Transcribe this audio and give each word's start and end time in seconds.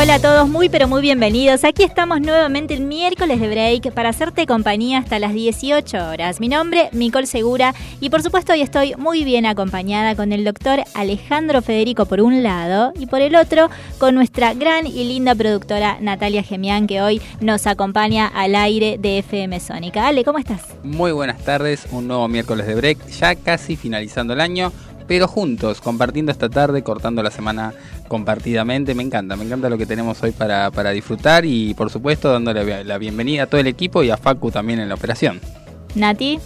Hola, 0.00 0.14
a 0.14 0.20
todos, 0.20 0.48
muy 0.48 0.68
pero 0.68 0.86
muy 0.86 1.02
bienvenidos. 1.02 1.64
Aquí 1.64 1.82
estamos 1.82 2.20
nuevamente 2.20 2.72
el 2.72 2.82
miércoles 2.82 3.40
de 3.40 3.48
break 3.48 3.92
para 3.94 4.10
hacerte 4.10 4.46
compañía 4.46 4.98
hasta 4.98 5.18
las 5.18 5.34
18 5.34 6.10
horas. 6.10 6.38
Mi 6.38 6.46
nombre, 6.46 6.88
Nicole 6.92 7.26
Segura, 7.26 7.74
y 7.98 8.08
por 8.08 8.22
supuesto 8.22 8.52
hoy 8.52 8.62
estoy 8.62 8.94
muy 8.96 9.24
bien 9.24 9.44
acompañada 9.44 10.14
con 10.14 10.32
el 10.32 10.44
doctor 10.44 10.84
Alejandro 10.94 11.62
Federico 11.62 12.06
por 12.06 12.20
un 12.20 12.44
lado 12.44 12.92
y 12.96 13.06
por 13.06 13.22
el 13.22 13.34
otro 13.34 13.70
con 13.98 14.14
nuestra 14.14 14.54
gran 14.54 14.86
y 14.86 15.02
linda 15.02 15.34
productora 15.34 15.98
Natalia 16.00 16.44
Gemián 16.44 16.86
que 16.86 17.02
hoy 17.02 17.20
nos 17.40 17.66
acompaña 17.66 18.28
al 18.28 18.54
aire 18.54 18.98
de 19.00 19.18
FM 19.18 19.58
Sónica. 19.58 20.06
Ale, 20.06 20.22
¿cómo 20.22 20.38
estás? 20.38 20.60
Muy 20.84 21.10
buenas 21.10 21.42
tardes, 21.42 21.88
un 21.90 22.06
nuevo 22.06 22.28
miércoles 22.28 22.68
de 22.68 22.76
break, 22.76 23.04
ya 23.08 23.34
casi 23.34 23.74
finalizando 23.74 24.32
el 24.32 24.40
año 24.40 24.72
pero 25.08 25.26
juntos, 25.26 25.80
compartiendo 25.80 26.30
esta 26.30 26.48
tarde, 26.50 26.82
cortando 26.82 27.22
la 27.22 27.30
semana 27.30 27.72
compartidamente. 28.08 28.94
Me 28.94 29.02
encanta, 29.02 29.36
me 29.36 29.44
encanta 29.44 29.68
lo 29.68 29.78
que 29.78 29.86
tenemos 29.86 30.22
hoy 30.22 30.32
para, 30.32 30.70
para 30.70 30.90
disfrutar 30.90 31.44
y 31.44 31.74
por 31.74 31.90
supuesto 31.90 32.32
dándole 32.32 32.84
la 32.84 32.98
bienvenida 32.98 33.44
a 33.44 33.46
todo 33.46 33.60
el 33.60 33.66
equipo 33.66 34.02
y 34.02 34.10
a 34.10 34.16
Facu 34.16 34.50
también 34.50 34.80
en 34.80 34.88
la 34.88 34.94
operación. 34.94 35.40
Nati. 35.94 36.38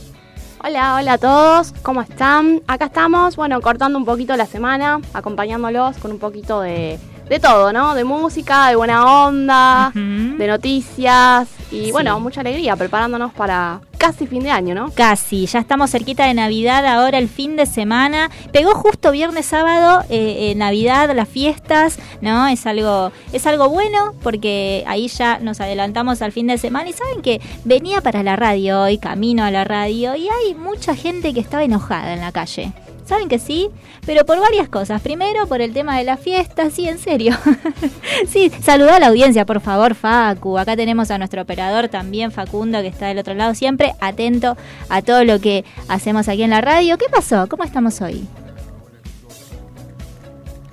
Hola, 0.64 0.94
hola 0.94 1.14
a 1.14 1.18
todos, 1.18 1.72
¿cómo 1.82 2.02
están? 2.02 2.62
Acá 2.68 2.84
estamos, 2.84 3.34
bueno, 3.34 3.60
cortando 3.60 3.98
un 3.98 4.04
poquito 4.04 4.36
la 4.36 4.46
semana, 4.46 5.00
acompañándolos 5.12 5.98
con 5.98 6.12
un 6.12 6.20
poquito 6.20 6.60
de, 6.60 7.00
de 7.32 7.40
todo, 7.40 7.72
¿no? 7.72 7.94
De 7.94 8.04
música, 8.04 8.68
de 8.68 8.76
buena 8.76 9.26
onda, 9.26 9.90
de 9.94 10.46
noticias 10.46 11.48
y 11.70 11.90
bueno, 11.90 12.20
mucha 12.20 12.42
alegría 12.42 12.76
preparándonos 12.76 13.32
para 13.32 13.80
casi 13.96 14.26
fin 14.26 14.42
de 14.42 14.50
año, 14.50 14.74
¿no? 14.74 14.90
Casi, 14.90 15.46
ya 15.46 15.58
estamos 15.58 15.90
cerquita 15.90 16.26
de 16.26 16.34
Navidad, 16.34 16.84
ahora 16.84 17.16
el 17.16 17.30
fin 17.30 17.56
de 17.56 17.64
semana. 17.64 18.30
Pegó 18.52 18.74
justo 18.74 19.12
viernes, 19.12 19.46
sábado, 19.46 20.04
eh, 20.10 20.50
eh, 20.50 20.54
Navidad, 20.56 21.10
las 21.16 21.26
fiestas, 21.26 21.98
¿no? 22.20 22.48
Es 22.48 22.66
algo, 22.66 23.12
es 23.32 23.46
algo 23.46 23.70
bueno 23.70 24.12
porque 24.22 24.84
ahí 24.86 25.08
ya 25.08 25.38
nos 25.38 25.62
adelantamos 25.62 26.20
al 26.20 26.32
fin 26.32 26.48
de 26.48 26.58
semana 26.58 26.90
y 26.90 26.92
saben 26.92 27.22
que 27.22 27.40
venía 27.64 28.02
para 28.02 28.22
la 28.22 28.36
radio 28.36 28.82
hoy, 28.82 28.98
camino 28.98 29.42
a 29.42 29.50
la 29.50 29.64
radio 29.64 30.14
y 30.16 30.28
hay 30.28 30.54
mucha 30.54 30.94
gente 30.94 31.32
que 31.32 31.40
estaba 31.40 31.64
enojada 31.64 32.12
en 32.12 32.20
la 32.20 32.32
calle. 32.32 32.74
Saben 33.12 33.28
que 33.28 33.38
sí, 33.38 33.68
pero 34.06 34.24
por 34.24 34.40
varias 34.40 34.70
cosas. 34.70 35.02
Primero, 35.02 35.46
por 35.46 35.60
el 35.60 35.74
tema 35.74 35.98
de 35.98 36.04
la 36.04 36.16
fiesta, 36.16 36.70
sí, 36.70 36.88
en 36.88 36.96
serio. 36.98 37.36
sí, 38.26 38.50
saluda 38.62 38.96
a 38.96 39.00
la 39.00 39.08
audiencia, 39.08 39.44
por 39.44 39.60
favor, 39.60 39.94
Facu. 39.94 40.56
Acá 40.56 40.76
tenemos 40.76 41.10
a 41.10 41.18
nuestro 41.18 41.42
operador 41.42 41.88
también, 41.88 42.32
Facundo, 42.32 42.80
que 42.80 42.86
está 42.86 43.08
del 43.08 43.18
otro 43.18 43.34
lado, 43.34 43.54
siempre 43.54 43.92
atento 44.00 44.56
a 44.88 45.02
todo 45.02 45.24
lo 45.24 45.40
que 45.40 45.66
hacemos 45.88 46.26
aquí 46.28 46.42
en 46.42 46.48
la 46.48 46.62
radio. 46.62 46.96
¿Qué 46.96 47.04
pasó? 47.10 47.46
¿Cómo 47.50 47.64
estamos 47.64 48.00
hoy? 48.00 48.26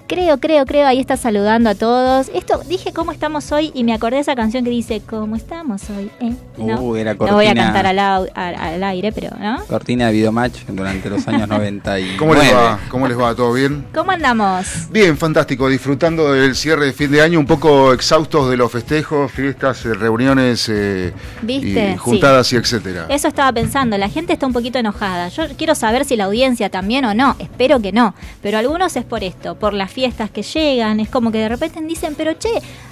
Creo, 0.09 0.39
creo, 0.39 0.65
creo, 0.65 0.88
ahí 0.88 0.99
está 0.99 1.17
saludando 1.17 1.69
a 1.69 1.75
todos. 1.75 2.31
Esto, 2.33 2.59
dije 2.67 2.91
cómo 2.93 3.11
estamos 3.11 3.52
hoy 3.52 3.69
y 3.75 3.83
me 3.83 3.93
acordé 3.93 4.15
de 4.15 4.21
esa 4.23 4.33
canción 4.35 4.63
que 4.63 4.71
dice 4.71 5.03
¿Cómo 5.07 5.35
estamos 5.35 5.88
hoy? 5.91 6.09
¿Eh? 6.19 6.33
No, 6.57 6.79
Uh, 6.81 6.95
era 6.95 7.13
no 7.13 7.33
voy 7.35 7.45
a 7.45 7.53
cantar 7.53 7.85
al, 7.85 7.99
au- 7.99 8.30
al- 8.33 8.55
al 8.55 8.83
aire, 8.85 9.11
pero 9.11 9.30
¿no? 9.39 9.63
Cortina 9.67 10.07
de 10.07 10.13
Videomatch 10.13 10.65
durante 10.67 11.11
los 11.11 11.27
años 11.27 11.47
90 11.47 11.99
y 11.99 12.17
¿Cómo 12.17 12.33
les 12.33 12.52
va? 12.52 12.80
¿Cómo 12.89 13.07
les 13.07 13.19
va? 13.19 13.35
¿Todo 13.35 13.53
bien? 13.53 13.85
¿Cómo 13.93 14.09
andamos? 14.09 14.65
Bien, 14.89 15.15
fantástico. 15.15 15.69
Disfrutando 15.69 16.33
del 16.33 16.55
cierre 16.55 16.87
de 16.87 16.93
fin 16.93 17.11
de 17.11 17.21
año, 17.21 17.37
un 17.39 17.45
poco 17.45 17.93
exhaustos 17.93 18.49
de 18.49 18.58
los 18.58 18.71
festejos, 18.71 19.31
fiestas, 19.31 19.86
eh, 19.86 19.93
reuniones 19.93 20.67
eh, 20.69 21.14
¿Viste? 21.43 21.92
y 21.93 21.98
juntadas 21.98 22.52
y 22.52 22.55
etcétera. 22.55 23.05
Eso 23.09 23.27
estaba 23.27 23.53
pensando, 23.53 23.95
la 23.99 24.09
gente 24.09 24.33
está 24.33 24.48
un 24.48 24.53
poquito 24.53 24.80
enojada. 24.80 25.27
Yo 25.30 25.43
quiero 25.55 25.75
saber 25.75 26.03
si 26.03 26.15
la 26.15 26.23
audiencia 26.25 26.69
también 26.71 27.05
o 27.05 27.14
no, 27.14 27.36
espero 27.37 27.80
que 27.80 27.92
no. 27.92 28.15
Pero 28.42 28.58
algunos 28.58 28.95
es 28.95 29.03
por 29.05 29.23
esto, 29.23 29.53
por 29.53 29.73
las 29.73 29.92
fiestas 29.99 30.32
que 30.32 30.43
llegan. 30.43 31.02
Es 31.02 31.10
como 31.10 31.30
que 31.30 31.39
de 31.39 31.49
repente 31.49 31.82
dicen, 31.82 32.15
pero 32.15 32.32
che, 32.33 32.48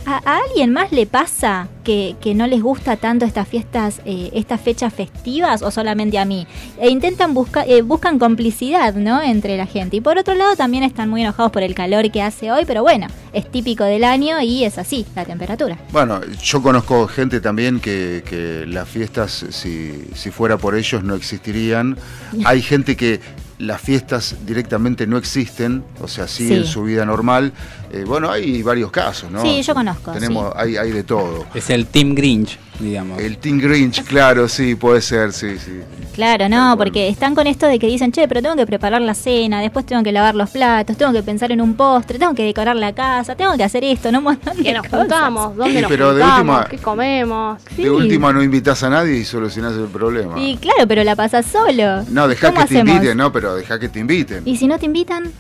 ¿a, 0.05 0.15
a 0.25 0.39
alguien 0.39 0.73
más 0.73 0.91
le 0.91 1.05
pasa 1.05 1.69
que, 1.85 2.17
que 2.19 2.35
no 2.35 2.47
les 2.47 2.61
gusta 2.61 2.97
tanto 2.97 3.23
estas 3.23 3.47
fiestas, 3.47 4.01
eh, 4.03 4.29
estas 4.33 4.59
fechas 4.59 4.93
festivas 4.93 5.61
o 5.61 5.71
solamente 5.71 6.17
a 6.19 6.25
mí? 6.25 6.45
E 6.77 6.89
intentan 6.89 7.33
buscar, 7.33 7.63
eh, 7.69 7.81
buscan 7.81 8.19
complicidad, 8.19 8.93
¿no? 8.95 9.21
Entre 9.21 9.55
la 9.55 9.67
gente. 9.67 9.95
Y 9.95 10.01
por 10.01 10.17
otro 10.17 10.35
lado 10.35 10.57
también 10.57 10.83
están 10.83 11.09
muy 11.09 11.21
enojados 11.21 11.49
por 11.53 11.63
el 11.63 11.73
calor 11.75 12.11
que 12.11 12.21
hace 12.21 12.51
hoy, 12.51 12.65
pero 12.65 12.83
bueno, 12.83 13.07
es 13.31 13.49
típico 13.49 13.85
del 13.85 14.03
año 14.03 14.41
y 14.41 14.65
es 14.65 14.77
así, 14.77 15.05
la 15.15 15.23
temperatura. 15.23 15.77
Bueno, 15.93 16.19
yo 16.43 16.61
conozco 16.61 17.07
gente 17.07 17.39
también 17.39 17.79
que, 17.79 18.21
que 18.29 18.65
las 18.67 18.89
fiestas, 18.89 19.45
si, 19.51 20.09
si 20.13 20.29
fuera 20.29 20.57
por 20.57 20.75
ellos, 20.75 21.05
no 21.05 21.15
existirían. 21.15 21.97
Hay 22.43 22.61
gente 22.61 22.97
que 22.97 23.21
las 23.59 23.81
fiestas 23.81 24.35
directamente 24.45 25.07
no 25.07 25.17
existen, 25.17 25.83
o 25.99 26.07
sea, 26.07 26.27
siguen 26.27 26.63
Sí. 26.65 26.71
su 26.71 26.83
vida 26.83 27.05
normal. 27.05 27.53
Eh, 27.91 28.03
bueno, 28.05 28.29
hay 28.29 28.61
varios 28.63 28.91
casos, 28.91 29.31
¿no? 29.31 29.41
Sí, 29.41 29.61
yo 29.61 29.73
conozco, 29.73 30.11
Tenemos, 30.11 30.51
hay, 30.55 30.75
hay 30.77 30.91
de 30.91 31.03
todo. 31.03 31.45
es 31.53 31.69
el 31.69 31.85
Team 31.85 32.15
Grinch, 32.15 32.59
digamos. 32.79 33.19
El 33.21 33.37
Team 33.37 33.59
Grinch, 33.59 34.03
claro, 34.03 34.49
sí, 34.49 34.75
puede 34.75 35.01
ser, 35.01 35.31
sí, 35.31 35.57
sí. 35.57 35.79
Claro, 36.13 36.49
no, 36.49 36.75
porque 36.77 37.07
están 37.07 37.33
con 37.35 37.47
esto 37.47 37.65
de 37.67 37.79
que 37.79 37.87
dicen, 37.87 38.11
che, 38.11 38.27
pero 38.27 38.41
tengo 38.41 38.55
que 38.57 38.65
preparar 38.65 39.01
la 39.01 39.13
cena, 39.13 39.61
después 39.61 39.85
tengo 39.85 40.03
que 40.03 40.11
lavar 40.11 40.35
los 40.35 40.49
platos, 40.49 40.97
tengo 40.97 41.13
que 41.13 41.23
pensar 41.23 41.51
en 41.51 41.61
un 41.61 41.75
postre, 41.75 42.19
tengo 42.19 42.33
que 42.33 42.43
decorar 42.43 42.75
la 42.75 42.93
casa, 42.93 43.35
tengo 43.35 43.55
que 43.55 43.63
hacer 43.63 43.83
esto, 43.85 44.11
no 44.11 44.21
de 44.31 44.37
¿Qué 44.63 44.73
nos 44.73 44.83
cosas. 44.83 44.99
juntamos? 44.99 45.55
¿Dónde 45.55 45.75
Sí, 45.75 45.81
nos 45.81 45.89
pero 45.91 46.13
de 46.13 46.23
juntamos? 46.23 46.57
última- 46.57 46.69
¿Qué 46.69 46.77
comemos? 46.79 47.61
Sí. 47.75 47.83
De 47.83 47.89
última 47.91 48.33
no 48.33 48.43
invitas 48.43 48.83
a 48.83 48.89
nadie 48.89 49.17
y 49.17 49.23
solucionás 49.23 49.73
el 49.73 49.85
problema. 49.87 50.37
Y 50.41 50.57
claro, 50.57 50.85
pero 50.87 51.03
la 51.05 51.15
pasas 51.15 51.45
solo. 51.45 52.03
No, 52.09 52.27
dejá 52.27 52.51
¿Cómo 52.51 52.65
que 52.65 52.73
te 52.73 52.79
inviten, 52.79 53.17
no, 53.17 53.31
pero 53.31 53.55
dejá 53.55 53.79
que 53.79 53.87
te 53.87 53.99
inviten. 53.99 54.41
¿Y 54.45 54.57
si 54.57 54.67
no 54.67 54.77
te 54.77 54.85
invitan? 54.87 55.31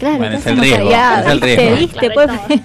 Claro, 0.00 0.16
Bueno, 0.16 0.32
¿qué 0.32 0.36
es 0.38 0.46
el 0.46 0.58
riesgo, 0.58 0.88
allá? 0.88 1.20
es 1.20 1.26
el 1.26 1.40
¿Viste? 1.40 1.56
riesgo. 1.56 1.76
¿Viste? 1.76 2.10
Claro, 2.10 2.40
Pues- 2.48 2.60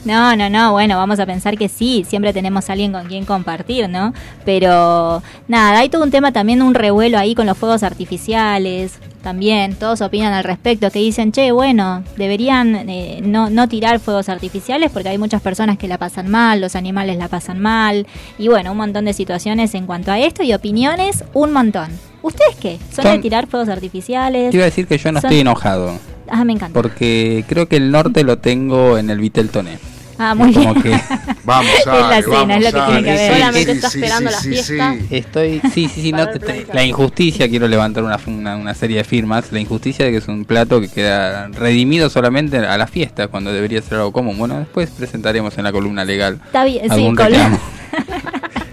no, 0.04 0.36
no, 0.36 0.50
no, 0.50 0.72
bueno, 0.72 0.96
vamos 0.98 1.18
a 1.20 1.24
pensar 1.26 1.56
que 1.56 1.68
sí, 1.68 2.04
siempre 2.06 2.32
tenemos 2.34 2.68
a 2.68 2.72
alguien 2.72 2.92
con 2.92 3.06
quien 3.06 3.24
compartir, 3.24 3.88
¿no? 3.88 4.12
Pero 4.44 5.22
nada, 5.48 5.78
hay 5.78 5.88
todo 5.88 6.02
un 6.02 6.10
tema 6.10 6.32
también, 6.32 6.60
un 6.62 6.74
revuelo 6.74 7.16
ahí 7.18 7.34
con 7.34 7.46
los 7.46 7.56
fuegos 7.56 7.82
artificiales, 7.84 8.98
también, 9.22 9.74
todos 9.74 10.02
opinan 10.02 10.34
al 10.34 10.44
respecto, 10.44 10.90
que 10.90 10.98
dicen, 10.98 11.32
che, 11.32 11.50
bueno, 11.52 12.02
deberían 12.16 12.74
eh, 12.90 13.20
no, 13.22 13.48
no 13.48 13.68
tirar 13.68 13.98
fuegos 13.98 14.28
artificiales 14.28 14.90
porque 14.92 15.08
hay 15.08 15.16
muchas 15.18 15.40
personas 15.40 15.78
que 15.78 15.88
la 15.88 15.96
pasan 15.96 16.28
mal, 16.30 16.60
los 16.60 16.76
animales 16.76 17.16
la 17.16 17.28
pasan 17.28 17.58
mal, 17.60 18.06
y 18.38 18.48
bueno, 18.48 18.72
un 18.72 18.76
montón 18.76 19.06
de 19.06 19.14
situaciones 19.14 19.74
en 19.74 19.86
cuanto 19.86 20.12
a 20.12 20.18
esto 20.18 20.42
y 20.42 20.52
opiniones, 20.52 21.24
un 21.32 21.52
montón. 21.52 21.88
¿Ustedes 22.20 22.56
qué? 22.60 22.78
¿Son 22.92 23.04
de 23.04 23.18
tirar 23.18 23.46
fuegos 23.46 23.68
artificiales? 23.68 24.50
Te 24.50 24.56
iba 24.56 24.64
a 24.64 24.66
decir 24.66 24.86
que 24.86 24.98
yo 24.98 25.10
no 25.12 25.20
Son- 25.20 25.28
estoy 25.30 25.40
enojado, 25.40 25.92
Ah, 26.28 26.44
me 26.44 26.52
encanta. 26.54 26.72
porque 26.80 27.44
creo 27.48 27.68
que 27.68 27.76
el 27.76 27.90
norte 27.90 28.24
lo 28.24 28.38
tengo 28.38 28.98
en 28.98 29.10
el 29.10 29.18
Vitel 29.18 29.50
Toné. 29.50 29.78
Ah, 30.16 30.32
muy 30.34 30.52
bien. 30.52 30.72
Que 30.80 30.90
Vamos 31.44 31.72
Es 31.76 31.86
la 31.86 32.22
cena, 32.22 32.36
vamos 32.36 32.56
es 32.56 32.62
lo 32.62 32.70
que 32.72 32.86
tiene 32.86 33.02
que 33.02 33.10
haber. 33.10 33.32
Solamente 33.32 33.72
está 33.72 33.86
esperando 33.88 34.30
las 34.30 34.42
fiestas. 34.42 34.96
estoy, 35.10 35.60
sí, 35.72 35.88
sí, 35.88 36.02
sí, 36.02 36.12
no, 36.12 36.26
la 36.72 36.84
injusticia, 36.84 37.48
quiero 37.48 37.66
levantar 37.66 38.04
una, 38.04 38.18
una, 38.28 38.56
una 38.56 38.74
serie 38.74 38.98
de 38.98 39.04
firmas, 39.04 39.50
la 39.50 39.58
injusticia 39.58 40.04
de 40.04 40.12
que 40.12 40.18
es 40.18 40.28
un 40.28 40.44
plato 40.44 40.80
que 40.80 40.88
queda 40.88 41.48
redimido 41.48 42.08
solamente 42.10 42.58
a 42.58 42.78
la 42.78 42.86
fiesta, 42.86 43.26
cuando 43.26 43.52
debería 43.52 43.82
ser 43.82 43.98
algo 43.98 44.12
común. 44.12 44.38
Bueno, 44.38 44.58
después 44.60 44.88
presentaremos 44.90 45.58
en 45.58 45.64
la 45.64 45.72
columna 45.72 46.04
legal 46.04 46.40
Está 46.46 46.64
bien, 46.64 46.84
sí, 46.84 46.90
algún 46.90 47.16
col- 47.16 47.26
reclamo. 47.26 47.58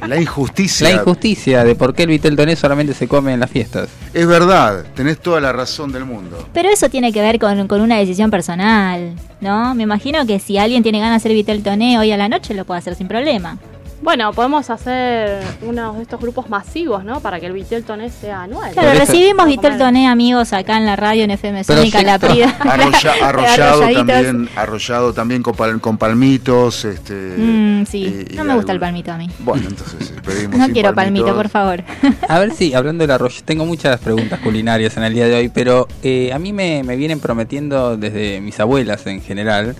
La 0.07 0.19
injusticia. 0.19 0.89
La 0.89 0.95
injusticia 0.95 1.63
de 1.63 1.75
por 1.75 1.93
qué 1.93 2.03
el 2.03 2.09
Vitel 2.09 2.35
Toné 2.35 2.55
solamente 2.55 2.93
se 2.93 3.07
come 3.07 3.33
en 3.33 3.39
las 3.39 3.49
fiestas. 3.49 3.89
Es 4.13 4.27
verdad, 4.27 4.83
tenés 4.95 5.19
toda 5.19 5.39
la 5.39 5.53
razón 5.53 5.91
del 5.91 6.05
mundo. 6.05 6.47
Pero 6.53 6.69
eso 6.69 6.89
tiene 6.89 7.11
que 7.11 7.21
ver 7.21 7.39
con, 7.39 7.67
con 7.67 7.81
una 7.81 7.97
decisión 7.97 8.31
personal, 8.31 9.13
¿no? 9.41 9.75
Me 9.75 9.83
imagino 9.83 10.25
que 10.25 10.39
si 10.39 10.57
alguien 10.57 10.83
tiene 10.83 10.99
ganas 10.99 11.21
de 11.21 11.27
hacer 11.27 11.33
Vitel 11.33 11.63
Toné 11.63 11.99
hoy 11.99 12.11
a 12.11 12.17
la 12.17 12.29
noche, 12.29 12.53
lo 12.53 12.65
puede 12.65 12.79
hacer 12.79 12.95
sin 12.95 13.07
problema. 13.07 13.57
Bueno, 14.01 14.33
podemos 14.33 14.67
hacer 14.71 15.43
uno 15.61 15.93
de 15.93 16.01
estos 16.01 16.19
grupos 16.19 16.49
masivos, 16.49 17.03
¿no? 17.03 17.19
Para 17.19 17.39
que 17.39 17.45
el 17.45 17.53
Vitel 17.53 17.83
Toné 17.83 18.09
sea 18.09 18.43
anual. 18.43 18.71
Claro, 18.73 18.89
eso- 18.89 18.99
recibimos 18.99 19.37
Vamos 19.37 19.43
a 19.45 19.49
Vitel 19.49 19.71
comer. 19.73 19.77
Toné, 19.87 20.07
amigos, 20.07 20.53
acá 20.53 20.77
en 20.77 20.87
la 20.87 20.95
radio, 20.95 21.23
en 21.23 21.31
FM 21.31 21.63
Sónica, 21.63 21.99
sí, 21.99 22.05
La 22.05 22.17
Prida. 22.17 22.47
Arrolla- 22.61 23.13
arrollado 23.27 23.81
también, 23.93 24.49
arrollado 24.55 25.13
también 25.13 25.43
con, 25.43 25.53
pal- 25.55 25.79
con 25.79 25.97
palmitos, 25.99 26.83
este. 26.85 27.13
Mm, 27.37 27.85
sí, 27.85 28.25
y- 28.29 28.33
y 28.33 28.37
no 28.37 28.43
me 28.43 28.55
gusta 28.55 28.71
el 28.71 28.79
palmito 28.79 29.11
a 29.11 29.17
mí. 29.17 29.29
Bueno, 29.39 29.67
entonces 29.69 30.11
eh, 30.17 30.21
pedimos 30.25 30.57
No 30.57 30.67
quiero 30.69 30.95
palmito, 30.95 31.35
por 31.35 31.49
favor. 31.49 31.83
A 32.27 32.39
ver 32.39 32.53
si, 32.55 32.73
hablando 32.73 33.03
del 33.03 33.11
arroz, 33.11 33.43
tengo 33.43 33.65
muchas 33.67 33.99
preguntas 33.99 34.39
culinarias 34.39 34.97
en 34.97 35.03
el 35.03 35.13
día 35.13 35.27
de 35.27 35.35
hoy, 35.35 35.49
pero 35.49 35.87
eh, 36.01 36.31
a 36.33 36.39
mí 36.39 36.53
me, 36.53 36.83
me 36.83 36.95
vienen 36.95 37.19
prometiendo 37.19 37.97
desde 37.97 38.41
mis 38.41 38.59
abuelas 38.59 39.05
en 39.05 39.21
general 39.21 39.75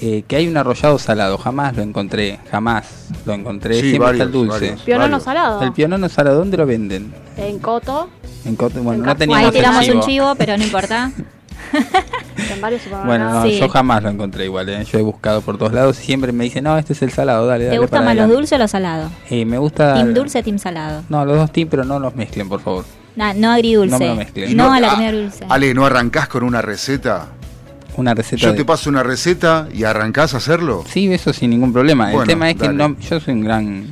eh, 0.00 0.24
que 0.28 0.36
hay 0.36 0.48
un 0.48 0.56
arrollado 0.56 0.98
salado. 0.98 1.38
Jamás 1.38 1.76
lo 1.76 1.82
encontré, 1.82 2.38
jamás 2.50 3.06
lo 3.24 3.32
encontré. 3.34 3.74
Sí, 3.80 3.90
Siempre 3.90 4.12
está 4.12 4.24
el 4.24 4.30
varios, 4.30 4.32
dulce. 4.32 4.66
varios. 4.66 4.82
Pionono 4.82 5.20
salado. 5.20 5.62
El 5.62 5.72
pionono 5.72 6.08
salado, 6.08 6.38
¿dónde 6.38 6.56
lo 6.56 6.66
venden? 6.66 7.12
En 7.36 7.58
Coto. 7.58 8.08
En 8.44 8.56
Coto- 8.56 8.82
bueno, 8.82 9.00
En 9.02 9.06
no 9.06 9.16
teníamos 9.16 9.46
Ahí 9.46 9.52
tiramos 9.52 9.80
el 9.80 9.86
chivo. 9.86 10.00
un 10.00 10.06
chivo, 10.06 10.34
pero 10.36 10.56
no 10.58 10.64
importa. 10.64 11.10
en 12.52 12.60
varios 12.60 12.82
Bueno, 13.04 13.30
no, 13.30 13.42
Sí. 13.42 13.58
yo 13.58 13.68
jamás 13.68 14.02
lo 14.02 14.08
encontré 14.10 14.44
igual. 14.44 14.68
¿eh? 14.68 14.84
Yo 14.84 14.98
he 14.98 15.02
buscado 15.02 15.40
por 15.40 15.58
todos 15.58 15.72
lados 15.72 15.98
y 16.00 16.04
siempre 16.04 16.30
me 16.32 16.44
dicen, 16.44 16.64
no, 16.64 16.78
este 16.78 16.92
es 16.92 17.02
el 17.02 17.10
salado, 17.10 17.46
dale, 17.46 17.64
dale. 17.64 17.76
¿Te 17.76 17.80
gustan 17.80 17.98
para 18.00 18.04
más 18.06 18.14
los 18.14 18.20
adelante". 18.24 18.36
dulces 18.36 18.56
o 18.56 18.58
los 18.58 18.70
salados? 18.70 19.12
Eh, 19.30 19.44
me 19.44 19.58
gusta. 19.58 19.94
Team 19.94 20.14
dulce, 20.14 20.42
team 20.42 20.58
salado. 20.58 21.02
No, 21.08 21.24
los 21.24 21.36
dos 21.36 21.50
team, 21.52 21.68
pero 21.68 21.84
no 21.84 21.98
los 21.98 22.14
mezclen, 22.14 22.48
por 22.48 22.60
favor. 22.60 22.84
Nah, 23.16 23.32
no 23.32 23.50
agridulce. 23.50 23.90
No 23.92 23.98
me 23.98 24.06
lo 24.08 24.14
mezcles. 24.14 24.50
Y 24.50 24.54
No, 24.54 24.72
a 24.72 24.78
la 24.78 24.88
ah, 24.88 24.94
comida 24.94 25.12
dulce. 25.12 25.44
Ale, 25.48 25.74
¿no 25.74 25.86
arrancás 25.86 26.28
con 26.28 26.44
una 26.44 26.60
receta? 26.62 27.28
Una 27.96 28.14
receta. 28.14 28.42
Yo 28.42 28.50
de- 28.52 28.56
te 28.58 28.64
paso 28.64 28.90
una 28.90 29.02
receta 29.02 29.68
y 29.72 29.84
arrancás 29.84 30.34
a 30.34 30.36
hacerlo. 30.36 30.84
Sí, 30.88 31.12
eso 31.12 31.32
sin 31.32 31.50
ningún 31.50 31.72
problema. 31.72 32.06
Bueno, 32.06 32.22
el 32.22 32.28
tema 32.28 32.50
es 32.50 32.56
que 32.56 32.68
no, 32.68 32.96
yo 33.00 33.20
soy 33.20 33.34
un 33.34 33.40
gran, 33.44 33.86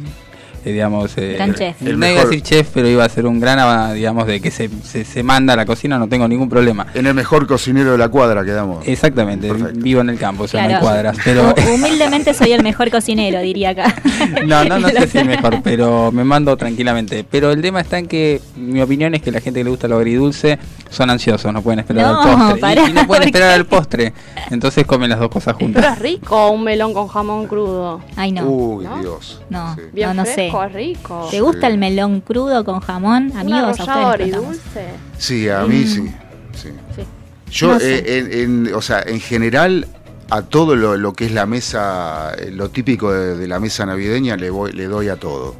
digamos, 0.72 1.12
eh, 1.16 1.34
Gran 1.34 1.55
chef. 1.55 1.81
El 1.82 1.99
no 1.99 2.06
iba 2.06 2.06
a 2.06 2.14
mejor- 2.14 2.31
decir 2.31 2.43
chef, 2.43 2.69
pero 2.72 2.88
iba 2.88 3.05
a 3.05 3.08
ser 3.08 3.26
un 3.26 3.40
gran, 3.40 3.58
ah, 3.58 3.93
digamos, 3.93 4.26
de 4.26 4.40
que 4.40 4.50
se, 4.50 4.69
se, 4.84 5.05
se 5.05 5.22
manda 5.22 5.52
a 5.55 5.56
la 5.56 5.66
cocina, 5.66 5.99
no 5.99 6.08
tengo 6.08 6.26
ningún 6.28 6.49
problema. 6.49 6.87
En 6.94 7.06
el 7.06 7.14
mejor 7.14 7.46
cocinero 7.46 7.93
de 7.93 7.99
la 7.99 8.08
cuadra 8.08 8.44
quedamos. 8.44 8.87
Exactamente, 8.87 9.49
Perfecto. 9.49 9.81
vivo 9.81 10.00
en 10.00 10.11
el 10.11 10.19
campo, 10.19 10.44
o 10.44 10.49
sea, 10.49 10.66
no 10.69 10.75
hay 10.76 10.81
cuadras, 10.81 11.16
pero 11.25 11.55
Hu- 11.55 11.75
Humildemente 11.75 12.34
soy 12.34 12.52
el 12.52 12.62
mejor 12.62 12.90
cocinero, 12.90 13.40
diría 13.40 13.70
acá. 13.70 13.94
no, 14.46 14.64
no, 14.64 14.78
no 14.78 14.88
sé 14.88 15.06
si 15.08 15.19
es 15.19 15.26
mejor, 15.26 15.61
pero 15.62 16.11
me 16.12 16.25
mando 16.25 16.56
tranquilamente. 16.56 17.25
Pero 17.31 17.50
el 17.52 17.61
tema 17.62 17.81
está 17.81 17.99
en 17.99 18.06
que 18.06 18.40
mi 18.56 18.81
opinión 18.81 19.14
es 19.14 19.22
que 19.22 19.31
la 19.31 19.40
gente 19.40 19.61
que 19.61 19.64
le 19.64 19.70
gusta 19.70 19.88
lo 19.88 19.96
agridulce 19.96 20.58
son 20.90 21.11
ansiosos, 21.11 21.52
no 21.52 21.62
pueden 21.62 21.81
esperar 21.81 22.06
No, 22.06 22.20
al 22.20 22.28
postre. 22.37 22.56
Y- 22.56 22.61
pará, 22.61 22.88
y, 22.88 22.93
no 22.93 23.06
pueden 23.06 23.22
¿por 23.22 23.26
esperar 23.26 23.50
al 23.50 23.66
postre, 23.66 24.12
entonces 24.50 24.87
comen 24.87 25.11
las 25.11 25.19
dos 25.19 25.28
cosas 25.28 25.55
Pero 25.58 25.66
juntas. 25.72 25.96
es 25.96 25.99
rico 25.99 26.50
un 26.50 26.62
melón 26.64 26.93
con 26.94 27.08
jamón 27.08 27.46
crudo. 27.46 28.00
Ay, 28.16 28.32
no. 28.32 28.44
Uy, 28.46 28.84
¿No? 28.84 29.00
Dios. 29.00 29.40
No. 29.50 29.75
Sí. 29.76 30.00
No, 30.14 30.25
sé. 30.25 30.49
Rico. 30.68 31.28
¿Te 31.30 31.40
gusta 31.40 31.66
el 31.66 31.78
melón 31.78 32.20
crudo 32.20 32.64
con 32.64 32.80
jamón? 32.80 33.32
Amigos, 33.36 33.62
a 33.62 33.70
ustedes 33.70 33.86
contamos. 33.88 34.14
agridulce. 34.14 34.86
Sí, 35.18 35.48
a 35.48 35.60
mí 35.62 35.80
Mm. 35.80 35.86
sí. 35.86 36.14
sí. 36.54 36.68
Sí. 36.96 37.02
Yo, 37.50 37.72
No 37.74 37.80
sé. 37.80 37.98
eh, 37.98 38.18
en, 38.18 38.66
en- 38.68 38.74
o 38.74 38.80
sea, 38.82 39.02
en 39.06 39.20
general, 39.20 39.86
a 40.30 40.42
todo 40.42 40.74
lo, 40.76 40.96
lo 40.96 41.12
que 41.12 41.26
es 41.26 41.32
la 41.32 41.46
mesa, 41.46 42.32
eh, 42.38 42.50
lo 42.50 42.70
típico 42.70 43.12
de, 43.12 43.36
de 43.36 43.46
la 43.48 43.60
mesa 43.60 43.84
navideña, 43.86 44.36
le, 44.36 44.50
voy, 44.50 44.72
le 44.72 44.86
doy 44.86 45.08
a 45.08 45.16
todo. 45.16 45.54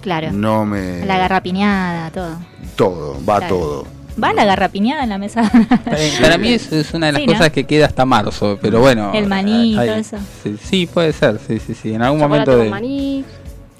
Claro. 0.00 0.32
No 0.32 0.64
me. 0.64 1.04
La 1.04 1.18
garrapiñada, 1.18 2.10
todo. 2.10 2.38
Todo, 2.76 3.14
va 3.28 3.38
Claro. 3.38 3.56
todo. 3.56 3.86
¿Va 4.22 4.32
la 4.32 4.44
garrapiñada 4.46 5.02
en 5.02 5.10
la 5.10 5.18
mesa? 5.18 5.42
Para, 5.84 5.98
para 6.22 6.38
mí 6.38 6.52
es, 6.52 6.72
es 6.72 6.94
una 6.94 7.06
de 7.06 7.12
las 7.12 7.20
Sí, 7.20 7.26
¿no? 7.26 7.32
cosas 7.34 7.50
que 7.50 7.64
queda 7.64 7.84
hasta 7.86 8.06
marzo, 8.06 8.58
pero 8.62 8.80
bueno. 8.80 9.12
El 9.12 9.26
maní 9.26 9.74
y 9.74 9.78
hay- 9.78 9.88
todo 9.88 9.98
eso. 9.98 10.16
Sí, 10.42 10.56
sí, 10.62 10.86
puede 10.86 11.12
ser, 11.12 11.38
sí, 11.46 11.58
sí, 11.58 11.74
sí. 11.74 11.92
En 11.92 12.00
algún 12.02 12.20
Chocolate 12.20 12.50
momento 12.50 12.52
con 12.52 12.64
de... 12.64 12.70
maní. 12.70 13.24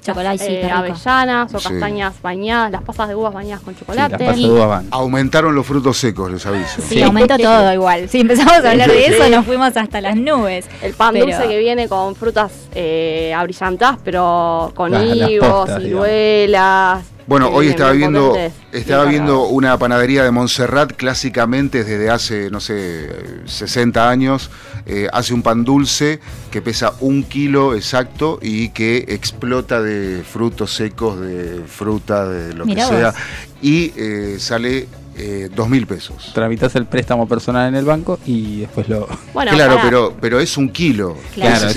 Chocolate, 0.07 0.37
sí, 0.45 0.53
eh, 0.53 0.71
avellanas 0.71 1.53
o 1.53 1.59
Sí. 1.59 1.67
castañas 1.69 2.13
bañadas, 2.21 2.71
las 2.71 2.81
pasas 2.81 3.07
de 3.09 3.15
uvas 3.15 3.33
bañadas 3.33 3.63
con 3.63 3.73
Sí, 3.73 3.79
chocolate. 3.81 4.11
las 4.11 4.21
pasas 4.21 4.37
de 4.37 4.49
uvas 4.51 4.67
van. 4.67 4.87
Aumentaron 4.91 5.53
los 5.55 5.65
frutos 5.65 5.97
secos, 5.97 6.31
les 6.31 6.45
aviso. 6.45 6.81
Sí, 6.81 6.95
Sí. 6.95 7.01
aumentó 7.01 7.37
todo 7.37 7.73
igual. 7.73 8.09
Si 8.09 8.19
empezamos 8.21 8.53
a 8.63 8.71
hablar 8.71 8.89
de 8.89 9.05
eso, 9.07 9.29
nos 9.29 9.45
fuimos 9.45 9.75
hasta 9.77 10.01
las 10.01 10.15
nubes. 10.15 10.65
El 10.81 10.93
pan 10.93 11.13
Pero- 11.13 11.25
dulce 11.25 11.47
que 11.47 11.59
viene 11.59 11.87
con 11.87 12.15
frutas 12.15 12.51
eh, 12.73 13.33
abrillantadas, 13.35 13.97
pero 14.03 14.71
con 14.75 14.91
Las- 14.91 15.03
las 15.03 15.29
higos, 15.29 15.79
digamos. 15.79 17.03
Bueno, 17.27 17.49
hoy 17.49 17.67
estaba 17.67 17.91
viendo, 17.91 18.37
estaba 18.71 19.03
viendo 19.03 19.47
una 19.47 19.77
panadería 19.77 20.23
de 20.23 20.31
Montserrat, 20.31 20.93
clásicamente 20.93 21.83
desde 21.83 22.09
hace, 22.09 22.49
no 22.49 22.61
sé, 22.61 23.09
60 23.45 24.09
años, 24.09 24.49
eh, 24.85 25.09
hace 25.11 25.33
un 25.33 25.43
pan 25.43 25.65
dulce 25.65 26.21
que 26.51 26.61
pesa 26.61 26.93
un 27.01 27.23
kilo 27.23 27.75
exacto 27.75 28.39
y 28.41 28.69
que 28.69 29.05
explota 29.09 29.81
de 29.81 30.23
frutos 30.23 30.73
secos, 30.73 31.19
de 31.19 31.63
fruta, 31.67 32.29
de 32.29 32.53
lo 32.53 32.65
Mirá 32.65 32.83
que 32.83 32.95
sea, 32.95 33.13
y 33.61 33.91
eh, 33.97 34.37
sale 34.39 34.87
eh, 35.17 35.49
dos 35.53 35.67
mil 35.67 35.85
pesos. 35.85 36.31
Tramitas 36.33 36.75
el 36.75 36.85
préstamo 36.85 37.27
personal 37.27 37.67
en 37.67 37.75
el 37.75 37.83
banco 37.83 38.19
y 38.25 38.61
después 38.61 38.87
lo... 38.87 39.05
Bueno, 39.33 39.51
claro, 39.51 39.79
pero, 39.83 40.15
pero 40.21 40.39
es 40.39 40.55
un 40.55 40.69
kilo. 40.69 41.17
Claro. 41.33 41.67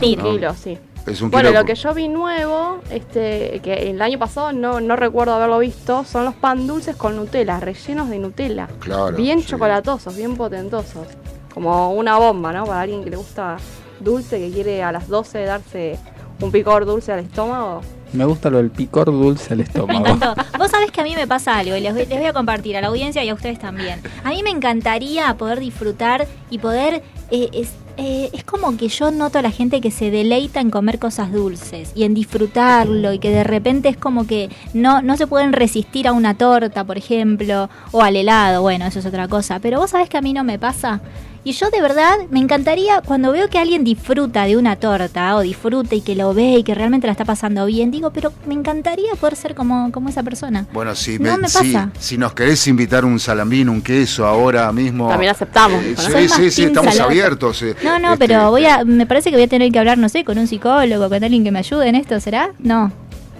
kilo, 0.00 0.54
sí. 0.54 0.78
Es 1.06 1.20
un 1.20 1.30
Bueno, 1.30 1.50
kilo. 1.50 1.60
lo 1.60 1.66
que 1.66 1.74
yo 1.74 1.92
vi 1.94 2.08
nuevo, 2.08 2.80
este, 2.90 3.60
que 3.62 3.90
el 3.90 4.00
año 4.00 4.18
pasado 4.18 4.52
no, 4.52 4.80
no 4.80 4.96
recuerdo 4.96 5.34
haberlo 5.34 5.58
visto, 5.58 6.04
son 6.04 6.24
los 6.24 6.34
pan 6.34 6.66
dulces 6.66 6.96
con 6.96 7.14
Nutella, 7.16 7.60
rellenos 7.60 8.08
de 8.08 8.18
Nutella. 8.18 8.68
Claro, 8.80 9.14
bien 9.16 9.40
sí. 9.40 9.46
chocolatosos, 9.48 10.16
bien 10.16 10.34
potentosos. 10.36 11.06
Como 11.52 11.92
una 11.92 12.16
bomba, 12.18 12.52
¿no? 12.52 12.64
Para 12.64 12.80
alguien 12.80 13.04
que 13.04 13.10
le 13.10 13.16
gusta 13.16 13.56
dulce, 14.00 14.38
que 14.38 14.50
quiere 14.50 14.82
a 14.82 14.92
las 14.92 15.06
12 15.08 15.44
darse 15.44 15.98
un 16.40 16.50
picor 16.50 16.84
dulce 16.86 17.12
al 17.12 17.20
estómago. 17.20 17.80
Me 18.12 18.24
gusta 18.24 18.48
lo 18.48 18.58
del 18.58 18.70
picor 18.70 19.06
dulce 19.06 19.52
al 19.52 19.58
Me 19.58 19.64
estómago. 19.68 20.06
encantó. 20.06 20.34
Vos 20.58 20.70
sabés 20.70 20.90
que 20.90 21.00
a 21.00 21.04
mí 21.04 21.14
me 21.14 21.26
pasa 21.26 21.58
algo 21.58 21.76
y 21.76 21.80
les 21.80 21.92
voy, 21.94 22.06
les 22.06 22.18
voy 22.18 22.26
a 22.26 22.32
compartir 22.32 22.76
a 22.76 22.80
la 22.80 22.86
audiencia 22.88 23.22
y 23.22 23.28
a 23.28 23.34
ustedes 23.34 23.58
también. 23.58 24.00
A 24.24 24.30
mí 24.30 24.42
me 24.42 24.50
encantaría 24.50 25.34
poder 25.36 25.60
disfrutar 25.60 26.26
y 26.50 26.58
poder... 26.58 27.02
eh, 27.30 27.50
es, 27.52 27.72
eh, 27.96 28.30
es 28.32 28.44
como 28.44 28.76
que 28.76 28.88
yo 28.88 29.10
noto 29.10 29.38
a 29.38 29.42
la 29.42 29.50
gente 29.50 29.80
que 29.80 29.90
se 29.90 30.10
deleita 30.10 30.60
en 30.60 30.70
comer 30.70 30.98
cosas 30.98 31.32
dulces 31.32 31.92
y 31.94 32.04
en 32.04 32.14
disfrutarlo 32.14 33.12
y 33.12 33.18
que 33.18 33.30
de 33.30 33.44
repente 33.44 33.88
es 33.88 33.96
como 33.96 34.26
que 34.26 34.50
no, 34.72 35.02
no 35.02 35.16
se 35.16 35.26
pueden 35.26 35.52
resistir 35.52 36.08
a 36.08 36.12
una 36.12 36.34
torta, 36.34 36.84
por 36.84 36.98
ejemplo, 36.98 37.68
o 37.92 38.02
al 38.02 38.16
helado, 38.16 38.62
bueno, 38.62 38.86
eso 38.86 38.98
es 38.98 39.06
otra 39.06 39.28
cosa. 39.28 39.60
Pero 39.60 39.78
vos 39.78 39.90
sabés 39.90 40.08
que 40.08 40.18
a 40.18 40.22
mí 40.22 40.32
no 40.32 40.44
me 40.44 40.58
pasa. 40.58 41.00
Y 41.46 41.52
yo 41.52 41.68
de 41.68 41.82
verdad 41.82 42.16
me 42.30 42.40
encantaría 42.40 43.02
cuando 43.04 43.30
veo 43.30 43.48
que 43.50 43.58
alguien 43.58 43.84
disfruta 43.84 44.44
de 44.46 44.56
una 44.56 44.76
torta 44.76 45.36
o 45.36 45.40
disfruta 45.42 45.94
y 45.94 46.00
que 46.00 46.14
lo 46.14 46.32
ve 46.32 46.52
y 46.58 46.62
que 46.62 46.74
realmente 46.74 47.06
la 47.06 47.10
está 47.12 47.26
pasando 47.26 47.66
bien, 47.66 47.90
digo, 47.90 48.10
pero 48.12 48.32
me 48.46 48.54
encantaría 48.54 49.12
poder 49.20 49.36
ser 49.36 49.54
como, 49.54 49.92
como 49.92 50.08
esa 50.08 50.22
persona. 50.22 50.66
Bueno, 50.72 50.94
si, 50.94 51.18
No 51.18 51.32
me- 51.32 51.42
me 51.42 51.48
si- 51.48 51.72
pasa. 51.72 51.90
si 51.98 52.16
nos 52.16 52.32
querés 52.32 52.66
invitar 52.66 53.04
un 53.04 53.20
salamín, 53.20 53.68
un 53.68 53.82
queso 53.82 54.26
ahora 54.26 54.72
mismo. 54.72 55.08
También 55.10 55.32
aceptamos. 55.32 55.82
Eh, 55.84 55.94
¿no? 55.96 56.02
sí, 56.02 56.28
sí, 56.30 56.50
sí, 56.50 56.62
estamos 56.64 56.94
salado. 56.94 57.10
abiertos. 57.10 57.60
eh. 57.62 57.76
No, 57.84 57.98
no, 57.98 58.14
Este, 58.14 58.26
pero 58.26 58.50
voy 58.50 58.64
a, 58.64 58.82
me 58.86 59.04
parece 59.04 59.28
que 59.30 59.36
voy 59.36 59.44
a 59.44 59.48
tener 59.48 59.70
que 59.70 59.78
hablar, 59.78 59.98
no 59.98 60.08
sé, 60.08 60.24
con 60.24 60.38
un 60.38 60.46
psicólogo, 60.46 61.10
con 61.10 61.22
alguien 61.22 61.44
que 61.44 61.50
me 61.52 61.58
ayude 61.58 61.88
en 61.88 61.96
esto, 61.96 62.18
¿será? 62.20 62.52
No. 62.58 62.90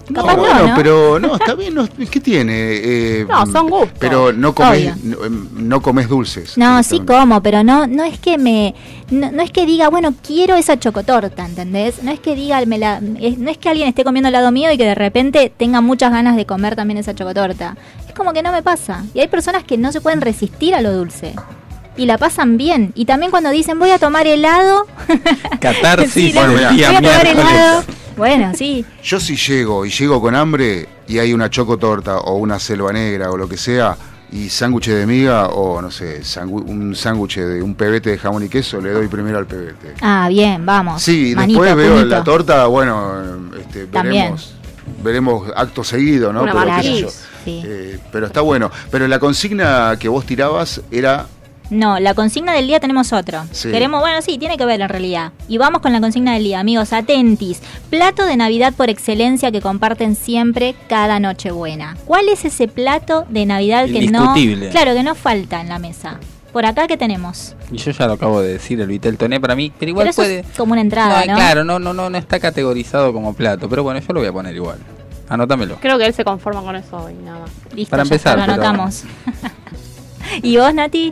No, 0.09 0.21
Capaz 0.21 0.35
bueno, 0.35 0.67
¿no? 0.67 0.75
pero 0.75 1.19
no, 1.19 1.35
está 1.35 1.55
bien, 1.55 1.73
no, 1.73 1.87
¿qué 2.11 2.19
tiene? 2.19 2.53
Eh, 2.55 3.25
No, 3.27 3.45
son 3.47 3.69
gustos. 3.69 3.97
Pero 3.99 4.31
no 4.31 4.53
comes, 4.53 5.03
no, 5.03 5.25
em, 5.25 5.47
no 5.55 5.81
comes 5.81 6.07
dulces. 6.07 6.57
No, 6.57 6.83
sí 6.83 6.99
como, 6.99 7.41
pero 7.41 7.63
no, 7.63 7.87
no 7.87 8.03
es 8.03 8.19
que 8.19 8.37
me, 8.37 8.75
no, 9.09 9.31
no 9.31 9.41
es 9.41 9.49
que 9.51 9.65
diga, 9.65 9.89
bueno, 9.89 10.13
quiero 10.25 10.55
esa 10.55 10.77
chocotorta, 10.79 11.45
¿entendés? 11.45 12.03
No 12.03 12.11
es 12.11 12.19
que 12.19 12.35
diga, 12.35 12.63
me 12.67 12.77
la, 12.77 13.01
es- 13.19 13.39
no 13.39 13.49
es 13.49 13.57
que 13.57 13.69
alguien 13.69 13.87
esté 13.87 14.03
comiendo 14.03 14.27
al 14.27 14.33
lado 14.33 14.51
mío 14.51 14.71
y 14.71 14.77
que 14.77 14.85
de 14.85 14.95
repente 14.95 15.51
tenga 15.55 15.81
muchas 15.81 16.11
ganas 16.11 16.35
de 16.35 16.45
comer 16.45 16.75
también 16.75 16.97
esa 16.99 17.15
chocotorta. 17.15 17.75
Es 18.07 18.13
como 18.13 18.31
que 18.31 18.43
no 18.43 18.51
me 18.51 18.61
pasa. 18.61 19.03
Y 19.15 19.21
hay 19.21 19.27
personas 19.27 19.63
que 19.63 19.77
no 19.77 19.91
se 19.91 20.01
pueden 20.01 20.21
resistir 20.21 20.75
a 20.75 20.81
lo 20.81 20.93
dulce. 20.93 21.33
Y 21.97 22.05
la 22.05 22.17
pasan 22.17 22.57
bien. 22.57 22.91
Y 22.93 23.05
también 23.05 23.31
cuando 23.31 23.49
dicen 23.49 23.79
voy 23.79 23.89
a 23.89 23.97
tomar 23.97 24.27
helado. 24.27 24.85
Catarsis 25.59 26.11
Sí, 26.11 26.31
bueno, 26.35 26.53
día 26.73 26.89
voy 26.91 26.97
a 26.97 27.01
tomar 27.01 27.27
helado. 27.27 27.83
Bueno, 28.17 28.53
sí. 28.55 28.85
Yo 29.03 29.19
si 29.19 29.35
llego 29.35 29.85
y 29.85 29.89
llego 29.89 30.21
con 30.21 30.35
hambre 30.35 30.87
y 31.07 31.19
hay 31.19 31.33
una 31.33 31.49
chocotorta 31.49 32.19
o 32.19 32.35
una 32.35 32.59
selva 32.59 32.93
negra 32.93 33.31
o 33.31 33.37
lo 33.37 33.47
que 33.47 33.57
sea 33.57 33.97
y 34.31 34.49
sándwich 34.49 34.87
de 34.87 35.05
miga 35.05 35.49
o 35.49 35.81
no 35.81 35.91
sé, 35.91 36.21
un 36.47 36.95
sándwich 36.95 37.37
de 37.37 37.61
un 37.61 37.75
pebete 37.75 38.11
de 38.11 38.17
jamón 38.17 38.43
y 38.43 38.49
queso, 38.49 38.81
le 38.81 38.91
doy 38.91 39.07
primero 39.07 39.37
al 39.37 39.45
pebete. 39.45 39.93
Ah, 40.01 40.27
bien, 40.29 40.65
vamos. 40.65 41.01
Sí, 41.01 41.31
y 41.31 41.35
Manito, 41.35 41.61
después 41.61 41.75
veo 41.75 42.05
la 42.05 42.23
torta, 42.23 42.65
bueno, 42.67 43.51
este, 43.57 43.85
También. 43.87 44.35
veremos, 44.35 44.55
veremos 45.03 45.51
acto 45.55 45.83
seguido, 45.83 46.33
¿no? 46.33 46.43
Una 46.43 46.53
Pero, 46.53 46.75
qué 46.77 46.83
sé 46.83 47.01
yo. 47.01 47.09
Sí. 47.09 47.61
Eh, 47.63 47.99
pero 48.11 48.25
está 48.25 48.41
bueno. 48.41 48.71
Pero 48.89 49.07
la 49.07 49.19
consigna 49.19 49.95
que 49.99 50.09
vos 50.09 50.25
tirabas 50.25 50.81
era 50.89 51.27
No, 51.69 51.99
la 51.99 52.13
consigna 52.13 52.53
del 52.53 52.67
día 52.67 52.79
tenemos 52.79 53.11
otro. 53.13 53.43
Sí. 53.51 53.71
Queremos, 53.71 53.99
bueno, 53.99 54.21
sí, 54.21 54.37
tiene 54.37 54.57
que 54.57 54.65
ver 54.65 54.81
en 54.81 54.89
realidad. 54.89 55.31
Y 55.47 55.57
vamos 55.57 55.81
con 55.81 55.91
la 55.93 55.99
consigna 55.99 56.33
del 56.33 56.43
día, 56.43 56.59
amigos, 56.59 56.93
atentis. 56.93 57.61
Plato 57.89 58.25
de 58.25 58.37
Navidad 58.37 58.73
por 58.75 58.89
excelencia 58.89 59.51
que 59.51 59.61
comparten 59.61 60.15
siempre 60.15 60.75
cada 60.87 61.19
Nochebuena. 61.19 61.97
¿Cuál 62.05 62.29
es 62.29 62.45
ese 62.45 62.67
plato 62.67 63.25
de 63.29 63.45
Navidad 63.45 63.85
que 63.87 64.07
no, 64.07 64.33
claro, 64.71 64.93
que 64.93 65.03
no 65.03 65.15
falta 65.15 65.59
en 65.61 65.69
la 65.69 65.79
mesa? 65.79 66.19
Por 66.53 66.65
acá 66.65 66.87
qué 66.87 66.95
tenemos. 66.97 67.55
Y 67.71 67.77
yo 67.77 67.91
ya 67.91 68.07
lo 68.07 68.13
acabo 68.13 68.39
de 68.41 68.53
decir, 68.53 68.79
el 68.79 68.87
Vitel 68.87 69.17
Toné 69.17 69.41
para 69.41 69.55
mí, 69.55 69.73
pero 69.77 69.89
igual 69.89 70.03
Pero 70.05 70.11
eso 70.11 70.21
puede... 70.21 70.39
es 70.39 70.57
como 70.57 70.71
una 70.71 70.81
entrada, 70.81 71.25
No, 71.25 71.33
¿no? 71.33 71.37
Claro, 71.37 71.63
no, 71.65 71.79
no, 71.79 71.93
no, 71.93 72.09
no 72.09 72.17
está 72.17 72.39
categorizado 72.39 73.11
como 73.11 73.33
plato, 73.33 73.67
pero 73.67 73.83
bueno, 73.83 73.99
yo 73.99 74.13
lo 74.13 74.21
voy 74.21 74.29
a 74.29 74.31
poner 74.31 74.55
igual. 74.55 74.77
Anótamelo. 75.27 75.77
Creo 75.81 75.97
que 75.97 76.05
él 76.05 76.13
se 76.13 76.23
conforma 76.23 76.61
con 76.61 76.75
eso 76.77 76.95
hoy, 76.97 77.13
nada 77.15 77.39
más. 77.39 77.49
Listo, 77.73 77.89
Para 77.89 78.03
está, 78.03 78.15
empezar, 78.15 78.37
lo 78.37 78.43
pero- 78.45 78.53
anotamos. 78.53 79.03
¿Y 80.43 80.57
vos, 80.57 80.73
Nati? 80.73 81.11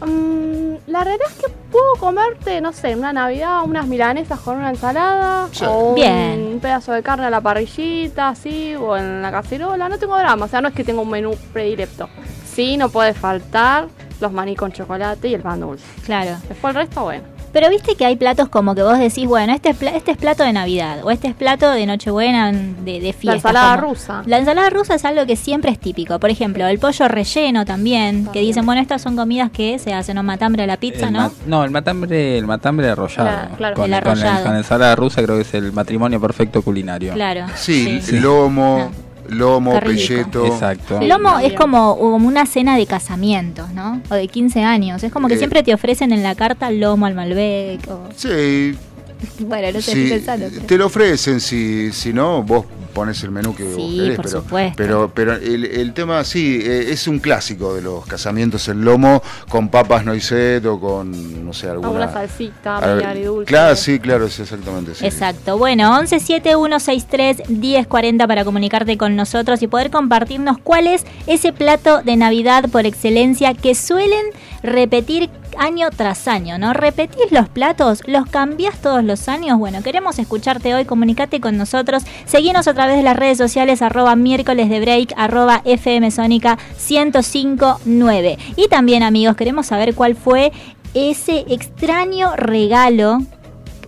Mm, 0.00 0.90
la 0.90 1.04
realidad 1.04 1.28
es 1.30 1.44
que 1.44 1.52
puedo 1.70 1.94
comerte, 1.98 2.60
no 2.60 2.72
sé, 2.72 2.94
una 2.96 3.12
Navidad, 3.12 3.62
unas 3.64 3.86
milanesas 3.86 4.38
con 4.40 4.56
una 4.56 4.70
ensalada 4.70 5.48
Sí. 5.52 5.64
o 5.66 5.90
un 5.90 5.94
Bien. 5.94 6.58
pedazo 6.60 6.92
de 6.92 7.02
carne 7.02 7.26
a 7.26 7.30
la 7.30 7.40
parrillita, 7.40 8.28
así, 8.28 8.74
o 8.74 8.96
en 8.96 9.22
la 9.22 9.30
cacerola. 9.30 9.88
No 9.88 9.98
tengo 9.98 10.16
drama, 10.18 10.46
o 10.46 10.48
sea, 10.48 10.60
no 10.60 10.68
es 10.68 10.74
que 10.74 10.84
tenga 10.84 11.00
un 11.00 11.10
menú 11.10 11.34
predilecto. 11.52 12.08
Sí, 12.44 12.76
no 12.76 12.88
puede 12.88 13.14
faltar 13.14 13.88
los 14.20 14.32
maní 14.32 14.54
con 14.56 14.72
chocolate 14.72 15.28
y 15.28 15.34
el 15.34 15.42
pan 15.42 15.60
dulce. 15.60 15.84
Claro. 16.04 16.36
Después 16.48 16.74
el 16.74 16.82
resto, 16.82 17.02
bueno. 17.02 17.24
Pero 17.54 17.70
viste 17.70 17.94
que 17.94 18.04
hay 18.04 18.16
platos 18.16 18.48
como 18.48 18.74
que 18.74 18.82
vos 18.82 18.98
decís, 18.98 19.28
bueno, 19.28 19.52
este 19.52 19.70
es, 19.70 19.80
este 19.80 20.10
es 20.10 20.16
plato 20.18 20.42
de 20.42 20.52
Navidad 20.52 21.04
o 21.04 21.12
este 21.12 21.28
es 21.28 21.34
plato 21.34 21.70
de 21.70 21.86
Nochebuena, 21.86 22.50
de, 22.50 23.00
de 23.00 23.12
fiesta. 23.12 23.52
La 23.52 23.60
ensalada 23.60 23.76
rusa. 23.76 24.22
La 24.26 24.38
ensalada 24.38 24.70
rusa 24.70 24.96
es 24.96 25.04
algo 25.04 25.24
que 25.24 25.36
siempre 25.36 25.70
es 25.70 25.78
típico. 25.78 26.18
Por 26.18 26.30
ejemplo, 26.30 26.66
el 26.66 26.80
pollo 26.80 27.06
relleno 27.06 27.64
también, 27.64 28.26
que 28.32 28.40
dicen, 28.40 28.66
bueno, 28.66 28.82
estas 28.82 29.02
son 29.02 29.14
comidas 29.14 29.52
que 29.52 29.78
se 29.78 29.94
hacen, 29.94 30.16
¿no? 30.16 30.24
Matambre 30.24 30.64
a 30.64 30.66
la 30.66 30.78
pizza, 30.78 31.12
¿no? 31.12 31.30
no, 31.46 31.62
el 31.62 31.70
matambre, 31.70 32.36
el 32.38 32.44
matambre 32.44 32.88
arrollado. 32.88 33.56
Claro, 33.56 33.76
con, 33.76 33.84
el 33.84 33.94
arrollado. 33.94 34.42
Con, 34.42 34.52
la 34.52 34.58
ensalada 34.58 34.96
rusa 34.96 35.22
creo 35.22 35.36
que 35.36 35.42
es 35.42 35.54
el 35.54 35.72
matrimonio 35.72 36.20
perfecto 36.20 36.60
culinario. 36.60 37.12
Claro. 37.12 37.46
Sí, 37.54 38.00
lomo, 38.10 38.90
lomo, 39.28 39.78
pelleto. 39.80 40.46
Exacto. 40.46 41.00
El 41.00 41.08
lomo 41.08 41.38
es 41.38 41.52
como, 41.54 41.96
como 41.98 42.26
una 42.28 42.46
cena 42.46 42.76
de 42.76 42.86
casamientos, 42.86 43.70
¿no? 43.72 44.00
O 44.10 44.14
de 44.14 44.28
15 44.28 44.62
años. 44.62 45.02
Es 45.02 45.12
como 45.12 45.28
que 45.28 45.34
Eh. 45.34 45.38
siempre 45.38 45.62
te 45.62 45.72
ofrecen 45.74 46.12
en 46.12 46.22
la 46.22 46.34
carta 46.34 46.70
lomo 46.70 47.06
al 47.06 47.14
Malbec. 47.14 47.80
O... 47.90 48.08
Sí, 48.16 48.76
Bueno, 49.40 49.68
no 49.72 49.80
sé, 49.80 49.92
sí, 49.92 50.02
estoy 50.02 50.18
pensando. 50.18 50.46
pero- 50.52 50.66
te 50.66 50.76
lo 50.78 50.86
ofrecen, 50.86 51.40
si, 51.40 51.90
si 51.92 52.12
no, 52.12 52.42
vos 52.42 52.66
pones 52.94 53.22
el 53.24 53.30
menú 53.32 53.54
que 53.54 53.64
vos 53.64 53.74
Sí, 53.76 53.96
querés, 53.98 54.16
por 54.16 54.24
pero, 54.26 54.40
supuesto. 54.40 54.74
pero 54.76 55.12
pero 55.14 55.32
el, 55.34 55.64
el 55.66 55.92
tema 55.92 56.22
sí 56.24 56.60
eh, 56.62 56.86
es 56.92 57.06
un 57.08 57.18
clásico 57.18 57.74
de 57.74 57.82
los 57.82 58.06
casamientos 58.06 58.68
el 58.68 58.80
lomo 58.80 59.22
con 59.48 59.68
papas 59.68 60.04
noiset 60.04 60.64
o 60.64 60.78
con 60.80 61.44
no 61.44 61.52
sé 61.52 61.68
alguna 61.68 61.88
Alguna 61.88 62.12
salsita, 62.12 62.78
al- 62.78 62.96
media 62.96 63.10
agridulce. 63.10 63.46
claro 63.46 63.76
sí 63.76 63.98
claro 63.98 64.26
es 64.26 64.38
exactamente 64.40 64.94
sí. 64.94 65.04
Exacto. 65.04 65.58
Bueno, 65.58 65.90
1171631040 66.02 68.26
para 68.26 68.44
comunicarte 68.44 68.96
con 68.96 69.16
nosotros 69.16 69.62
y 69.62 69.66
poder 69.66 69.90
compartirnos 69.90 70.58
cuál 70.58 70.86
es 70.86 71.04
ese 71.26 71.52
plato 71.52 72.02
de 72.02 72.16
Navidad 72.16 72.68
por 72.70 72.86
excelencia 72.86 73.54
que 73.54 73.74
suelen 73.74 74.24
repetir 74.64 75.30
año 75.58 75.90
tras 75.94 76.26
año, 76.26 76.58
¿no? 76.58 76.72
¿Repetís 76.72 77.30
los 77.30 77.48
platos? 77.48 78.02
¿Los 78.06 78.26
cambiás 78.26 78.80
todos 78.80 79.04
los 79.04 79.28
años? 79.28 79.58
Bueno, 79.58 79.82
queremos 79.82 80.18
escucharte 80.18 80.74
hoy, 80.74 80.84
comunicate 80.84 81.40
con 81.40 81.56
nosotros. 81.56 82.02
Seguinos 82.24 82.66
a 82.66 82.74
través 82.74 82.96
de 82.96 83.02
las 83.02 83.16
redes 83.16 83.38
sociales, 83.38 83.82
arroba 83.82 84.16
miércoles 84.16 84.68
de 84.68 84.80
break, 84.80 85.12
arroba 85.16 85.62
FM 85.64 86.10
Sónica 86.10 86.58
1059. 86.88 88.38
Y 88.56 88.68
también, 88.68 89.02
amigos, 89.02 89.36
queremos 89.36 89.66
saber 89.66 89.94
cuál 89.94 90.16
fue 90.16 90.52
ese 90.94 91.44
extraño 91.48 92.34
regalo 92.36 93.18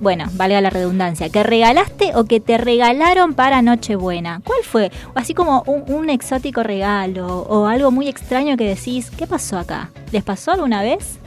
bueno, 0.01 0.27
valga 0.35 0.61
la 0.61 0.71
redundancia, 0.71 1.29
que 1.29 1.43
regalaste 1.43 2.13
o 2.15 2.25
que 2.25 2.41
te 2.41 2.59
regalaron 2.59 3.35
para 3.35 3.63
Nochebuena. 3.63 4.41
¿Cuál 4.45 4.61
fue? 4.63 4.91
Así 5.15 5.35
como 5.35 5.63
un, 5.67 5.85
un 5.93 6.11
exótico 6.11 6.63
regalo 6.63 7.27
o 7.27 7.67
algo 7.67 7.91
muy 7.91 8.09
extraño 8.09 8.57
que 8.57 8.69
decís, 8.69 9.11
¿qué 9.11 9.27
pasó 9.27 9.59
acá? 9.59 9.91
¿Les 10.13 10.23
pasó 10.23 10.53
alguna 10.53 10.83
vez? 10.83 11.19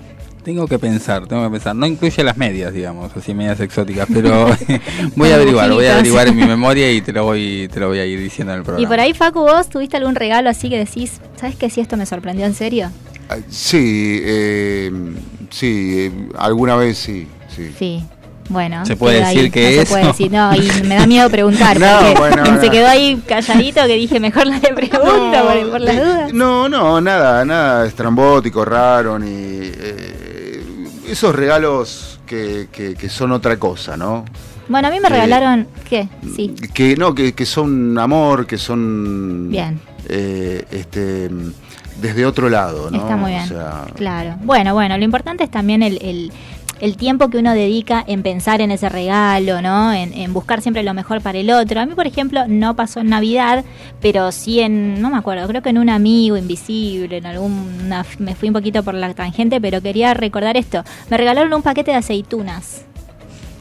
Tengo 0.44 0.68
que 0.68 0.80
pensar, 0.80 1.28
tengo 1.28 1.44
que 1.44 1.52
pensar. 1.52 1.76
No 1.76 1.86
incluye 1.86 2.24
las 2.24 2.38
medias, 2.38 2.74
digamos, 2.74 3.16
así 3.16 3.34
medias 3.34 3.60
exóticas, 3.60 4.08
pero 4.12 4.48
voy 5.16 5.32
a 5.32 5.36
averiguar, 5.36 5.72
voy 5.72 5.86
a 5.86 5.94
averiguar 5.94 6.28
en 6.30 6.36
mi 6.38 6.46
memoria 6.48 6.92
y 6.92 7.02
te 7.02 7.12
lo 7.12 7.26
voy, 7.26 7.70
te 7.72 7.80
lo 7.80 7.90
voy 7.90 8.00
a 8.00 8.06
ir 8.06 8.20
diciendo 8.20 8.54
en 8.54 8.60
el 8.60 8.64
programa. 8.64 8.84
Y 8.84 8.88
por 8.88 9.00
ahí, 9.00 9.14
Facu, 9.14 9.42
vos 9.42 9.68
tuviste 9.70 9.98
algún 9.98 10.16
regalo 10.16 10.50
así 10.50 10.70
que 10.70 10.78
decís, 10.78 11.20
¿sabes 11.36 11.56
qué? 11.56 11.70
Si 11.70 11.82
esto 11.82 11.98
me 11.98 12.06
sorprendió 12.06 12.46
en 12.46 12.54
serio. 12.54 12.90
Ah, 13.30 13.38
sí 13.48 14.22
eh, 14.24 14.92
sí 15.52 15.94
eh, 15.98 16.12
alguna 16.36 16.76
vez 16.76 16.98
sí 16.98 17.28
sí 17.48 17.72
Sí. 17.78 18.04
Bueno, 18.50 18.86
¿Se 18.86 18.96
puede 18.96 19.18
quedó 19.20 19.28
ahí, 19.28 19.36
decir 19.36 19.52
que 19.52 19.62
no 19.62 19.70
se 19.70 19.82
eso? 19.84 19.92
puede 19.94 20.06
decir, 20.08 20.32
no, 20.32 20.56
y 20.56 20.84
me 20.88 20.96
da 20.96 21.06
miedo 21.08 21.30
preguntar, 21.30 21.80
No, 21.80 22.00
porque 22.00 22.20
bueno, 22.20 22.46
se 22.60 22.66
no. 22.66 22.72
quedó 22.72 22.88
ahí 22.88 23.22
calladito 23.28 23.82
que 23.86 23.94
dije, 23.94 24.20
mejor 24.20 24.48
no 24.48 24.54
le 24.60 24.74
pregunto 24.74 25.00
por, 25.46 25.70
por 25.72 25.82
las 25.82 25.96
eh, 25.96 26.00
dudas. 26.04 26.34
no 26.34 26.68
no 26.68 27.00
nada 27.00 27.46
nada 27.46 27.86
estrambótico 27.86 28.66
raro 28.66 29.20
ni 29.20 29.28
eh, 29.32 30.64
esos 31.08 31.34
regalos 31.36 32.20
que, 32.26 32.68
que, 32.72 32.96
que 32.96 33.10
son 33.10 33.32
otra 33.32 33.58
cosa 33.58 33.96
no 33.98 34.26
Bueno, 34.68 34.88
a 34.88 34.92
mí 34.92 35.00
me 35.00 35.08
Eh, 35.08 35.12
regalaron, 35.12 35.68
¿qué? 35.90 36.08
Sí, 36.36 36.54
que 36.74 36.96
no 36.96 37.14
que, 37.16 37.34
que 37.34 37.46
son 37.46 37.98
amor 37.98 38.46
que 38.48 38.58
son 38.58 39.50
Bien. 39.50 39.80
eh, 40.08 40.66
este 40.72 41.30
desde 42.02 42.26
otro 42.26 42.50
lado 42.50 42.90
no 42.90 42.98
Está 42.98 43.18
muy 43.18 43.32
bien. 43.32 43.44
O 43.44 43.48
sea, 43.48 43.86
Claro. 43.96 44.36
Bueno, 44.44 44.74
bueno, 44.74 44.98
lo 44.98 45.04
importante 45.04 45.44
es 45.44 45.52
también 45.52 45.84
el, 45.84 45.98
el- 46.02 46.32
el 46.80 46.98
tiempo 46.98 47.30
que 47.30 47.38
uno 47.38 47.54
dedica 47.54 48.04
en 48.08 48.24
pensar 48.24 48.62
en 48.62 48.72
ese 48.72 48.90
regalo, 48.90 49.62
¿no? 49.62 49.94
En, 49.94 50.14
en 50.14 50.34
buscar 50.34 50.62
siempre 50.62 50.84
lo 50.84 50.94
mejor 50.94 51.22
para 51.22 51.38
el 51.38 51.52
otro. 51.52 51.80
A 51.80 51.86
mí, 51.86 51.94
por 51.94 52.08
ejemplo, 52.08 52.48
no 52.48 52.76
pasó 52.76 53.00
en 53.00 53.10
Navidad, 53.10 53.64
pero 54.02 54.32
sí 54.32 54.60
en, 54.60 55.02
no 55.02 55.10
me 55.10 55.18
acuerdo, 55.18 55.48
creo 55.48 55.62
que 55.62 55.70
en 55.70 55.78
un 55.78 55.90
amigo 55.90 56.38
invisible, 56.38 57.18
en 57.18 57.26
alguna, 57.26 58.06
me 58.18 58.36
fui 58.36 58.50
un 58.50 58.54
poquito 58.54 58.84
por 58.84 58.94
la 58.94 59.14
tangente, 59.14 59.62
pero 59.62 59.82
quería 59.82 60.14
recordar 60.14 60.58
esto. 60.58 60.84
Me 61.10 61.18
regalaron 61.18 61.54
un 61.54 61.62
paquete 61.62 61.92
de 61.92 61.98
aceitunas. 61.98 62.89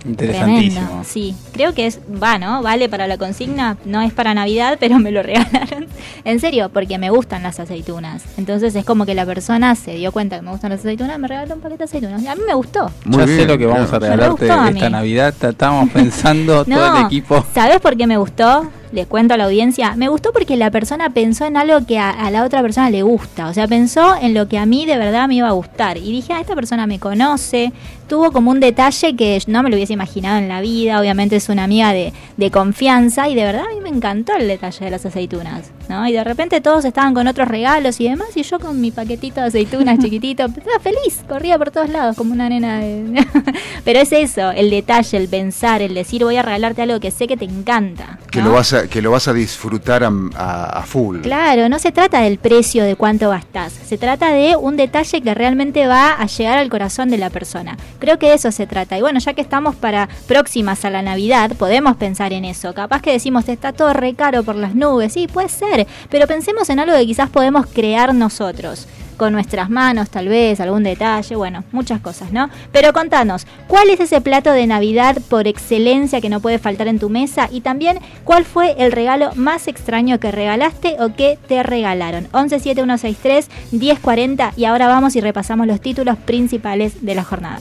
Interesantísimo. 0.04 0.80
Tremendo, 0.80 1.04
sí. 1.04 1.34
Creo 1.52 1.74
que 1.74 1.86
es, 1.86 2.00
va, 2.22 2.38
¿no? 2.38 2.62
Vale 2.62 2.88
para 2.88 3.06
la 3.06 3.18
consigna, 3.18 3.76
no 3.84 4.00
es 4.00 4.12
para 4.12 4.34
Navidad, 4.34 4.76
pero 4.80 4.98
me 4.98 5.10
lo 5.10 5.22
regalaron. 5.22 5.86
En 6.24 6.40
serio, 6.40 6.70
porque 6.72 6.98
me 6.98 7.10
gustan 7.10 7.42
las 7.42 7.60
aceitunas. 7.60 8.22
Entonces 8.36 8.74
es 8.74 8.84
como 8.84 9.06
que 9.06 9.14
la 9.14 9.26
persona 9.26 9.74
se 9.74 9.94
dio 9.94 10.12
cuenta 10.12 10.36
que 10.36 10.42
me 10.42 10.50
gustan 10.50 10.70
las 10.70 10.80
aceitunas, 10.80 11.18
me 11.18 11.28
regaló 11.28 11.54
un 11.54 11.60
paquete 11.60 11.78
de 11.78 11.84
aceitunas. 11.84 12.22
Y 12.22 12.28
a 12.28 12.34
mí 12.34 12.42
me 12.46 12.54
gustó. 12.54 12.90
Muy 13.04 13.18
ya 13.18 13.24
bien, 13.26 13.40
sé 13.40 13.46
lo 13.46 13.58
que 13.58 13.66
vamos 13.66 13.92
a 13.92 13.98
claro. 13.98 14.16
Regalarte 14.16 14.46
gustó 14.46 14.68
esta. 14.68 14.90
Navidad. 14.90 15.34
Estábamos 15.40 15.90
pensando 15.90 16.64
todo 16.64 16.96
el 16.98 17.06
equipo. 17.06 17.44
¿Sabes 17.54 17.80
por 17.80 17.96
qué 17.96 18.06
me 18.06 18.16
gustó? 18.16 18.70
Le 18.92 19.06
cuento 19.06 19.34
a 19.34 19.36
la 19.36 19.44
audiencia. 19.44 19.94
Me 19.96 20.08
gustó 20.08 20.32
porque 20.32 20.56
la 20.56 20.70
persona 20.70 21.10
pensó 21.10 21.44
en 21.44 21.56
algo 21.56 21.84
que 21.86 21.98
a, 21.98 22.10
a 22.10 22.30
la 22.30 22.44
otra 22.44 22.62
persona 22.62 22.90
le 22.90 23.02
gusta. 23.02 23.48
O 23.48 23.54
sea, 23.54 23.68
pensó 23.68 24.14
en 24.20 24.34
lo 24.34 24.48
que 24.48 24.58
a 24.58 24.66
mí 24.66 24.86
de 24.86 24.98
verdad 24.98 25.28
me 25.28 25.36
iba 25.36 25.48
a 25.48 25.52
gustar. 25.52 25.96
Y 25.98 26.12
dije, 26.12 26.32
ah, 26.32 26.40
esta 26.40 26.54
persona 26.54 26.86
me 26.86 26.98
conoce. 26.98 27.72
Tuvo 28.08 28.32
como 28.32 28.50
un 28.50 28.60
detalle 28.60 29.14
que 29.16 29.42
no 29.46 29.62
me 29.62 29.68
lo 29.68 29.76
hubiese 29.76 29.92
imaginado 29.92 30.38
en 30.38 30.48
la 30.48 30.60
vida. 30.60 31.00
Obviamente 31.00 31.36
es 31.36 31.48
una 31.48 31.64
amiga 31.64 31.92
de, 31.92 32.12
de 32.36 32.50
confianza. 32.50 33.28
Y 33.28 33.34
de 33.34 33.44
verdad 33.44 33.64
a 33.70 33.74
mí 33.74 33.80
me 33.82 33.90
encantó 33.90 34.34
el 34.34 34.48
detalle 34.48 34.84
de 34.84 34.90
las 34.90 35.04
aceitunas. 35.04 35.70
¿no? 35.88 36.06
Y 36.06 36.12
de 36.12 36.24
repente 36.24 36.60
todos 36.60 36.84
estaban 36.84 37.14
con 37.14 37.26
otros 37.26 37.48
regalos 37.48 38.00
y 38.00 38.08
demás. 38.08 38.28
Y 38.36 38.42
yo 38.42 38.58
con 38.58 38.80
mi 38.80 38.90
paquetito 38.90 39.40
de 39.40 39.48
aceitunas 39.48 39.98
chiquitito. 40.02 40.46
Estaba 40.46 40.78
feliz. 40.80 41.22
Corría 41.28 41.58
por 41.58 41.70
todos 41.70 41.88
lados 41.90 42.16
como 42.16 42.32
una 42.32 42.48
nena 42.48 42.80
de... 42.80 43.26
Pero 43.84 44.00
es 44.00 44.12
eso, 44.12 44.50
el 44.50 44.70
detalle, 44.70 45.16
el 45.16 45.28
pensar, 45.28 45.82
el 45.82 45.94
decir 45.94 46.24
voy 46.24 46.36
a 46.36 46.42
regalarte 46.42 46.82
algo 46.82 47.00
que 47.00 47.10
sé 47.10 47.26
que 47.26 47.36
te 47.36 47.44
encanta. 47.44 48.18
que 48.30 48.42
lo 48.42 48.52
vas 48.52 48.72
que 48.86 49.02
lo 49.02 49.10
vas 49.10 49.26
a 49.28 49.32
disfrutar 49.32 50.04
a, 50.04 50.12
a- 50.36 50.78
a 50.78 50.82
full 50.82 51.20
Claro, 51.22 51.68
no 51.68 51.78
se 51.78 51.90
trata 51.92 52.20
del 52.20 52.38
precio 52.38 52.84
de 52.84 52.94
cuánto 52.96 53.30
gastás, 53.30 53.72
se 53.72 53.98
trata 53.98 54.30
de 54.32 54.54
un 54.56 54.76
detalle 54.76 55.20
que 55.20 55.34
realmente 55.34 55.86
va 55.86 56.12
a 56.12 56.26
llegar 56.26 56.58
al 56.58 56.68
corazón 56.68 57.10
de 57.10 57.18
la 57.18 57.30
persona. 57.30 57.76
Creo 57.98 58.18
que 58.18 58.28
de 58.28 58.34
eso 58.34 58.52
se 58.52 58.66
trata. 58.66 58.96
Y 58.96 59.00
bueno, 59.00 59.18
ya 59.18 59.32
que 59.34 59.40
estamos 59.40 59.74
para 59.76 60.08
próximas 60.26 60.84
a 60.84 60.90
la 60.90 61.02
Navidad, 61.02 61.52
podemos 61.58 61.96
pensar 61.96 62.32
en 62.32 62.44
eso. 62.44 62.74
Capaz 62.74 63.02
que 63.02 63.12
decimos, 63.12 63.48
está 63.48 63.72
todo 63.72 63.92
re 63.92 64.14
caro 64.14 64.42
por 64.42 64.54
las 64.54 64.74
nubes, 64.74 65.12
sí, 65.14 65.26
puede 65.26 65.48
ser, 65.48 65.86
pero 66.10 66.26
pensemos 66.26 66.68
en 66.70 66.78
algo 66.80 66.96
que 66.96 67.06
quizás 67.06 67.30
podemos 67.30 67.66
crear 67.66 68.14
nosotros. 68.14 68.86
Con 69.18 69.34
nuestras 69.34 69.68
manos, 69.68 70.08
tal 70.08 70.28
vez, 70.28 70.60
algún 70.60 70.82
detalle, 70.82 71.36
bueno, 71.36 71.64
muchas 71.72 72.00
cosas, 72.00 72.32
¿no? 72.32 72.48
Pero 72.72 72.94
contanos, 72.94 73.46
¿cuál 73.66 73.90
es 73.90 74.00
ese 74.00 74.22
plato 74.22 74.52
de 74.52 74.66
Navidad 74.66 75.18
por 75.28 75.46
excelencia 75.46 76.22
que 76.22 76.30
no 76.30 76.40
puede 76.40 76.58
faltar 76.58 76.88
en 76.88 76.98
tu 76.98 77.10
mesa? 77.10 77.50
Y 77.52 77.60
también, 77.60 77.98
¿cuál 78.24 78.46
fue 78.46 78.76
el 78.78 78.92
regalo 78.92 79.32
más 79.34 79.68
extraño 79.68 80.18
que 80.20 80.30
regalaste 80.30 80.96
o 81.00 81.14
que 81.14 81.38
te 81.48 81.62
regalaron? 81.62 82.28
117163 82.32 83.50
1040 83.72 84.52
y 84.56 84.64
ahora 84.64 84.88
vamos 84.88 85.16
y 85.16 85.20
repasamos 85.20 85.66
los 85.66 85.80
títulos 85.80 86.16
principales 86.16 87.04
de 87.04 87.14
la 87.14 87.24
jornada. 87.24 87.60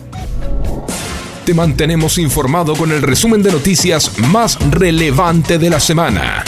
Te 1.46 1.54
mantenemos 1.54 2.18
informado 2.18 2.76
con 2.76 2.92
el 2.92 3.02
resumen 3.02 3.42
de 3.42 3.52
noticias 3.52 4.20
más 4.20 4.60
relevante 4.70 5.58
de 5.58 5.70
la 5.70 5.80
semana. 5.80 6.44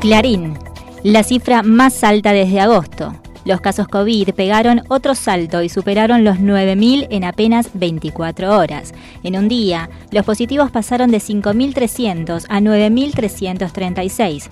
Clarín, 0.00 0.54
la 1.02 1.22
cifra 1.22 1.62
más 1.62 2.02
alta 2.04 2.32
desde 2.32 2.60
agosto. 2.60 3.14
Los 3.44 3.60
casos 3.60 3.88
COVID 3.88 4.30
pegaron 4.34 4.82
otro 4.88 5.14
salto 5.14 5.62
y 5.62 5.68
superaron 5.68 6.24
los 6.24 6.38
9.000 6.38 7.06
en 7.10 7.24
apenas 7.24 7.70
24 7.74 8.56
horas. 8.56 8.92
En 9.22 9.36
un 9.36 9.48
día, 9.48 9.88
los 10.10 10.24
positivos 10.24 10.70
pasaron 10.70 11.10
de 11.10 11.18
5.300 11.18 12.46
a 12.48 12.60
9.336. 12.60 14.48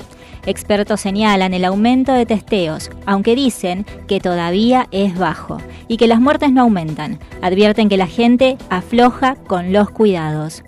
Expertos 0.47 1.01
señalan 1.01 1.53
el 1.53 1.65
aumento 1.65 2.13
de 2.13 2.25
testeos, 2.25 2.91
aunque 3.05 3.35
dicen 3.35 3.85
que 4.07 4.21
todavía 4.21 4.89
es 4.91 5.19
bajo 5.19 5.59
y 5.89 5.99
que 5.99 6.07
las 6.07 6.21
muertes 6.21 6.53
no 6.53 6.63
aumentan. 6.63 7.19
Advierten 7.43 7.89
que 7.89 7.99
la 7.99 8.07
gente 8.07 8.57
afloja 8.71 9.35
con 9.35 9.73
los 9.73 9.91
cuidados. 9.91 10.63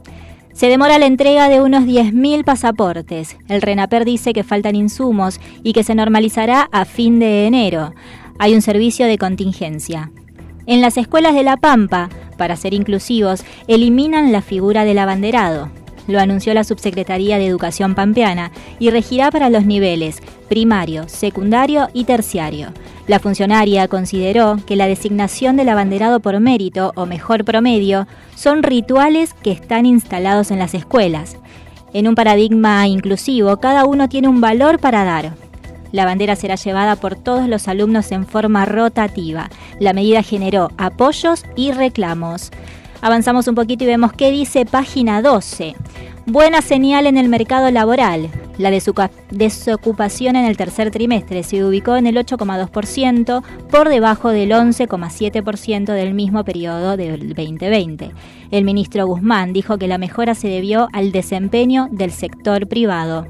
Se 0.60 0.68
demora 0.68 0.98
la 0.98 1.06
entrega 1.06 1.48
de 1.48 1.62
unos 1.62 1.84
10.000 1.84 2.44
pasaportes. 2.44 3.38
El 3.48 3.62
RENAPER 3.62 4.04
dice 4.04 4.34
que 4.34 4.44
faltan 4.44 4.76
insumos 4.76 5.40
y 5.62 5.72
que 5.72 5.84
se 5.84 5.94
normalizará 5.94 6.68
a 6.70 6.84
fin 6.84 7.18
de 7.18 7.46
enero. 7.46 7.94
Hay 8.38 8.54
un 8.54 8.60
servicio 8.60 9.06
de 9.06 9.16
contingencia. 9.16 10.10
En 10.66 10.82
las 10.82 10.98
escuelas 10.98 11.34
de 11.34 11.44
La 11.44 11.56
Pampa, 11.56 12.10
para 12.36 12.56
ser 12.56 12.74
inclusivos, 12.74 13.42
eliminan 13.68 14.32
la 14.32 14.42
figura 14.42 14.84
del 14.84 14.98
abanderado. 14.98 15.70
Lo 16.10 16.20
anunció 16.20 16.52
la 16.54 16.64
Subsecretaría 16.64 17.38
de 17.38 17.46
Educación 17.46 17.94
Pampeana, 17.94 18.50
y 18.78 18.90
regirá 18.90 19.30
para 19.30 19.50
los 19.50 19.64
niveles 19.64 20.22
primario, 20.48 21.08
secundario 21.08 21.88
y 21.92 22.04
terciario. 22.04 22.72
La 23.06 23.20
funcionaria 23.20 23.88
consideró 23.88 24.58
que 24.66 24.76
la 24.76 24.86
designación 24.86 25.56
del 25.56 25.68
abanderado 25.68 26.20
por 26.20 26.38
mérito 26.40 26.92
o 26.96 27.06
mejor 27.06 27.44
promedio 27.44 28.06
son 28.34 28.62
rituales 28.62 29.32
que 29.32 29.52
están 29.52 29.86
instalados 29.86 30.50
en 30.50 30.58
las 30.58 30.74
escuelas. 30.74 31.36
En 31.92 32.06
un 32.06 32.14
paradigma 32.14 32.86
inclusivo, 32.86 33.56
cada 33.58 33.84
uno 33.84 34.08
tiene 34.08 34.28
un 34.28 34.40
valor 34.40 34.78
para 34.78 35.04
dar. 35.04 35.32
La 35.92 36.04
bandera 36.04 36.36
será 36.36 36.54
llevada 36.54 36.96
por 36.96 37.16
todos 37.16 37.48
los 37.48 37.66
alumnos 37.66 38.12
en 38.12 38.26
forma 38.26 38.64
rotativa. 38.64 39.50
La 39.80 39.92
medida 39.92 40.22
generó 40.22 40.70
apoyos 40.76 41.44
y 41.56 41.72
reclamos. 41.72 42.50
Avanzamos 43.02 43.48
un 43.48 43.54
poquito 43.54 43.84
y 43.84 43.86
vemos 43.86 44.12
qué 44.12 44.30
dice 44.30 44.66
página 44.66 45.22
12. 45.22 45.74
Buena 46.26 46.60
señal 46.60 47.06
en 47.06 47.16
el 47.16 47.30
mercado 47.30 47.70
laboral. 47.70 48.28
La 48.58 48.70
desocupación 48.70 50.36
en 50.36 50.44
el 50.44 50.58
tercer 50.58 50.90
trimestre 50.90 51.42
se 51.42 51.64
ubicó 51.64 51.96
en 51.96 52.06
el 52.06 52.16
8,2%, 52.16 53.42
por 53.70 53.88
debajo 53.88 54.28
del 54.28 54.50
11,7% 54.50 55.94
del 55.94 56.12
mismo 56.12 56.44
periodo 56.44 56.98
del 56.98 57.32
2020. 57.32 58.12
El 58.50 58.64
ministro 58.64 59.06
Guzmán 59.06 59.54
dijo 59.54 59.78
que 59.78 59.88
la 59.88 59.96
mejora 59.96 60.34
se 60.34 60.48
debió 60.48 60.88
al 60.92 61.10
desempeño 61.10 61.88
del 61.90 62.12
sector 62.12 62.68
privado. 62.68 63.26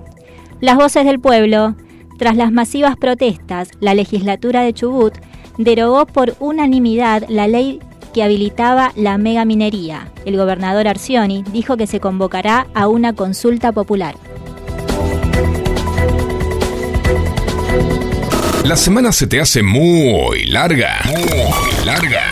Las 0.60 0.76
voces 0.76 1.04
del 1.04 1.20
pueblo. 1.20 1.76
Tras 2.18 2.36
las 2.36 2.52
masivas 2.52 2.96
protestas, 2.96 3.70
la 3.80 3.94
legislatura 3.94 4.62
de 4.62 4.74
Chubut 4.74 5.14
derogó 5.56 6.06
por 6.06 6.34
unanimidad 6.40 7.24
la 7.28 7.46
ley 7.46 7.80
que 8.12 8.22
habilitaba 8.22 8.92
la 8.96 9.18
megaminería. 9.18 10.08
El 10.24 10.36
gobernador 10.36 10.88
Arcioni 10.88 11.44
dijo 11.52 11.76
que 11.76 11.86
se 11.86 12.00
convocará 12.00 12.66
a 12.74 12.88
una 12.88 13.14
consulta 13.14 13.72
popular. 13.72 14.16
La 18.64 18.76
semana 18.76 19.12
se 19.12 19.26
te 19.26 19.40
hace 19.40 19.62
muy 19.62 20.46
larga. 20.46 21.00
Muy 21.06 21.84
larga. 21.84 22.22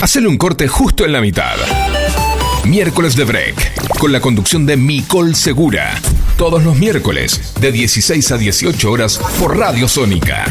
Hacele 0.00 0.28
un 0.28 0.36
corte 0.36 0.68
justo 0.68 1.04
en 1.04 1.12
la 1.12 1.20
mitad. 1.20 1.56
Miércoles 2.64 3.16
de 3.16 3.24
Break, 3.24 3.98
con 3.98 4.12
la 4.12 4.20
conducción 4.20 4.66
de 4.66 4.76
Micol 4.76 5.34
Segura 5.34 5.94
todos 6.36 6.64
los 6.64 6.76
miércoles 6.76 7.54
de 7.60 7.72
16 7.72 8.32
a 8.32 8.36
18 8.36 8.90
horas 8.90 9.20
por 9.38 9.56
Radio 9.56 9.88
Sónica. 9.88 10.44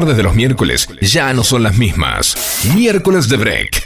Tardes 0.00 0.16
de 0.16 0.22
los 0.22 0.34
miércoles 0.34 0.88
ya 1.02 1.34
no 1.34 1.44
son 1.44 1.62
las 1.62 1.76
mismas. 1.76 2.34
Miércoles 2.74 3.28
de 3.28 3.36
Break. 3.36 3.84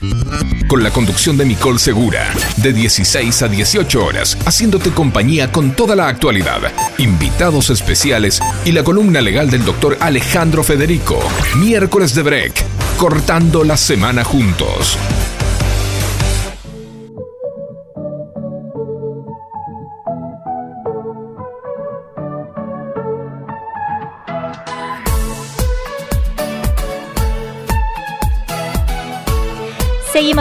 Con 0.68 0.84
la 0.84 0.92
conducción 0.92 1.36
de 1.36 1.44
Nicole 1.44 1.80
Segura. 1.80 2.32
De 2.58 2.72
16 2.72 3.42
a 3.42 3.48
18 3.48 4.04
horas. 4.04 4.38
Haciéndote 4.46 4.90
compañía 4.90 5.50
con 5.50 5.72
toda 5.72 5.96
la 5.96 6.06
actualidad. 6.06 6.60
Invitados 6.98 7.70
especiales 7.70 8.40
y 8.64 8.70
la 8.70 8.84
columna 8.84 9.20
legal 9.20 9.50
del 9.50 9.64
doctor 9.64 9.96
Alejandro 9.98 10.62
Federico. 10.62 11.18
Miércoles 11.56 12.14
de 12.14 12.22
Break. 12.22 12.64
Cortando 12.96 13.64
la 13.64 13.76
semana 13.76 14.22
juntos. 14.22 14.96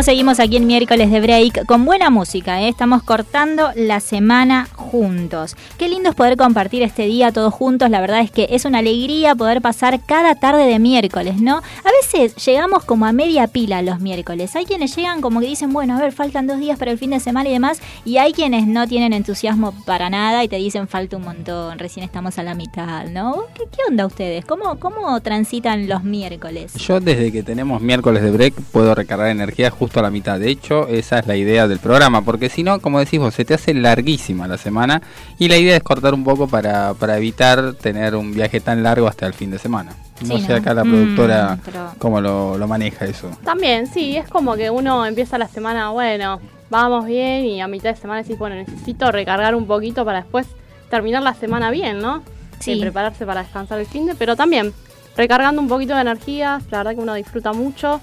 Seguimos, 0.03 0.41
aquí 0.41 0.57
en 0.57 0.67
miércoles 0.67 1.09
de 1.11 1.21
break 1.21 1.65
con 1.65 1.85
buena 1.85 2.09
música. 2.09 2.61
¿eh? 2.61 2.67
Estamos 2.67 3.03
cortando 3.03 3.71
la 3.73 4.01
semana 4.01 4.67
juntos. 4.75 5.55
Qué 5.77 5.87
lindo 5.87 6.09
es 6.09 6.15
poder 6.15 6.35
compartir 6.35 6.83
este 6.83 7.03
día 7.03 7.31
todos 7.31 7.53
juntos. 7.53 7.89
La 7.89 8.01
verdad 8.01 8.19
es 8.19 8.29
que 8.29 8.49
es 8.51 8.65
una 8.65 8.79
alegría 8.79 9.33
poder 9.33 9.61
pasar 9.61 10.01
cada 10.05 10.35
tarde 10.35 10.65
de 10.65 10.77
miércoles, 10.77 11.39
¿no? 11.39 11.59
A 11.59 11.91
veces 12.01 12.35
llegamos 12.45 12.83
como 12.83 13.05
a 13.05 13.13
media 13.13 13.47
pila 13.47 13.81
los 13.81 14.01
miércoles. 14.01 14.53
Hay 14.57 14.65
quienes 14.65 14.93
llegan 14.93 15.21
como 15.21 15.39
que 15.39 15.47
dicen, 15.47 15.71
bueno, 15.71 15.95
a 15.95 16.01
ver, 16.01 16.11
faltan 16.11 16.47
dos 16.47 16.59
días 16.59 16.77
para 16.77 16.91
el 16.91 16.97
fin 16.97 17.11
de 17.11 17.21
semana 17.21 17.47
y 17.47 17.53
demás. 17.53 17.81
Y 18.05 18.17
hay 18.17 18.33
quienes 18.33 18.67
no 18.67 18.85
tienen 18.85 19.13
entusiasmo 19.13 19.73
para 19.85 20.09
nada 20.09 20.43
y 20.43 20.49
te 20.49 20.57
dicen, 20.57 20.89
falta 20.89 21.15
un 21.15 21.23
montón, 21.23 21.79
recién 21.79 22.03
estamos 22.03 22.37
a 22.37 22.43
la 22.43 22.53
mitad, 22.53 23.05
¿no? 23.07 23.43
¿Qué, 23.53 23.63
qué 23.71 23.77
onda 23.87 24.05
ustedes? 24.05 24.43
¿Cómo, 24.43 24.77
¿Cómo 24.77 25.21
transitan 25.21 25.87
los 25.87 26.03
miércoles? 26.03 26.73
Yo 26.73 26.99
desde 26.99 27.31
que 27.31 27.43
tenemos 27.43 27.81
miércoles 27.81 28.21
de 28.21 28.31
break 28.31 28.55
puedo 28.73 28.93
recargar 28.93 29.29
energía 29.29 29.69
justo 29.69 30.01
a 30.01 30.03
la 30.03 30.09
mitad. 30.09 30.37
De 30.37 30.49
hecho, 30.49 30.85
esa 30.89 31.19
es 31.19 31.27
la 31.27 31.37
idea 31.37 31.65
del 31.69 31.79
programa, 31.79 32.21
porque 32.23 32.49
si 32.49 32.61
no, 32.61 32.81
como 32.81 32.99
decís 32.99 33.21
vos, 33.21 33.33
se 33.33 33.45
te 33.45 33.53
hace 33.53 33.73
larguísima 33.73 34.49
la 34.49 34.57
semana 34.57 35.01
y 35.39 35.47
la 35.47 35.55
idea 35.55 35.77
es 35.77 35.83
cortar 35.83 36.13
un 36.13 36.25
poco 36.25 36.47
para, 36.49 36.93
para 36.95 37.15
evitar 37.17 37.73
tener 37.75 38.17
un 38.17 38.33
viaje 38.33 38.59
tan 38.59 38.83
largo 38.83 39.07
hasta 39.07 39.27
el 39.27 39.33
fin 39.33 39.49
de 39.49 39.59
semana. 39.59 39.93
No 40.27 40.35
Sí, 40.37 40.41
sé 40.43 40.49
¿no? 40.49 40.55
acá 40.57 40.73
la 40.73 40.83
Mm, 40.83 40.89
productora 40.89 41.57
pero- 41.63 41.91
cómo 41.99 42.19
lo, 42.19 42.57
lo 42.57 42.67
maneja 42.67 43.05
eso. 43.05 43.29
También, 43.45 43.87
sí, 43.87 44.17
es 44.17 44.27
como 44.27 44.55
que 44.55 44.69
uno 44.69 45.05
empieza 45.05 45.37
la 45.37 45.47
semana, 45.47 45.89
bueno, 45.91 46.39
vamos 46.69 47.05
bien 47.05 47.45
y 47.45 47.61
a 47.61 47.67
mitad 47.67 47.91
de 47.91 47.95
semana 47.95 48.23
decís, 48.23 48.37
bueno, 48.37 48.55
necesito 48.55 49.11
recargar 49.11 49.55
un 49.55 49.67
poquito 49.67 50.05
para 50.05 50.21
después 50.21 50.47
terminar 50.89 51.23
la 51.23 51.33
semana 51.33 51.71
bien, 51.71 51.99
¿no? 51.99 52.23
Sí. 52.59 52.73
Y 52.73 52.81
prepararse 52.81 53.25
para 53.25 53.43
descansar 53.43 53.79
el 53.79 53.85
fin 53.85 54.05
de, 54.05 54.15
pero 54.15 54.35
también 54.35 54.73
recargando 55.15 55.61
un 55.61 55.67
poquito 55.67 55.95
de 55.95 56.01
energías, 56.01 56.63
la 56.71 56.79
verdad 56.79 56.95
que 56.95 57.01
uno 57.01 57.13
disfruta 57.13 57.53
mucho. 57.53 58.01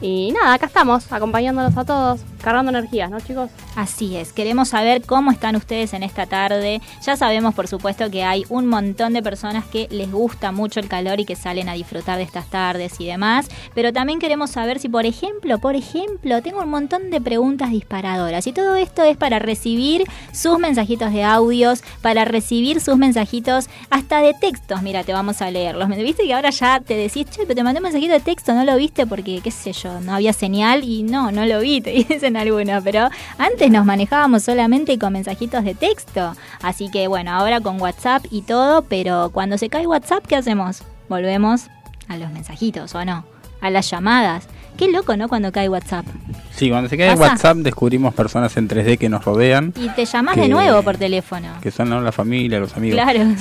Y 0.00 0.32
nada, 0.32 0.54
acá 0.54 0.66
estamos, 0.66 1.10
acompañándolos 1.12 1.76
a 1.76 1.84
todos, 1.84 2.20
cargando 2.40 2.70
energías, 2.70 3.10
¿no, 3.10 3.20
chicos? 3.20 3.50
Así 3.74 4.16
es, 4.16 4.32
queremos 4.32 4.68
saber 4.68 5.02
cómo 5.02 5.32
están 5.32 5.56
ustedes 5.56 5.92
en 5.92 6.04
esta 6.04 6.26
tarde. 6.26 6.80
Ya 7.04 7.16
sabemos, 7.16 7.54
por 7.54 7.66
supuesto, 7.66 8.08
que 8.10 8.22
hay 8.22 8.44
un 8.48 8.66
montón 8.66 9.12
de 9.12 9.22
personas 9.22 9.64
que 9.64 9.88
les 9.90 10.10
gusta 10.10 10.52
mucho 10.52 10.78
el 10.78 10.88
calor 10.88 11.18
y 11.18 11.24
que 11.24 11.34
salen 11.34 11.68
a 11.68 11.72
disfrutar 11.72 12.16
de 12.16 12.22
estas 12.22 12.46
tardes 12.46 13.00
y 13.00 13.06
demás. 13.06 13.48
Pero 13.74 13.92
también 13.92 14.20
queremos 14.20 14.50
saber 14.50 14.78
si, 14.78 14.88
por 14.88 15.04
ejemplo, 15.04 15.58
por 15.58 15.74
ejemplo, 15.74 16.42
tengo 16.42 16.62
un 16.62 16.70
montón 16.70 17.10
de 17.10 17.20
preguntas 17.20 17.70
disparadoras. 17.70 18.46
Y 18.46 18.52
todo 18.52 18.76
esto 18.76 19.02
es 19.02 19.16
para 19.16 19.40
recibir 19.40 20.04
sus 20.32 20.58
mensajitos 20.60 21.12
de 21.12 21.24
audios, 21.24 21.82
para 22.02 22.24
recibir 22.24 22.80
sus 22.80 22.96
mensajitos 22.96 23.68
hasta 23.90 24.20
de 24.20 24.34
textos. 24.34 24.82
Mira, 24.82 25.02
te 25.02 25.12
vamos 25.12 25.42
a 25.42 25.50
leerlos. 25.50 25.88
Viste 25.88 26.22
que 26.22 26.34
ahora 26.34 26.50
ya 26.50 26.80
te 26.80 26.94
decís, 26.94 27.26
che, 27.30 27.42
pero 27.42 27.56
te 27.56 27.62
mandé 27.64 27.80
un 27.80 27.84
mensajito 27.84 28.12
de 28.12 28.20
texto, 28.20 28.54
no 28.54 28.64
lo 28.64 28.76
viste 28.76 29.06
porque, 29.06 29.40
qué 29.42 29.50
sé 29.50 29.72
yo, 29.72 29.87
no 30.00 30.14
había 30.14 30.32
señal 30.32 30.84
y 30.84 31.02
no, 31.02 31.30
no 31.32 31.46
lo 31.46 31.60
vi, 31.60 31.80
te 31.80 31.90
dicen 32.08 32.36
algunos. 32.36 32.82
Pero 32.84 33.08
antes 33.38 33.70
nos 33.70 33.84
manejábamos 33.84 34.42
solamente 34.44 34.98
con 34.98 35.12
mensajitos 35.12 35.64
de 35.64 35.74
texto. 35.74 36.34
Así 36.62 36.90
que 36.90 37.08
bueno, 37.08 37.32
ahora 37.32 37.60
con 37.60 37.80
WhatsApp 37.80 38.24
y 38.30 38.42
todo, 38.42 38.82
pero 38.82 39.30
cuando 39.32 39.58
se 39.58 39.68
cae 39.68 39.86
WhatsApp, 39.86 40.26
¿qué 40.26 40.36
hacemos? 40.36 40.82
Volvemos 41.08 41.68
a 42.08 42.16
los 42.16 42.30
mensajitos, 42.32 42.94
¿o 42.94 43.04
no? 43.04 43.24
A 43.60 43.70
las 43.70 43.90
llamadas. 43.90 44.48
Qué 44.78 44.88
loco, 44.90 45.16
¿no? 45.16 45.28
Cuando 45.28 45.50
cae 45.52 45.68
WhatsApp. 45.68 46.06
Sí, 46.52 46.70
cuando 46.70 46.88
se 46.88 46.96
¿Pasa? 46.96 47.20
WhatsApp 47.20 47.56
descubrimos 47.58 48.14
personas 48.14 48.56
en 48.56 48.68
3D 48.68 48.96
que 48.96 49.08
nos 49.08 49.24
rodean, 49.24 49.74
Y 49.76 49.88
te 49.90 50.04
llamás 50.04 50.36
Que- 50.36 50.42
de 50.42 50.48
nuevo 50.48 50.82
por 50.82 50.96
teléfono. 50.96 51.48
que 51.60 51.70
son 51.70 51.90
¿no? 51.90 52.00
la 52.00 52.12
familia, 52.12 52.58
los 52.60 52.76
amigos. 52.76 53.00
Claro. 53.00 53.20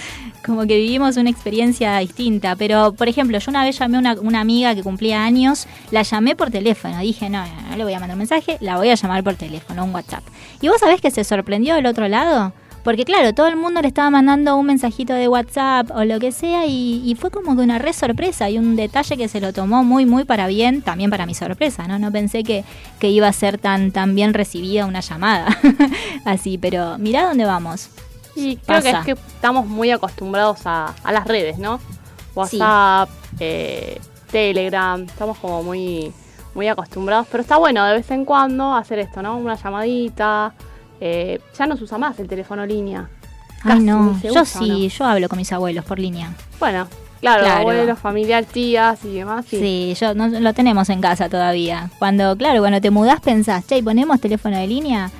Como 0.44 0.62
que 0.66 0.76
vivimos 0.76 1.16
una 1.16 1.30
experiencia 1.30 1.98
distinta. 1.98 2.56
Pero, 2.56 2.92
por 2.94 3.08
ejemplo, 3.08 3.38
yo 3.38 3.50
una 3.50 3.64
vez 3.64 3.78
llamé 3.78 3.96
a 3.98 4.00
una, 4.00 4.12
una 4.20 4.40
amiga 4.40 4.74
que 4.74 4.82
cumplía 4.82 5.22
años, 5.22 5.66
la 5.90 6.02
llamé 6.02 6.34
por 6.34 6.50
teléfono. 6.50 6.98
Dije, 7.00 7.28
no, 7.28 7.44
no, 7.46 7.70
no 7.70 7.76
le 7.76 7.84
voy 7.84 7.92
a 7.92 8.00
mandar 8.00 8.14
un 8.16 8.18
mensaje, 8.20 8.56
la 8.60 8.76
voy 8.76 8.88
a 8.90 8.94
llamar 8.94 9.22
por 9.22 9.34
teléfono, 9.34 9.84
un 9.84 9.94
WhatsApp. 9.94 10.24
¿Y 10.60 10.68
vos 10.68 10.80
sabés 10.80 11.00
que 11.00 11.10
se 11.10 11.24
sorprendió 11.24 11.74
del 11.74 11.86
otro 11.86 12.08
lado? 12.08 12.52
Porque 12.82 13.04
claro, 13.04 13.34
todo 13.34 13.46
el 13.48 13.56
mundo 13.56 13.82
le 13.82 13.88
estaba 13.88 14.08
mandando 14.10 14.56
un 14.56 14.66
mensajito 14.66 15.12
de 15.12 15.28
WhatsApp 15.28 15.90
o 15.94 16.04
lo 16.04 16.18
que 16.18 16.32
sea 16.32 16.64
y, 16.66 17.02
y 17.04 17.14
fue 17.14 17.30
como 17.30 17.54
que 17.54 17.62
una 17.62 17.78
re 17.78 17.92
sorpresa 17.92 18.48
y 18.48 18.58
un 18.58 18.74
detalle 18.74 19.16
que 19.16 19.28
se 19.28 19.40
lo 19.40 19.52
tomó 19.52 19.84
muy, 19.84 20.06
muy 20.06 20.24
para 20.24 20.46
bien, 20.46 20.80
también 20.80 21.10
para 21.10 21.26
mi 21.26 21.34
sorpresa, 21.34 21.86
¿no? 21.86 21.98
No 21.98 22.10
pensé 22.10 22.42
que, 22.42 22.64
que 22.98 23.10
iba 23.10 23.28
a 23.28 23.32
ser 23.32 23.58
tan, 23.58 23.92
tan 23.92 24.14
bien 24.14 24.32
recibida 24.32 24.86
una 24.86 25.00
llamada 25.00 25.48
así, 26.24 26.56
pero 26.56 26.96
mirá 26.98 27.26
dónde 27.26 27.44
vamos. 27.44 27.90
Y 28.34 28.56
creo 28.56 28.82
que 28.82 28.90
es 28.90 29.04
que 29.04 29.12
estamos 29.12 29.66
muy 29.66 29.90
acostumbrados 29.90 30.60
a, 30.64 30.94
a 31.02 31.12
las 31.12 31.26
redes, 31.26 31.58
¿no? 31.58 31.80
WhatsApp, 32.34 33.10
eh, 33.38 34.00
Telegram, 34.30 35.02
estamos 35.02 35.36
como 35.38 35.62
muy, 35.62 36.12
muy 36.54 36.68
acostumbrados, 36.68 37.26
pero 37.30 37.42
está 37.42 37.58
bueno 37.58 37.84
de 37.84 37.94
vez 37.94 38.10
en 38.10 38.24
cuando 38.24 38.74
hacer 38.74 39.00
esto, 39.00 39.20
¿no? 39.20 39.36
Una 39.36 39.56
llamadita. 39.56 40.54
Eh, 41.00 41.40
ya 41.58 41.66
no 41.66 41.76
se 41.76 41.84
usa 41.84 41.98
más 41.98 42.18
el 42.18 42.28
teléfono 42.28 42.64
línea. 42.66 43.08
Ay, 43.62 43.72
Casi 43.74 43.82
no, 43.84 44.12
ni 44.12 44.20
se 44.20 44.28
yo 44.28 44.42
usa, 44.42 44.44
sí, 44.60 44.88
yo 44.88 45.04
hablo 45.04 45.28
con 45.28 45.38
mis 45.38 45.52
abuelos 45.52 45.84
por 45.84 45.98
línea. 45.98 46.30
Bueno, 46.58 46.86
claro, 47.20 47.42
Claro. 47.42 47.60
abuelos, 47.60 47.98
familiar, 47.98 48.44
tías 48.44 49.04
y 49.04 49.14
demás. 49.14 49.44
Sí. 49.48 49.58
Sí, 49.58 49.96
yo 50.00 50.14
no 50.14 50.28
lo 50.28 50.54
tenemos 50.54 50.88
en 50.88 51.00
casa 51.00 51.28
todavía. 51.28 51.90
Cuando, 51.98 52.36
claro, 52.36 52.60
cuando 52.60 52.80
te 52.80 52.90
mudás 52.90 53.20
pensás, 53.20 53.66
che, 53.66 53.82
¿ponemos 53.82 54.20
teléfono 54.20 54.56
de 54.56 54.66
línea? 54.66 55.10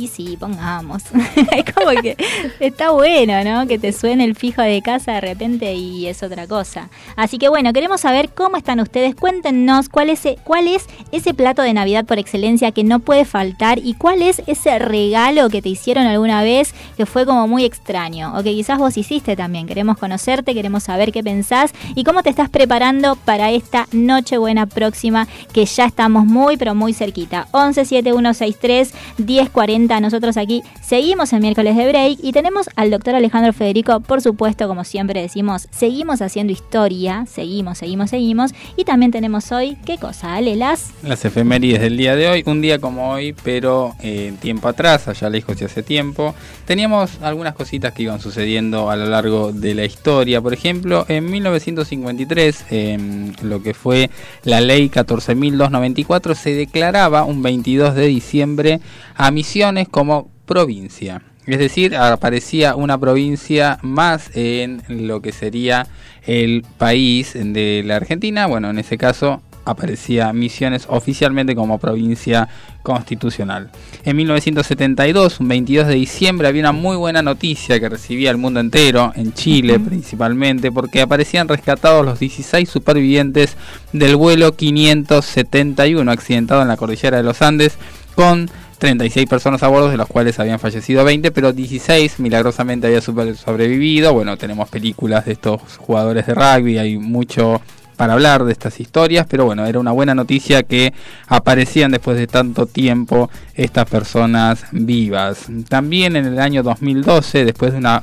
Y 0.00 0.08
sí, 0.08 0.38
pongamos. 0.40 1.02
es 1.36 1.74
como 1.74 1.90
que 2.00 2.16
está 2.58 2.90
bueno, 2.90 3.44
¿no? 3.44 3.66
Que 3.66 3.78
te 3.78 3.92
suene 3.92 4.24
el 4.24 4.34
fijo 4.34 4.62
de 4.62 4.80
casa 4.80 5.12
de 5.12 5.20
repente 5.20 5.74
y 5.74 6.06
es 6.06 6.22
otra 6.22 6.46
cosa. 6.46 6.88
Así 7.16 7.36
que 7.36 7.50
bueno, 7.50 7.74
queremos 7.74 8.00
saber 8.00 8.30
cómo 8.30 8.56
están 8.56 8.80
ustedes. 8.80 9.14
Cuéntenos 9.14 9.90
cuál 9.90 10.08
es, 10.08 10.24
e- 10.24 10.38
cuál 10.42 10.68
es 10.68 10.86
ese 11.12 11.34
plato 11.34 11.60
de 11.60 11.74
Navidad 11.74 12.06
por 12.06 12.18
excelencia 12.18 12.72
que 12.72 12.82
no 12.82 13.00
puede 13.00 13.26
faltar 13.26 13.78
y 13.78 13.92
cuál 13.92 14.22
es 14.22 14.40
ese 14.46 14.78
regalo 14.78 15.50
que 15.50 15.60
te 15.60 15.68
hicieron 15.68 16.06
alguna 16.06 16.42
vez 16.42 16.72
que 16.96 17.04
fue 17.04 17.26
como 17.26 17.46
muy 17.46 17.66
extraño 17.66 18.32
o 18.34 18.42
que 18.42 18.52
quizás 18.54 18.78
vos 18.78 18.96
hiciste 18.96 19.36
también. 19.36 19.66
Queremos 19.66 19.98
conocerte, 19.98 20.54
queremos 20.54 20.84
saber 20.84 21.12
qué 21.12 21.22
pensás 21.22 21.72
y 21.94 22.04
cómo 22.04 22.22
te 22.22 22.30
estás 22.30 22.48
preparando 22.48 23.16
para 23.16 23.50
esta 23.50 23.86
Nochebuena 23.92 24.64
próxima 24.64 25.28
que 25.52 25.66
ya 25.66 25.84
estamos 25.84 26.24
muy 26.24 26.56
pero 26.56 26.74
muy 26.74 26.94
cerquita. 26.94 27.48
11 27.52 27.84
7163 27.84 28.94
1040. 29.18 29.89
Nosotros 29.98 30.36
aquí 30.36 30.62
seguimos 30.80 31.32
el 31.32 31.40
miércoles 31.40 31.74
de 31.74 31.88
break 31.88 32.18
y 32.22 32.30
tenemos 32.30 32.68
al 32.76 32.90
doctor 32.90 33.16
Alejandro 33.16 33.52
Federico, 33.52 33.98
por 33.98 34.20
supuesto, 34.20 34.68
como 34.68 34.84
siempre 34.84 35.20
decimos, 35.20 35.66
seguimos 35.72 36.22
haciendo 36.22 36.52
historia, 36.52 37.24
seguimos, 37.26 37.78
seguimos, 37.78 38.10
seguimos 38.10 38.52
y 38.76 38.84
también 38.84 39.10
tenemos 39.10 39.50
hoy, 39.50 39.76
¿qué 39.84 39.98
cosa? 39.98 40.36
Ale, 40.36 40.54
las 40.54 40.90
Las 41.02 41.24
efemérides 41.24 41.80
del 41.80 41.96
día 41.96 42.14
de 42.14 42.28
hoy, 42.28 42.42
un 42.46 42.60
día 42.60 42.78
como 42.78 43.10
hoy, 43.10 43.34
pero 43.42 43.96
eh, 44.00 44.32
tiempo 44.40 44.68
atrás, 44.68 45.08
allá 45.08 45.28
lejos 45.28 45.60
y 45.60 45.64
hace 45.64 45.82
tiempo, 45.82 46.36
teníamos 46.66 47.20
algunas 47.22 47.54
cositas 47.54 47.92
que 47.92 48.04
iban 48.04 48.20
sucediendo 48.20 48.90
a 48.90 48.96
lo 48.96 49.06
largo 49.06 49.52
de 49.52 49.74
la 49.74 49.84
historia. 49.84 50.40
Por 50.40 50.54
ejemplo, 50.54 51.04
en 51.08 51.28
1953, 51.30 52.64
em, 52.70 53.32
lo 53.42 53.62
que 53.62 53.74
fue 53.74 54.10
la 54.44 54.60
ley 54.60 54.88
14.294, 54.88 56.34
se 56.34 56.54
declaraba 56.54 57.24
un 57.24 57.42
22 57.42 57.94
de 57.94 58.06
diciembre 58.06 58.80
a 59.16 59.30
Misiones 59.30 59.79
como 59.88 60.30
provincia. 60.46 61.22
Es 61.46 61.58
decir, 61.58 61.96
aparecía 61.96 62.76
una 62.76 62.98
provincia 62.98 63.78
más 63.82 64.30
en 64.34 64.82
lo 64.88 65.20
que 65.20 65.32
sería 65.32 65.86
el 66.26 66.64
país 66.78 67.32
de 67.34 67.82
la 67.84 67.96
Argentina. 67.96 68.46
Bueno, 68.46 68.70
en 68.70 68.78
ese 68.78 68.98
caso 68.98 69.42
aparecía 69.64 70.32
Misiones 70.32 70.86
oficialmente 70.88 71.54
como 71.54 71.78
provincia 71.78 72.48
constitucional. 72.82 73.70
En 74.04 74.16
1972, 74.16 75.40
un 75.40 75.48
22 75.48 75.86
de 75.86 75.94
diciembre, 75.94 76.48
había 76.48 76.62
una 76.62 76.72
muy 76.72 76.96
buena 76.96 77.22
noticia 77.22 77.78
que 77.78 77.88
recibía 77.88 78.30
el 78.30 78.36
mundo 78.36 78.60
entero, 78.60 79.12
en 79.16 79.32
Chile 79.32 79.78
principalmente, 79.78 80.72
porque 80.72 81.02
aparecían 81.02 81.48
rescatados 81.48 82.04
los 82.04 82.18
16 82.18 82.68
supervivientes 82.68 83.56
del 83.92 84.16
vuelo 84.16 84.54
571 84.56 86.10
accidentado 86.10 86.62
en 86.62 86.68
la 86.68 86.76
cordillera 86.76 87.16
de 87.16 87.22
los 87.22 87.42
Andes 87.42 87.76
con 88.14 88.50
36 88.80 89.28
personas 89.28 89.62
a 89.62 89.68
bordo, 89.68 89.90
de 89.90 89.96
los 89.98 90.08
cuales 90.08 90.40
habían 90.40 90.58
fallecido 90.58 91.04
20, 91.04 91.30
pero 91.30 91.52
16 91.52 92.18
milagrosamente 92.18 92.88
había 92.88 93.02
sobrevivido. 93.02 94.12
Bueno, 94.14 94.36
tenemos 94.36 94.68
películas 94.70 95.26
de 95.26 95.32
estos 95.32 95.60
jugadores 95.76 96.26
de 96.26 96.34
rugby, 96.34 96.78
hay 96.78 96.98
mucho 96.98 97.60
para 97.96 98.14
hablar 98.14 98.44
de 98.44 98.52
estas 98.52 98.80
historias, 98.80 99.26
pero 99.28 99.44
bueno, 99.44 99.66
era 99.66 99.78
una 99.78 99.92
buena 99.92 100.14
noticia 100.14 100.62
que 100.62 100.94
aparecían 101.28 101.90
después 101.90 102.16
de 102.16 102.26
tanto 102.26 102.64
tiempo 102.64 103.30
estas 103.54 103.88
personas 103.88 104.64
vivas. 104.72 105.48
También 105.68 106.16
en 106.16 106.24
el 106.24 106.40
año 106.40 106.62
2012, 106.62 107.44
después 107.44 107.72
de 107.72 107.78
unas 107.78 108.02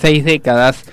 seis 0.00 0.24
décadas, 0.24 0.84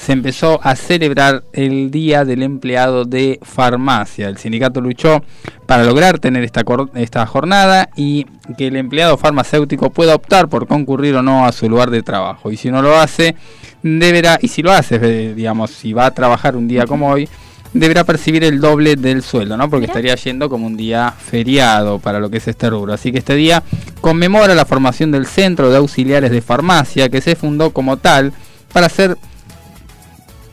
se 0.00 0.12
empezó 0.12 0.60
a 0.62 0.76
celebrar 0.76 1.44
el 1.52 1.90
Día 1.90 2.24
del 2.24 2.42
Empleado 2.42 3.04
de 3.04 3.38
Farmacia. 3.42 4.28
El 4.28 4.38
sindicato 4.38 4.80
luchó 4.80 5.22
para 5.66 5.84
lograr 5.84 6.18
tener 6.18 6.42
esta, 6.42 7.26
jornada 7.26 7.90
y 7.96 8.24
que 8.56 8.68
el 8.68 8.76
empleado 8.76 9.18
farmacéutico 9.18 9.90
pueda 9.90 10.14
optar 10.14 10.48
por 10.48 10.66
concurrir 10.66 11.16
o 11.16 11.22
no 11.22 11.44
a 11.44 11.52
su 11.52 11.68
lugar 11.68 11.90
de 11.90 12.02
trabajo. 12.02 12.50
Y 12.50 12.56
si 12.56 12.70
no 12.70 12.80
lo 12.80 12.98
hace, 12.98 13.36
deberá, 13.82 14.38
y 14.40 14.48
si 14.48 14.62
lo 14.62 14.72
hace, 14.72 14.98
eh, 15.02 15.34
digamos, 15.34 15.70
si 15.70 15.92
va 15.92 16.06
a 16.06 16.14
trabajar 16.14 16.56
un 16.56 16.66
día 16.66 16.86
como 16.86 17.10
hoy, 17.10 17.28
deberá 17.74 18.02
percibir 18.04 18.42
el 18.42 18.58
doble 18.58 18.96
del 18.96 19.22
sueldo, 19.22 19.58
¿no? 19.58 19.68
Porque 19.68 19.84
estaría 19.84 20.14
yendo 20.14 20.48
como 20.48 20.66
un 20.66 20.78
día 20.78 21.12
feriado 21.12 21.98
para 21.98 22.20
lo 22.20 22.30
que 22.30 22.38
es 22.38 22.48
este 22.48 22.70
rubro. 22.70 22.94
Así 22.94 23.12
que 23.12 23.18
este 23.18 23.34
día 23.34 23.62
conmemora 24.00 24.54
la 24.54 24.64
formación 24.64 25.10
del 25.10 25.26
Centro 25.26 25.70
de 25.70 25.76
Auxiliares 25.76 26.30
de 26.30 26.40
Farmacia, 26.40 27.10
que 27.10 27.20
se 27.20 27.36
fundó 27.36 27.70
como 27.70 27.98
tal 27.98 28.32
para 28.72 28.86
hacer 28.86 29.18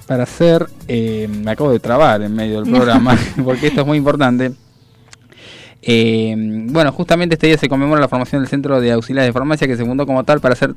para 0.07 0.23
hacer, 0.23 0.67
eh, 0.87 1.27
me 1.29 1.51
acabo 1.51 1.71
de 1.71 1.79
trabar 1.79 2.21
en 2.21 2.33
medio 2.33 2.61
del 2.61 2.71
programa, 2.71 3.17
porque 3.43 3.67
esto 3.67 3.81
es 3.81 3.87
muy 3.87 3.97
importante. 3.97 4.53
Eh, 5.81 6.35
bueno, 6.69 6.91
justamente 6.91 7.35
este 7.35 7.47
día 7.47 7.57
se 7.57 7.69
conmemora 7.69 8.01
la 8.01 8.07
formación 8.07 8.41
del 8.41 8.49
Centro 8.49 8.81
de 8.81 8.91
Auxiliares 8.91 9.29
de 9.29 9.33
Farmacia 9.33 9.67
que 9.67 9.77
se 9.77 9.85
fundó 9.85 10.05
como 10.05 10.23
tal 10.23 10.39
para 10.41 10.53
hacer 10.53 10.73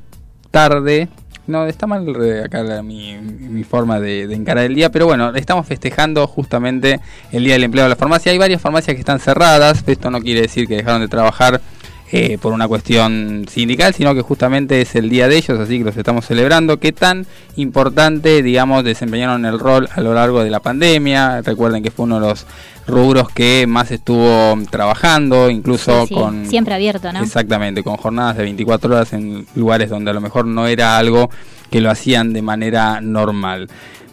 tarde 0.51 1.09
no, 1.51 1.66
está 1.66 1.87
mal 1.87 2.07
acá 2.45 2.83
mi, 2.83 3.64
forma 3.64 3.99
de, 3.99 4.23
encarar 4.33 4.64
el 4.64 4.75
día, 4.75 4.90
pero 4.90 5.07
bueno, 5.07 5.35
estamos 5.35 5.66
festejando 5.66 6.27
justamente 6.27 7.01
el 7.33 7.45
Día 7.45 7.55
del 7.55 7.64
Empleo 7.64 7.85
de 7.85 7.90
la 7.90 7.97
Farmacia. 7.97 8.31
Hay 8.31 8.38
varias 8.38 8.62
farmacias 8.62 8.95
que 8.95 9.01
están 9.01 9.19
cerradas, 9.19 9.83
esto 9.87 10.11
no 10.11 10.21
quiere 10.21 10.43
decir 10.43 10.69
que 10.69 10.77
dejaron 10.77 11.01
de 11.01 11.09
trabajar 11.09 11.61
eh, 12.12 12.38
por 12.40 12.53
una 12.53 12.66
cuestión 12.66 13.46
sindical, 13.49 13.94
sino 13.94 14.14
que 14.14 14.23
justamente 14.23 14.81
es 14.81 14.96
el 14.96 15.09
día 15.09 15.29
de 15.29 15.37
ellos, 15.37 15.59
así 15.61 15.79
que 15.79 15.85
los 15.85 15.96
estamos 15.96 16.27
celebrando. 16.27 16.81
¿Qué 16.81 16.90
tan 16.90 17.25
importante, 17.55 18.42
digamos, 18.42 18.83
desempeñaron 18.83 19.44
el 19.44 19.61
rol 19.61 19.88
a 19.94 20.01
lo 20.01 20.12
largo 20.12 20.42
de 20.42 20.51
la 20.51 20.59
pandemia? 20.59 21.42
Recuerden 21.42 21.85
que 21.85 21.92
fue 21.92 22.07
uno 22.07 22.20
de 22.20 22.27
los 22.27 22.46
rubros 22.87 23.29
que 23.31 23.66
más 23.68 23.92
estuvo 23.92 24.59
trabajando, 24.70 25.51
incluso 25.51 26.07
con... 26.09 26.46
Siempre 26.46 26.75
abierto, 26.75 27.12
¿no? 27.12 27.23
Exactamente, 27.23 27.85
con 27.85 27.96
jornadas 27.96 28.37
de 28.37 28.42
24 28.42 28.92
horas 28.92 29.12
en 29.12 29.46
lugares 29.55 29.88
donde 29.88 30.11
a 30.11 30.14
lo 30.14 30.20
mejor 30.20 30.46
no 30.46 30.66
era 30.66 30.99
algo 30.99 31.31
que 31.70 31.81
lo 31.81 31.90
hacían 31.90 32.33
de 32.33 32.42
manera 32.42 33.01
normal. 33.01 33.68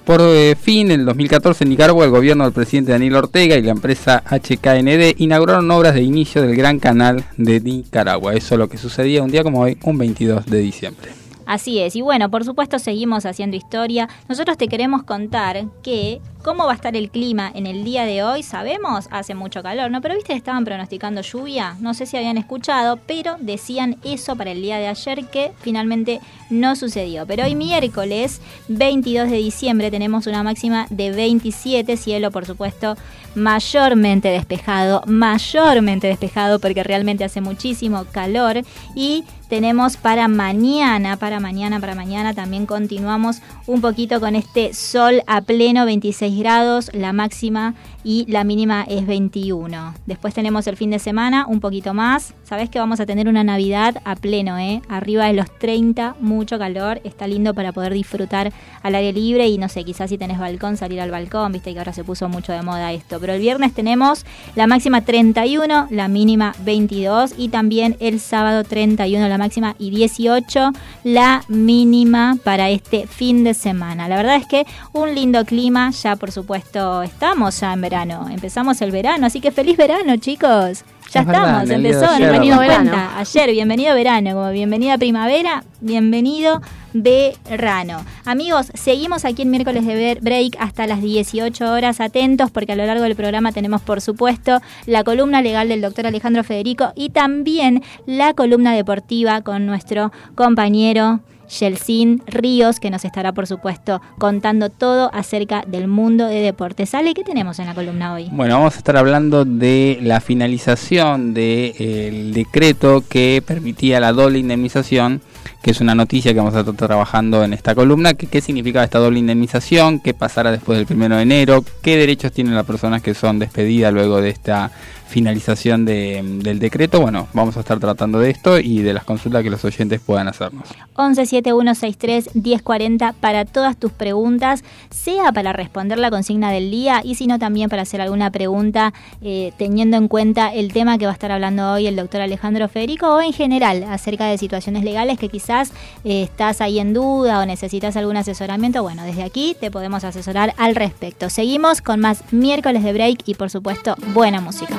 Por 0.07 0.21
eh, 0.21 0.55
fin, 0.55 0.89
en 0.89 1.01
el 1.01 1.05
2014 1.05 1.65
en 1.65 1.69
Nicaragua, 1.69 2.05
el 2.05 2.11
gobierno 2.11 2.45
del 2.45 2.53
presidente 2.53 2.93
Daniel 2.93 3.17
Ortega 3.17 3.57
y 3.57 3.61
la 3.61 3.71
empresa 3.71 4.23
HKND 4.25 5.19
inauguraron 5.19 5.69
obras 5.69 5.95
de 5.95 6.01
inicio 6.01 6.41
del 6.41 6.55
Gran 6.55 6.79
Canal 6.79 7.25
de 7.35 7.59
Nicaragua. 7.59 8.33
Eso 8.33 8.55
es 8.55 8.59
lo 8.59 8.69
que 8.69 8.77
sucedía 8.77 9.21
un 9.21 9.31
día 9.31 9.43
como 9.43 9.59
hoy, 9.59 9.77
un 9.83 9.97
22 9.97 10.45
de 10.45 10.59
diciembre. 10.59 11.11
Así 11.45 11.79
es, 11.79 11.97
y 11.97 12.01
bueno, 12.01 12.31
por 12.31 12.45
supuesto 12.45 12.79
seguimos 12.79 13.25
haciendo 13.25 13.57
historia. 13.57 14.07
Nosotros 14.29 14.57
te 14.57 14.69
queremos 14.69 15.03
contar 15.03 15.65
que 15.83 16.21
cómo 16.47 16.65
va 16.65 16.71
a 16.71 16.75
estar 16.75 16.95
el 16.95 17.09
clima 17.09 17.51
en 17.53 17.67
el 17.67 17.83
día 17.83 18.05
de 18.05 18.23
hoy, 18.23 18.41
sabemos, 18.41 19.09
hace 19.11 19.35
mucho 19.35 19.61
calor, 19.61 19.91
¿no? 19.91 19.99
Pero 19.99 20.15
viste 20.15 20.31
estaban 20.31 20.63
pronosticando 20.63 21.19
lluvia, 21.19 21.75
no 21.81 21.93
sé 21.93 22.05
si 22.05 22.15
habían 22.15 22.37
escuchado, 22.37 22.99
pero 23.05 23.35
decían 23.41 23.97
eso 24.05 24.37
para 24.37 24.51
el 24.51 24.61
día 24.61 24.77
de 24.77 24.87
ayer 24.87 25.25
que 25.25 25.51
finalmente 25.59 26.21
no 26.49 26.77
sucedió. 26.77 27.25
Pero 27.27 27.43
hoy 27.43 27.55
miércoles 27.55 28.39
22 28.69 29.29
de 29.29 29.35
diciembre 29.35 29.91
tenemos 29.91 30.25
una 30.25 30.41
máxima 30.41 30.87
de 30.89 31.11
27, 31.11 31.97
cielo 31.97 32.31
por 32.31 32.45
supuesto 32.45 32.95
mayormente 33.35 34.29
despejado, 34.29 35.03
mayormente 35.05 36.07
despejado 36.07 36.59
porque 36.59 36.81
realmente 36.81 37.25
hace 37.25 37.41
muchísimo 37.41 38.05
calor 38.11 38.61
y 38.95 39.25
tenemos 39.47 39.95
para 39.95 40.27
mañana, 40.27 41.17
para 41.17 41.39
mañana, 41.39 41.79
para 41.79 41.95
mañana 41.95 42.33
también 42.33 42.65
continuamos 42.65 43.37
un 43.65 43.79
poquito 43.79 44.19
con 44.19 44.35
este 44.35 44.73
sol 44.73 45.23
a 45.27 45.41
pleno 45.41 45.85
26 45.85 46.36
grados, 46.37 46.89
la 46.93 47.13
máxima 47.13 47.75
y 48.07 48.25
la 48.29 48.45
mínima 48.45 48.85
es 48.87 49.05
21. 49.05 49.93
Después 50.05 50.33
tenemos 50.33 50.65
el 50.67 50.77
fin 50.77 50.91
de 50.91 50.97
semana, 50.97 51.45
un 51.45 51.59
poquito 51.59 51.93
más. 51.93 52.33
Sabes 52.45 52.69
que 52.69 52.79
vamos 52.79 53.01
a 53.01 53.05
tener 53.05 53.27
una 53.27 53.43
Navidad 53.43 54.01
a 54.05 54.15
pleno, 54.15 54.57
¿eh? 54.57 54.81
Arriba 54.87 55.25
de 55.25 55.33
los 55.33 55.51
30, 55.59 56.15
mucho 56.21 56.57
calor. 56.57 57.01
Está 57.03 57.27
lindo 57.27 57.53
para 57.53 57.73
poder 57.73 57.91
disfrutar 57.91 58.53
al 58.81 58.95
aire 58.95 59.11
libre 59.11 59.49
y 59.49 59.57
no 59.57 59.67
sé, 59.67 59.83
quizás 59.83 60.09
si 60.09 60.17
tenés 60.17 60.39
balcón, 60.39 60.77
salir 60.77 61.01
al 61.01 61.11
balcón, 61.11 61.51
viste 61.51 61.73
que 61.73 61.79
ahora 61.79 61.91
se 61.91 62.05
puso 62.05 62.29
mucho 62.29 62.53
de 62.53 62.61
moda 62.61 62.93
esto. 62.93 63.19
Pero 63.19 63.33
el 63.33 63.41
viernes 63.41 63.73
tenemos 63.73 64.25
la 64.55 64.67
máxima 64.67 65.01
31, 65.01 65.87
la 65.91 66.07
mínima 66.07 66.55
22 66.59 67.33
y 67.37 67.49
también 67.49 67.97
el 67.99 68.21
sábado 68.21 68.63
31 68.63 69.27
la 69.27 69.37
máxima 69.37 69.75
y 69.79 69.89
18 69.89 70.71
la 71.03 71.43
mínima 71.49 72.37
para 72.41 72.69
este 72.69 73.05
fin 73.05 73.43
de 73.43 73.53
semana. 73.53 74.07
La 74.07 74.15
verdad 74.15 74.37
es 74.37 74.45
que 74.45 74.65
un 74.93 75.13
lindo 75.13 75.43
clima, 75.43 75.91
ya 75.91 76.15
por 76.15 76.31
supuesto 76.31 77.01
estamos 77.03 77.59
ya 77.59 77.73
en 77.73 77.81
verano 77.81 77.96
Empezamos 78.03 78.79
el 78.83 78.91
verano, 78.91 79.25
así 79.25 79.41
que 79.41 79.51
feliz 79.51 79.75
verano, 79.75 80.17
chicos. 80.17 80.83
Ya 81.11 81.21
estamos, 81.21 81.67
empezó, 81.67 82.05
bienvenido 82.15 82.59
verano. 82.59 82.91
Ayer, 83.15 83.49
bienvenido 83.49 83.95
verano, 83.95 84.33
como 84.33 84.51
bienvenida 84.51 84.99
primavera, 84.99 85.63
bienvenido 85.81 86.61
verano. 86.93 88.05
Amigos, 88.23 88.67
seguimos 88.75 89.25
aquí 89.25 89.41
en 89.41 89.49
miércoles 89.49 89.83
de 89.83 90.19
break 90.21 90.57
hasta 90.59 90.85
las 90.85 91.01
18 91.01 91.71
horas. 91.71 91.99
Atentos 91.99 92.51
porque 92.51 92.73
a 92.73 92.75
lo 92.75 92.85
largo 92.85 93.03
del 93.03 93.15
programa 93.15 93.51
tenemos, 93.51 93.81
por 93.81 93.99
supuesto, 93.99 94.61
la 94.85 95.03
columna 95.03 95.41
legal 95.41 95.67
del 95.67 95.81
doctor 95.81 96.05
Alejandro 96.05 96.43
Federico 96.43 96.93
y 96.95 97.09
también 97.09 97.81
la 98.05 98.35
columna 98.35 98.75
deportiva 98.75 99.41
con 99.41 99.65
nuestro 99.65 100.11
compañero 100.35 101.21
Yelsin 101.47 102.21
Ríos, 102.27 102.79
que 102.79 102.89
nos 102.89 103.05
estará, 103.05 103.33
por 103.33 103.47
supuesto, 103.47 104.01
contando 104.17 104.69
todo 104.69 105.09
acerca 105.13 105.63
del 105.67 105.87
mundo 105.87 106.27
de 106.27 106.41
deportes. 106.41 106.93
Ale, 106.93 107.13
¿qué 107.13 107.23
tenemos 107.23 107.59
en 107.59 107.67
la 107.67 107.73
columna 107.73 108.13
hoy? 108.13 108.27
Bueno, 108.31 108.55
vamos 108.55 108.75
a 108.75 108.77
estar 108.77 108.97
hablando 108.97 109.45
de 109.45 109.99
la 110.01 110.19
finalización 110.21 111.33
del 111.33 112.33
decreto 112.33 113.03
que 113.07 113.43
permitía 113.45 113.99
la 113.99 114.13
doble 114.13 114.39
indemnización 114.39 115.21
que 115.67 115.71
es 115.71 115.81
una 115.81 115.95
noticia 115.95 116.31
que 116.31 116.39
vamos 116.39 116.55
a 116.55 116.61
estar 116.61 116.73
trabajando 116.75 117.43
en 117.43 117.51
esta 117.51 117.75
columna, 117.75 118.13
que, 118.13 118.27
qué 118.27 118.39
significa 118.39 118.85
esta 118.85 118.99
doble 118.99 119.19
indemnización, 119.19 119.99
qué 119.99 120.13
pasará 120.13 120.49
después 120.49 120.77
del 120.77 120.87
primero 120.87 121.17
de 121.17 121.23
enero, 121.23 121.61
qué 121.81 121.97
derechos 121.97 122.31
tienen 122.31 122.55
las 122.55 122.65
personas 122.65 123.01
que 123.01 123.13
son 123.13 123.37
despedidas 123.37 123.91
luego 123.91 124.21
de 124.21 124.29
esta 124.29 124.71
finalización 125.07 125.85
del 125.85 126.59
decreto. 126.59 127.01
Bueno, 127.01 127.27
vamos 127.33 127.57
a 127.57 127.61
estar 127.61 127.79
tratando 127.79 128.19
de 128.19 128.29
esto 128.29 128.59
y 128.59 128.81
de 128.81 128.93
las 128.93 129.03
consultas 129.03 129.41
que 129.41 129.49
los 129.49 129.65
oyentes 129.65 129.99
puedan 129.99 130.27
hacernos. 130.27 130.67
1171631040 130.95 133.15
para 133.19 133.45
todas 133.45 133.77
tus 133.77 133.91
preguntas, 133.91 134.63
sea 134.89 135.31
para 135.31 135.53
responder 135.53 135.97
la 135.97 136.09
consigna 136.09 136.51
del 136.51 136.71
día 136.71 137.01
y 137.03 137.15
sino 137.15 137.39
también 137.39 137.69
para 137.69 137.83
hacer 137.83 138.01
alguna 138.01 138.31
pregunta 138.31 138.93
eh, 139.21 139.53
teniendo 139.57 139.97
en 139.97 140.07
cuenta 140.07 140.53
el 140.53 140.73
tema 140.73 140.97
que 140.97 141.05
va 141.05 141.11
a 141.11 141.13
estar 141.13 141.31
hablando 141.31 141.71
hoy 141.71 141.87
el 141.87 141.95
doctor 141.95 142.21
Alejandro 142.21 142.67
Federico 142.67 143.15
o 143.15 143.21
en 143.21 143.33
general 143.33 143.83
acerca 143.83 144.25
de 144.25 144.37
situaciones 144.37 144.83
legales 144.83 145.17
que 145.17 145.29
quizás 145.29 145.56
eh, 146.03 146.23
estás 146.23 146.61
ahí 146.61 146.79
en 146.79 146.93
duda 146.93 147.39
o 147.39 147.45
necesitas 147.45 147.97
algún 147.97 148.17
asesoramiento. 148.17 148.83
Bueno, 148.83 149.03
desde 149.03 149.23
aquí 149.23 149.55
te 149.59 149.71
podemos 149.71 150.03
asesorar 150.03 150.53
al 150.57 150.75
respecto. 150.75 151.29
Seguimos 151.29 151.81
con 151.81 151.99
más 151.99 152.23
miércoles 152.31 152.83
de 152.83 152.93
break 152.93 153.23
y 153.25 153.35
por 153.35 153.49
supuesto 153.49 153.95
buena 154.13 154.41
música. 154.41 154.75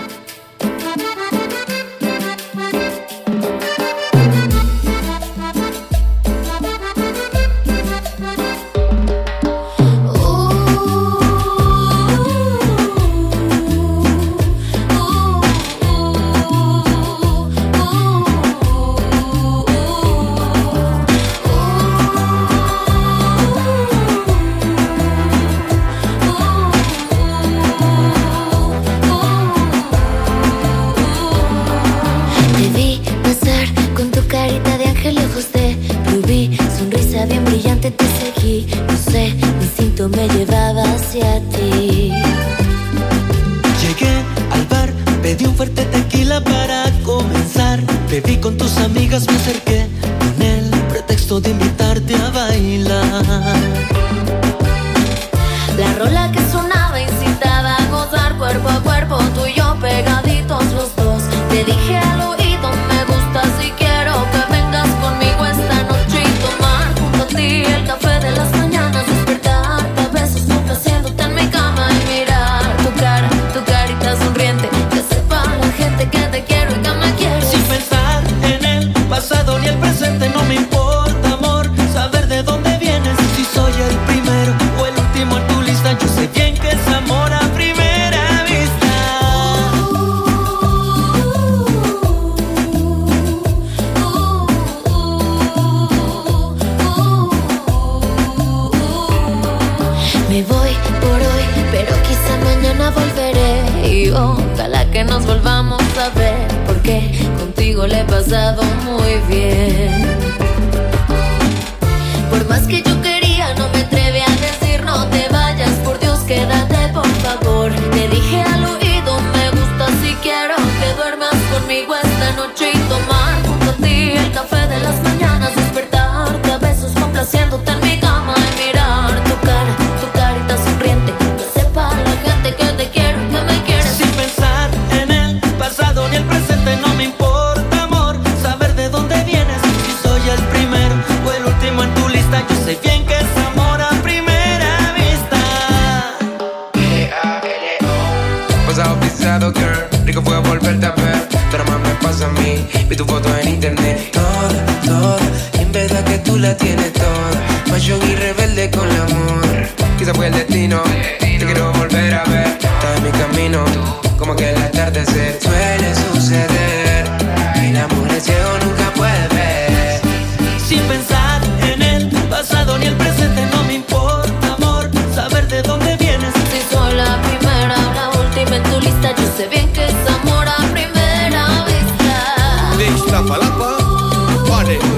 Dale. 184.69 184.98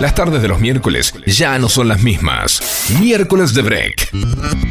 Las 0.00 0.14
tardes 0.14 0.40
de 0.40 0.48
los 0.48 0.58
miércoles 0.58 1.12
ya 1.26 1.58
no 1.58 1.68
son 1.68 1.88
las 1.88 2.02
mismas. 2.02 2.88
Miércoles 2.98 3.52
de 3.52 3.60
Break. 3.60 4.10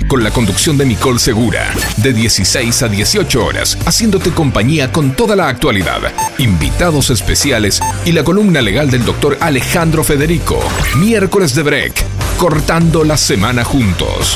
Con 0.07 0.23
la 0.23 0.31
conducción 0.31 0.75
de 0.75 0.87
Nicole 0.87 1.19
Segura. 1.19 1.71
De 1.97 2.13
16 2.13 2.81
a 2.81 2.87
18 2.87 3.45
horas, 3.45 3.77
haciéndote 3.85 4.31
compañía 4.31 4.91
con 4.91 5.11
toda 5.11 5.35
la 5.35 5.47
actualidad. 5.47 6.01
Invitados 6.39 7.11
especiales 7.11 7.79
y 8.05 8.11
la 8.11 8.23
columna 8.23 8.63
legal 8.63 8.89
del 8.89 9.05
doctor 9.05 9.37
Alejandro 9.39 10.03
Federico. 10.03 10.59
Miércoles 10.97 11.53
de 11.53 11.61
Break. 11.61 12.03
Cortando 12.39 13.03
la 13.03 13.15
semana 13.15 13.63
juntos. 13.63 14.35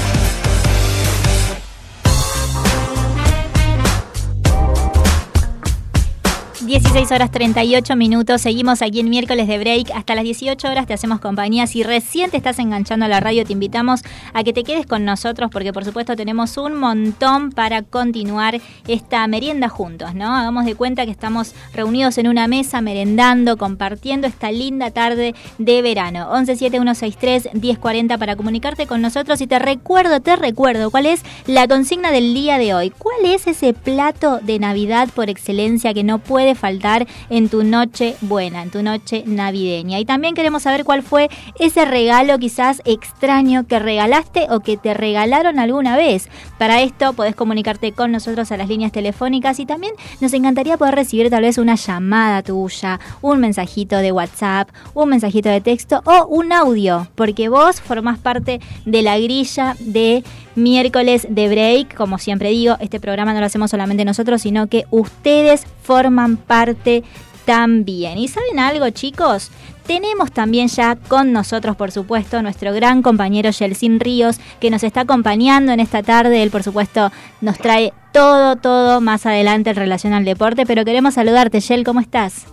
16 6.74 7.12
horas 7.12 7.30
38 7.30 7.96
minutos, 7.96 8.42
seguimos 8.42 8.82
aquí 8.82 9.02
en 9.02 9.08
miércoles 9.08 9.48
de 9.48 9.60
break, 9.60 9.92
hasta 9.94 10.16
las 10.16 10.24
18 10.24 10.68
horas 10.68 10.88
te 10.88 10.96
hacemos 10.96 11.20
compañía, 11.20 11.68
si 11.68 11.84
recién 11.84 12.32
te 12.32 12.38
estás 12.38 12.58
enganchando 12.58 13.06
a 13.06 13.10
la 13.10 13.20
radio 13.20 13.46
te 13.46 13.54
invitamos 13.54 14.02
a 14.34 14.44
que 14.44 14.54
te 14.54 14.64
quedes 14.64 14.88
con 14.88 15.06
nosotros 15.06 15.52
porque 15.52 15.72
por 15.72 15.86
supuesto 15.86 16.16
tenemos 16.16 16.58
un 16.58 16.74
montón 16.74 17.52
para 17.52 17.84
continuar 17.84 18.60
esta 18.88 19.28
merienda 19.28 19.70
juntos, 19.70 20.16
¿no? 20.16 20.36
Hagamos 20.36 20.66
de 20.66 20.74
cuenta 20.74 21.06
que 21.06 21.12
estamos 21.12 21.54
reunidos 21.76 22.18
en 22.18 22.28
una 22.28 22.48
mesa 22.48 22.82
merendando, 22.82 23.56
compartiendo 23.56 24.26
esta 24.26 24.52
linda 24.52 24.90
tarde 24.90 25.36
de 25.60 25.82
verano. 25.84 26.32
117163-1040 26.32 28.18
para 28.18 28.36
comunicarte 28.36 28.88
con 28.88 29.02
nosotros. 29.02 29.42
Y 29.42 29.48
te 29.48 29.60
recuerdo, 29.60 30.22
te 30.22 30.36
recuerdo 30.36 30.90
cuál 30.90 31.06
es 31.06 31.22
la 31.46 31.68
consigna 31.68 32.12
del 32.12 32.34
día 32.34 32.58
de 32.58 32.74
hoy, 32.74 32.90
cuál 32.90 33.26
es 33.26 33.46
ese 33.46 33.74
plato 33.74 34.40
de 34.42 34.58
Navidad 34.58 35.10
por 35.14 35.30
excelencia 35.30 35.94
que 35.94 36.04
no 36.04 36.18
puede 36.18 36.56
faltar 36.64 37.08
en 37.30 37.50
tu 37.50 37.66
noche 37.66 38.16
buena, 38.22 38.64
en 38.64 38.72
tu 38.72 38.82
noche 38.84 39.26
navideña. 39.26 40.00
Y 40.00 40.06
también 40.06 40.34
queremos 40.34 40.64
saber 40.64 40.86
cuál 40.86 41.04
fue 41.04 41.30
ese 41.60 41.84
regalo 41.84 42.40
quizás 42.40 42.82
extraño 42.86 43.68
que 43.68 43.80
regalaste 43.80 44.48
o 44.50 44.62
que 44.62 44.78
te 44.78 44.94
regalaron 44.94 45.60
alguna 45.60 45.98
vez. 45.98 46.30
Para 46.58 46.82
esto 46.82 47.12
podés 47.12 47.36
comunicarte 47.36 47.92
con 47.92 48.14
nosotros 48.14 48.50
a 48.54 48.56
las 48.56 48.70
líneas 48.70 48.94
telefónicas 48.94 49.60
y 49.60 49.66
también 49.66 49.94
nos 50.22 50.32
encantaría 50.32 50.78
poder 50.78 50.96
recibir 50.96 51.30
tal 51.30 51.42
vez 51.44 51.58
una 51.58 51.76
llamada 51.76 52.42
tuya, 52.44 53.02
un 53.22 53.42
mensajito 53.42 53.98
de 53.98 54.14
WhatsApp, 54.14 54.70
un 54.94 55.10
mensajito 55.10 55.50
de 55.50 55.60
texto 55.60 56.02
o 56.06 56.28
un 56.28 56.54
audio, 56.54 57.08
porque 57.16 57.50
vos 57.50 57.82
formás 57.82 58.20
parte 58.20 58.62
de 58.86 59.02
la 59.02 59.20
grilla 59.20 59.76
de 59.82 60.24
miércoles 60.56 61.28
de 61.30 61.48
break. 61.48 61.96
Como 61.96 62.18
siempre 62.18 62.50
digo, 62.50 62.78
este 62.80 63.00
programa 63.00 63.34
no 63.34 63.40
lo 63.40 63.46
hacemos 63.46 63.72
solamente 63.72 64.06
nosotros, 64.06 64.42
sino 64.42 64.68
que 64.68 64.86
ustedes 64.92 65.66
forman 65.84 66.38
parte 66.38 67.04
también. 67.46 68.18
¿Y 68.18 68.28
saben 68.28 68.60
algo, 68.60 68.90
chicos? 68.90 69.52
Tenemos 69.86 70.32
también 70.32 70.70
ya 70.70 70.96
con 70.96 71.34
nosotros, 71.34 71.76
por 71.76 71.92
supuesto, 71.92 72.42
nuestro 72.42 72.74
gran 72.74 73.02
compañero 73.02 73.50
Yelsin 73.50 74.00
Ríos, 74.00 74.40
que 74.62 74.70
nos 74.70 74.84
está 74.84 75.02
acompañando 75.02 75.74
en 75.74 75.82
esta 75.82 76.02
tarde. 76.04 76.42
Él, 76.42 76.52
por 76.52 76.64
supuesto, 76.64 77.12
nos 77.42 77.58
trae 77.58 77.92
todo, 78.14 78.56
todo 78.56 79.02
más 79.02 79.26
adelante 79.26 79.72
en 79.72 79.76
relación 79.76 80.14
al 80.14 80.24
deporte. 80.24 80.66
Pero 80.66 80.86
queremos 80.86 81.16
saludarte, 81.16 81.60
Yel, 81.60 81.84
¿cómo 81.84 82.00
estás? 82.00 82.46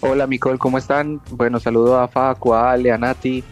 Hola, 0.00 0.26
Micol, 0.26 0.58
¿cómo 0.58 0.78
están? 0.78 1.20
Bueno, 1.30 1.60
saludo 1.60 1.98
a 1.98 2.08
Facu, 2.08 2.54
a 2.54 2.72
Ale, 2.72 2.90
a 2.92 2.98
Nati. 2.98 3.44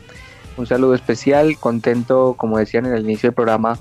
Un 0.57 0.67
saludo 0.67 0.95
especial, 0.95 1.57
contento, 1.59 2.35
como 2.37 2.59
decían 2.59 2.87
en 2.87 2.95
el 2.95 3.05
inicio 3.05 3.29
del 3.29 3.35
programa, 3.35 3.79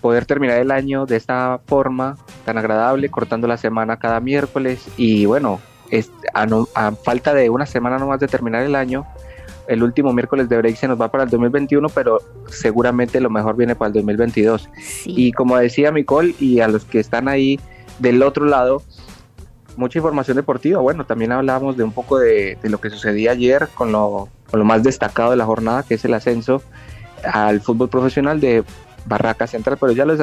poder 0.00 0.24
terminar 0.24 0.58
el 0.58 0.70
año 0.70 1.04
de 1.06 1.16
esta 1.16 1.60
forma 1.66 2.16
tan 2.44 2.58
agradable, 2.58 3.08
cortando 3.08 3.48
la 3.48 3.56
semana 3.56 3.98
cada 3.98 4.20
miércoles 4.20 4.86
y 4.96 5.26
bueno, 5.26 5.60
es, 5.90 6.10
a, 6.32 6.46
no, 6.46 6.68
a, 6.74 6.92
falta 6.92 7.34
de 7.34 7.50
una 7.50 7.66
semana 7.66 7.98
nomás 7.98 8.20
de 8.20 8.28
terminar 8.28 8.62
el 8.62 8.76
año, 8.76 9.04
el 9.66 9.82
último 9.82 10.12
miércoles 10.12 10.48
de 10.48 10.56
break 10.58 10.76
se 10.76 10.86
nos 10.86 11.00
va 11.00 11.10
para 11.10 11.24
el 11.24 11.30
2021, 11.30 11.88
pero 11.88 12.20
seguramente 12.48 13.20
lo 13.20 13.30
mejor 13.30 13.56
viene 13.56 13.74
para 13.74 13.88
el 13.88 13.94
2022. 13.94 14.68
Sí. 14.80 15.12
Y 15.16 15.32
como 15.32 15.56
decía 15.56 15.90
Micol 15.90 16.36
y 16.38 16.60
a 16.60 16.68
los 16.68 16.84
que 16.84 17.00
están 17.00 17.26
ahí 17.26 17.58
del 17.98 18.22
otro 18.22 18.44
lado, 18.44 18.82
mucha 19.76 19.98
información 19.98 20.36
deportiva. 20.36 20.80
Bueno, 20.80 21.04
también 21.04 21.32
hablamos 21.32 21.76
de 21.76 21.82
un 21.82 21.92
poco 21.92 22.18
de, 22.18 22.56
de 22.62 22.70
lo 22.70 22.78
que 22.78 22.90
sucedía 22.90 23.32
ayer 23.32 23.68
con 23.74 23.90
lo, 23.90 24.28
con 24.50 24.60
lo 24.60 24.64
más 24.64 24.82
destacado 24.82 25.30
de 25.30 25.36
la 25.36 25.44
jornada, 25.44 25.82
que 25.82 25.94
es 25.94 26.04
el 26.04 26.14
ascenso 26.14 26.62
al 27.24 27.60
fútbol 27.60 27.88
profesional 27.88 28.40
de 28.40 28.64
Barraca 29.06 29.46
Central, 29.46 29.78
pero 29.80 29.92
ya 29.92 30.04
lo 30.04 30.14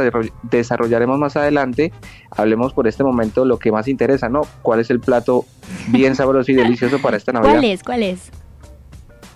desarrollaremos 0.43 1.17
más 1.17 1.35
adelante. 1.37 1.91
Hablemos 2.31 2.73
por 2.73 2.87
este 2.87 3.03
momento 3.03 3.45
lo 3.45 3.57
que 3.57 3.71
más 3.71 3.87
interesa, 3.87 4.29
¿no? 4.29 4.41
¿Cuál 4.61 4.81
es 4.81 4.89
el 4.89 4.99
plato 4.99 5.45
bien 5.87 6.15
sabroso 6.15 6.51
y 6.51 6.55
delicioso 6.55 6.99
para 6.99 7.17
esta 7.17 7.31
Navidad? 7.31 7.53
¿Cuál 7.53 7.63
es? 7.63 7.83
¿Cuál 7.83 8.03
es? 8.03 8.31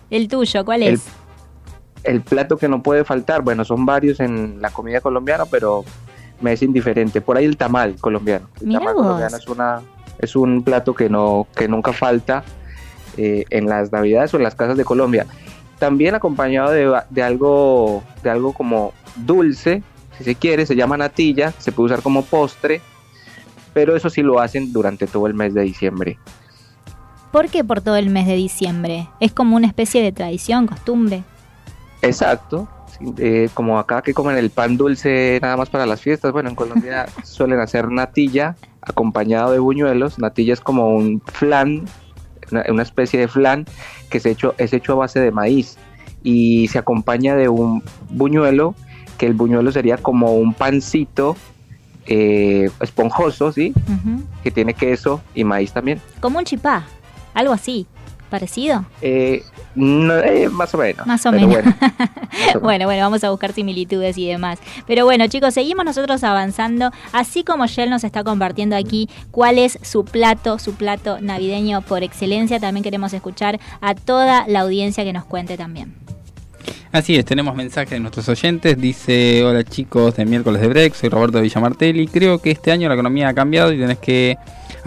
El 0.10 0.28
tuyo, 0.28 0.66
¿cuál 0.66 0.84
es? 0.84 1.06
El, 2.04 2.16
el 2.16 2.22
plato 2.22 2.58
que 2.58 2.68
no 2.68 2.84
puede 2.84 3.04
faltar, 3.04 3.42
bueno, 3.42 3.66
son 3.66 3.86
varios 3.86 4.20
en 4.20 4.62
la 4.62 4.70
comida 4.70 5.02
colombiana, 5.02 5.46
pero 5.46 5.84
me 6.42 6.54
es 6.54 6.62
indiferente. 6.62 7.22
Por 7.22 7.38
ahí 7.38 7.46
el 7.46 7.58
tamal 7.58 7.96
colombiano. 8.00 8.48
El 8.62 8.68
Mirá 8.68 8.80
tamal 8.80 8.94
vos. 8.96 9.04
colombiano 9.04 9.38
es 9.38 9.48
una, 9.48 9.82
Es 10.20 10.36
un 10.36 10.64
plato 10.64 10.94
que, 10.94 11.10
no, 11.10 11.48
que 11.56 11.68
nunca 11.68 11.94
falta 11.94 12.44
eh, 13.18 13.45
en 13.49 13.68
las 13.68 13.91
navidades 13.91 14.34
o 14.34 14.38
en 14.38 14.43
las 14.43 14.55
casas 14.55 14.78
de 14.78 14.86
Colombia. 14.86 15.26
También 15.80 16.16
acompañado 16.16 16.72
de, 16.72 17.01
de 17.10 17.24
algo, 17.24 18.03
de 18.24 18.30
algo 18.30 18.53
como 18.53 18.93
dulce, 19.16 19.84
si 20.18 20.24
se 20.24 20.36
quiere, 20.36 20.66
se 20.66 20.76
llama 20.76 20.97
natilla, 20.97 21.51
se 21.58 21.72
puede 21.72 21.88
usar 21.88 22.01
como 22.01 22.24
postre, 22.24 22.82
pero 23.74 23.95
eso 23.95 24.10
sí 24.10 24.24
lo 24.24 24.39
hacen 24.39 24.74
durante 24.74 25.05
todo 25.05 25.28
el 25.28 25.36
mes 25.36 25.53
de 25.53 25.62
diciembre. 25.62 26.18
¿Por 27.32 27.49
qué 27.49 27.64
por 27.64 27.82
todo 27.82 27.97
el 27.97 28.10
mes 28.10 28.26
de 28.26 28.36
diciembre? 28.36 29.08
¿Es 29.20 29.32
como 29.34 29.55
una 29.55 29.68
especie 29.68 30.01
de 30.01 30.12
tradición, 30.12 30.66
costumbre? 30.66 31.24
Exacto. 32.01 32.68
eh, 33.18 33.49
como 33.53 33.78
acá 33.78 34.01
que 34.01 34.14
comen 34.14 34.38
el 34.38 34.49
pan 34.49 34.78
dulce 34.78 35.38
nada 35.41 35.58
más 35.58 35.70
para 35.70 35.86
las 35.86 36.01
fiestas, 36.01 36.32
bueno, 36.32 36.49
en 36.49 36.55
Colombia 36.55 37.05
suelen 37.24 37.60
hacer 37.60 37.91
natilla 37.91 38.55
acompañado 38.82 39.51
de 39.51 39.60
buñuelos. 39.60 40.18
Natilla 40.18 40.53
es 40.53 40.62
como 40.62 40.89
un 40.89 41.22
flan, 41.22 41.86
una, 42.52 42.64
una 42.70 42.84
especie 42.84 43.20
de 43.20 43.28
flan 43.28 43.66
que 44.10 44.20
se 44.20 44.32
hecho, 44.32 44.56
es 44.58 44.74
hecho 44.74 44.93
a 44.93 44.95
base 44.95 45.20
de 45.20 45.32
maíz 45.32 45.78
y 46.24 46.68
se 46.68 46.78
acompaña 46.78 47.36
de 47.36 47.50
un 47.50 47.84
buñuelo, 48.10 48.76
que 49.18 49.26
el 49.26 49.34
buñuelo 49.34 49.72
sería 49.72 49.98
como 49.98 50.36
un 50.36 50.54
pancito 50.54 51.36
eh, 52.06 52.70
esponjoso, 52.80 53.52
¿sí? 53.52 53.74
Que 54.43 54.52
tiene 54.52 54.74
queso 54.74 55.22
y 55.36 55.43
maíz 55.43 55.72
también. 55.74 56.02
Como 56.20 56.39
un 56.39 56.45
chipá, 56.45 56.86
algo 57.34 57.54
así, 57.54 57.86
parecido. 58.28 58.86
Eh, 59.01 59.43
no, 59.75 60.17
eh, 60.17 60.49
más 60.49 60.73
o 60.73 60.78
menos. 60.78 61.05
Más 61.07 61.25
o 61.25 61.32
menos. 61.32 61.49
bueno, 61.49 61.73
más 61.80 61.91
o 61.91 61.95
menos. 61.99 62.61
Bueno, 62.61 62.86
bueno, 62.86 63.03
vamos 63.03 63.23
a 63.23 63.30
buscar 63.30 63.53
similitudes 63.53 64.17
y 64.17 64.28
demás. 64.28 64.59
Pero 64.86 65.05
bueno, 65.05 65.28
chicos, 65.28 65.53
seguimos 65.53 65.86
nosotros 65.86 66.23
avanzando. 66.23 66.91
Así 67.11 67.43
como 67.43 67.65
Shell 67.65 67.89
nos 67.89 68.03
está 68.03 68.23
compartiendo 68.23 68.75
aquí 68.75 69.09
cuál 69.32 69.57
es 69.57 69.80
su 69.82 70.05
plato, 70.05 70.59
su 70.59 70.73
plato 70.75 71.19
navideño 71.21 71.82
por 71.82 72.03
excelencia, 72.03 72.59
también 72.59 72.84
queremos 72.84 73.13
escuchar 73.13 73.59
a 73.82 73.95
toda 73.95 74.47
la 74.47 74.61
audiencia 74.61 75.03
que 75.03 75.13
nos 75.13 75.25
cuente 75.25 75.57
también. 75.57 75.95
Así 76.91 77.15
es, 77.15 77.25
tenemos 77.25 77.55
mensajes 77.55 77.91
de 77.91 77.99
nuestros 77.99 78.28
oyentes. 78.30 78.80
Dice, 78.80 79.43
hola 79.43 79.63
chicos 79.63 80.15
de 80.15 80.25
miércoles 80.25 80.61
de 80.61 80.67
break, 80.67 80.93
soy 80.93 81.09
Roberto 81.09 81.38
de 81.38 81.43
Villamartelli. 81.43 82.07
Creo 82.07 82.39
que 82.39 82.51
este 82.51 82.71
año 82.71 82.88
la 82.88 82.95
economía 82.95 83.30
ha 83.30 83.34
cambiado 83.34 83.73
y 83.73 83.78
tenés 83.78 83.99
que 83.99 84.38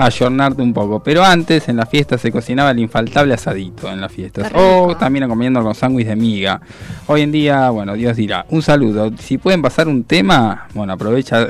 ayornarte 0.00 0.62
un 0.62 0.72
poco. 0.72 1.02
Pero 1.02 1.22
antes 1.22 1.68
en 1.68 1.76
las 1.76 1.88
fiestas 1.88 2.20
se 2.20 2.32
cocinaba 2.32 2.70
el 2.70 2.78
infaltable 2.78 3.34
asadito 3.34 3.90
en 3.90 4.00
las 4.00 4.10
fiestas. 4.10 4.50
O 4.54 4.96
también 4.96 5.24
acompañando 5.24 5.62
con 5.62 5.74
sándwich 5.74 6.06
de 6.06 6.16
miga. 6.16 6.60
Hoy 7.06 7.22
en 7.22 7.32
día, 7.32 7.70
bueno, 7.70 7.94
Dios 7.94 8.16
dirá. 8.16 8.46
Un 8.48 8.62
saludo. 8.62 9.10
Si 9.18 9.38
pueden 9.38 9.62
pasar 9.62 9.88
un 9.88 10.04
tema, 10.04 10.68
bueno, 10.74 10.94
aprovecha 10.94 11.48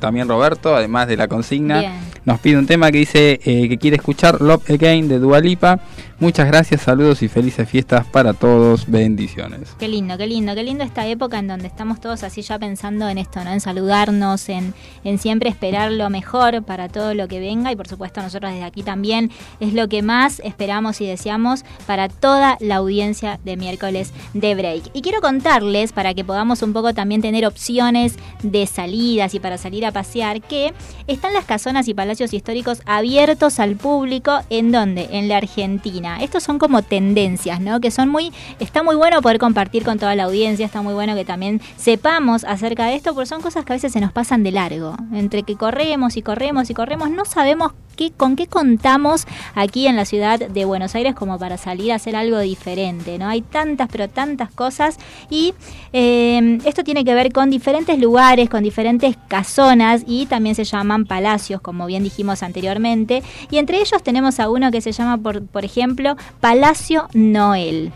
también 0.00 0.28
Roberto, 0.28 0.74
además 0.74 1.06
de 1.06 1.16
la 1.16 1.28
consigna. 1.28 1.80
Bien. 1.80 1.92
Nos 2.24 2.38
pide 2.40 2.56
un 2.56 2.66
tema 2.66 2.90
que 2.90 2.98
dice 2.98 3.40
eh, 3.44 3.68
que 3.68 3.78
quiere 3.78 3.96
escuchar 3.96 4.40
Love 4.40 4.70
Again 4.70 5.08
de 5.08 5.18
Dualipa. 5.18 5.80
Muchas 6.20 6.46
gracias, 6.46 6.82
saludos 6.82 7.22
y 7.22 7.28
felices 7.28 7.68
fiestas 7.68 8.06
para 8.06 8.32
todos. 8.32 8.88
Bendiciones. 8.88 9.74
Qué 9.78 9.88
lindo, 9.88 10.16
qué 10.16 10.26
lindo, 10.26 10.54
qué 10.54 10.62
lindo 10.62 10.84
esta 10.84 11.06
época 11.06 11.38
en 11.38 11.48
donde 11.48 11.66
estamos 11.66 12.00
todos 12.00 12.22
así 12.22 12.42
ya 12.42 12.58
pensando 12.58 13.08
en 13.08 13.18
esto, 13.18 13.42
¿no? 13.42 13.52
En 13.52 13.60
saludarnos, 13.60 14.48
en, 14.48 14.74
en 15.04 15.18
siempre 15.18 15.50
esperar 15.50 15.90
lo 15.90 16.10
mejor 16.10 16.62
para 16.62 16.88
todo 16.88 17.14
lo 17.14 17.28
que 17.28 17.40
venga 17.40 17.72
y 17.72 17.76
por 17.76 17.88
supuesto 17.88 18.22
nosotros 18.22 18.52
desde 18.52 18.64
aquí 18.64 18.82
también 18.82 19.30
es 19.60 19.74
lo 19.74 19.88
que 19.88 20.02
más 20.02 20.40
esperamos 20.44 21.00
y 21.00 21.06
deseamos 21.06 21.64
para 21.86 22.08
toda 22.08 22.56
la 22.60 22.76
audiencia 22.76 23.40
de 23.44 23.56
miércoles 23.56 24.12
de 24.34 24.54
break. 24.54 24.90
Y 24.92 25.02
quiero 25.02 25.20
contarles 25.20 25.92
para 25.92 26.14
que 26.14 26.24
podamos 26.24 26.62
un 26.62 26.72
poco 26.72 26.94
también 26.94 27.22
tener 27.22 27.46
opciones 27.46 28.16
de 28.42 28.66
salidas 28.66 29.34
y 29.34 29.40
para 29.40 29.58
salir 29.58 29.84
a 29.86 29.92
pasear 29.92 30.40
que 30.40 30.72
están 31.06 31.34
las 31.34 31.44
casonas 31.44 31.88
y 31.88 31.94
palacios 31.94 32.32
históricos 32.32 32.82
abiertos 32.86 33.58
al 33.58 33.76
público 33.76 34.40
en 34.50 34.72
donde 34.72 35.08
en 35.12 35.28
la 35.28 35.38
Argentina. 35.38 36.01
Estos 36.20 36.42
son 36.42 36.58
como 36.58 36.82
tendencias, 36.82 37.60
¿no? 37.60 37.80
Que 37.80 37.90
son 37.90 38.08
muy 38.08 38.32
está 38.58 38.82
muy 38.82 38.96
bueno 38.96 39.22
poder 39.22 39.38
compartir 39.38 39.84
con 39.84 39.98
toda 39.98 40.14
la 40.14 40.24
audiencia, 40.24 40.66
está 40.66 40.82
muy 40.82 40.94
bueno 40.94 41.14
que 41.14 41.24
también 41.24 41.60
sepamos 41.76 42.44
acerca 42.44 42.86
de 42.86 42.94
esto 42.94 43.14
porque 43.14 43.28
son 43.28 43.40
cosas 43.40 43.64
que 43.64 43.72
a 43.72 43.76
veces 43.76 43.92
se 43.92 44.00
nos 44.00 44.12
pasan 44.12 44.42
de 44.42 44.52
largo. 44.52 44.96
Entre 45.12 45.42
que 45.42 45.56
corremos 45.56 46.16
y 46.16 46.22
corremos 46.22 46.70
y 46.70 46.74
corremos, 46.74 47.10
no 47.10 47.24
sabemos 47.24 47.72
qué, 47.96 48.10
con 48.10 48.36
qué 48.36 48.46
contamos 48.46 49.26
aquí 49.54 49.86
en 49.86 49.96
la 49.96 50.04
ciudad 50.04 50.38
de 50.38 50.64
Buenos 50.64 50.94
Aires 50.94 51.14
como 51.14 51.38
para 51.38 51.56
salir 51.56 51.92
a 51.92 51.96
hacer 51.96 52.16
algo 52.16 52.38
diferente, 52.40 53.18
¿no? 53.18 53.28
Hay 53.28 53.42
tantas, 53.42 53.88
pero 53.90 54.08
tantas 54.08 54.50
cosas 54.50 54.96
y 55.30 55.54
eh, 55.92 56.58
esto 56.64 56.84
tiene 56.84 57.04
que 57.04 57.14
ver 57.14 57.32
con 57.32 57.50
diferentes 57.50 57.98
lugares, 57.98 58.48
con 58.48 58.62
diferentes 58.62 59.16
casonas 59.28 60.04
y 60.06 60.26
también 60.26 60.54
se 60.54 60.64
llaman 60.64 61.04
palacios, 61.04 61.60
como 61.60 61.86
bien 61.86 62.02
dijimos 62.02 62.42
anteriormente. 62.42 63.22
Y 63.50 63.58
entre 63.58 63.80
ellos 63.80 64.02
tenemos 64.02 64.40
a 64.40 64.48
uno 64.48 64.70
que 64.70 64.80
se 64.80 64.92
llama, 64.92 65.18
por, 65.18 65.44
por 65.46 65.64
ejemplo, 65.64 65.91
Palacio 66.40 67.08
Noel. 67.14 67.92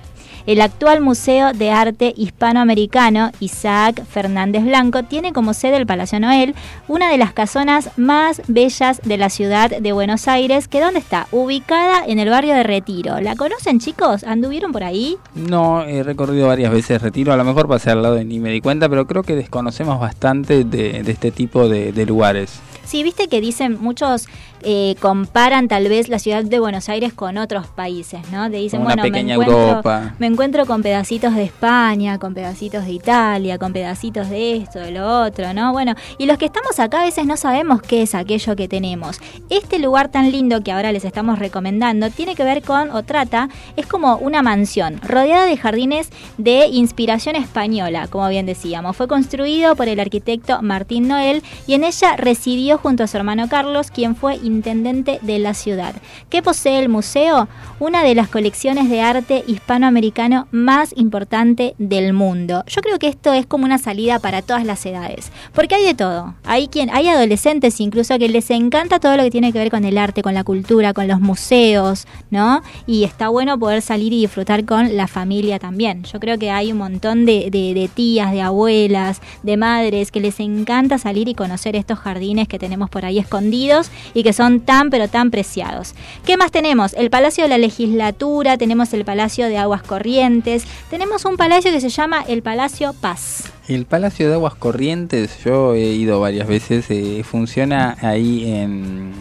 El 0.47 0.61
actual 0.61 1.01
Museo 1.01 1.53
de 1.53 1.72
Arte 1.72 2.14
Hispanoamericano, 2.16 3.32
Isaac 3.40 4.05
Fernández 4.05 4.62
Blanco, 4.62 5.03
tiene 5.03 5.32
como 5.32 5.55
sede 5.55 5.76
el 5.76 5.86
Palacio 5.86 6.20
Noel, 6.20 6.55
una 6.86 7.11
de 7.11 7.18
las 7.18 7.32
casonas 7.32 7.90
más 7.97 8.40
bellas 8.47 9.01
de 9.03 9.16
la 9.16 9.28
ciudad 9.28 9.70
de 9.70 9.92
Buenos 9.92 10.28
Aires, 10.28 10.68
que 10.68 10.80
¿dónde 10.80 11.01
está? 11.01 11.26
Ubicada 11.32 12.05
en 12.07 12.20
el 12.20 12.30
barrio 12.30 12.55
de 12.55 12.62
Retiro. 12.62 13.20
¿La 13.20 13.34
conocen 13.34 13.80
chicos? 13.80 14.22
¿Anduvieron 14.22 14.70
por 14.70 14.84
ahí? 14.84 15.16
No, 15.34 15.82
he 15.82 16.05
recorrido 16.05 16.47
varias 16.47 16.70
veces 16.70 17.03
Retiro, 17.03 17.32
a 17.32 17.36
lo 17.36 17.42
mejor 17.42 17.66
pasé 17.66 17.90
al 17.90 18.03
lado 18.03 18.20
y 18.20 18.24
ni 18.24 18.38
me 18.38 18.51
di 18.51 18.61
cuenta, 18.61 18.88
pero 18.88 19.09
creo 19.09 19.24
que 19.24 19.34
desconocemos 19.34 19.99
bastante 19.99 20.62
de, 20.62 21.03
de 21.03 21.11
este 21.12 21.32
tipo 21.32 21.68
de, 21.68 21.90
de 21.90 22.07
lugares. 22.07 22.61
Sí, 22.84 23.03
viste 23.03 23.26
que 23.26 23.40
dicen, 23.40 23.78
muchos 23.80 24.28
eh, 24.63 24.97
comparan 25.01 25.69
tal 25.69 25.89
vez 25.89 26.09
la 26.09 26.19
ciudad 26.19 26.45
de 26.45 26.59
Buenos 26.59 26.89
Aires 26.89 27.13
con 27.13 27.39
otros 27.39 27.67
países, 27.67 28.21
¿no? 28.33 28.51
Te 28.51 28.57
dicen, 28.57 28.81
una 28.81 28.97
bueno, 28.97 29.03
me 29.11 29.21
encuentro, 29.21 29.69
Europa. 29.69 30.15
me 30.19 30.27
encuentro 30.27 30.67
con 30.67 30.83
pedacitos 30.83 31.35
de 31.35 31.45
España, 31.45 32.19
con 32.19 32.35
pedacitos 32.35 32.85
de 32.85 32.93
Italia, 32.93 33.59
con 33.59 33.73
pedacitos 33.73 34.29
de 34.31 34.57
esto, 34.57 34.79
de 34.79 34.91
lo 34.91 35.23
otro, 35.23 35.53
¿no? 35.55 35.73
Bueno, 35.73 35.95
y 36.19 36.27
los 36.27 36.39
que 36.39 36.47
estamos 36.47 36.79
acá 36.81 37.01
a 37.01 37.05
veces 37.05 37.27
no 37.27 37.37
sabemos 37.37 37.83
qué 37.83 38.03
es 38.03 38.15
aquello 38.15 38.57
que 38.57 38.69
tenemos. 38.69 39.21
Este 39.51 39.79
lugar 39.79 40.09
tan 40.09 40.31
lindo 40.33 40.63
que 40.63 40.73
ahora 40.73 40.93
les 40.93 41.05
estamos 41.05 41.39
recomendando 41.39 42.11
tiene 42.11 42.35
que 42.35 42.45
ver 42.45 42.63
con, 42.63 42.91
o 42.91 43.03
trata, 43.03 43.49
es 43.77 43.87
como 43.87 44.17
una 44.17 44.43
mansión, 44.43 45.01
rodeada 45.03 45.47
de 45.47 45.57
jardines 45.57 46.11
de 46.39 46.67
inspiración 46.69 47.37
española, 47.37 48.09
como 48.09 48.29
bien 48.29 48.47
decíamos. 48.47 48.97
Fue 48.97 49.09
construido 49.09 49.77
por 49.77 49.89
el 49.89 50.01
arquitecto 50.01 50.63
Martín 50.63 51.09
Noel 51.09 51.43
y 51.67 51.75
en 51.75 51.85
ella 51.85 52.17
residió 52.17 52.79
junto 52.79 53.05
a 53.05 53.07
su 53.07 53.17
hermano 53.17 53.49
Carlos, 53.49 53.91
quien 53.91 54.17
fue 54.17 54.37
intendente 54.47 55.18
de 55.22 55.38
la 55.38 55.53
ciudad. 55.55 55.94
¿Qué 56.30 56.42
posee 56.42 56.78
el 56.78 56.88
museo? 56.88 57.49
Una 57.80 58.03
de 58.03 58.14
las 58.14 58.28
colecciones 58.28 58.88
de 58.88 59.01
arte 59.03 59.44
hispanoamericano 59.47 60.49
más 60.51 60.94
importante 60.97 61.74
del 61.78 62.12
mundo. 62.12 62.64
Yo 62.66 62.80
creo 62.80 62.99
que 62.99 63.09
esto 63.09 63.32
es 63.34 63.44
como 63.47 63.64
una 63.66 63.78
salida 63.78 64.18
para 64.18 64.40
todas 64.42 64.64
las 64.64 64.84
edades, 64.86 65.30
porque 65.53 65.74
hay 65.74 65.84
de 65.84 65.94
todo. 65.94 66.34
Hay 66.44 66.68
quien, 66.68 66.88
hay 66.90 67.09
adolescentes 67.09 67.80
incluso 67.80 68.18
que 68.18 68.28
les 68.28 68.51
encanta 68.51 68.99
todo 69.01 69.16
lo 69.16 69.22
que 69.24 69.30
tiene 69.30 69.53
que 69.53 69.59
ver 69.59 69.70
con 69.70 69.84
el 69.84 69.99
arte, 69.99 70.22
con 70.22 70.34
la 70.34 70.44
cultura, 70.44 70.94
con 70.94 71.09
los 71.09 71.20
museos, 71.20 72.07
¿no? 72.30 72.62
Y 72.86 73.05
está 73.05 73.28
bueno 73.28 73.59
poder 73.59 73.82
salir 73.82 74.12
y 74.12 74.20
disfrutar 74.20 74.64
con 74.64 74.97
la 74.97 75.07
familia 75.07 75.59
también. 75.59 76.05
Yo 76.05 76.20
creo 76.20 76.38
que 76.38 76.51
hay 76.51 76.72
un 76.72 76.78
montón 76.78 77.26
de, 77.26 77.51
de- 77.51 77.74
de 77.74 77.88
tías, 77.92 78.32
de 78.32 78.40
abuelas, 78.42 79.20
de 79.42 79.57
madres 79.57 80.11
que 80.11 80.20
les 80.20 80.40
encanta 80.40 80.99
salir 80.99 81.28
y 81.28 81.34
conocer 81.34 81.76
estos 81.76 81.99
jardines 81.99 82.49
que 82.49 82.59
tenemos 82.59 82.88
por 82.88 83.05
ahí 83.05 83.18
escondidos 83.18 83.90
y 84.14 84.22
que 84.22 84.32
son 84.37 84.61
tan 84.61 84.91
pero 84.91 85.09
tan 85.09 85.30
preciados. 85.30 85.95
¿Qué 86.24 86.37
más 86.37 86.51
tenemos? 86.53 86.93
El 86.95 87.11
Palacio 87.11 87.45
de 87.45 87.49
la 87.49 87.59
Legislatura, 87.59 88.59
tenemos 88.59 88.93
el 88.93 89.05
Palacio 89.05 89.47
de 89.49 89.59
Aguas 89.59 89.82
Corrientes, 89.82 90.64
tenemos 90.91 91.24
un 91.24 91.37
palacio 91.37 91.72
que 91.72 91.80
se 91.80 91.89
llama 91.89 92.22
el 92.28 92.43
Palacio 92.43 92.93
Paz. 92.93 93.45
El 93.68 93.87
Palacio 93.87 94.28
de 94.28 94.34
Aguas 94.34 94.55
Corrientes, 94.55 95.39
yo 95.45 95.74
he 95.74 95.87
ido 95.93 96.20
varias 96.20 96.47
veces, 96.47 96.87
eh, 96.91 97.24
funciona 97.24 97.97
ahí 98.01 98.53
en 98.53 99.12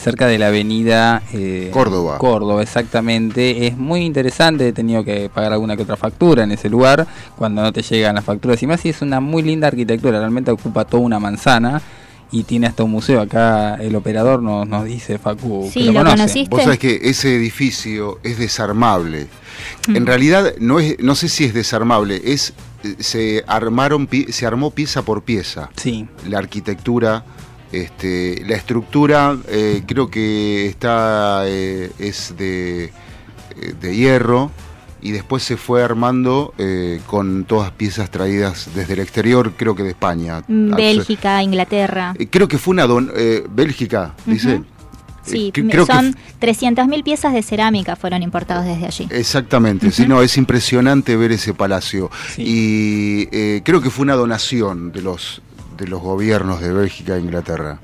cerca 0.00 0.26
de 0.26 0.38
la 0.38 0.46
avenida 0.46 1.22
eh, 1.32 1.70
Córdoba. 1.72 2.16
Córdoba, 2.18 2.62
exactamente. 2.62 3.66
Es 3.66 3.76
muy 3.76 4.00
interesante, 4.00 4.68
he 4.68 4.72
tenido 4.72 5.04
que 5.04 5.28
pagar 5.28 5.52
alguna 5.52 5.76
que 5.76 5.82
otra 5.82 5.96
factura 5.96 6.44
en 6.44 6.52
ese 6.52 6.70
lugar 6.70 7.06
cuando 7.36 7.60
no 7.60 7.72
te 7.72 7.82
llegan 7.82 8.14
las 8.14 8.24
facturas 8.24 8.62
y 8.62 8.66
más. 8.66 8.84
Y 8.86 8.90
es 8.90 9.02
una 9.02 9.20
muy 9.20 9.42
linda 9.42 9.68
arquitectura, 9.68 10.18
realmente 10.18 10.50
ocupa 10.50 10.84
toda 10.86 11.02
una 11.02 11.18
manzana 11.18 11.82
y 12.30 12.44
tiene 12.44 12.66
hasta 12.66 12.84
un 12.84 12.90
museo. 12.92 13.20
Acá 13.20 13.76
el 13.76 13.94
operador 13.96 14.42
nos, 14.42 14.66
nos 14.66 14.84
dice, 14.84 15.18
Facu, 15.18 15.68
Sí, 15.72 15.80
que 15.80 15.86
lo, 15.86 15.92
¿lo 15.92 15.98
conoce. 16.00 16.16
conociste? 16.16 16.50
Vos 16.50 16.62
sabés 16.62 16.78
que 16.78 17.00
ese 17.04 17.34
edificio 17.34 18.18
es 18.22 18.38
desarmable. 18.38 19.26
Mm. 19.88 19.96
En 19.96 20.06
realidad 20.06 20.54
no 20.58 20.80
es, 20.80 20.98
no 21.00 21.14
sé 21.14 21.28
si 21.28 21.44
es 21.44 21.54
desarmable, 21.54 22.20
es 22.24 22.52
se 22.98 23.44
armaron 23.46 24.08
se 24.30 24.46
armó 24.46 24.70
pieza 24.70 25.02
por 25.02 25.22
pieza. 25.22 25.70
Sí. 25.76 26.06
La 26.28 26.38
arquitectura, 26.38 27.24
este, 27.72 28.42
la 28.46 28.56
estructura, 28.56 29.36
eh, 29.48 29.82
creo 29.86 30.10
que 30.10 30.66
está 30.66 31.42
eh, 31.46 31.90
es 31.98 32.34
de, 32.38 32.84
eh, 32.84 32.92
de 33.80 33.96
hierro 33.96 34.50
y 35.02 35.10
después 35.12 35.42
se 35.42 35.56
fue 35.56 35.82
armando 35.82 36.52
eh, 36.58 37.00
con 37.06 37.44
todas 37.44 37.70
piezas 37.72 38.10
traídas 38.10 38.68
desde 38.74 38.94
el 38.94 39.00
exterior, 39.00 39.52
creo 39.56 39.74
que 39.74 39.82
de 39.82 39.90
España. 39.90 40.42
Mm, 40.48 40.74
Bélgica, 40.74 41.42
Inglaterra. 41.42 42.14
Eh, 42.18 42.28
Creo 42.30 42.48
que 42.48 42.58
fue 42.58 42.72
una 42.72 42.86
don 42.86 43.10
eh, 43.14 43.44
Bélgica, 43.50 44.14
dice. 44.26 44.62
Sí, 45.22 45.48
Eh, 45.48 45.52
que- 45.52 45.66
creo 45.68 45.86
que 45.86 45.92
son 45.92 46.16
300.000 46.40 47.02
piezas 47.04 47.32
de 47.34 47.42
cerámica 47.42 47.94
fueron 47.94 48.22
importados 48.22 48.64
desde 48.64 48.86
allí. 48.86 49.06
Exactamente, 49.10 49.90
sí, 49.92 50.06
no, 50.06 50.22
es 50.22 50.36
impresionante 50.38 51.14
ver 51.16 51.32
ese 51.32 51.52
palacio. 51.54 52.10
Y 52.38 53.28
eh, 53.30 53.60
creo 53.64 53.80
que 53.82 53.90
fue 53.90 54.02
una 54.04 54.14
donación 54.14 54.92
de 54.92 55.02
los, 55.02 55.42
de 55.76 55.86
los 55.88 56.00
gobiernos 56.00 56.60
de 56.60 56.72
Bélgica 56.72 57.16
e 57.16 57.20
Inglaterra. 57.20 57.78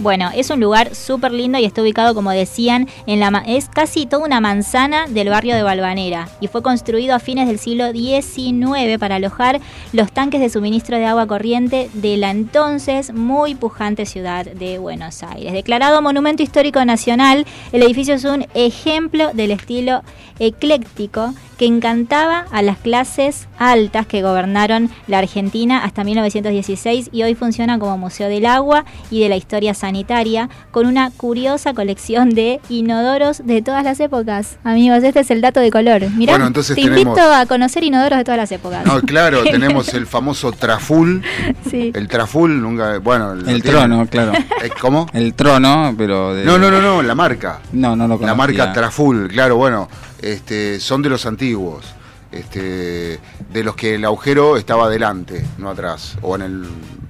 Bueno, 0.00 0.30
es 0.32 0.50
un 0.50 0.60
lugar 0.60 0.94
súper 0.94 1.32
lindo 1.32 1.58
y 1.58 1.64
está 1.64 1.82
ubicado, 1.82 2.14
como 2.14 2.30
decían, 2.30 2.88
en 3.06 3.18
la 3.18 3.42
es 3.46 3.68
casi 3.68 4.06
toda 4.06 4.24
una 4.24 4.40
manzana 4.40 5.06
del 5.08 5.28
barrio 5.28 5.56
de 5.56 5.62
Balvanera 5.62 6.28
y 6.40 6.46
fue 6.46 6.62
construido 6.62 7.16
a 7.16 7.18
fines 7.18 7.48
del 7.48 7.58
siglo 7.58 7.90
XIX 7.90 8.96
para 8.98 9.16
alojar 9.16 9.60
los 9.92 10.12
tanques 10.12 10.40
de 10.40 10.50
suministro 10.50 10.98
de 10.98 11.06
agua 11.06 11.26
corriente 11.26 11.90
de 11.94 12.16
la 12.16 12.30
entonces 12.30 13.12
muy 13.12 13.56
pujante 13.56 14.06
ciudad 14.06 14.44
de 14.44 14.78
Buenos 14.78 15.24
Aires. 15.24 15.52
Declarado 15.52 16.00
Monumento 16.00 16.44
Histórico 16.44 16.84
Nacional, 16.84 17.44
el 17.72 17.82
edificio 17.82 18.14
es 18.14 18.24
un 18.24 18.46
ejemplo 18.54 19.32
del 19.34 19.50
estilo 19.50 20.02
ecléctico 20.38 21.34
que 21.58 21.66
encantaba 21.66 22.46
a 22.52 22.62
las 22.62 22.78
clases 22.78 23.48
altas 23.58 24.06
que 24.06 24.22
gobernaron 24.22 24.90
la 25.08 25.18
Argentina 25.18 25.82
hasta 25.82 26.04
1916 26.04 27.10
y 27.12 27.24
hoy 27.24 27.34
funciona 27.34 27.78
como 27.80 27.98
Museo 27.98 28.28
del 28.28 28.46
Agua 28.46 28.84
y 29.10 29.20
de 29.20 29.28
la 29.28 29.36
Historia 29.36 29.74
Sanitaria 29.88 30.50
con 30.70 30.86
una 30.86 31.10
curiosa 31.10 31.72
colección 31.72 32.28
de 32.30 32.60
inodoros 32.68 33.40
de 33.46 33.62
todas 33.62 33.82
las 33.82 33.98
épocas. 34.00 34.58
Amigos, 34.62 35.02
este 35.02 35.20
es 35.20 35.30
el 35.30 35.40
dato 35.40 35.60
de 35.60 35.70
color. 35.70 36.02
Mirá, 36.10 36.34
Bueno, 36.34 36.46
entonces 36.46 36.76
te 36.76 36.82
tenemos- 36.82 36.98
invito 37.16 37.22
a 37.22 37.46
conocer 37.46 37.82
inodoros 37.84 38.18
de 38.18 38.24
todas 38.24 38.36
las 38.38 38.52
épocas. 38.52 38.84
No, 38.84 39.00
claro, 39.00 39.42
tenemos 39.50 39.94
el 39.94 40.06
famoso 40.06 40.52
Traful. 40.52 41.22
Sí. 41.70 41.90
El 41.94 42.06
Traful, 42.06 42.60
nunca, 42.60 42.98
bueno, 42.98 43.32
El 43.32 43.62
trono, 43.62 44.06
claro. 44.06 44.32
Eh, 44.34 44.70
¿Cómo? 44.78 45.06
El 45.14 45.32
trono, 45.32 45.94
pero 45.96 46.34
de... 46.34 46.44
No, 46.44 46.58
no, 46.58 46.70
no, 46.70 46.82
no, 46.82 47.02
la 47.02 47.14
marca. 47.14 47.60
No, 47.72 47.96
no 47.96 48.06
lo 48.06 48.14
La 48.14 48.18
conocía. 48.18 48.34
marca 48.34 48.72
Traful, 48.74 49.28
claro, 49.28 49.56
bueno, 49.56 49.88
este, 50.20 50.80
son 50.80 51.00
de 51.00 51.08
los 51.08 51.24
antiguos. 51.24 51.86
Este, 52.30 53.18
de 53.54 53.64
los 53.64 53.74
que 53.74 53.94
el 53.94 54.04
agujero 54.04 54.58
estaba 54.58 54.84
adelante, 54.84 55.46
no 55.56 55.70
atrás, 55.70 56.18
o 56.20 56.36
en 56.36 56.42
el 56.42 56.64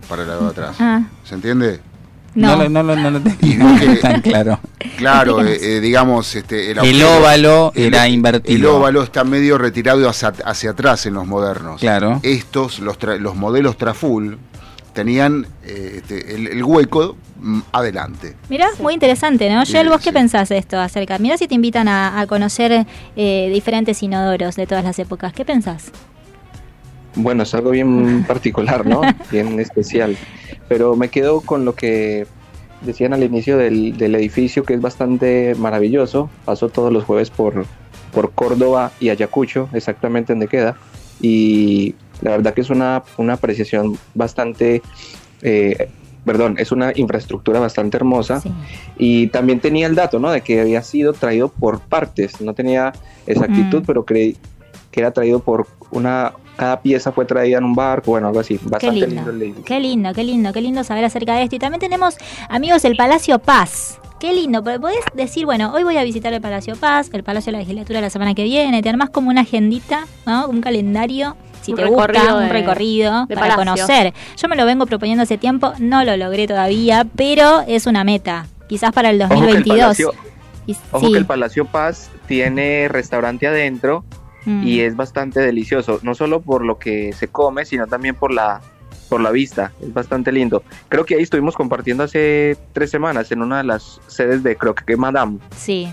para 0.09 0.23
el 0.23 0.29
lado 0.29 0.45
de 0.45 0.51
atrás. 0.51 0.77
Ah. 0.79 1.03
¿Se 1.25 1.35
entiende? 1.35 1.81
No, 2.35 2.57
No. 2.57 2.65
lo- 2.65 2.69
no, 2.69 2.83
lo- 2.83 2.97
no 3.11 3.11
lo 3.11 3.19
Y 3.19 3.57
tenía 3.57 4.01
tan 4.01 4.21
claro. 4.23 4.61
Claro, 4.97 5.45
eh, 5.45 5.59
eh, 5.61 5.81
digamos, 5.81 6.35
este, 6.35 6.71
el, 6.73 6.79
El 6.79 7.03
óvalo 7.03 7.73
el- 7.75 7.85
era 7.87 8.09
invertido. 8.09 8.57
El 8.57 8.67
óvalo 8.67 9.03
está 9.03 9.25
medio 9.25 9.59
retirado 9.59 10.09
hacia, 10.09 10.33
hacia 10.45 10.71
atrás 10.71 11.07
en 11.07 11.15
los 11.15 11.27
modernos. 11.27 11.81
Claro. 11.81 12.21
Estos, 12.23 12.79
los, 12.81 12.99
tra- 12.99 13.19
los 13.19 13.35
modelos 13.37 13.77
Traful, 13.77 14.39
tenían 14.93 15.47
eh, 15.65 15.95
este, 15.99 16.35
el, 16.35 16.49
el 16.49 16.65
hueco 16.65 17.17
mm, 17.41 17.61
adelante. 17.73 18.35
Mirá, 18.49 18.69
muy 18.81 18.95
interesante, 18.95 19.49
¿no? 19.49 19.65
Sí, 19.65 19.73
Yel, 19.73 19.89
¿vos 19.89 20.01
qué 20.01 20.13
pensás 20.13 20.49
de 20.49 20.59
esto 20.59 20.79
acerca? 20.81 21.19
Mirá 21.19 21.37
si 21.39 21.47
te 21.47 21.55
invitan 21.55 21.87
a, 21.89 22.19
a 22.21 22.27
conocer 22.27 22.85
eh, 23.17 23.51
diferentes 23.53 24.03
inodoros 24.03 24.57
de 24.57 24.67
todas 24.67 24.83
las 24.85 24.99
épocas. 24.99 25.33
¿Qué 25.33 25.45
pensás? 25.45 25.93
Bueno, 27.15 27.43
es 27.43 27.55
algo 27.55 27.71
bien 27.71 28.25
particular, 28.29 28.87
¿no? 28.87 29.01
Bien 29.31 29.59
especial. 29.61 30.17
Pero 30.69 30.97
me 30.97 31.09
quedo 31.09 31.41
con 31.41 31.65
lo 31.65 31.75
que 31.75 32.27
decían 32.83 33.13
al 33.13 33.25
inicio 33.25 33.57
del, 33.57 33.97
del 33.97 34.15
edificio, 34.15 34.63
que 34.65 34.75
es 34.75 34.81
bastante 34.81 35.55
maravilloso. 35.59 36.31
Paso 36.45 36.69
todos 36.69 36.93
los 36.93 37.05
jueves 37.05 37.31
por, 37.31 37.65
por 38.13 38.33
Córdoba 38.33 38.93
y 39.01 39.09
Ayacucho, 39.09 39.69
exactamente 39.73 40.33
donde 40.33 40.47
queda. 40.49 40.77
Y 41.21 41.95
la 42.21 42.31
verdad 42.33 42.55
que 42.55 42.61
es 42.61 42.71
una, 42.71 43.03
una 43.17 43.35
apreciación 43.35 43.99
bastante... 44.15 44.83
eh, 45.43 45.89
perdón, 46.25 46.57
es 46.59 46.73
una 46.73 46.93
infraestructura 46.95 47.59
bastante 47.59 47.97
hermosa. 47.97 48.41
Sí. 48.41 48.51
Y 48.99 49.27
también 49.29 49.61
tenía 49.61 49.87
el 49.87 49.95
dato, 49.95 50.19
¿no? 50.19 50.31
De 50.31 50.43
que 50.43 50.61
había 50.61 50.83
sido 50.83 51.15
traído 51.15 51.49
por 51.49 51.81
partes. 51.81 52.41
No 52.43 52.53
tenía 52.55 52.93
exactitud, 53.27 53.81
Mm. 53.81 53.87
pero 53.87 54.05
creí 54.05 54.37
que 54.91 55.01
era 55.01 55.11
traído 55.11 55.39
por 55.41 55.67
una... 55.91 56.33
Cada 56.59 56.81
pieza 56.81 57.13
fue 57.13 57.25
traída 57.25 57.59
en 57.59 57.65
un 57.65 57.75
barco, 57.75 58.11
bueno, 58.11 58.27
algo 58.27 58.41
así. 58.41 58.59
Qué 58.59 58.69
Bastante 58.69 58.95
lindo, 59.07 59.15
lindo, 59.15 59.31
el 59.31 59.43
edificio. 59.43 59.65
qué 59.65 59.79
lindo, 59.81 60.13
qué 60.13 60.25
lindo, 60.25 60.53
qué 60.53 60.61
lindo 60.61 60.83
saber 60.83 61.05
acerca 61.05 61.37
de 61.37 61.45
esto. 61.45 61.55
Y 61.55 61.61
también 61.61 61.79
tenemos, 61.79 62.17
amigos, 62.49 62.85
el 62.85 62.97
Palacio 62.97 63.39
Paz. 63.39 64.01
Qué 64.19 64.33
lindo, 64.33 64.65
podés 64.65 64.99
decir, 65.15 65.45
bueno, 65.47 65.73
hoy 65.73 65.85
voy 65.85 65.97
a 65.97 66.03
visitar 66.03 66.33
el 66.33 66.41
Palacio 66.41 66.75
Paz, 66.75 67.11
el 67.13 67.23
Palacio 67.23 67.53
de 67.53 67.59
la 67.59 67.59
Legislatura 67.61 68.01
la 68.01 68.11
semana 68.11 68.35
que 68.35 68.43
viene, 68.43 68.83
te 68.83 68.89
armás 68.89 69.11
como 69.11 69.31
una 69.31 69.43
agendita, 69.43 70.07
¿no? 70.27 70.49
Un 70.49 70.61
calendario, 70.61 71.37
si 71.63 71.71
Un 71.71 71.77
te 71.79 71.85
gusta, 71.85 72.35
un 72.35 72.49
recorrido 72.49 73.27
de 73.27 73.37
para 73.37 73.55
conocer. 73.55 74.13
Yo 74.37 74.49
me 74.49 74.57
lo 74.57 74.67
vengo 74.67 74.87
proponiendo 74.87 75.23
hace 75.23 75.39
tiempo, 75.39 75.73
no 75.79 76.03
lo 76.03 76.17
logré 76.17 76.49
todavía, 76.49 77.07
pero 77.15 77.61
es 77.69 77.87
una 77.87 78.03
meta, 78.03 78.49
quizás 78.69 78.91
para 78.93 79.11
el 79.11 79.23
Ojo 79.23 79.29
que 79.29 79.35
el 79.37 79.41
2022. 79.63 79.79
Palacio, 79.79 80.13
Y- 80.67 80.77
ojo 80.91 81.07
sí, 81.07 81.13
que 81.13 81.19
el 81.19 81.27
Palacio 81.27 81.65
Paz 81.67 82.11
tiene 82.27 82.89
restaurante 82.89 83.47
adentro 83.47 84.05
mm. 84.49 84.67
y 84.67 84.81
es 84.81 84.97
bastante 84.97 85.41
delicioso, 85.41 86.01
no 86.03 86.15
solo 86.15 86.41
por 86.41 86.65
lo 86.65 86.79
que 86.79 87.13
se 87.13 87.29
come, 87.29 87.65
sino 87.65 87.87
también 87.87 88.15
por 88.15 88.33
la 88.33 88.61
por 89.09 89.21
la 89.23 89.31
vista, 89.31 89.73
es 89.81 89.93
bastante 89.95 90.31
lindo. 90.33 90.63
Creo 90.91 91.07
que 91.07 91.15
ahí 91.15 91.23
estuvimos 91.23 91.55
compartiendo 91.55 92.05
hace 92.05 92.59
tres 92.75 92.91
semanas 92.91 93.33
en 93.33 93.41
una 93.41 93.59
de 93.59 93.65
las 93.65 94.01
sedes 94.07 94.43
de 94.43 94.55
Croque 94.57 94.97
Madame. 94.97 95.39
Sí. 95.57 95.89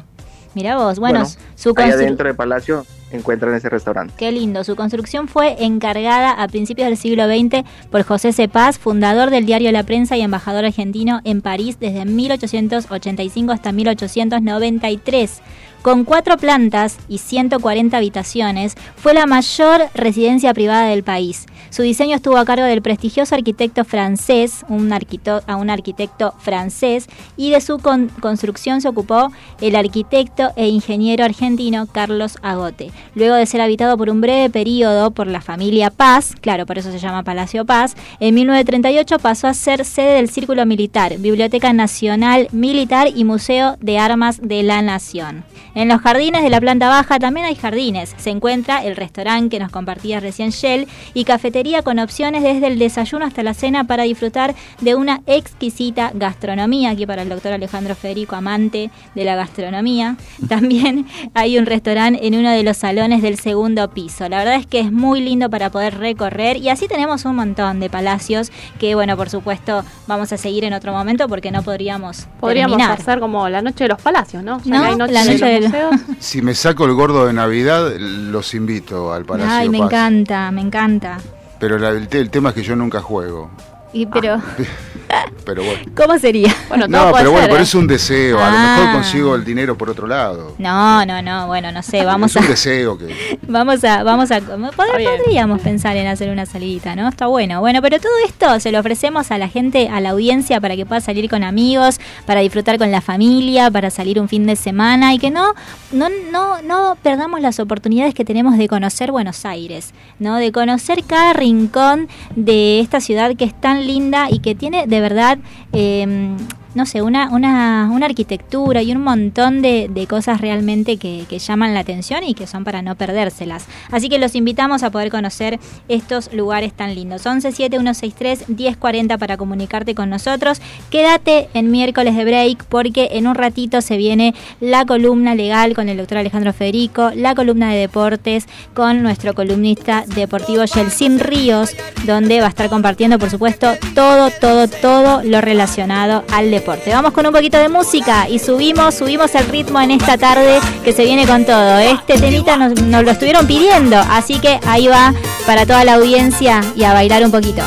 Mirá 0.53 0.77
vos, 0.77 0.99
bueno, 0.99 1.19
Bueno, 1.19 1.35
su 1.55 1.73
constru- 1.73 1.93
adentro 1.93 2.27
del 2.27 2.35
palacio 2.35 2.85
encuentran 3.11 3.53
ese 3.55 3.69
restaurante. 3.69 4.13
Qué 4.17 4.31
lindo. 4.31 4.63
Su 4.63 4.75
construcción 4.77 5.27
fue 5.27 5.63
encargada 5.65 6.31
a 6.31 6.47
principios 6.47 6.87
del 6.87 6.97
siglo 6.97 7.27
XX 7.27 7.67
por 7.89 8.03
José 8.03 8.31
Cepaz, 8.31 8.79
fundador 8.79 9.31
del 9.31 9.45
diario 9.45 9.71
La 9.73 9.83
Prensa 9.83 10.15
y 10.15 10.21
embajador 10.21 10.63
argentino 10.63 11.19
en 11.25 11.41
París 11.41 11.77
desde 11.79 12.05
1885 12.05 13.51
hasta 13.51 13.71
1893. 13.73 15.41
Con 15.85 16.03
cuatro 16.03 16.37
plantas 16.37 16.97
y 17.07 17.19
140 17.19 17.95
habitaciones, 17.95 18.73
fue 18.95 19.13
la 19.13 19.27
mayor 19.27 19.83
residencia 19.93 20.51
privada 20.51 20.87
del 20.87 21.03
país. 21.03 21.45
Su 21.69 21.83
diseño 21.83 22.15
estuvo 22.15 22.37
a 22.37 22.45
cargo 22.45 22.65
del 22.65 22.81
prestigioso 22.81 23.35
arquitecto 23.35 23.85
francés, 23.85 24.65
un, 24.67 24.91
a 24.91 25.55
un 25.55 25.69
arquitecto 25.69 26.33
francés, 26.39 27.07
y 27.37 27.51
de 27.51 27.61
su 27.61 27.77
con- 27.77 28.07
construcción 28.19 28.81
se 28.81 28.87
ocupó 28.87 29.31
el 29.61 29.75
arquitecto 29.75 30.53
e 30.55 30.69
ingeniero 30.69 31.23
argentino 31.23 31.85
Carlos 31.85 32.39
Agote. 32.41 32.89
Luego 33.13 33.35
de 33.35 33.45
ser 33.45 33.61
habitado 33.61 33.95
por 33.95 34.09
un 34.09 34.21
breve 34.21 34.49
periodo 34.49 35.11
por 35.11 35.27
la 35.27 35.41
familia 35.41 35.91
Paz, 35.91 36.33
claro, 36.41 36.65
por 36.65 36.79
eso 36.79 36.91
se 36.91 36.97
llama 36.97 37.21
Palacio 37.21 37.63
Paz, 37.63 37.95
en 38.19 38.33
1938 38.33 39.19
pasó 39.19 39.45
a 39.45 39.53
ser 39.53 39.85
sede 39.85 40.15
del 40.15 40.31
Círculo 40.31 40.65
Militar, 40.65 41.19
Biblioteca 41.19 41.73
Nacional 41.73 42.47
Militar 42.51 43.09
y 43.15 43.23
Museo 43.23 43.77
de 43.81 43.99
Armas 43.99 44.39
de 44.41 44.63
la 44.63 44.81
Nación. 44.81 45.45
En 45.75 45.89
los 45.89 46.01
jardines 46.01 46.41
de 46.41 46.49
la 46.49 46.59
planta 46.61 46.87
baja 46.89 47.19
también 47.19 47.45
hay 47.45 47.55
jardines. 47.55 48.15
Se 48.17 48.29
encuentra 48.29 48.83
el 48.83 48.95
restaurante 48.95 49.49
que 49.49 49.59
nos 49.59 49.71
compartía 49.71 50.19
recién 50.21 50.49
Shell 50.51 50.87
y 51.13 51.25
cafetería 51.25 51.81
con 51.81 51.99
opciones 51.99 52.43
desde 52.43 52.67
el 52.67 52.79
desayuno 52.79 53.25
hasta 53.25 53.43
la 53.43 53.53
cena 53.53 53.83
para 53.83 54.03
disfrutar 54.03 54.55
de 54.81 54.95
una 54.95 55.21
exquisita 55.27 56.11
gastronomía. 56.13 56.91
Aquí 56.91 57.05
para 57.05 57.21
el 57.23 57.29
doctor 57.29 57.51
Alejandro 57.53 57.93
Federico, 57.95 58.35
amante 58.35 58.89
de 59.15 59.23
la 59.25 59.35
gastronomía. 59.35 60.15
También 60.49 61.05
hay 61.33 61.57
un 61.57 61.65
restaurante 61.65 62.25
en 62.25 62.35
uno 62.35 62.51
de 62.51 62.63
los 62.63 62.77
salones 62.77 63.21
del 63.21 63.37
segundo 63.37 63.89
piso. 63.89 64.29
La 64.29 64.37
verdad 64.39 64.55
es 64.55 64.65
que 64.67 64.79
es 64.79 64.91
muy 64.91 65.19
lindo 65.21 65.49
para 65.49 65.69
poder 65.71 65.97
recorrer 65.97 66.57
y 66.57 66.69
así 66.69 66.87
tenemos 66.87 67.25
un 67.25 67.35
montón 67.35 67.79
de 67.81 67.89
palacios 67.89 68.51
que, 68.79 68.95
bueno, 68.95 69.17
por 69.17 69.29
supuesto, 69.29 69.83
vamos 70.07 70.31
a 70.31 70.37
seguir 70.37 70.63
en 70.63 70.73
otro 70.73 70.93
momento 70.93 71.27
porque 71.27 71.51
no 71.51 71.61
podríamos 71.63 72.27
Podríamos 72.39 72.77
terminar. 72.77 72.99
hacer 73.01 73.19
como 73.19 73.49
la 73.49 73.61
noche 73.61 73.83
de 73.83 73.89
los 73.89 74.01
palacios, 74.01 74.41
¿no? 74.43 74.61
Ya 74.63 74.79
No, 74.79 74.95
noche 74.95 75.13
la 75.13 75.23
de 75.23 75.31
noche 75.31 75.39
los 75.39 75.49
de 75.49 75.59
los- 75.61 75.64
museos. 75.65 75.95
Si 76.19 76.41
me 76.41 76.53
saco 76.55 76.85
el 76.85 76.93
gordo 76.93 77.25
de 77.27 77.33
Navidad, 77.33 77.93
los 77.97 78.53
invito 78.53 79.13
al 79.13 79.25
Palacio 79.25 79.53
Ay, 79.53 79.69
me 79.69 79.79
Paz. 79.79 79.87
encanta, 79.87 80.51
me 80.51 80.61
encanta. 80.61 81.17
Pero 81.59 81.77
la- 81.77 81.89
el 81.91 82.29
tema 82.29 82.49
es 82.49 82.55
que 82.55 82.63
yo 82.63 82.75
nunca 82.75 83.01
juego. 83.01 83.49
Y 83.95 84.05
pero, 84.07 84.41
Pero 85.45 85.63
bueno. 85.63 85.79
¿cómo 85.95 86.17
sería? 86.19 86.53
Bueno, 86.67 86.87
todo 86.87 87.05
No, 87.05 87.13
pero 87.15 87.31
bueno, 87.31 87.47
pero 87.47 87.59
¿eh? 87.59 87.63
es 87.63 87.75
un 87.75 87.87
deseo. 87.87 88.39
A 88.39 88.49
lo 88.49 88.57
Ah. 88.57 88.75
mejor 88.79 88.93
consigo 88.95 89.35
el 89.35 89.45
dinero 89.45 89.77
por 89.77 89.89
otro 89.89 90.07
lado. 90.07 90.55
No, 90.57 91.05
no, 91.05 91.21
no, 91.21 91.47
bueno, 91.47 91.71
no 91.71 91.83
sé, 91.83 92.03
vamos 92.03 92.31
es 92.31 92.37
a, 92.37 92.39
un 92.41 92.47
deseo 92.47 92.97
que. 92.97 93.37
vamos 93.47 93.83
a, 93.83 94.03
vamos 94.03 94.31
a, 94.31 94.41
podríamos 94.41 95.61
pensar 95.61 95.95
en 95.97 96.07
hacer 96.07 96.29
una 96.29 96.45
salidita, 96.45 96.95
¿no? 96.95 97.07
Está 97.07 97.27
bueno. 97.27 97.59
Bueno, 97.59 97.81
pero 97.81 97.99
todo 97.99 98.11
esto 98.25 98.59
se 98.59 98.71
lo 98.71 98.79
ofrecemos 98.79 99.31
a 99.31 99.37
la 99.37 99.47
gente, 99.47 99.87
a 99.89 99.99
la 100.01 100.09
audiencia, 100.11 100.59
para 100.59 100.75
que 100.75 100.85
pueda 100.85 101.01
salir 101.01 101.29
con 101.29 101.43
amigos, 101.43 101.99
para 102.25 102.41
disfrutar 102.41 102.77
con 102.77 102.91
la 102.91 103.01
familia, 103.01 103.69
para 103.69 103.89
salir 103.91 104.19
un 104.19 104.27
fin 104.27 104.45
de 104.45 104.55
semana 104.55 105.13
y 105.13 105.19
que 105.19 105.29
no, 105.31 105.53
no, 105.91 106.07
no, 106.31 106.61
no 106.61 106.97
perdamos 107.01 107.39
las 107.41 107.59
oportunidades 107.59 108.13
que 108.13 108.25
tenemos 108.25 108.57
de 108.57 108.67
conocer 108.67 109.11
Buenos 109.11 109.45
Aires, 109.45 109.93
¿no? 110.19 110.37
De 110.37 110.51
conocer 110.51 111.03
cada 111.05 111.33
rincón 111.33 112.07
de 112.35 112.79
esta 112.79 112.99
ciudad 112.99 113.35
que 113.35 113.45
es 113.45 113.53
tan 113.59 113.84
linda 113.85 114.27
y 114.29 114.39
que 114.39 114.55
tiene 114.55 114.87
de 114.87 114.99
verdad 115.01 115.37
eh, 115.73 116.35
no 116.75 116.85
sé, 116.85 117.01
una, 117.01 117.29
una, 117.29 117.89
una 117.91 118.05
arquitectura 118.05 118.81
y 118.81 118.91
un 118.91 119.01
montón 119.01 119.61
de, 119.61 119.89
de 119.89 120.07
cosas 120.07 120.41
realmente 120.41 120.97
que, 120.97 121.23
que 121.29 121.39
llaman 121.39 121.73
la 121.73 121.79
atención 121.79 122.23
y 122.25 122.33
que 122.33 122.47
son 122.47 122.65
para 122.65 122.81
no 122.81 122.95
perdérselas. 122.95 123.65
Así 123.91 124.09
que 124.09 124.19
los 124.19 124.35
invitamos 124.35 124.83
a 124.83 124.91
poder 124.91 125.09
conocer 125.09 125.57
estos 125.87 126.33
lugares 126.33 126.73
tan 126.73 126.93
lindos. 126.93 127.25
117163-1040 127.25 129.17
para 129.17 129.37
comunicarte 129.37 129.95
con 129.95 130.09
nosotros. 130.09 130.61
Quédate 130.89 131.47
en 131.53 131.71
miércoles 131.71 132.13
de 132.17 132.25
break 132.25 132.65
porque 132.65 133.07
en 133.13 133.27
un 133.27 133.35
ratito 133.35 133.79
se 133.79 133.95
viene 133.95 134.35
la 134.59 134.85
columna 134.85 135.33
legal 135.33 135.75
con 135.75 135.87
el 135.87 135.95
doctor 135.95 136.17
Alejandro 136.17 136.51
Federico, 136.51 137.11
la 137.15 137.35
columna 137.35 137.71
de 137.71 137.79
deportes 137.79 138.47
con 138.73 139.01
nuestro 139.01 139.33
columnista 139.33 140.03
deportivo 140.13 140.65
Yelsin 140.65 141.19
Ríos, 141.19 141.69
donde 142.05 142.41
va 142.41 142.47
a 142.47 142.49
estar 142.49 142.69
compartiendo, 142.69 143.17
por 143.17 143.29
supuesto, 143.29 143.71
todo, 143.93 144.29
todo, 144.41 144.67
todo 144.67 145.23
lo 145.23 145.39
relacionado 145.39 146.25
al 146.33 146.51
deporte. 146.51 146.64
Vamos 146.65 147.13
con 147.13 147.27
un 147.27 147.31
poquito 147.31 147.59
de 147.59 147.69
música 147.69 148.27
y 148.27 148.39
subimos, 148.39 148.95
subimos 148.95 149.35
el 149.35 149.47
ritmo 149.49 149.79
en 149.81 149.91
esta 149.91 150.17
tarde 150.17 150.59
que 150.83 150.93
se 150.93 151.03
viene 151.05 151.27
con 151.27 151.45
todo. 151.45 151.77
Este 151.77 152.17
temita 152.17 152.57
nos, 152.57 152.81
nos 152.81 153.03
lo 153.03 153.11
estuvieron 153.11 153.45
pidiendo, 153.45 153.97
así 153.97 154.39
que 154.39 154.59
ahí 154.65 154.87
va 154.87 155.13
para 155.45 155.67
toda 155.67 155.83
la 155.83 155.93
audiencia 155.93 156.61
y 156.75 156.83
a 156.83 156.93
bailar 156.93 157.23
un 157.23 157.31
poquito. 157.31 157.61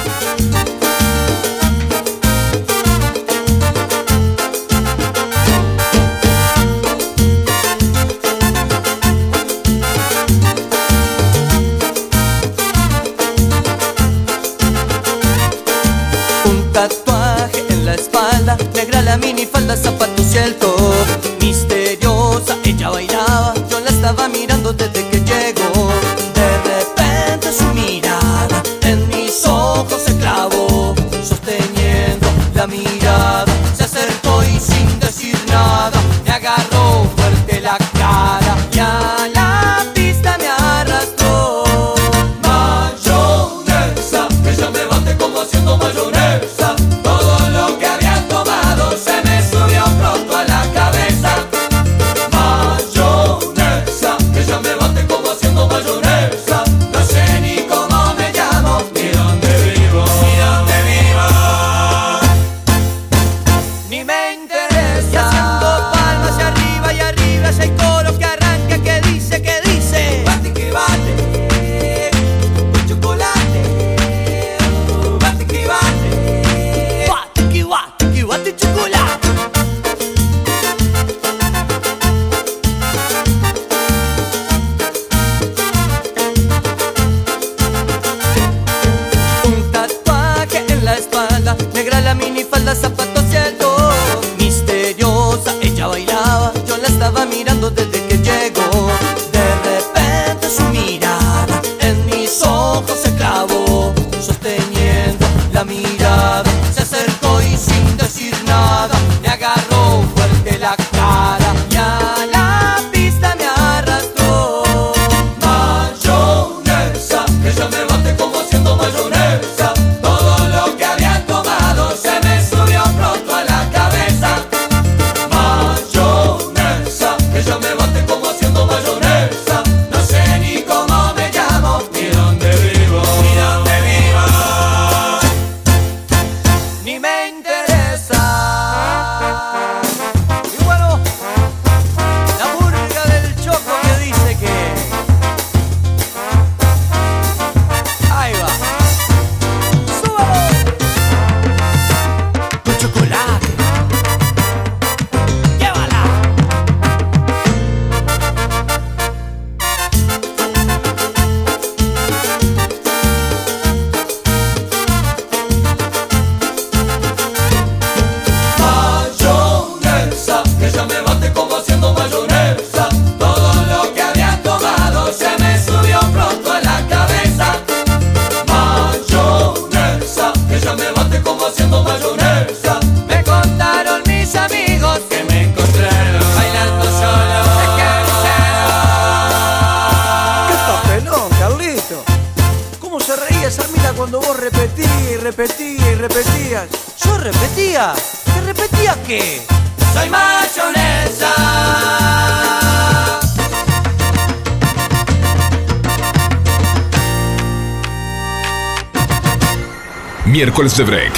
Miércoles 210.31 210.77
de 210.77 210.85
Break. 210.85 211.13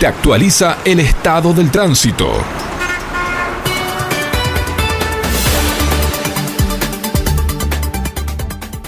Te 0.00 0.06
actualiza 0.06 0.78
el 0.86 1.00
estado 1.00 1.52
del 1.52 1.70
tránsito. 1.70 2.32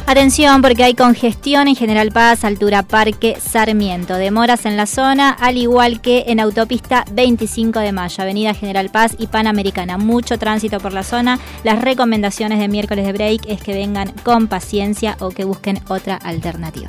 Atención 0.07 0.63
porque 0.63 0.83
hay 0.85 0.95
congestión 0.95 1.69
en 1.69 1.77
General 1.77 2.11
Paz, 2.11 2.43
altura 2.43 2.83
Parque 2.83 3.37
Sarmiento. 3.39 4.15
Demoras 4.15 4.65
en 4.65 4.79
la 4.79 4.87
zona, 4.87 5.29
al 5.29 5.59
igual 5.59 6.01
que 6.01 6.25
en 6.29 6.41
autopista 6.41 7.05
25 7.13 7.81
de 7.81 7.93
mayo, 7.93 8.23
Avenida 8.23 8.55
General 8.55 8.89
Paz 8.89 9.15
y 9.19 9.27
Panamericana. 9.27 9.99
Mucho 9.99 10.39
tránsito 10.39 10.81
por 10.81 10.95
la 10.95 11.03
zona. 11.03 11.39
Las 11.65 11.83
recomendaciones 11.83 12.61
de 12.61 12.69
miércoles 12.69 13.05
de 13.05 13.13
break 13.13 13.43
es 13.47 13.61
que 13.61 13.75
vengan 13.75 14.11
con 14.23 14.47
paciencia 14.47 15.19
o 15.21 15.29
que 15.29 15.45
busquen 15.45 15.83
otra 15.89 16.17
alternativa. 16.17 16.89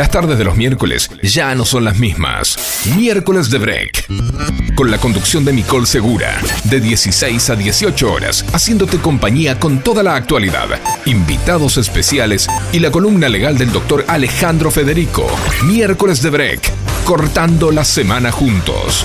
Las 0.00 0.10
tardes 0.10 0.38
de 0.38 0.44
los 0.44 0.56
miércoles 0.56 1.10
ya 1.22 1.54
no 1.54 1.66
son 1.66 1.84
las 1.84 1.98
mismas. 1.98 2.56
Miércoles 2.96 3.50
de 3.50 3.58
Break. 3.58 4.06
Con 4.74 4.90
la 4.90 4.96
conducción 4.96 5.44
de 5.44 5.52
Nicole 5.52 5.84
Segura. 5.84 6.40
De 6.64 6.80
16 6.80 7.50
a 7.50 7.54
18 7.54 8.10
horas. 8.10 8.46
Haciéndote 8.54 8.96
compañía 8.96 9.60
con 9.60 9.80
toda 9.80 10.02
la 10.02 10.14
actualidad. 10.16 10.68
Invitados 11.04 11.76
especiales 11.76 12.48
y 12.72 12.78
la 12.78 12.90
columna 12.90 13.28
legal 13.28 13.58
del 13.58 13.72
doctor 13.72 14.06
Alejandro 14.08 14.70
Federico. 14.70 15.26
Miércoles 15.66 16.22
de 16.22 16.30
Break. 16.30 16.72
cortando 17.04 17.70
la 17.70 17.84
semana 17.84 18.32
juntos. 18.32 19.04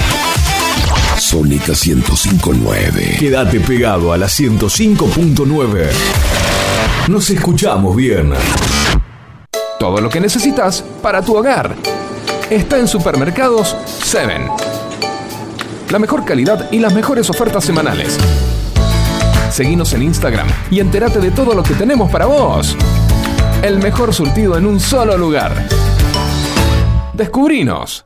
Sónica 1.31 1.71
1059. 1.71 3.15
Quédate 3.17 3.61
pegado 3.61 4.11
a 4.11 4.17
la 4.17 4.25
105.9. 4.25 5.87
Nos 7.07 7.29
escuchamos 7.29 7.95
bien. 7.95 8.33
Todo 9.79 10.01
lo 10.01 10.09
que 10.09 10.19
necesitas 10.19 10.83
para 11.01 11.21
tu 11.21 11.37
hogar 11.37 11.73
está 12.49 12.79
en 12.79 12.85
Supermercados 12.89 13.77
7. 14.03 14.45
La 15.89 15.99
mejor 15.99 16.25
calidad 16.25 16.69
y 16.69 16.79
las 16.79 16.93
mejores 16.93 17.29
ofertas 17.29 17.63
semanales. 17.63 18.17
Seguinos 19.51 19.93
en 19.93 20.01
Instagram 20.01 20.47
y 20.69 20.81
entérate 20.81 21.19
de 21.19 21.31
todo 21.31 21.53
lo 21.53 21.63
que 21.63 21.75
tenemos 21.75 22.11
para 22.11 22.25
vos. 22.25 22.75
El 23.61 23.79
mejor 23.79 24.13
surtido 24.13 24.57
en 24.57 24.65
un 24.65 24.81
solo 24.81 25.17
lugar. 25.17 25.53
Descubrinos. 27.13 28.05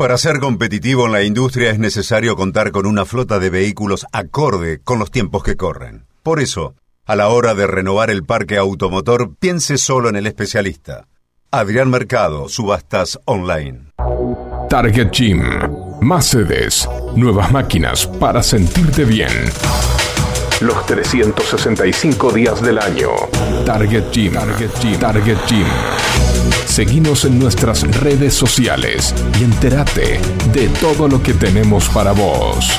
Para 0.00 0.16
ser 0.16 0.40
competitivo 0.40 1.04
en 1.04 1.12
la 1.12 1.24
industria 1.24 1.68
es 1.68 1.78
necesario 1.78 2.34
contar 2.34 2.70
con 2.70 2.86
una 2.86 3.04
flota 3.04 3.38
de 3.38 3.50
vehículos 3.50 4.06
acorde 4.12 4.80
con 4.82 4.98
los 4.98 5.10
tiempos 5.10 5.42
que 5.42 5.58
corren. 5.58 6.06
Por 6.22 6.40
eso, 6.40 6.74
a 7.04 7.16
la 7.16 7.28
hora 7.28 7.52
de 7.52 7.66
renovar 7.66 8.08
el 8.08 8.24
parque 8.24 8.56
automotor, 8.56 9.34
piense 9.38 9.76
solo 9.76 10.08
en 10.08 10.16
el 10.16 10.26
especialista. 10.26 11.06
Adrián 11.50 11.90
Mercado, 11.90 12.48
Subastas 12.48 13.18
Online. 13.26 13.92
Target 14.70 15.10
Gym. 15.10 15.42
Más 16.00 16.28
sedes. 16.28 16.88
Nuevas 17.14 17.52
máquinas 17.52 18.06
para 18.06 18.42
sentirte 18.42 19.04
bien. 19.04 19.28
Los 20.62 20.86
365 20.86 22.32
días 22.32 22.62
del 22.62 22.78
año. 22.78 23.10
Target 23.66 24.04
Gym. 24.10 24.32
Target 24.32 24.70
Gym. 24.80 24.98
Target 24.98 25.38
Gym. 25.46 26.29
Seguinos 26.66 27.24
en 27.24 27.38
nuestras 27.38 27.82
redes 28.00 28.34
sociales 28.34 29.14
y 29.38 29.44
entérate 29.44 30.20
de 30.52 30.68
todo 30.80 31.08
lo 31.08 31.22
que 31.22 31.34
tenemos 31.34 31.88
para 31.88 32.12
vos. 32.12 32.70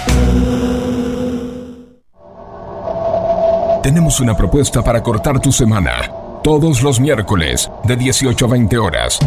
Tenemos 3.84 4.20
una 4.20 4.38
propuesta 4.38 4.84
para 4.84 5.02
cortar 5.02 5.40
tu 5.40 5.52
semana. 5.52 6.12
Todos 6.44 6.84
los 6.84 7.00
miércoles 7.00 7.70
de 7.84 7.96
18 7.96 8.46
a 8.46 8.50
20 8.50 8.78
horas. 8.78 9.20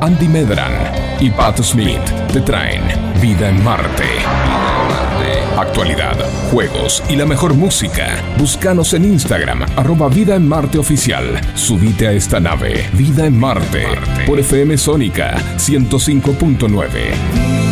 Andy 0.00 0.28
Medran 0.28 0.72
y 1.20 1.30
Pat 1.30 1.60
Smith 1.62 2.02
te 2.32 2.40
traen 2.40 2.82
Vida 3.20 3.48
en 3.48 3.62
Marte. 3.62 4.04
Actualidad, 5.62 6.16
juegos 6.50 7.04
y 7.08 7.14
la 7.14 7.24
mejor 7.24 7.54
música. 7.54 8.20
Búscanos 8.36 8.94
en 8.94 9.04
Instagram, 9.04 9.62
arroba 9.76 10.08
Vida 10.08 10.34
en 10.34 10.48
Marte 10.48 10.76
Oficial. 10.76 11.40
Subite 11.54 12.08
a 12.08 12.12
esta 12.12 12.40
nave, 12.40 12.90
Vida 12.94 13.26
en 13.26 13.38
Marte, 13.38 13.84
por 14.26 14.40
FM 14.40 14.76
Sónica 14.76 15.36
105.9. 15.58 17.71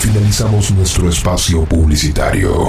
Finalizamos 0.00 0.70
nuestro 0.70 1.08
espacio 1.08 1.64
publicitario. 1.64 2.68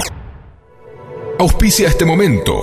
Auspicia 1.38 1.86
este 1.88 2.04
momento. 2.04 2.60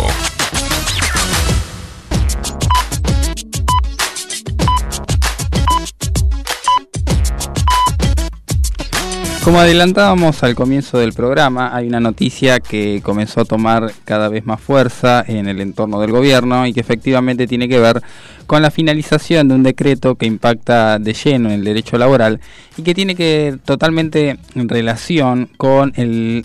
Como 9.45 9.61
adelantábamos 9.61 10.43
al 10.43 10.55
comienzo 10.55 10.99
del 10.99 11.13
programa, 11.13 11.75
hay 11.75 11.87
una 11.87 12.01
noticia 12.01 12.61
que 12.61 13.01
comenzó 13.03 13.43
a 13.43 13.45
tomar 13.45 13.93
cada 14.05 14.29
vez 14.29 14.45
más 14.45 14.59
fuerza 14.59 15.23
en 15.27 15.49
el 15.49 15.61
entorno 15.61 16.01
del 16.01 16.13
gobierno 16.13 16.67
y 16.67 16.73
que 16.73 16.81
efectivamente 16.81 17.47
tiene 17.47 17.69
que 17.69 17.79
ver 17.79 18.03
con 18.47 18.63
la 18.63 18.71
finalización 18.71 19.49
de 19.49 19.55
un 19.55 19.63
decreto 19.63 20.15
que 20.17 20.27
impacta 20.27 20.99
de 20.99 21.15
lleno 21.15 21.49
en 21.49 21.57
el 21.57 21.65
derecho 21.65 21.99
laboral 21.99 22.41
y 22.77 22.83
que 22.83 22.95
tiene 22.95 23.15
que 23.15 23.59
totalmente 23.65 24.39
en 24.55 24.69
relación 24.69 25.49
con 25.57 25.93
el, 25.97 26.45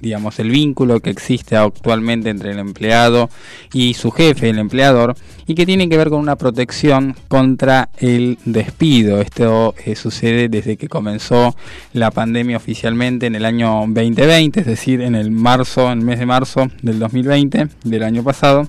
digamos 0.00 0.38
el 0.38 0.50
vínculo 0.50 1.00
que 1.00 1.10
existe 1.10 1.56
actualmente 1.56 2.30
entre 2.30 2.52
el 2.52 2.58
empleado 2.58 3.30
y 3.72 3.94
su 3.94 4.10
jefe, 4.10 4.50
el 4.50 4.58
empleador, 4.58 5.16
y 5.46 5.54
que 5.54 5.66
tiene 5.66 5.88
que 5.88 5.96
ver 5.96 6.10
con 6.10 6.20
una 6.20 6.36
protección 6.36 7.14
contra 7.28 7.90
el 7.98 8.38
despido. 8.44 9.20
Esto 9.20 9.74
eh, 9.84 9.94
sucede 9.94 10.48
desde 10.48 10.76
que 10.76 10.88
comenzó 10.88 11.54
la 11.92 12.10
pandemia 12.10 12.56
oficialmente 12.56 13.26
en 13.26 13.34
el 13.34 13.44
año 13.44 13.84
2020, 13.86 14.60
es 14.60 14.66
decir, 14.66 15.00
en 15.00 15.14
el 15.14 15.30
marzo, 15.30 15.90
en 15.90 16.00
el 16.00 16.04
mes 16.04 16.18
de 16.18 16.26
marzo 16.26 16.68
del 16.82 16.98
2020, 16.98 17.68
del 17.84 18.02
año 18.02 18.22
pasado, 18.22 18.68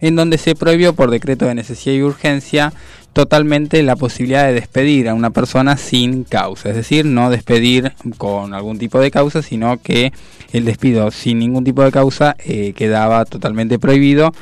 en 0.00 0.16
donde 0.16 0.38
se 0.38 0.54
prohibió 0.54 0.94
por 0.94 1.10
decreto 1.10 1.46
de 1.46 1.54
necesidad 1.54 1.96
y 1.96 2.02
urgencia 2.02 2.72
totalmente 3.12 3.82
la 3.82 3.96
posibilidad 3.96 4.46
de 4.46 4.52
despedir 4.52 5.08
a 5.08 5.14
una 5.14 5.30
persona 5.30 5.78
sin 5.78 6.24
causa, 6.24 6.68
es 6.68 6.76
decir, 6.76 7.06
no 7.06 7.30
despedir 7.30 7.92
con 8.18 8.52
algún 8.52 8.78
tipo 8.78 9.00
de 9.00 9.10
causa, 9.10 9.40
sino 9.40 9.80
que 9.80 10.12
el 10.52 10.66
despido 10.66 11.10
sin 11.10 11.38
ningún 11.38 11.64
tipo 11.64 11.82
de 11.82 11.92
causa 11.92 12.36
eh, 12.44 12.74
quedaba 12.74 13.24
totalmente 13.24 13.78
prohibido 13.78 14.32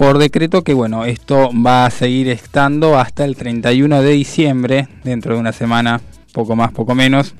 por 0.00 0.16
decreto 0.16 0.64
que 0.64 0.72
bueno, 0.72 1.04
esto 1.04 1.50
va 1.52 1.84
a 1.84 1.90
seguir 1.90 2.28
estando 2.28 2.98
hasta 2.98 3.26
el 3.26 3.36
31 3.36 4.00
de 4.00 4.10
diciembre, 4.12 4.88
dentro 5.04 5.34
de 5.34 5.40
una 5.40 5.52
semana, 5.52 6.00
poco 6.32 6.56
más, 6.56 6.72
poco 6.72 6.94
menos, 6.94 7.34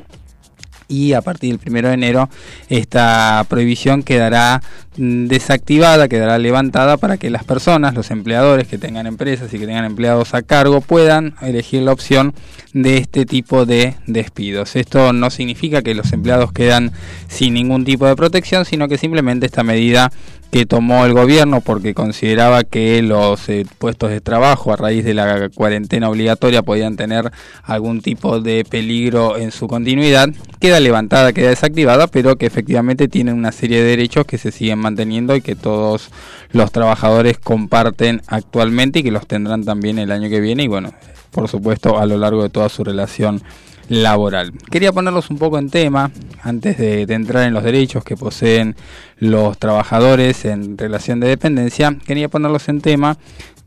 y 0.90 1.14
a 1.14 1.22
partir 1.22 1.58
del 1.58 1.72
1 1.72 1.88
de 1.88 1.94
enero 1.94 2.28
esta 2.68 3.46
prohibición 3.48 4.02
quedará 4.02 4.60
mm, 4.98 5.26
desactivada, 5.26 6.08
quedará 6.08 6.36
levantada 6.38 6.98
para 6.98 7.16
que 7.16 7.30
las 7.30 7.44
personas, 7.44 7.94
los 7.94 8.10
empleadores 8.10 8.66
que 8.66 8.76
tengan 8.76 9.06
empresas 9.06 9.54
y 9.54 9.58
que 9.58 9.66
tengan 9.66 9.84
empleados 9.84 10.34
a 10.34 10.42
cargo 10.42 10.80
puedan 10.80 11.34
elegir 11.40 11.82
la 11.82 11.92
opción 11.92 12.34
de 12.74 12.98
este 12.98 13.24
tipo 13.24 13.64
de 13.64 13.94
despidos. 14.06 14.76
Esto 14.76 15.12
no 15.12 15.30
significa 15.30 15.82
que 15.82 15.94
los 15.94 16.12
empleados 16.12 16.52
quedan 16.52 16.92
sin 17.28 17.54
ningún 17.54 17.84
tipo 17.84 18.06
de 18.06 18.16
protección, 18.16 18.64
sino 18.64 18.88
que 18.88 18.98
simplemente 18.98 19.46
esta 19.46 19.62
medida 19.62 20.10
que 20.50 20.66
tomó 20.66 21.06
el 21.06 21.12
gobierno 21.12 21.60
porque 21.60 21.94
consideraba 21.94 22.64
que 22.64 23.02
los 23.02 23.48
eh, 23.48 23.64
puestos 23.78 24.10
de 24.10 24.20
trabajo 24.20 24.72
a 24.72 24.76
raíz 24.76 25.04
de 25.04 25.14
la 25.14 25.48
cuarentena 25.50 26.08
obligatoria 26.08 26.62
podían 26.62 26.96
tener 26.96 27.30
algún 27.62 28.00
tipo 28.00 28.40
de 28.40 28.64
peligro 28.64 29.36
en 29.36 29.52
su 29.52 29.68
continuidad, 29.68 30.28
queda 30.58 30.79
levantada, 30.80 31.32
queda 31.32 31.50
desactivada, 31.50 32.06
pero 32.06 32.36
que 32.36 32.46
efectivamente 32.46 33.08
tienen 33.08 33.34
una 33.34 33.52
serie 33.52 33.78
de 33.78 33.90
derechos 33.90 34.26
que 34.26 34.38
se 34.38 34.50
siguen 34.52 34.78
manteniendo 34.78 35.36
y 35.36 35.40
que 35.40 35.56
todos 35.56 36.10
los 36.52 36.72
trabajadores 36.72 37.38
comparten 37.38 38.22
actualmente 38.26 39.00
y 39.00 39.02
que 39.02 39.10
los 39.10 39.26
tendrán 39.26 39.64
también 39.64 39.98
el 39.98 40.10
año 40.10 40.28
que 40.28 40.40
viene 40.40 40.64
y 40.64 40.68
bueno, 40.68 40.92
por 41.30 41.48
supuesto 41.48 41.98
a 41.98 42.06
lo 42.06 42.18
largo 42.18 42.42
de 42.42 42.50
toda 42.50 42.68
su 42.68 42.84
relación 42.84 43.42
laboral. 43.88 44.52
Quería 44.70 44.92
ponerlos 44.92 45.30
un 45.30 45.38
poco 45.38 45.58
en 45.58 45.68
tema 45.68 46.10
antes 46.42 46.78
de, 46.78 47.02
entrar 47.02 47.46
en 47.46 47.54
los 47.54 47.64
derechos 47.64 48.04
que 48.04 48.16
poseen 48.16 48.76
los 49.18 49.58
trabajadores 49.58 50.44
en 50.44 50.78
relación 50.78 51.20
de 51.20 51.28
dependencia. 51.28 51.96
Quería 52.06 52.28
ponerlos 52.28 52.68
en 52.68 52.80
tema 52.80 53.18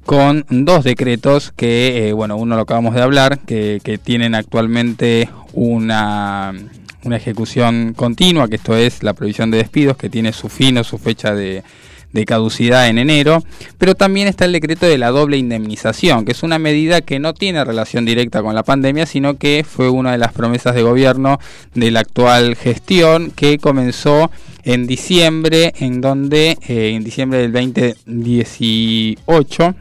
con 0.05 0.45
dos 0.49 0.84
decretos 0.84 1.51
que, 1.55 2.07
eh, 2.07 2.14
bueno, 2.14 2.38
uno 2.38 2.55
lo 2.55 2.61
acabamos 2.61 2.95
de 2.95 3.01
hablar, 3.01 3.39
que 3.39 3.99
tienen 4.03 4.34
actualmente 4.36 5.30
una, 5.53 6.53
una 7.04 7.18
ejecución 7.18 7.93
continua, 7.95 8.47
que 8.47 8.56
esto 8.56 8.76
es 8.76 9.04
la 9.04 9.14
previsión 9.14 9.51
de 9.51 9.58
despidos, 9.58 9.97
que 9.97 10.10
tiene 10.10 10.34
su 10.34 10.49
fin 10.49 10.78
o 10.78 10.84
su 10.84 10.97
fecha 10.97 11.34
de 11.34 11.64
de 12.14 12.26
caducidad 12.26 12.88
en 12.88 12.99
enero, 12.99 13.43
pero 13.78 13.95
también 13.95 14.28
está 14.28 14.45
el 14.45 14.51
decreto 14.54 14.86
de 14.86 14.97
la 14.97 15.10
doble 15.10 15.36
indemnización, 15.38 16.26
que 16.26 16.32
es 16.32 16.43
una 16.43 16.60
medida 16.60 17.01
que 17.01 17.20
no 17.20 17.34
tiene 17.34 17.66
relación 17.66 18.06
directa 18.06 18.41
con 18.41 18.56
la 18.56 18.64
pandemia, 18.64 19.06
sino 19.06 19.38
que 19.38 19.66
fue 19.68 19.89
una 19.89 20.14
de 20.14 20.20
las 20.20 20.32
promesas 20.32 20.76
de 20.76 20.84
gobierno 20.84 21.39
de 21.74 21.91
la 21.91 21.99
actual 22.01 22.56
gestión 22.56 23.32
que 23.32 23.58
comenzó 23.58 24.32
en 24.64 24.88
diciembre, 24.88 25.74
en 25.80 25.99
donde 26.01 26.58
eh, 26.68 26.91
en 26.95 27.04
diciembre 27.04 27.39
del 27.39 27.51
2018 27.51 29.76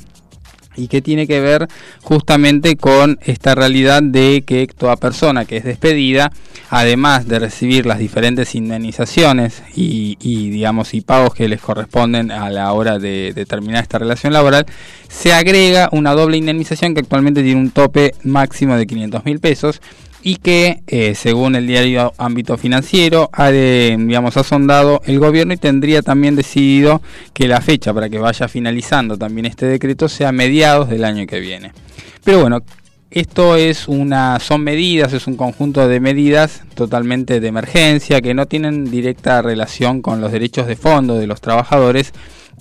y 0.77 0.89
que 0.89 1.03
tiene 1.03 1.27
que 1.27 1.41
ver 1.41 1.68
justamente 2.03 2.77
con 2.77 3.18
esta 3.23 3.55
realidad 3.55 4.03
de 4.03 4.43
que 4.47 4.66
toda 4.66 4.97
persona 4.97 5.45
que 5.45 5.59
es 5.59 5.64
despedida, 5.64 6.33
además 6.70 7.27
de 7.29 7.39
recibir 7.39 7.87
las 7.87 7.99
diferentes 7.99 8.55
indemnizaciones 8.55 9.62
y, 9.75 10.16
digamos 10.51 10.95
y 10.95 11.01
pagos 11.01 11.35
que 11.35 11.49
les 11.49 11.61
corresponden 11.61 12.31
a 12.31 12.51
la 12.51 12.73
hora 12.73 12.99
de, 12.99 13.33
de 13.35 13.47
terminar 13.47 13.83
esta 13.83 13.99
relación 13.99 14.33
laboral, 14.33 14.66
se 15.09 15.33
agrega 15.33 15.89
una 15.93 16.12
doble 16.12 16.37
indemnización 16.37 16.95
que 16.95 17.01
actualmente 17.01 17.43
tiene 17.43 17.61
un 17.61 17.70
tope 17.70 18.14
máximo 18.23 18.77
de 18.77 18.87
500 18.87 19.25
mil 19.25 19.41
pesos 19.41 19.81
y 20.23 20.37
que 20.37 20.83
eh, 20.87 21.14
según 21.14 21.57
el 21.57 21.66
diario 21.66 22.12
Ámbito 22.16 22.57
Financiero 22.57 23.29
ha 23.33 23.51
de, 23.51 23.97
digamos 23.99 24.37
ha 24.37 24.45
sondado 24.45 25.03
el 25.05 25.18
gobierno 25.18 25.53
y 25.53 25.57
tendría 25.57 26.03
también 26.03 26.37
decidido 26.37 27.03
que 27.33 27.49
la 27.49 27.61
fecha 27.61 27.93
para 27.93 28.09
que 28.09 28.18
vaya 28.18 28.49
finalizando 28.49 29.18
también 29.18 29.47
este 29.47 29.66
decreto 29.66 30.09
sea 30.09 30.33
mediados 30.33 30.89
del 30.89 31.05
año 31.05 31.27
que 31.27 31.41
viene. 31.41 31.73
Pero 32.25 32.41
bueno, 32.41 32.61
esto 33.11 33.57
es 33.57 33.89
una 33.89 34.39
son 34.41 34.62
medidas, 34.62 35.12
es 35.12 35.27
un 35.27 35.37
conjunto 35.37 35.87
de 35.87 36.01
medidas 36.01 36.62
totalmente 36.75 37.41
de 37.41 37.49
emergencia 37.49 38.20
que 38.23 38.33
no 38.33 38.47
tienen 38.47 38.91
directa 38.91 39.43
relación 39.43 40.01
con 40.01 40.20
los 40.20 40.33
derechos 40.33 40.66
de 40.66 40.77
fondo 40.77 41.18
de 41.18 41.27
los 41.27 41.41
trabajadores 41.41 42.12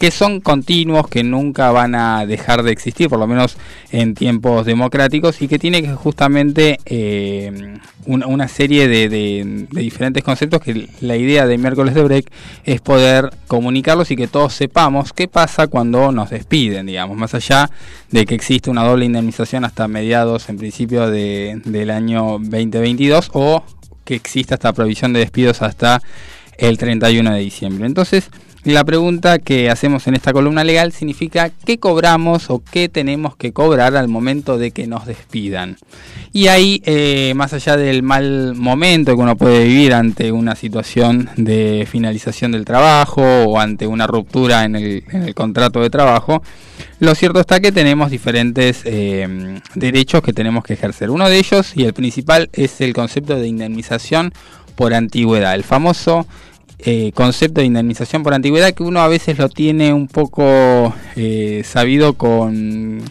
que 0.02 0.10
son 0.10 0.42
continuos, 0.42 1.08
que 1.08 1.24
nunca 1.24 1.70
van 1.70 1.94
a 1.94 2.26
dejar 2.26 2.64
de 2.64 2.72
existir, 2.72 3.08
por 3.08 3.20
lo 3.20 3.28
menos 3.28 3.56
en 3.92 4.16
tiempos 4.16 4.66
democráticos, 4.66 5.40
y 5.44 5.48
que 5.48 5.60
tiene 5.60 5.88
justamente 5.94 6.80
eh, 6.88 7.78
una, 8.08 8.26
una, 8.26 8.48
serie 8.48 8.88
de, 8.88 9.10
de, 9.10 9.68
de, 9.70 9.82
diferentes 9.82 10.24
conceptos 10.24 10.60
que 10.60 10.90
la 11.02 11.18
idea 11.18 11.46
de 11.46 11.56
miércoles 11.60 11.94
de 11.94 12.02
break 12.02 12.32
es 12.64 12.82
poder 12.82 13.30
comunicarlos 13.46 14.10
y 14.10 14.16
que 14.16 14.28
todos 14.28 14.54
sepamos 14.54 15.14
qué 15.14 15.28
pasa 15.28 15.68
cuando 15.68 16.12
nos 16.12 16.32
despiden, 16.32 16.88
digamos, 16.88 17.16
más 17.16 17.36
allá 17.36 17.70
de 18.10 18.26
que 18.26 18.34
existe 18.34 18.72
una 18.72 18.84
doble 18.84 19.06
indemnización 19.06 19.66
hasta 19.66 19.88
mediados, 19.88 20.50
en 20.50 20.58
principio, 20.58 21.12
de, 21.12 21.62
del 21.64 21.92
año 21.92 22.40
2022 22.40 23.30
o 23.34 23.64
que 24.04 24.16
exista 24.16 24.56
esta 24.56 24.74
provisión 24.74 25.14
de 25.14 25.20
despidos 25.20 25.62
hasta 25.62 26.02
el 26.58 26.80
31 26.80 27.34
de 27.34 27.40
diciembre. 27.40 27.86
Entonces, 27.86 28.32
la 28.64 28.84
pregunta 28.84 29.40
que 29.40 29.72
hacemos 29.72 30.06
en 30.06 30.14
esta 30.14 30.34
columna 30.34 30.64
legal 30.64 30.92
significa 30.92 31.50
qué 31.66 31.80
cobramos 31.80 32.52
o 32.52 32.62
qué 32.72 32.90
tenemos 32.90 33.36
que 33.36 33.54
cobrar 33.54 33.96
al 33.96 34.08
momento 34.08 34.60
de 34.60 34.70
que 34.70 34.86
nos 34.86 35.08
despidan. 35.08 35.78
Y 36.32 36.48
ahí, 36.48 36.82
eh, 36.86 37.34
más 37.36 37.54
allá 37.54 37.76
del 37.76 38.04
mal 38.04 38.54
momento 38.56 39.16
que 39.16 39.22
uno 39.22 39.36
puede 39.36 39.64
vivir 39.64 39.96
ante 39.96 40.32
una 40.32 40.56
situación 40.56 41.30
de 41.38 41.88
finalización 41.90 42.52
del 42.52 42.64
trabajo 42.64 43.24
o 43.24 43.60
ante 43.60 43.88
una 43.88 44.06
ruptura 44.06 44.64
en 44.64 44.76
el, 44.76 45.34
contrato 45.34 45.82
de 45.82 45.90
trabajo, 45.90 46.44
lo 47.00 47.16
cierto 47.16 47.40
está 47.40 47.60
que 47.60 47.72
tenemos 47.72 48.12
diferentes 48.12 48.82
eh, 48.86 49.60
derechos 49.74 50.22
que 50.22 50.34
tenemos 50.34 50.64
que 50.64 50.74
ejercer. 50.74 51.10
Uno 51.10 51.28
de 51.30 51.40
ellos, 51.40 51.74
y 51.76 51.86
el 51.86 51.94
principal, 51.94 52.50
es 52.54 52.80
el 52.80 52.94
concepto 52.94 53.36
de 53.36 53.48
indemnización 53.48 54.34
por 54.76 54.94
antigüedad, 54.94 55.56
el 55.56 55.64
famoso 55.64 56.28
eh, 56.84 57.12
concepto 57.14 57.62
de 57.62 57.68
indemnización 57.68 58.24
por 58.24 58.34
antigüedad 58.34 58.74
que 58.74 58.82
uno 58.84 59.02
a 59.02 59.08
veces 59.08 59.38
lo 59.38 59.50
tiene 59.50 59.94
un 59.94 60.08
poco 60.08 60.94
eh, 61.16 61.62
sabido 61.64 62.14
con, 62.14 63.04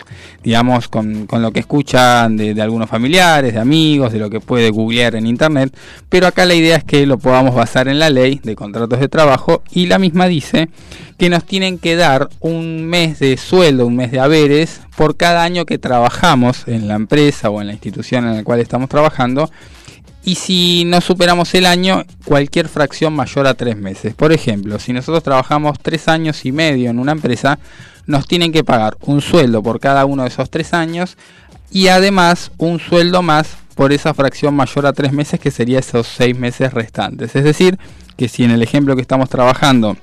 digamos, 0.43 0.89
con, 0.89 1.27
con 1.27 1.41
lo 1.41 1.53
que 1.53 1.61
escuchan 1.61 2.37
de, 2.37 2.55
de, 2.55 2.63
algunos 2.63 2.91
familiares, 2.91 3.55
de 3.55 3.61
amigos, 3.61 4.13
de 4.13 4.19
lo 4.19 4.29
que 4.29 4.41
puede 4.41 4.71
googlear 4.71 5.15
en 5.15 5.27
internet, 5.27 5.73
pero 6.09 6.27
acá 6.27 6.47
la 6.47 6.55
idea 6.55 6.77
es 6.77 6.85
que 6.85 7.07
lo 7.07 7.19
podamos 7.19 7.55
basar 7.55 7.87
en 7.87 7.99
la 7.99 8.11
ley 8.11 8.41
de 8.43 8.57
contratos 8.57 8.99
de 8.99 9.09
trabajo 9.09 9.63
y 9.71 9.87
la 9.87 9.99
misma 9.99 10.27
dice 10.27 10.69
que 11.17 11.29
nos 11.29 11.45
tienen 11.45 11.79
que 11.79 11.97
dar 11.97 12.29
un 12.41 12.87
mes 12.87 13.19
de 13.19 13.37
sueldo, 13.37 13.87
un 13.87 13.95
mes 13.95 14.11
de 14.11 14.21
haberes 14.21 14.81
por 14.97 15.17
cada 15.17 15.45
año 15.45 15.67
que 15.67 15.79
trabajamos 15.79 16.67
en 16.67 16.89
la 16.89 16.95
empresa 16.95 17.51
o 17.51 17.61
en 17.61 17.69
la 17.69 17.75
institución 17.75 18.27
en 18.27 18.37
la 18.37 18.43
cual 18.43 18.59
estamos 18.59 18.89
trabajando 18.89 19.51
y 20.25 20.35
si 20.35 20.85
no 20.85 21.01
superamos 21.01 21.55
el 21.55 21.67
año, 21.67 22.05
cualquier 22.25 22.69
fracción 22.69 23.15
mayor 23.15 23.47
a 23.47 23.55
tres 23.55 23.77
meses. 23.77 24.15
Por 24.15 24.33
ejemplo, 24.33 24.79
si 24.79 24.93
nosotros 24.93 25.23
trabajamos 25.23 25.79
tres 25.81 26.09
años 26.09 26.45
y 26.45 26.53
medio 26.53 26.91
en 26.91 26.99
una 26.99 27.13
empresa, 27.13 27.59
nos 28.07 28.27
tienen 28.27 28.53
que 28.53 28.65
pagar 28.65 28.97
un 29.03 29.21
sueldo 29.21 29.63
por 29.63 29.81
cada 29.81 30.05
uno 30.05 30.23
de 30.23 30.29
esos 30.29 30.51
tres 30.51 30.75
años 30.75 31.17
y 31.71 31.89
además 31.89 32.51
un 32.59 32.81
sueldo 32.81 33.23
más 33.23 33.57
por 33.75 33.93
esa 33.93 34.13
fracción 34.13 34.55
mayor 34.55 34.87
a 34.87 34.93
tres 34.93 35.13
meses 35.13 35.41
que 35.41 35.51
sería 35.51 35.79
esos 35.79 36.07
seis 36.07 36.37
meses 36.37 36.75
restantes. 36.75 37.35
Es 37.35 37.45
decir, 37.45 37.79
que 38.17 38.29
si 38.29 38.45
en 38.45 38.51
el 38.51 38.63
ejemplo 38.63 38.97
que 38.97 39.03
estamos 39.03 39.31
trabajando 39.31 39.97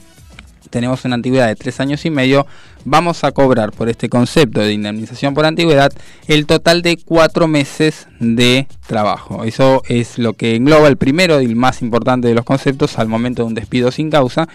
tenemos 0.69 1.05
una 1.05 1.15
antigüedad 1.15 1.47
de 1.47 1.55
tres 1.55 1.79
años 1.79 2.05
y 2.05 2.09
medio, 2.09 2.45
vamos 2.85 3.23
a 3.23 3.31
cobrar 3.31 3.71
por 3.71 3.89
este 3.89 4.09
concepto 4.09 4.61
de 4.61 4.73
indemnización 4.73 5.33
por 5.33 5.45
antigüedad 5.45 5.91
el 6.27 6.45
total 6.45 6.81
de 6.81 6.97
cuatro 6.97 7.47
meses 7.47 8.07
de 8.19 8.67
trabajo. 8.87 9.43
Eso 9.43 9.83
es 9.87 10.17
lo 10.17 10.33
que 10.33 10.55
engloba 10.55 10.87
el 10.87 10.97
primero 10.97 11.41
y 11.41 11.45
el 11.45 11.55
más 11.55 11.81
importante 11.81 12.27
de 12.27 12.35
los 12.35 12.45
conceptos 12.45 12.97
al 12.99 13.07
momento 13.07 13.43
de 13.43 13.47
un 13.47 13.55
despido 13.55 13.91
sin 13.91 14.09
causa 14.09 14.47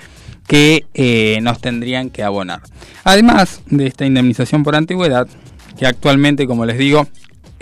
que 0.47 0.87
eh, 0.95 1.39
nos 1.43 1.61
tendrían 1.61 2.11
que 2.11 2.23
abonar. 2.23 2.61
Además 3.05 3.63
de 3.67 3.87
esta 3.87 4.05
indemnización 4.05 4.65
por 4.65 4.77
antigüedad, 4.77 5.27
que 5.79 5.87
actualmente, 5.87 6.47
como 6.47 6.67
les 6.67 6.79
digo, 6.79 7.07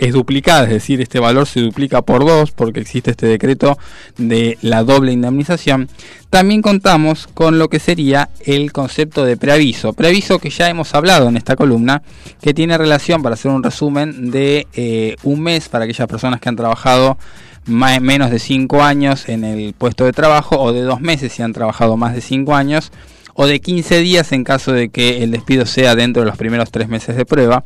es 0.01 0.13
duplicada, 0.13 0.63
es 0.63 0.69
decir, 0.69 0.99
este 0.99 1.19
valor 1.19 1.45
se 1.45 1.61
duplica 1.61 2.01
por 2.01 2.25
dos 2.25 2.51
porque 2.51 2.79
existe 2.79 3.11
este 3.11 3.27
decreto 3.27 3.77
de 4.17 4.57
la 4.61 4.83
doble 4.83 5.11
indemnización. 5.11 5.89
También 6.31 6.61
contamos 6.61 7.27
con 7.27 7.59
lo 7.59 7.67
que 7.67 7.79
sería 7.79 8.29
el 8.45 8.71
concepto 8.71 9.25
de 9.25 9.35
preaviso, 9.35 9.91
preaviso 9.91 10.39
que 10.39 10.49
ya 10.49 10.69
hemos 10.69 10.95
hablado 10.95 11.27
en 11.27 11.35
esta 11.35 11.57
columna, 11.57 12.03
que 12.41 12.53
tiene 12.53 12.77
relación, 12.77 13.21
para 13.21 13.33
hacer 13.33 13.51
un 13.51 13.61
resumen, 13.61 14.31
de 14.31 14.65
eh, 14.73 15.17
un 15.23 15.41
mes 15.41 15.67
para 15.67 15.83
aquellas 15.83 16.07
personas 16.07 16.39
que 16.39 16.47
han 16.47 16.55
trabajado 16.55 17.17
más, 17.65 17.99
menos 17.99 18.31
de 18.31 18.39
5 18.39 18.81
años 18.81 19.27
en 19.27 19.43
el 19.43 19.73
puesto 19.73 20.05
de 20.05 20.13
trabajo 20.13 20.57
o 20.57 20.71
de 20.71 20.83
dos 20.83 21.01
meses 21.01 21.33
si 21.33 21.41
han 21.41 21.51
trabajado 21.51 21.97
más 21.97 22.15
de 22.15 22.21
5 22.21 22.55
años 22.55 22.93
o 23.33 23.45
de 23.45 23.59
15 23.59 23.99
días 23.99 24.31
en 24.31 24.45
caso 24.45 24.71
de 24.71 24.87
que 24.87 25.23
el 25.23 25.31
despido 25.31 25.65
sea 25.65 25.95
dentro 25.95 26.21
de 26.21 26.29
los 26.29 26.37
primeros 26.37 26.71
tres 26.71 26.87
meses 26.87 27.17
de 27.17 27.25
prueba 27.25 27.65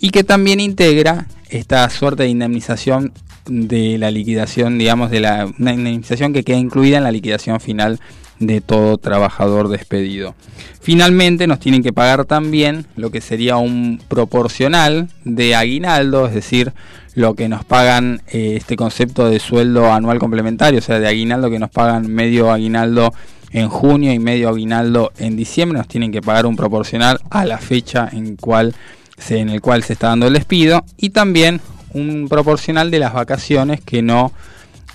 y 0.00 0.08
que 0.08 0.24
también 0.24 0.58
integra 0.58 1.26
esta 1.50 1.88
suerte 1.90 2.22
de 2.22 2.30
indemnización 2.30 3.12
de 3.48 3.98
la 3.98 4.10
liquidación, 4.10 4.78
digamos, 4.78 5.10
de 5.10 5.20
la 5.20 5.48
una 5.58 5.72
indemnización 5.72 6.32
que 6.32 6.44
queda 6.44 6.58
incluida 6.58 6.98
en 6.98 7.04
la 7.04 7.12
liquidación 7.12 7.60
final 7.60 8.00
de 8.38 8.60
todo 8.60 8.98
trabajador 8.98 9.68
despedido. 9.68 10.34
Finalmente 10.80 11.46
nos 11.46 11.58
tienen 11.58 11.82
que 11.82 11.92
pagar 11.92 12.24
también 12.26 12.86
lo 12.96 13.10
que 13.10 13.20
sería 13.20 13.56
un 13.56 14.00
proporcional 14.08 15.08
de 15.24 15.54
aguinaldo, 15.54 16.26
es 16.26 16.34
decir, 16.34 16.72
lo 17.14 17.34
que 17.34 17.48
nos 17.48 17.64
pagan 17.64 18.20
eh, 18.28 18.54
este 18.56 18.76
concepto 18.76 19.28
de 19.28 19.40
sueldo 19.40 19.90
anual 19.90 20.18
complementario, 20.18 20.78
o 20.78 20.82
sea, 20.82 21.00
de 21.00 21.08
aguinaldo 21.08 21.50
que 21.50 21.58
nos 21.58 21.70
pagan 21.70 22.08
medio 22.08 22.52
aguinaldo 22.52 23.12
en 23.52 23.68
junio 23.68 24.12
y 24.12 24.18
medio 24.18 24.50
aguinaldo 24.50 25.12
en 25.18 25.34
diciembre, 25.34 25.78
nos 25.78 25.88
tienen 25.88 26.12
que 26.12 26.20
pagar 26.20 26.44
un 26.44 26.56
proporcional 26.56 27.20
a 27.30 27.46
la 27.46 27.58
fecha 27.58 28.08
en, 28.12 28.36
cual 28.36 28.74
en 29.30 29.48
el 29.48 29.62
cual 29.62 29.82
se 29.82 29.94
está 29.94 30.08
dando 30.08 30.26
el 30.26 30.34
despido 30.34 30.84
y 30.98 31.10
también 31.10 31.60
un 31.96 32.28
proporcional 32.28 32.90
de 32.90 32.98
las 32.98 33.14
vacaciones 33.14 33.80
que 33.80 34.02
no 34.02 34.32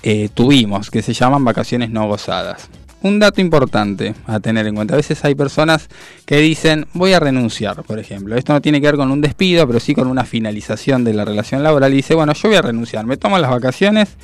eh, 0.02 0.28
tuvimos, 0.32 0.90
que 0.90 1.02
se 1.02 1.12
llaman 1.12 1.44
vacaciones 1.44 1.90
no 1.90 2.06
gozadas. 2.06 2.68
Un 3.02 3.18
dato 3.18 3.40
importante 3.40 4.14
a 4.26 4.38
tener 4.38 4.66
en 4.66 4.76
cuenta. 4.76 4.94
A 4.94 4.96
veces 4.96 5.24
hay 5.24 5.34
personas 5.34 5.88
que 6.24 6.36
dicen 6.36 6.86
voy 6.92 7.12
a 7.12 7.20
renunciar, 7.20 7.82
por 7.82 7.98
ejemplo. 7.98 8.36
Esto 8.36 8.52
no 8.52 8.60
tiene 8.60 8.80
que 8.80 8.86
ver 8.86 8.96
con 8.96 9.10
un 9.10 9.20
despido, 9.20 9.66
pero 9.66 9.80
sí 9.80 9.94
con 9.94 10.06
una 10.06 10.24
finalización 10.24 11.02
de 11.02 11.12
la 11.12 11.24
relación 11.24 11.64
laboral. 11.64 11.92
Y 11.92 11.96
dice, 11.96 12.14
bueno, 12.14 12.32
yo 12.32 12.48
voy 12.48 12.58
a 12.58 12.62
renunciar, 12.62 13.04
me 13.04 13.16
tomo 13.16 13.38
las 13.38 13.50
vacaciones 13.50 14.16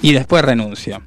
y 0.00 0.12
después 0.12 0.44
renuncio. 0.44 1.00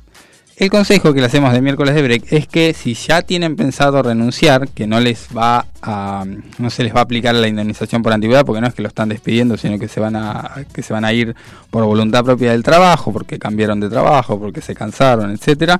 El 0.58 0.72
consejo 0.72 1.14
que 1.14 1.20
le 1.20 1.28
hacemos 1.28 1.54
de 1.54 1.62
miércoles 1.62 1.94
de 1.94 2.02
break 2.02 2.34
es 2.34 2.48
que 2.48 2.74
si 2.74 2.96
ya 2.96 3.22
tienen 3.22 3.56
pensado 3.56 4.02
renunciar, 4.02 4.68
que 4.70 4.88
no 4.88 5.00
les 5.00 5.28
va 5.28 5.68
a 5.84 6.26
no 6.58 6.72
se 6.72 6.84
les 6.84 6.96
va 6.96 7.02
a 7.02 7.04
aplicar 7.04 7.36
la 7.36 7.48
indemnización 7.48 8.02
por 8.02 8.12
antigüedad 8.12 8.44
porque 8.44 8.60
no 8.60 8.66
es 8.66 8.74
que 8.74 8.82
lo 8.82 8.88
están 8.88 9.10
despidiendo, 9.10 9.56
sino 9.56 9.78
que 9.78 9.88
se 9.88 10.00
van 10.00 10.16
a 10.16 10.66
que 10.74 10.82
se 10.82 10.94
van 10.94 11.06
a 11.06 11.14
ir 11.14 11.36
por 11.70 11.86
voluntad 11.86 12.24
propia 12.26 12.54
del 12.54 12.64
trabajo, 12.64 13.14
porque 13.14 13.38
cambiaron 13.38 13.80
de 13.80 13.88
trabajo, 13.88 14.40
porque 14.40 14.62
se 14.62 14.74
cansaron, 14.74 15.30
etcétera. 15.30 15.80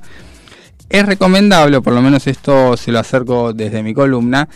Es 0.88 1.04
recomendable, 1.04 1.78
o 1.78 1.82
por 1.82 1.92
lo 1.92 2.00
menos 2.00 2.28
esto 2.28 2.76
se 2.76 2.92
lo 2.92 3.00
acerco 3.00 3.52
desde 3.52 3.82
mi 3.82 3.94
columna, 3.94 4.48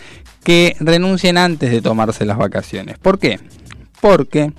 que 0.45 0.77
renuncien 0.79 1.37
antes 1.37 1.73
de 1.73 1.83
tomarse 1.83 2.25
las 2.25 2.39
vacaciones. 2.39 2.97
¿Por 2.97 3.19
qué? 3.19 3.41
Porque 4.01 4.53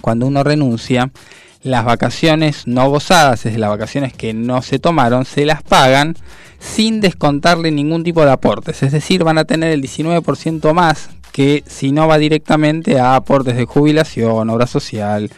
cuando 0.00 0.28
uno 0.28 0.44
renuncia, 0.44 1.10
las 1.64 1.84
vacaciones 1.84 2.66
no 2.66 2.88
gozadas, 2.88 3.40
es 3.40 3.44
decir, 3.44 3.60
las 3.60 3.70
vacaciones 3.70 4.12
que 4.12 4.34
no 4.34 4.62
se 4.62 4.78
tomaron, 4.78 5.24
se 5.24 5.44
las 5.46 5.62
pagan 5.62 6.14
sin 6.60 7.00
descontarle 7.00 7.70
ningún 7.70 8.04
tipo 8.04 8.24
de 8.24 8.30
aportes. 8.30 8.82
Es 8.82 8.92
decir, 8.92 9.24
van 9.24 9.38
a 9.38 9.44
tener 9.44 9.72
el 9.72 9.82
19% 9.82 10.72
más 10.72 11.08
que 11.32 11.64
si 11.66 11.90
no 11.90 12.06
va 12.06 12.18
directamente 12.18 13.00
a 13.00 13.16
aportes 13.16 13.56
de 13.56 13.64
jubilación, 13.64 14.48
obra 14.50 14.68
social 14.68 15.30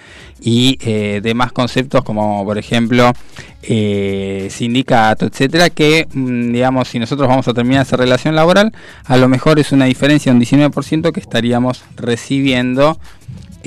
y 0.43 0.77
eh, 0.83 1.21
demás 1.23 1.53
conceptos 1.53 2.05
como 2.05 2.45
por 2.45 2.59
ejemplo 2.59 3.13
eh, 3.63 4.49
sindicato, 4.51 5.25
etcétera, 5.25 5.71
que 5.71 6.07
mm, 6.13 6.53
digamos 6.53 6.89
si 6.89 6.99
nosotros 6.99 7.27
vamos 7.29 7.49
a 7.49 7.55
terminar 7.55 7.87
esa 7.87 7.97
relación 7.97 8.35
laboral, 8.35 8.73
a 9.07 9.17
lo 9.17 9.29
mejor 9.29 9.59
es 9.59 9.73
una 9.73 9.87
diferencia 9.87 10.31
de 10.31 10.37
un 10.37 10.45
19% 10.45 11.13
que 11.13 11.21
estaríamos 11.21 11.83
recibiendo 11.97 12.99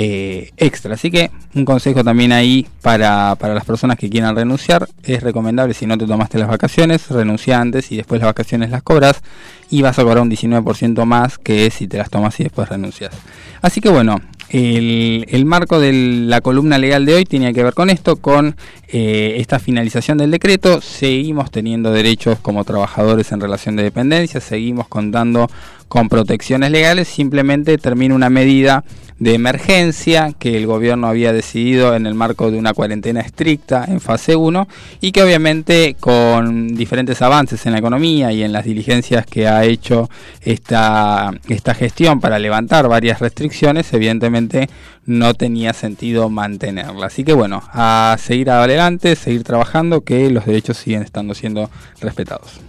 eh, 0.01 0.51
extra. 0.55 0.93
Así 0.93 1.11
que 1.11 1.29
un 1.55 1.65
consejo 1.65 2.05
también 2.05 2.31
ahí 2.31 2.65
para, 2.81 3.35
para, 3.35 3.53
las 3.53 3.65
personas 3.65 3.97
que 3.97 4.09
quieran 4.09 4.33
renunciar. 4.33 4.87
Es 5.03 5.21
recomendable 5.21 5.73
si 5.73 5.85
no 5.85 5.97
te 5.97 6.05
tomaste 6.05 6.39
las 6.39 6.47
vacaciones, 6.47 7.09
renuncia 7.09 7.59
antes 7.59 7.91
y 7.91 7.97
después 7.97 8.21
las 8.21 8.29
vacaciones 8.29 8.69
las 8.69 8.81
cobras 8.81 9.21
y 9.69 9.81
vas 9.81 9.99
a 9.99 10.03
cobrar 10.03 10.21
un 10.23 10.31
19% 10.31 11.03
más 11.03 11.37
que 11.37 11.69
si 11.69 11.89
te 11.89 11.97
las 11.97 12.09
tomas 12.09 12.39
y 12.39 12.43
después 12.43 12.69
renuncias. 12.69 13.13
Así 13.61 13.81
que 13.81 13.89
bueno, 13.89 14.21
el, 14.47 15.25
el, 15.27 15.43
marco 15.43 15.81
de 15.81 15.91
la 15.91 16.39
columna 16.39 16.77
legal 16.77 17.05
de 17.05 17.15
hoy 17.15 17.25
tenía 17.25 17.51
que 17.51 17.61
ver 17.61 17.73
con 17.73 17.89
esto, 17.89 18.15
con 18.15 18.55
eh, 18.87 19.35
esta 19.37 19.59
finalización 19.59 20.17
del 20.17 20.31
decreto. 20.31 20.79
Seguimos 20.79 21.51
teniendo 21.51 21.91
derechos 21.91 22.39
como 22.39 22.63
trabajadores 22.63 23.33
en 23.33 23.41
relación 23.41 23.75
de 23.75 23.83
dependencia, 23.83 24.39
seguimos 24.39 24.87
contando 24.87 25.49
con 25.89 26.07
protecciones 26.07 26.71
legales, 26.71 27.09
simplemente 27.09 27.77
termina 27.77 28.15
una 28.15 28.29
medida 28.29 28.85
de 29.19 29.33
emergencia 29.33 30.33
que 30.39 30.55
el 30.55 30.65
gobierno 30.65 31.07
había 31.07 31.33
decidido 31.33 31.95
en 31.95 32.05
el 32.05 32.13
marco 32.13 32.51
de 32.51 32.57
una 32.57 32.73
cuarentena 32.73 33.19
estricta 33.19 33.85
en 33.87 33.99
fase 33.99 34.35
1 34.35 34.67
y 35.01 35.11
que 35.11 35.21
obviamente 35.21 35.97
con 35.99 36.69
diferentes 36.69 37.21
avances 37.21 37.65
en 37.65 37.73
la 37.73 37.79
economía 37.79 38.31
y 38.31 38.43
en 38.43 38.53
las 38.53 38.63
diligencias 38.63 39.25
que 39.25 39.47
ha 39.47 39.65
hecho 39.65 40.09
esta, 40.41 41.31
esta 41.49 41.73
gestión 41.73 42.21
para 42.21 42.39
levantar 42.39 42.87
varias 42.87 43.19
restricciones, 43.19 43.91
evidentemente 43.91 44.69
no 45.05 45.33
tenía 45.33 45.73
sentido 45.73 46.29
mantenerla. 46.29 47.07
Así 47.07 47.23
que 47.23 47.33
bueno, 47.33 47.61
a 47.73 48.15
seguir 48.19 48.51
adelante, 48.51 49.15
seguir 49.15 49.43
trabajando, 49.43 50.01
que 50.01 50.29
los 50.29 50.45
derechos 50.45 50.77
siguen 50.77 51.01
estando 51.01 51.33
siendo 51.33 51.69
respetados. 51.99 52.68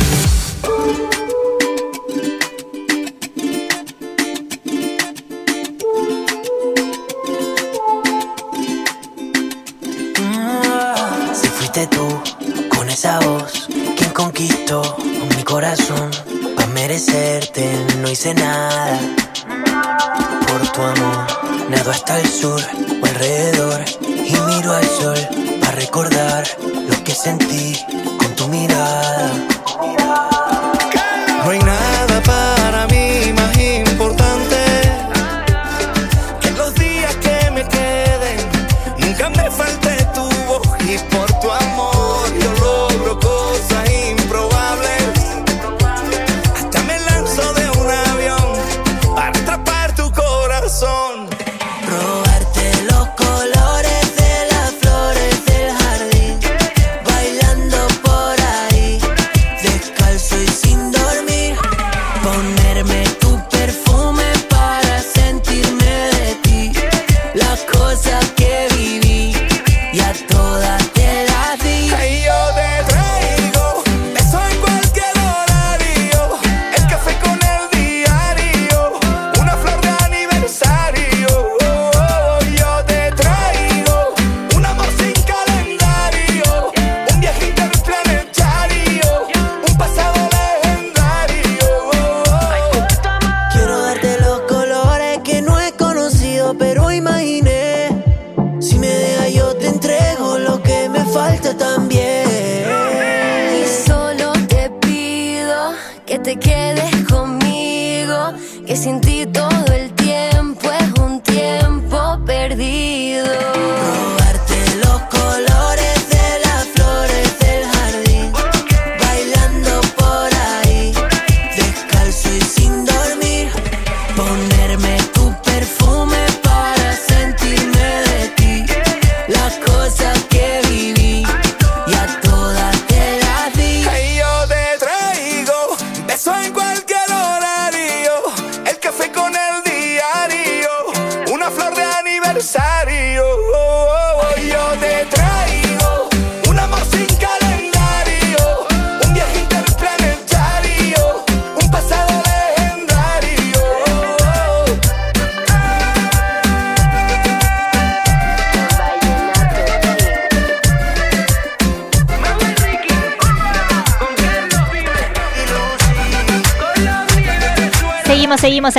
Mi 15.35 15.43
corazón 15.43 16.11
para 16.55 16.67
merecerte, 16.67 17.69
no 18.01 18.09
hice 18.09 18.33
nada 18.33 18.99
por 20.47 20.67
tu 20.71 20.81
amor. 20.81 21.27
Nado 21.69 21.91
hasta 21.91 22.19
el 22.19 22.27
sur 22.27 22.61
o 23.01 23.05
alrededor 23.05 23.85
y 24.01 24.31
miro 24.31 24.73
al 24.73 24.85
sol 24.85 25.17
para 25.59 25.73
recordar 25.73 26.43
lo 26.89 27.03
que 27.03 27.13
sentí 27.13 27.77
con 28.17 28.35
tu 28.35 28.47
mirada. 28.47 29.31
No 31.43 31.51
hay 31.51 31.59
nada 31.59 31.90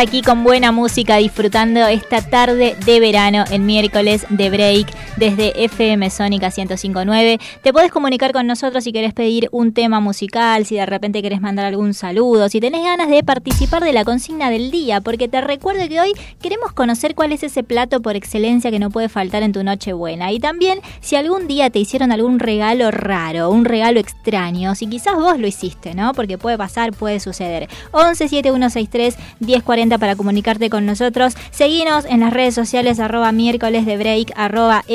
aquí 0.03 0.21
con 0.21 0.43
buena 0.43 0.73
música, 0.73 1.17
disfrutando 1.19 1.87
esta 1.87 2.21
tarde 2.21 2.77
de 2.85 3.01
verano, 3.01 3.45
el 3.51 3.61
miércoles 3.61 4.27
de 4.31 4.51
break, 4.51 4.89
desde 5.17 5.65
FM 5.65 6.09
Sónica 6.11 6.47
1059. 6.47 7.39
Te 7.63 7.73
podés 7.73 7.91
comunicar 7.91 8.33
con 8.33 8.47
nosotros 8.47 8.85
si 8.85 8.93
querés 8.93 9.13
pedir 9.13 9.49
un 9.53 9.73
tema 9.73 10.01
musical, 10.01 10.67
si 10.67 10.77
de 10.77 10.87
repente 10.87 11.23
querés 11.23 11.41
mandar 11.41 11.67
algún 11.67 11.95
saludo, 11.95 12.49
si 12.49 12.61
tenés 12.61 12.83
ganas 12.83 13.09
de 13.09 13.23
participar 13.23 13.83
de 13.83 13.93
la 13.93 14.05
consigna 14.05 14.51
del 14.51 14.71
día, 14.71 15.01
porque 15.01 15.29
te 15.29 15.41
recuerdo 15.41 15.89
que 15.89 16.01
hoy 16.01 16.13
queremos 16.41 16.73
conocer 16.73 17.15
cuál 17.15 17.33
es 17.33 17.43
ese 17.43 17.63
plato 17.63 18.01
por 18.01 18.17
excelencia 18.17 18.71
que 18.71 18.79
no 18.79 18.91
puede 18.91 19.09
faltar 19.09 19.43
en 19.43 19.53
tu 19.53 19.63
noche 19.63 19.93
buena. 19.93 20.33
Y 20.33 20.41
también 20.41 20.81
si 21.01 21.17
algún 21.17 21.47
día 21.49 21.71
te 21.71 21.79
hicieron 21.79 22.13
algún 22.13 22.39
regalo 22.39 22.91
raro, 22.91 23.51
un 23.51 23.65
regalo 23.65 24.01
extraño, 24.01 24.75
si 24.75 24.87
quizás 24.87 25.15
vos 25.15 25.39
lo 25.39 25.47
hiciste, 25.47 25.95
¿no? 25.95 26.13
Porque 26.15 26.39
puede 26.39 26.59
pasar, 26.59 26.93
puede 26.93 27.21
suceder. 27.21 27.69
11 27.93 28.29
7163 28.29 29.17
1040 29.41 29.99
para 29.99 30.17
comunicarte 30.17 30.71
con 30.71 30.87
nosotros. 30.87 31.35
Seguinos 31.51 32.05
en 32.05 32.21
las 32.21 32.33
redes 32.33 32.55
sociales 32.55 33.01
arroba 33.01 33.33
miércoles 33.33 33.87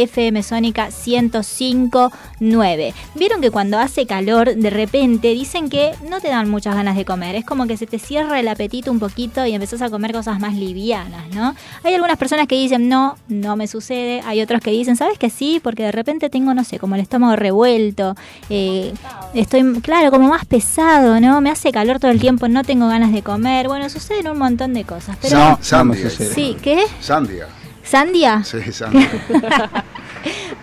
FM 0.08 0.42
Sónica 0.44 0.90
1059. 1.06 2.94
Vieron 3.16 3.42
que 3.42 3.52
cuando 3.52 3.78
hace 3.78 4.06
calor 4.06 4.56
de 4.56 4.70
repente 4.70 5.30
dicen 5.30 5.70
que 5.70 5.92
no 6.10 6.20
te 6.20 6.30
dan 6.30 6.50
muchas 6.50 6.76
ganas 6.76 6.96
de 6.96 7.06
comer. 7.06 7.36
Es 7.36 7.46
como 7.46 7.68
que 7.68 7.78
se 7.78 7.86
te 7.88 8.00
cierra 8.00 8.40
el 8.40 8.48
apetito 8.48 8.92
un 8.92 9.00
poquito 9.00 9.46
y 9.46 9.54
empezás 9.54 9.82
a 9.82 9.90
comer 9.90 10.12
cosas 10.12 10.40
más 10.40 10.54
livianas, 10.56 11.30
¿no? 11.34 11.56
Hay 11.84 11.94
algunas 11.94 12.18
personas 12.18 12.48
que 12.48 12.56
dicen 12.56 12.90
no, 12.90 13.18
no 13.28 13.56
me 13.56 13.68
sucede. 13.68 14.22
Hay 14.26 14.42
otros 14.42 14.62
que 14.62 14.72
dicen, 14.72 14.96
¿sabes 14.96 15.18
que 15.18 15.30
sí? 15.30 15.60
Porque 15.64 15.84
de 15.84 15.92
repente 15.92 16.30
tengo, 16.30 16.54
no 16.54 16.64
sé, 16.64 16.80
como 16.80 16.96
el 16.96 17.02
estómago 17.02 17.36
revuelto. 17.36 18.16
eh, 18.50 18.94
estoy, 19.34 19.82
claro, 19.82 20.12
como 20.12 20.28
más 20.30 20.46
pesado, 20.46 21.20
¿no? 21.20 21.42
Me 21.42 21.50
hace 21.52 21.72
calor 21.72 22.00
todo 22.00 22.12
el 22.12 22.20
tiempo, 22.20 22.48
no 22.48 22.64
tengo 22.64 22.88
ganas 22.88 23.12
de 23.12 23.22
comer. 23.22 23.68
Bueno, 23.68 23.90
suceden 23.90 24.28
un 24.30 24.38
montón 24.38 24.74
de 24.74 24.84
cosas. 24.84 25.18
Pero 25.22 25.38
No, 25.38 25.60
Sandia. 25.62 26.10
Sí, 26.10 26.58
¿qué? 26.62 26.84
Sandia. 27.00 27.48
¿Sandia? 27.84 28.44
Sí, 28.44 28.58
Sandia. 28.72 29.10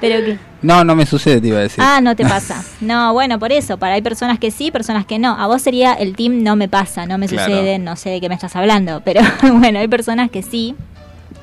¿Pero 0.08 0.24
qué? 0.24 0.38
No, 0.62 0.82
no 0.84 0.94
me 0.94 1.04
sucede, 1.06 1.40
te 1.40 1.48
iba 1.48 1.58
a 1.58 1.62
decir. 1.62 1.82
Ah, 1.86 2.00
no 2.00 2.16
te 2.16 2.24
pasa. 2.28 2.64
No, 2.80 3.12
bueno, 3.12 3.38
por 3.38 3.52
eso. 3.52 3.76
Para 3.78 3.94
hay 3.94 4.02
personas 4.02 4.38
que 4.38 4.50
sí, 4.50 4.70
personas 4.70 5.04
que 5.06 5.18
no. 5.18 5.30
A 5.38 5.46
vos 5.46 5.60
sería 5.62 5.92
el 5.94 6.14
team 6.16 6.42
no 6.42 6.56
me 6.56 6.68
pasa, 6.68 7.06
no 7.06 7.18
me 7.18 7.26
Claro. 7.28 7.52
sucede, 7.52 7.78
no 7.78 7.96
sé 7.96 8.10
de 8.10 8.20
qué 8.20 8.28
me 8.28 8.34
estás 8.34 8.54
hablando. 8.56 9.02
Pero 9.04 9.20
bueno, 9.58 9.78
hay 9.78 9.88
personas 9.88 10.30
que 10.30 10.42
sí. 10.42 10.74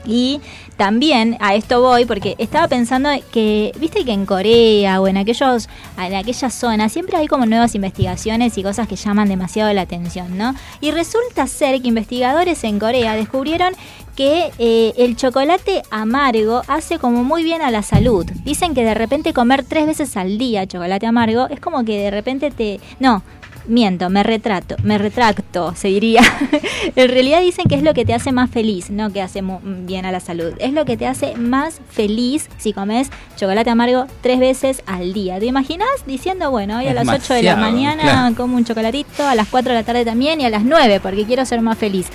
Y 0.03 0.41
también 0.77 1.37
a 1.41 1.53
esto 1.53 1.79
voy 1.81 2.05
porque 2.05 2.33
estaba 2.39 2.67
pensando 2.67 3.07
que, 3.31 3.71
viste 3.79 4.03
que 4.03 4.11
en 4.11 4.25
Corea 4.25 4.99
o 4.99 5.07
en 5.07 5.15
aquellos, 5.17 5.69
en 5.99 6.15
aquella 6.15 6.49
zona 6.49 6.89
siempre 6.89 7.17
hay 7.17 7.27
como 7.27 7.45
nuevas 7.45 7.75
investigaciones 7.75 8.57
y 8.57 8.63
cosas 8.63 8.87
que 8.87 8.95
llaman 8.95 9.29
demasiado 9.29 9.71
la 9.73 9.81
atención, 9.81 10.39
¿no? 10.39 10.55
Y 10.79 10.89
resulta 10.89 11.45
ser 11.45 11.79
que 11.83 11.87
investigadores 11.87 12.63
en 12.63 12.79
Corea 12.79 13.15
descubrieron 13.15 13.73
que 14.15 14.51
eh, 14.59 14.93
el 14.97 15.15
chocolate 15.15 15.83
amargo 15.89 16.61
hace 16.67 16.99
como 16.99 17.23
muy 17.23 17.43
bien 17.43 17.61
a 17.61 17.71
la 17.71 17.83
salud. 17.83 18.25
Dicen 18.43 18.73
que 18.73 18.83
de 18.83 18.93
repente 18.93 19.33
comer 19.33 19.63
tres 19.63 19.85
veces 19.85 20.17
al 20.17 20.37
día 20.37 20.67
chocolate 20.67 21.05
amargo 21.05 21.47
es 21.49 21.59
como 21.59 21.83
que 21.83 21.97
de 21.97 22.11
repente 22.11 22.51
te... 22.51 22.79
No, 22.99 23.23
miento, 23.67 24.09
me 24.09 24.23
retrato, 24.23 24.75
me 24.83 24.97
retracto, 24.97 25.73
se 25.75 25.89
diría. 25.89 26.21
en 26.95 27.09
realidad 27.09 27.41
dicen 27.41 27.65
que 27.67 27.75
es 27.75 27.83
lo 27.83 27.93
que 27.93 28.05
te 28.05 28.13
hace 28.13 28.31
más 28.31 28.49
feliz, 28.49 28.89
no 28.89 29.11
que 29.11 29.21
hace 29.21 29.41
bien 29.63 30.05
a 30.05 30.11
la 30.11 30.19
salud. 30.19 30.53
Es 30.59 30.73
lo 30.73 30.85
que 30.85 30.97
te 30.97 31.07
hace 31.07 31.35
más 31.35 31.81
feliz 31.89 32.49
si 32.57 32.73
comes 32.73 33.09
chocolate 33.37 33.69
amargo 33.69 34.07
tres 34.21 34.39
veces 34.39 34.83
al 34.85 35.13
día. 35.13 35.39
¿Te 35.39 35.45
imaginas 35.45 35.89
diciendo, 36.05 36.51
bueno, 36.51 36.77
hoy 36.77 36.87
a 36.87 36.89
Es 36.89 36.95
las 36.95 37.07
8 37.07 37.33
de 37.35 37.43
la 37.43 37.55
mañana 37.55 38.03
claro. 38.03 38.35
como 38.35 38.55
un 38.55 38.65
chocolatito, 38.65 39.27
a 39.27 39.35
las 39.35 39.47
4 39.47 39.73
de 39.73 39.79
la 39.79 39.85
tarde 39.85 40.05
también 40.05 40.41
y 40.41 40.45
a 40.45 40.49
las 40.49 40.63
9 40.63 40.99
porque 41.01 41.25
quiero 41.25 41.45
ser 41.45 41.61
más 41.61 41.77
feliz? 41.77 42.07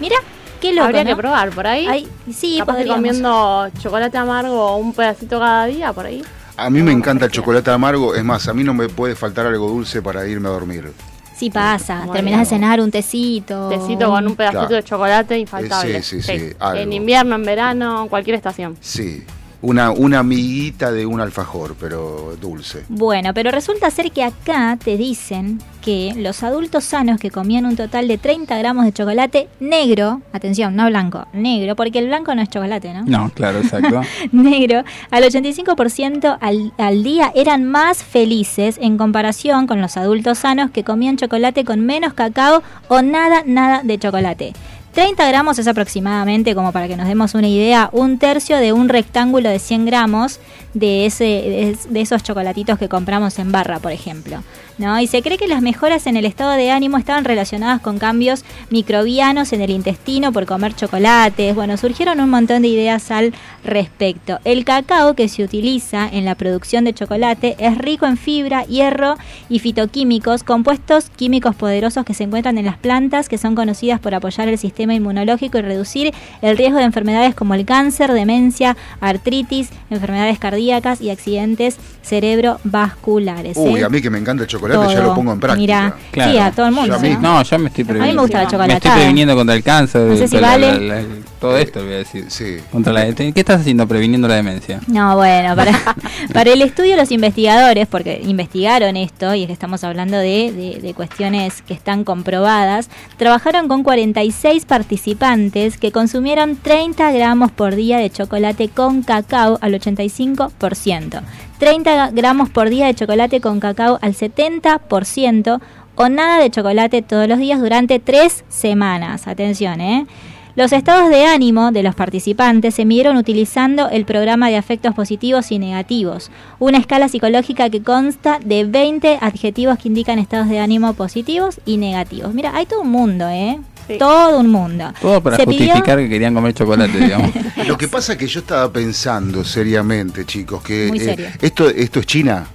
Mira, 0.00 0.16
qué 0.64 0.74
loco, 0.74 0.84
Habría 0.86 1.04
¿no? 1.04 1.10
que 1.10 1.16
probar 1.16 1.50
por 1.50 1.66
ahí. 1.66 1.86
Ay, 1.86 2.08
sí, 2.32 2.56
Capaz 2.58 2.84
comiendo 2.86 3.68
chocolate 3.80 4.16
amargo 4.16 4.66
o 4.66 4.76
un 4.76 4.92
pedacito 4.92 5.38
cada 5.38 5.66
día 5.66 5.92
por 5.92 6.06
ahí. 6.06 6.22
A 6.56 6.70
mí 6.70 6.82
me 6.82 6.92
encanta 6.92 7.24
el 7.26 7.30
chocolate 7.30 7.70
amargo, 7.70 8.14
es 8.14 8.24
más, 8.24 8.48
a 8.48 8.54
mí 8.54 8.62
no 8.64 8.72
me 8.74 8.88
puede 8.88 9.14
faltar 9.16 9.46
algo 9.46 9.68
dulce 9.68 10.00
para 10.00 10.26
irme 10.26 10.48
a 10.48 10.52
dormir. 10.52 10.92
Sí 11.36 11.50
pasa, 11.50 12.02
Muy 12.04 12.12
terminás 12.14 12.40
de 12.40 12.46
cenar 12.46 12.80
un 12.80 12.90
tecito. 12.92 13.68
Tecito 13.68 14.08
con 14.08 14.24
un 14.26 14.36
pedacito 14.36 14.60
Claro. 14.60 14.76
de 14.76 14.82
chocolate 14.84 15.38
infaltable. 15.38 15.96
Eh, 15.98 16.02
sí, 16.02 16.22
sí, 16.22 16.38
sí, 16.38 16.52
algo. 16.60 16.80
En 16.80 16.92
invierno, 16.92 17.34
en 17.34 17.42
verano, 17.44 18.06
cualquier 18.08 18.36
estación. 18.36 18.76
Sí, 18.80 19.24
una, 19.64 19.90
una 19.90 20.18
amiguita 20.18 20.92
de 20.92 21.06
un 21.06 21.20
alfajor, 21.20 21.74
pero 21.80 22.36
dulce. 22.40 22.84
Bueno, 22.88 23.32
pero 23.32 23.50
resulta 23.50 23.90
ser 23.90 24.12
que 24.12 24.22
acá 24.22 24.78
te 24.82 24.98
dicen 24.98 25.58
que 25.80 26.12
los 26.16 26.42
adultos 26.42 26.84
sanos 26.84 27.18
que 27.18 27.30
comían 27.30 27.64
un 27.64 27.74
total 27.74 28.06
de 28.06 28.18
30 28.18 28.56
gramos 28.58 28.84
de 28.84 28.92
chocolate 28.92 29.48
negro, 29.60 30.20
atención, 30.32 30.76
no 30.76 30.86
blanco, 30.86 31.26
negro, 31.32 31.76
porque 31.76 31.98
el 31.98 32.08
blanco 32.08 32.34
no 32.34 32.42
es 32.42 32.50
chocolate, 32.50 32.92
¿no? 32.92 33.04
No, 33.06 33.30
claro, 33.30 33.58
exacto. 33.58 34.02
negro, 34.32 34.84
al 35.10 35.24
85% 35.24 36.38
al, 36.40 36.72
al 36.76 37.02
día 37.02 37.32
eran 37.34 37.64
más 37.64 38.04
felices 38.04 38.78
en 38.80 38.98
comparación 38.98 39.66
con 39.66 39.80
los 39.80 39.96
adultos 39.96 40.38
sanos 40.38 40.70
que 40.70 40.84
comían 40.84 41.16
chocolate 41.16 41.64
con 41.64 41.80
menos 41.80 42.12
cacao 42.12 42.62
o 42.88 43.00
nada, 43.00 43.42
nada 43.46 43.82
de 43.82 43.98
chocolate. 43.98 44.52
30 44.94 45.26
gramos 45.26 45.58
es 45.58 45.66
aproximadamente, 45.66 46.54
como 46.54 46.70
para 46.70 46.86
que 46.86 46.96
nos 46.96 47.08
demos 47.08 47.34
una 47.34 47.48
idea, 47.48 47.90
un 47.92 48.18
tercio 48.18 48.58
de 48.58 48.72
un 48.72 48.88
rectángulo 48.88 49.48
de 49.48 49.58
100 49.58 49.86
gramos 49.86 50.38
de, 50.72 51.06
ese, 51.06 51.76
de, 51.88 52.00
esos 52.00 52.22
chocolatitos 52.22 52.78
que 52.78 52.88
compramos 52.88 53.38
en 53.40 53.50
barra, 53.50 53.80
por 53.80 53.90
ejemplo. 53.90 54.42
¿No? 54.78 54.98
Y 55.00 55.06
se 55.06 55.22
cree 55.22 55.38
que 55.38 55.48
las 55.48 55.62
mejoras 55.62 56.06
en 56.06 56.16
el 56.16 56.24
estado 56.24 56.52
de 56.52 56.70
ánimo 56.70 56.98
estaban 56.98 57.24
relacionadas 57.24 57.80
con 57.80 57.98
cambios 57.98 58.44
microbianos 58.70 59.52
en 59.52 59.60
el 59.60 59.70
intestino 59.70 60.32
por 60.32 60.46
comer 60.46 60.74
chocolates. 60.74 61.54
Bueno, 61.54 61.76
surgieron 61.76 62.20
un 62.20 62.30
montón 62.30 62.62
de 62.62 62.68
ideas 62.68 63.10
al 63.10 63.34
respecto. 63.64 64.38
El 64.44 64.64
cacao 64.64 65.14
que 65.14 65.28
se 65.28 65.42
utiliza 65.42 66.08
en 66.08 66.24
la 66.24 66.34
producción 66.34 66.84
de 66.84 66.94
chocolate 66.94 67.56
es 67.58 67.78
rico 67.78 68.06
en 68.06 68.16
fibra, 68.16 68.64
hierro 68.64 69.16
y 69.48 69.58
fitoquímicos, 69.58 70.42
compuestos 70.42 71.10
químicos 71.10 71.54
poderosos 71.54 72.04
que 72.04 72.14
se 72.14 72.24
encuentran 72.24 72.58
en 72.58 72.66
las 72.66 72.76
plantas 72.76 73.28
que 73.28 73.38
son 73.38 73.54
conocidas 73.54 74.00
por 74.00 74.14
apoyar 74.14 74.48
el 74.48 74.58
sistema 74.58 74.94
inmunológico 74.94 75.58
y 75.58 75.62
reducir 75.62 76.14
el 76.42 76.56
riesgo 76.56 76.78
de 76.78 76.84
enfermedades 76.84 77.34
como 77.34 77.54
el 77.54 77.64
cáncer, 77.64 78.12
demencia, 78.12 78.76
artritis, 79.00 79.70
enfermedades 79.90 80.38
cardíacas 80.38 81.00
y 81.00 81.10
accidentes 81.10 81.76
cerebrovasculares. 82.02 83.56
Uy, 83.56 83.80
¿eh? 83.80 83.84
a 83.84 83.88
mí 83.88 84.00
que 84.00 84.10
me 84.10 84.18
encanta 84.18 84.42
el 84.44 84.48
chocolate, 84.48 84.63
ya 84.72 84.74
Todo. 84.94 85.02
lo 85.02 85.14
pongo 85.14 85.32
en 85.32 85.40
práctica. 85.40 85.60
Mira, 85.60 85.94
Claro. 86.10 86.32
sí, 86.32 86.38
a 86.38 86.50
todo 86.52 86.66
el 86.66 86.72
mundo. 86.72 86.88
Yo 86.88 86.94
a 86.94 86.98
mí- 86.98 87.10
¿no? 87.20 87.20
No, 87.20 87.42
yo 87.42 87.58
me 87.58 87.66
estoy 87.68 87.82
A 87.82 87.84
mí 87.84 87.88
me 87.92 87.92
previniendo. 87.94 88.22
gusta 88.22 88.36
la 88.38 88.42
Me 88.42 88.44
estoy 88.44 88.58
chocolatada. 88.58 88.94
previniendo 88.96 89.34
contra 89.36 89.54
el 89.56 89.62
cáncer. 89.62 90.00
No 90.02 90.16
sé 90.16 90.28
si 90.28 90.36
contra 90.36 90.50
vale. 90.50 90.80
la- 90.88 90.94
la- 91.02 91.02
todo 91.48 91.58
esto, 91.58 91.82
voy 91.84 91.92
a 91.94 91.98
decir. 91.98 92.24
Sí. 92.28 92.56
Contra 92.72 92.92
la, 92.92 93.12
¿Qué 93.14 93.32
estás 93.34 93.60
haciendo 93.60 93.86
previniendo 93.86 94.26
la 94.28 94.34
demencia? 94.36 94.80
No, 94.86 95.16
bueno, 95.16 95.54
para, 95.56 95.72
para 96.32 96.52
el 96.52 96.62
estudio 96.62 96.96
los 96.96 97.10
investigadores, 97.10 97.86
porque 97.86 98.20
investigaron 98.24 98.96
esto, 98.96 99.34
y 99.34 99.42
es 99.42 99.46
que 99.48 99.52
estamos 99.52 99.84
hablando 99.84 100.16
de, 100.18 100.52
de- 100.52 100.80
de 100.82 100.94
cuestiones 100.94 101.62
que 101.62 101.74
están 101.74 102.04
comprobadas, 102.04 102.88
trabajaron 103.16 103.68
con 103.68 103.82
46 103.82 104.64
participantes 104.64 105.78
que 105.78 105.92
consumieron 105.92 106.56
30 106.56 107.12
gramos 107.12 107.50
por 107.52 107.74
día 107.74 107.98
de 107.98 108.10
chocolate 108.10 108.68
con 108.68 109.02
cacao 109.02 109.58
al 109.60 109.74
85%, 109.74 111.22
30 111.58 112.10
gramos 112.10 112.48
por 112.50 112.70
día 112.70 112.86
de 112.86 112.94
chocolate 112.94 113.40
con 113.40 113.60
cacao 113.60 113.98
al 114.02 114.14
70%, 114.14 115.60
o 115.96 116.08
nada 116.08 116.38
de 116.40 116.50
chocolate 116.50 117.02
todos 117.02 117.28
los 117.28 117.38
días 117.38 117.60
durante 117.60 118.00
tres 118.00 118.44
semanas. 118.48 119.28
Atención, 119.28 119.80
¿eh? 119.80 120.06
Los 120.56 120.72
estados 120.72 121.10
de 121.10 121.24
ánimo 121.26 121.72
de 121.72 121.82
los 121.82 121.96
participantes 121.96 122.76
se 122.76 122.84
midieron 122.84 123.16
utilizando 123.16 123.88
el 123.88 124.04
programa 124.04 124.48
de 124.50 124.56
afectos 124.56 124.94
positivos 124.94 125.50
y 125.50 125.58
negativos, 125.58 126.30
una 126.60 126.78
escala 126.78 127.08
psicológica 127.08 127.70
que 127.70 127.82
consta 127.82 128.38
de 128.44 128.64
20 128.64 129.18
adjetivos 129.20 129.78
que 129.78 129.88
indican 129.88 130.20
estados 130.20 130.48
de 130.48 130.60
ánimo 130.60 130.94
positivos 130.94 131.60
y 131.66 131.76
negativos. 131.78 132.34
Mira, 132.34 132.52
hay 132.54 132.66
todo 132.66 132.82
un 132.82 132.90
mundo, 132.90 133.28
¿eh? 133.28 133.58
Todo 133.98 134.38
un 134.38 134.48
mundo. 134.50 134.92
Todo 135.02 135.20
para 135.20 135.36
Se 135.36 135.44
pidió- 135.44 135.66
justificar 135.74 135.98
que 135.98 136.08
querían 136.08 136.32
comer 136.34 136.54
chocolate, 136.54 136.98
digamos. 136.98 137.30
Lo 137.66 137.76
que 137.76 137.88
pasa 137.88 138.12
es 138.12 138.18
que 138.18 138.26
yo 138.28 138.40
estaba 138.40 138.72
pensando 138.72 139.44
seriamente, 139.44 140.24
chicos, 140.24 140.62
que 140.62 140.86
eh, 140.88 141.32
esto, 141.42 141.68
esto 141.68 141.98
es 142.00 142.06
China. 142.06 142.46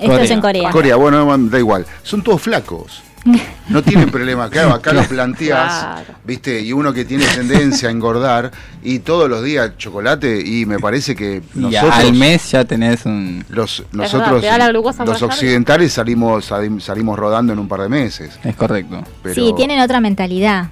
Esto 0.00 0.18
es 0.18 0.30
en 0.30 0.40
Corea. 0.40 0.70
Corea, 0.70 0.96
bueno, 0.96 1.24
no, 1.26 1.48
da 1.50 1.58
igual. 1.58 1.84
Son 2.04 2.22
todos 2.22 2.40
flacos. 2.40 3.02
No 3.68 3.82
tienen 3.82 4.10
problema. 4.10 4.48
Claro, 4.50 4.72
acá 4.74 4.92
lo 4.92 5.02
planteas, 5.04 5.72
Claro. 5.80 6.14
¿viste? 6.24 6.60
Y 6.60 6.72
uno 6.72 6.92
que 6.92 7.04
tiene 7.04 7.24
tendencia 7.26 7.88
a 7.88 7.92
engordar 7.92 8.50
y 8.82 9.00
todos 9.00 9.28
los 9.28 9.42
días 9.42 9.76
chocolate 9.76 10.40
y 10.44 10.64
me 10.66 10.78
parece 10.78 11.14
que 11.14 11.42
y 11.54 11.58
nosotros... 11.58 11.94
al 11.94 12.12
mes 12.14 12.50
ya 12.52 12.64
tenés 12.64 13.04
un... 13.06 13.44
Los, 13.50 13.84
nosotros, 13.92 14.42
los 15.06 15.22
occidentales, 15.22 15.92
salimos 15.92 16.50
salim- 16.50 16.80
salimos 16.80 17.18
rodando 17.18 17.52
en 17.52 17.58
un 17.58 17.68
par 17.68 17.80
de 17.82 17.88
meses. 17.88 18.38
Es 18.44 18.56
correcto. 18.56 19.02
Pero 19.22 19.34
Sí, 19.34 19.52
tienen 19.56 19.80
otra 19.80 20.00
mentalidad. 20.00 20.68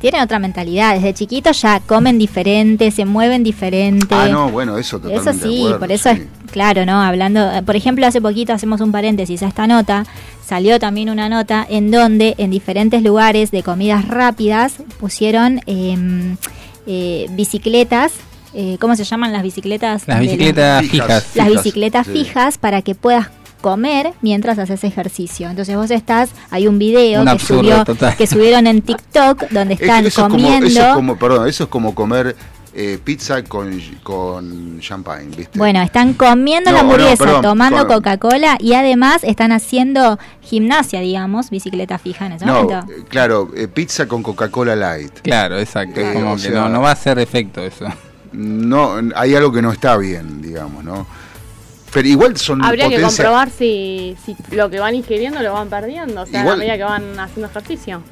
Tienen 0.00 0.20
otra 0.22 0.38
mentalidad. 0.38 0.94
Desde 0.94 1.14
chiquitos 1.14 1.60
ya 1.62 1.80
comen 1.80 2.18
diferente, 2.18 2.90
se 2.90 3.04
mueven 3.04 3.42
diferente. 3.42 4.14
Ah, 4.14 4.28
no, 4.28 4.50
bueno, 4.50 4.76
eso 4.78 4.98
totalmente 4.98 5.30
Eso 5.30 5.38
de 5.38 5.48
sí, 5.48 5.58
acuerdo, 5.60 5.78
por 5.78 5.92
eso 5.92 6.10
sí. 6.14 6.20
es 6.44 6.50
claro, 6.52 6.86
¿no? 6.86 7.02
Hablando, 7.02 7.40
eh, 7.52 7.62
por 7.62 7.76
ejemplo, 7.76 8.06
hace 8.06 8.20
poquito 8.20 8.52
hacemos 8.52 8.80
un 8.80 8.92
paréntesis 8.92 9.42
a 9.42 9.48
esta 9.48 9.66
nota, 9.66 10.04
salió 10.46 10.78
también 10.78 11.10
una 11.10 11.28
nota 11.28 11.66
en 11.68 11.90
donde 11.90 12.34
en 12.38 12.50
diferentes 12.50 13.02
lugares 13.02 13.50
de 13.50 13.62
comidas 13.62 14.06
rápidas 14.06 14.74
pusieron 15.00 15.60
em, 15.66 16.36
eh, 16.86 17.26
bicicletas. 17.30 18.12
eh, 18.54 18.76
¿Cómo 18.80 18.94
se 18.96 19.04
llaman 19.04 19.32
las 19.32 19.42
bicicletas? 19.42 20.06
Las 20.06 20.20
bicicletas 20.20 20.86
fijas. 20.86 21.08
Las 21.08 21.24
Fijas, 21.24 21.50
bicicletas 21.50 22.06
sí. 22.06 22.12
fijas 22.12 22.58
para 22.58 22.80
que 22.82 22.94
puedas 22.94 23.28
comer 23.60 24.12
mientras 24.22 24.58
haces 24.58 24.84
ejercicio. 24.84 25.48
Entonces 25.48 25.76
vos 25.76 25.90
estás, 25.90 26.30
hay 26.50 26.66
un 26.68 26.78
video 26.78 27.20
Un 27.20 27.26
que, 27.26 27.32
absurdo 27.32 27.60
subió, 27.62 27.84
total. 27.84 28.16
que 28.16 28.26
subieron 28.26 28.66
en 28.66 28.82
TikTok 28.82 29.48
donde 29.50 29.74
Es- 29.74 29.80
están 29.80 30.06
eso, 30.06 30.08
es 30.08 30.14
como, 30.28 30.30
comiendo. 30.36 30.66
eso 30.66 30.86
es 30.88 30.94
como, 30.94 31.16
perdón, 31.16 31.48
eso 31.48 31.64
es 31.64 31.70
como 31.70 31.94
comer 31.94 32.36
eh, 32.78 32.98
pizza 33.02 33.42
con, 33.42 33.80
con 34.02 34.80
champagne, 34.80 35.34
¿viste? 35.34 35.58
Bueno, 35.58 35.80
están 35.80 36.12
comiendo 36.12 36.70
No, 36.70 36.76
la 36.76 36.82
no, 36.82 36.90
hamburguesa, 36.90 37.24
perdón, 37.24 37.40
tomando 37.42 37.86
con- 37.86 37.96
Coca-Cola 37.96 38.58
y 38.60 38.74
además 38.74 39.24
están 39.24 39.50
haciendo 39.52 40.18
gimnasia, 40.42 41.00
digamos, 41.00 41.48
bicicleta 41.48 41.96
fija 41.96 42.26
en 42.26 42.32
ese 42.32 42.44
No, 42.44 42.64
momento. 42.64 42.92
eh, 42.92 43.04
claro, 43.08 43.50
eh, 43.56 43.66
pizza 43.66 44.06
con 44.06 44.22
Coca-Cola 44.22 44.76
Light. 44.76 45.20
Claro, 45.22 45.58
exacto. 45.58 46.00
Eh, 46.00 46.10
como 46.12 46.32
o 46.32 46.36
que 46.36 46.42
sea, 46.42 46.50
no, 46.50 46.68
no 46.68 46.82
va 46.82 46.90
a 46.90 46.92
hacer 46.92 47.18
efecto 47.18 47.62
eso. 47.62 47.86
No, 48.32 48.96
hay 49.14 49.34
algo 49.34 49.50
que 49.52 49.62
no 49.62 49.72
está 49.72 49.96
bien, 49.96 50.42
digamos, 50.42 50.84
¿no? 50.84 51.06
Pero 51.96 52.08
igual 52.08 52.36
son 52.36 52.62
Habría 52.62 52.90
que 52.90 53.00
comprobar 53.00 53.48
si, 53.48 54.18
si 54.22 54.36
lo 54.54 54.68
que 54.68 54.78
van 54.78 54.94
ingiriendo 54.94 55.40
lo 55.40 55.54
van 55.54 55.70
perdiendo, 55.70 56.20
o 56.20 56.26
sea, 56.26 56.40
Igual- 56.40 56.56
a 56.56 56.58
medida 56.58 56.76
que 56.76 56.82
van 56.84 57.18
haciendo 57.18 57.46
ejercicio. 57.48 58.02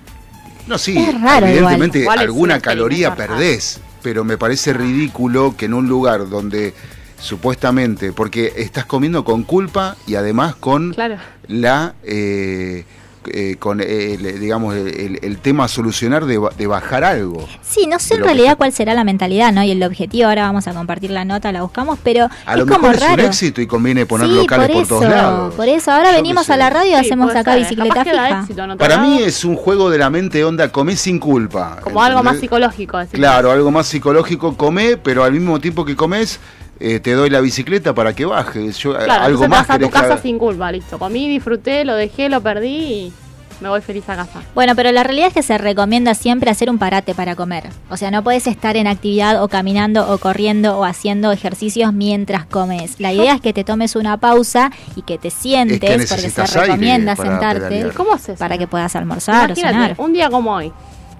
No, 0.66 0.78
sí, 0.78 0.96
Es 0.96 1.20
raro 1.20 1.44
evidentemente 1.46 1.98
igual. 1.98 2.18
Alguna 2.18 2.54
un 2.54 2.60
caloría 2.62 3.14
perdés, 3.14 3.80
pero 4.02 4.24
me 4.24 4.38
parece 4.38 4.72
ridículo 4.72 5.54
que 5.54 5.66
en 5.66 5.74
un 5.74 5.86
lugar 5.86 6.30
donde 6.30 6.72
supuestamente, 7.20 8.14
porque 8.14 8.54
estás 8.56 8.86
comiendo 8.86 9.22
con 9.22 9.42
culpa 9.44 9.96
y 10.06 10.14
además 10.14 10.54
con 10.54 10.94
Claro. 10.94 11.16
la, 11.48 11.94
eh, 12.04 12.86
eh, 13.32 13.56
con 13.58 13.80
el, 13.80 14.40
digamos, 14.40 14.74
el, 14.74 15.18
el 15.22 15.38
tema 15.38 15.64
a 15.64 15.68
solucionar 15.68 16.24
de, 16.26 16.38
ba- 16.38 16.50
de 16.56 16.66
bajar 16.66 17.04
algo. 17.04 17.46
Sí, 17.62 17.86
no 17.86 17.98
sé 17.98 18.14
en 18.14 18.20
que 18.20 18.24
realidad 18.26 18.56
cuál 18.56 18.72
será 18.72 18.94
la 18.94 19.04
mentalidad, 19.04 19.52
¿no? 19.52 19.62
Y 19.62 19.70
el 19.70 19.82
objetivo, 19.82 20.28
ahora 20.28 20.42
vamos 20.42 20.66
a 20.66 20.72
compartir 20.74 21.10
la 21.10 21.24
nota, 21.24 21.52
la 21.52 21.62
buscamos, 21.62 21.98
pero 22.02 22.28
A 22.46 22.52
es 22.52 22.58
lo 22.58 22.66
como 22.66 22.80
mejor 22.88 22.94
es 22.96 23.00
raro. 23.02 23.14
un 23.14 23.20
éxito 23.20 23.60
y 23.60 23.66
conviene 23.66 24.06
poner 24.06 24.28
sí, 24.28 24.34
locales 24.34 24.68
por, 24.68 24.76
por, 24.80 24.88
todos 24.88 25.04
lados. 25.08 25.54
por 25.54 25.68
eso. 25.68 25.90
Ahora 25.92 26.10
Yo 26.10 26.16
venimos 26.16 26.50
a 26.50 26.56
la 26.56 26.70
radio 26.70 26.90
y 26.90 26.94
Sí, 27.00 27.06
hacemos 27.06 27.34
acá 27.34 27.52
ser. 27.52 27.60
bicicleta 27.62 28.04
fija. 28.04 28.40
éxito 28.40 28.62
Para 28.78 28.96
lado, 28.96 29.08
mí 29.08 29.22
es 29.22 29.44
un 29.44 29.56
juego 29.56 29.90
de 29.90 29.98
la 29.98 30.10
mente 30.10 30.44
onda, 30.44 30.70
comé 30.70 30.96
sin 30.96 31.18
culpa. 31.18 31.78
como 31.82 32.02
algo 32.02 32.22
más 32.22 32.38
psicológico. 32.38 32.98
decís. 32.98 33.14
Claro, 33.14 33.50
algo 33.50 33.70
más 33.70 33.86
psicológico, 33.86 34.56
comé, 34.56 34.96
pero 34.96 35.24
al 35.24 35.32
mismo 35.32 35.60
tiempo 35.60 35.84
que 35.84 35.96
comes, 35.96 36.38
eh, 36.80 37.00
te 37.00 37.12
doy 37.12 37.30
la 37.30 37.40
bicicleta 37.40 37.94
para 37.94 38.14
que 38.14 38.24
bajes. 38.24 38.78
Yo, 38.78 38.94
eh, 38.94 39.04
Claro, 39.04 39.24
algo 39.24 39.48
más 39.48 39.66
vas 39.66 39.70
a 39.70 39.78
tu 39.78 39.86
que 39.86 39.90
casa 39.90 40.18
sin 40.18 40.38
culpa, 40.38 40.70
listo. 40.72 40.98
Comí, 40.98 41.28
disfruté, 41.28 41.84
lo 41.84 41.94
dejé, 41.94 42.28
lo 42.28 42.40
perdí 42.40 42.68
y 42.68 43.12
me 43.60 43.68
voy 43.68 43.80
feliz 43.80 44.08
a 44.08 44.16
casa. 44.16 44.42
Bueno, 44.54 44.74
pero 44.74 44.90
la 44.92 45.04
realidad 45.04 45.28
es 45.28 45.34
que 45.34 45.42
se 45.42 45.56
recomienda 45.56 46.14
siempre 46.14 46.50
hacer 46.50 46.68
un 46.68 46.78
parate 46.78 47.14
para 47.14 47.36
comer. 47.36 47.70
O 47.88 47.96
sea, 47.96 48.10
no 48.10 48.24
puedes 48.24 48.46
estar 48.46 48.76
en 48.76 48.86
actividad 48.86 49.42
o 49.42 49.48
caminando 49.48 50.12
o 50.12 50.18
corriendo 50.18 50.78
o 50.78 50.84
haciendo 50.84 51.30
ejercicios 51.30 51.92
mientras 51.92 52.46
comes. 52.46 53.00
La 53.00 53.12
idea 53.12 53.34
es 53.34 53.40
que 53.40 53.52
te 53.52 53.64
tomes 53.64 53.94
una 53.96 54.16
pausa 54.16 54.72
y 54.96 55.02
que 55.02 55.18
te 55.18 55.30
sientes, 55.30 55.78
porque 55.78 56.06
se 56.06 56.16
necesitas 56.16 56.56
aire 56.56 56.66
recomienda 56.66 57.16
sentarte 57.16 57.60
pedalear. 57.60 57.86
¿Y 57.88 57.90
cómo 57.94 58.16
es 58.16 58.28
eso? 58.28 58.38
para 58.38 58.58
que 58.58 58.66
puedas 58.66 58.94
almorzar 58.96 59.52
o 59.52 59.54
cenar. 59.54 59.72
Imagínate, 59.72 60.02
un 60.02 60.12
día 60.12 60.28
como 60.28 60.54
hoy, 60.54 60.72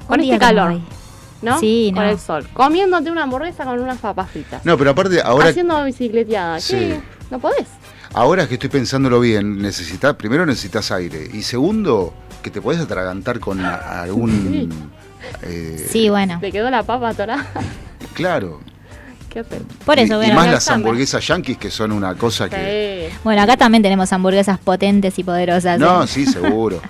con 0.06 0.20
Un 0.20 0.26
este 0.26 0.38
calor, 0.38 0.72
hoy. 0.72 0.82
¿No? 1.44 1.58
Sí, 1.60 1.92
con 1.94 2.04
no. 2.04 2.10
el 2.10 2.18
sol, 2.18 2.46
comiéndote 2.52 3.10
una 3.10 3.22
hamburguesa 3.24 3.64
con 3.64 3.78
unas 3.80 3.98
papas 3.98 4.30
fritas. 4.30 4.64
No, 4.64 4.76
pero 4.78 4.90
aparte, 4.90 5.20
ahora, 5.22 5.48
Haciendo 5.48 5.82
bicicleteada. 5.84 6.58
Sí. 6.60 6.74
¿Qué? 6.76 7.00
¿No 7.30 7.38
podés? 7.38 7.66
ahora 8.12 8.46
que 8.46 8.54
estoy 8.54 8.70
pensándolo 8.70 9.18
bien, 9.20 9.60
necesitas, 9.60 10.14
primero 10.14 10.46
necesitas 10.46 10.90
aire. 10.92 11.28
Y 11.32 11.42
segundo, 11.42 12.14
que 12.42 12.50
te 12.50 12.60
podés 12.62 12.80
atragantar 12.80 13.40
con 13.40 13.60
algún. 13.64 14.70
eh, 15.42 15.86
Sí, 15.90 16.08
bueno. 16.10 16.38
¿Te 16.40 16.52
quedó 16.52 16.70
la 16.70 16.82
papa 16.82 17.08
atorada? 17.10 17.46
Claro. 18.14 18.60
¿Qué? 19.34 19.42
Por 19.84 19.98
Y- 19.98 20.02
eso, 20.02 20.22
y, 20.22 20.30
más 20.30 20.46
las 20.48 20.70
hamburguesas 20.70 21.26
yankees 21.26 21.58
que 21.58 21.68
son 21.70 21.90
una 21.92 22.14
cosa 22.14 22.48
que. 22.48 23.10
Bueno, 23.24 23.42
acá 23.42 23.56
también 23.56 23.82
tenemos 23.82 24.12
hamburguesas 24.12 24.58
potentes 24.60 25.18
y 25.18 25.24
poderosas. 25.24 25.78
No, 25.80 26.04
¿eh? 26.04 26.06
sí, 26.06 26.24
seguro. 26.24 26.80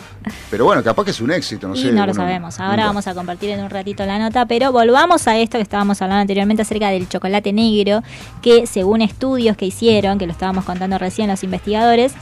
Pero 0.50 0.66
bueno, 0.66 0.82
capaz 0.84 1.04
que 1.04 1.10
es 1.12 1.20
un 1.22 1.30
éxito, 1.32 1.66
no 1.68 1.74
y 1.74 1.78
sé. 1.78 1.86
no 1.92 2.04
lo 2.04 2.12
uno 2.12 2.14
sabemos. 2.14 2.60
Ahora 2.60 2.76
nunca- 2.76 2.86
vamos 2.86 3.06
a 3.06 3.14
compartir 3.14 3.50
en 3.50 3.64
un 3.64 3.70
ratito 3.70 4.04
la 4.04 4.18
nota, 4.18 4.44
pero 4.46 4.72
volvamos 4.72 5.26
a 5.26 5.38
esto 5.38 5.56
que 5.58 5.62
estábamos 5.62 6.00
hablando 6.02 6.20
anteriormente 6.20 6.62
acerca 6.62 6.90
del 6.90 7.08
chocolate 7.08 7.52
negro, 7.52 8.02
que 8.42 8.66
según 8.66 9.00
estudios 9.00 9.56
que 9.56 9.64
hicieron, 9.66 10.18
que 10.18 10.26
lo 10.26 10.32
estábamos 10.32 10.64
contando 10.64 10.98
recién 10.98 11.28
los 11.30 11.42
investigadores, 11.44 12.12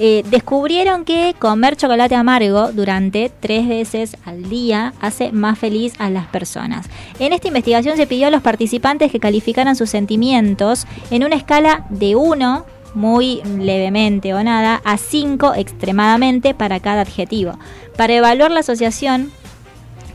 eh, 0.00 0.22
descubrieron 0.30 1.04
que 1.04 1.34
comer 1.38 1.76
chocolate 1.76 2.14
amargo 2.14 2.70
durante 2.72 3.32
tres 3.40 3.66
veces 3.66 4.16
al 4.24 4.48
día 4.48 4.94
hace 5.00 5.32
más 5.32 5.58
feliz 5.58 5.94
a 5.98 6.08
las 6.08 6.26
personas. 6.26 6.88
En 7.18 7.32
esta 7.32 7.48
investigación 7.48 7.96
se 7.96 8.06
pidió 8.06 8.28
a 8.28 8.30
los 8.30 8.42
participantes 8.42 9.10
que 9.10 9.18
calificaran 9.18 9.74
sus 9.74 9.90
sentimientos 9.90 10.86
en 11.10 11.24
una 11.24 11.36
escala 11.36 11.86
de 11.90 12.14
1 12.14 12.64
muy 12.94 13.42
levemente 13.42 14.34
o 14.34 14.42
nada, 14.42 14.80
a 14.84 14.96
5 14.96 15.54
extremadamente 15.54 16.54
para 16.54 16.80
cada 16.80 17.02
adjetivo. 17.02 17.58
Para 17.96 18.14
evaluar 18.14 18.50
la 18.50 18.60
asociación 18.60 19.32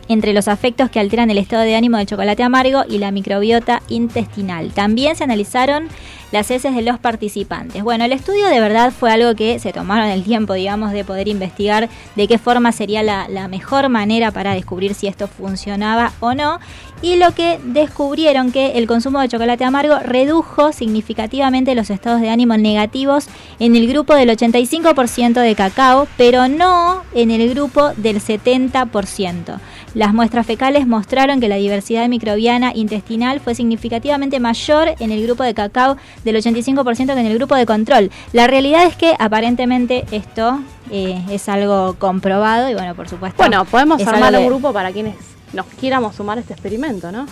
entre 0.07 0.33
los 0.33 0.47
afectos 0.47 0.89
que 0.89 0.99
alteran 0.99 1.29
el 1.29 1.37
estado 1.37 1.63
de 1.63 1.75
ánimo 1.75 1.97
del 1.97 2.07
chocolate 2.07 2.43
amargo 2.43 2.83
y 2.87 2.97
la 2.97 3.11
microbiota 3.11 3.81
intestinal. 3.89 4.71
También 4.71 5.15
se 5.15 5.23
analizaron 5.23 5.87
las 6.33 6.49
heces 6.49 6.73
de 6.73 6.81
los 6.81 6.97
participantes. 6.97 7.83
Bueno, 7.83 8.05
el 8.05 8.11
estudio 8.11 8.47
de 8.47 8.59
verdad 8.59 8.91
fue 8.91 9.11
algo 9.11 9.35
que 9.35 9.59
se 9.59 9.71
tomaron 9.71 10.07
el 10.09 10.23
tiempo, 10.23 10.53
digamos, 10.53 10.91
de 10.91 11.03
poder 11.03 11.27
investigar 11.27 11.89
de 12.15 12.27
qué 12.27 12.39
forma 12.39 12.71
sería 12.71 13.03
la, 13.03 13.27
la 13.29 13.47
mejor 13.47 13.87
manera 13.89 14.31
para 14.31 14.53
descubrir 14.53 14.95
si 14.95 15.05
esto 15.05 15.27
funcionaba 15.27 16.11
o 16.19 16.33
no. 16.33 16.59
Y 17.03 17.17
lo 17.17 17.35
que 17.35 17.59
descubrieron 17.63 18.51
que 18.51 18.77
el 18.77 18.87
consumo 18.87 19.19
de 19.19 19.27
chocolate 19.27 19.63
amargo 19.63 19.99
redujo 19.99 20.71
significativamente 20.71 21.75
los 21.75 21.91
estados 21.91 22.21
de 22.21 22.29
ánimo 22.29 22.57
negativos 22.57 23.27
en 23.59 23.75
el 23.75 23.87
grupo 23.87 24.15
del 24.15 24.29
85% 24.29 25.33
de 25.33 25.53
cacao, 25.53 26.07
pero 26.17 26.47
no 26.47 27.03
en 27.13 27.29
el 27.29 27.47
grupo 27.53 27.91
del 27.97 28.19
70%. 28.21 29.59
Las 29.93 30.13
muestras 30.13 30.45
fecales 30.45 30.87
mostraron 30.87 31.39
que 31.39 31.47
la 31.47 31.57
diversidad 31.57 32.07
microbiana 32.09 32.71
intestinal 32.73 33.39
fue 33.39 33.53
significativamente 33.53 34.39
mayor 34.39 34.95
en 34.99 35.11
el 35.11 35.23
grupo 35.23 35.43
de 35.43 35.53
cacao 35.53 35.97
del 36.23 36.37
85% 36.37 37.13
que 37.13 37.19
en 37.19 37.25
el 37.27 37.37
grupo 37.37 37.55
de 37.55 37.65
control. 37.65 38.09
La 38.31 38.47
realidad 38.47 38.85
es 38.85 38.95
que 38.95 39.15
aparentemente 39.19 40.05
esto 40.11 40.59
eh, 40.89 41.21
es 41.29 41.47
algo 41.47 41.95
comprobado 41.99 42.69
y 42.69 42.73
bueno, 42.73 42.95
por 42.95 43.07
supuesto. 43.07 43.37
Bueno, 43.37 43.65
podemos 43.65 44.05
armar 44.07 44.35
un 44.35 44.47
grupo 44.47 44.73
para 44.73 44.91
quienes 44.91 45.15
nos 45.53 45.67
quieramos 45.67 46.15
sumar 46.15 46.39
a 46.39 46.41
este 46.41 46.53
experimento, 46.53 47.11
¿no? 47.11 47.27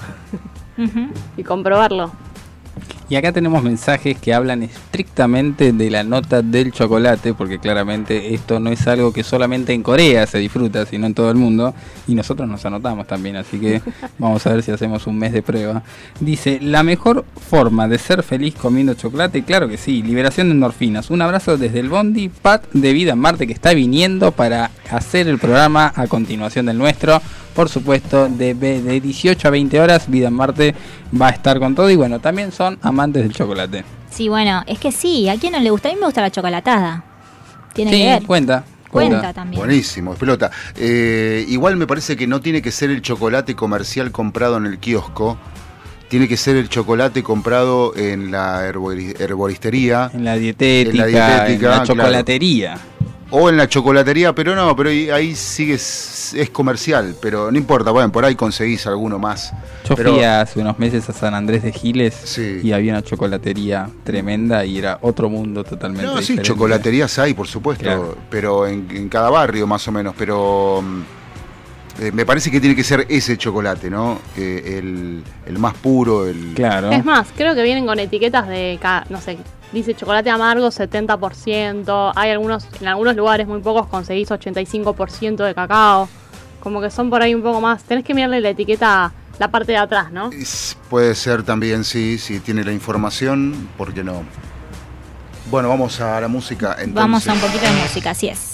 Y 1.38 1.44
comprobarlo. 1.44 2.12
Y 3.12 3.18
acá 3.18 3.34
tenemos 3.34 3.62
mensajes 3.62 4.18
que 4.18 4.34
hablan 4.34 4.64
estrictamente 4.64 5.74
de 5.74 5.90
la 5.90 6.02
nota 6.02 6.42
del 6.42 6.72
chocolate, 6.72 7.34
porque 7.34 7.60
claramente 7.60 8.34
esto 8.34 8.62
no 8.62 8.70
es 8.70 8.88
algo 8.88 9.12
que 9.12 9.22
solamente 9.22 9.74
en 9.74 9.84
Corea 9.84 10.26
se 10.26 10.38
disfruta, 10.38 10.86
sino 10.86 11.08
en 11.08 11.14
todo 11.14 11.30
el 11.30 11.36
mundo. 11.36 11.76
Y 12.08 12.16
nosotros 12.16 12.48
nos 12.48 12.66
anotamos 12.66 13.08
también, 13.08 13.36
así 13.36 13.60
que 13.60 13.82
vamos 14.18 14.48
a 14.48 14.54
ver 14.54 14.64
si 14.64 14.72
hacemos 14.72 15.08
un 15.08 15.20
mes 15.20 15.34
de 15.34 15.42
prueba. 15.42 15.84
Dice, 16.22 16.60
la 16.62 16.84
mejor 16.84 17.26
forma 17.50 17.90
de 17.90 17.98
ser 17.98 18.24
feliz 18.24 18.56
comiendo 18.56 18.94
chocolate, 18.94 19.44
claro 19.44 19.68
que 19.68 19.76
sí, 19.76 20.02
liberación 20.02 20.48
de 20.48 20.54
endorfinas. 20.54 21.10
Un 21.10 21.22
abrazo 21.22 21.58
desde 21.58 21.82
el 21.82 21.90
Bondi, 21.90 22.30
Pat 22.30 22.64
de 22.72 22.94
Vida 22.94 23.12
en 23.12 23.20
Marte, 23.20 23.46
que 23.46 23.52
está 23.52 23.74
viniendo 23.74 24.32
para 24.32 24.72
hacer 24.90 25.28
el 25.28 25.38
programa 25.38 25.92
a 25.98 26.08
continuación 26.08 26.66
del 26.66 26.78
nuestro. 26.78 27.22
Por 27.56 27.68
supuesto, 27.70 28.30
de, 28.30 28.54
de 28.54 29.02
18 29.02 29.48
a 29.48 29.52
20 29.52 29.80
horas, 29.82 30.10
Vida 30.10 30.30
en 30.30 30.34
Marte 30.34 30.74
va 31.20 31.28
a 31.28 31.32
estar 31.32 31.60
con 31.60 31.76
todo. 31.76 31.90
Y 31.90 31.96
bueno, 31.96 32.20
también 32.20 32.52
son 32.52 32.80
amantes 32.82 33.24
del 33.24 33.34
chocolate. 33.34 33.84
Sí, 34.10 34.30
bueno, 34.30 34.64
es 34.68 34.80
que 34.80 34.92
sí, 34.92 35.28
¿a 35.30 35.36
quién 35.38 35.54
no 35.54 35.60
le 35.60 35.70
gusta? 35.70 35.90
A 35.90 35.92
mí 35.94 35.98
me 36.00 36.06
gusta 36.06 36.22
la 36.22 36.32
chocolatada. 36.32 37.04
Tiene 37.74 37.92
Sí, 37.92 37.98
que 37.98 38.06
ver. 38.08 38.24
cuenta. 38.24 38.64
Cuenta 38.90 39.32
también. 39.34 39.58
Buenísimo, 39.62 40.16
pelota. 40.16 40.52
Eh, 40.76 41.46
igual 41.48 41.78
me 41.78 41.88
parece 41.88 42.18
que 42.18 42.28
no 42.28 42.42
tiene 42.42 42.62
que 42.62 42.72
ser 42.72 42.90
el 42.90 43.02
chocolate 43.02 43.56
comercial 43.56 44.12
comprado 44.12 44.58
en 44.58 44.66
el 44.66 44.80
kiosco. 44.80 45.38
Tiene 46.10 46.28
que 46.28 46.36
ser 46.36 46.58
el 46.58 46.68
chocolate 46.68 47.24
comprado 47.24 47.96
en 47.96 48.32
la 48.32 48.70
herbori- 48.70 49.18
herboristería. 49.18 50.12
En 50.14 50.26
la 50.26 50.36
dietética, 50.36 50.92
en 50.92 50.98
la, 50.98 51.06
dietética, 51.46 51.68
en 51.68 51.88
la 51.98 52.24
claro. 52.24 52.80
O 53.34 53.50
en 53.50 53.56
la 53.56 53.68
chocolatería, 53.70 54.36
pero 54.36 54.56
no, 54.56 54.76
pero 54.76 54.90
ahí, 54.90 55.36
sigue, 55.36 55.76
es, 55.76 56.34
es 56.34 56.50
comercial, 56.50 57.16
pero 57.22 57.50
no 57.50 57.58
importa, 57.58 57.92
bueno, 57.92 58.12
por 58.12 58.26
ahí 58.26 58.36
conseguís 58.36 58.86
alguno 58.88 59.20
más. 59.20 59.54
Yo 59.88 59.96
Pero- 59.96 60.14
fui 60.16 60.24
hace 60.24 60.60
unos 60.60 60.78
meses 60.78 61.08
a 61.10 61.14
San 61.14 61.34
Andrés 61.34 61.64
de 61.64 61.72
Giles 61.72 62.38
y 62.38 62.74
había 62.74 62.92
una 62.92 63.02
chocolatería 63.04 63.90
tremenda 64.04 64.66
y 64.66 64.78
era 64.78 65.00
otro 65.02 65.30
mundo 65.30 65.64
totalmente 65.64 66.06
No, 66.06 66.22
sí, 66.22 66.38
chocolaterías 66.42 67.18
hay, 67.20 67.34
por 67.34 67.48
supuesto, 67.48 67.84
Claro. 67.86 68.18
pero 68.30 68.68
en, 68.68 68.88
en 68.92 69.08
cada 69.08 69.30
barrio 69.30 69.66
más 69.66 69.88
o 69.88 69.92
menos, 69.94 70.14
pero 70.18 70.82
mm, 70.84 71.02
Eh, 72.00 72.10
me 72.14 72.26
parece 72.26 72.50
que 72.50 72.60
tiene 72.62 72.74
que 72.76 72.86
ser 72.86 73.06
ese 73.10 73.38
chocolate, 73.38 73.90
¿no? 73.90 74.20
Que 74.34 74.78
el, 74.78 75.22
el 75.46 75.60
más 75.60 75.74
puro, 75.76 76.26
el... 76.26 76.54
Claro. 76.56 76.90
Es 76.90 77.04
más, 77.04 77.28
creo 77.36 77.54
que 77.54 77.62
vienen 77.64 77.86
con 77.86 78.00
etiquetas 78.00 78.48
de, 78.48 78.80
ca- 78.82 79.06
no 79.10 79.20
sé, 79.20 79.38
dice 79.72 79.96
chocolate 79.96 80.30
amargo 80.30 80.68
70%, 80.68 82.14
hay 82.16 82.32
algunos, 82.32 82.68
en 82.80 82.88
algunos 82.88 83.16
lugares 83.16 83.48
muy 83.48 83.62
pocos 83.62 83.88
conseguís 83.88 84.30
85% 84.30 85.46
de 85.46 85.56
cacao, 85.56 86.10
como 86.62 86.82
que 86.82 86.90
son 86.92 87.10
por 87.10 87.22
ahí 87.22 87.34
un 87.34 87.42
poco 87.42 87.62
más, 87.62 87.84
tenés 87.84 88.04
que 88.04 88.14
mirarle 88.14 88.42
la 88.42 88.50
etiqueta, 88.50 89.14
la 89.40 89.50
parte 89.50 89.72
de 89.72 89.78
atrás, 89.78 90.12
¿no? 90.12 90.30
Puede 90.90 91.16
ser 91.16 91.44
también, 91.44 91.84
sí, 91.84 92.18
si 92.18 92.40
tiene 92.40 92.64
la 92.64 92.72
información, 92.74 93.70
¿por 93.78 93.94
qué 93.94 94.04
no? 94.04 94.24
Bueno, 95.50 95.68
vamos 95.68 96.00
a 96.00 96.22
la 96.22 96.28
música. 96.30 96.74
Entonces. 96.74 96.94
Vamos 96.94 97.28
a 97.28 97.34
un 97.34 97.40
poquito 97.40 97.66
de 97.66 97.74
música, 97.74 98.12
así 98.12 98.30
es. 98.30 98.51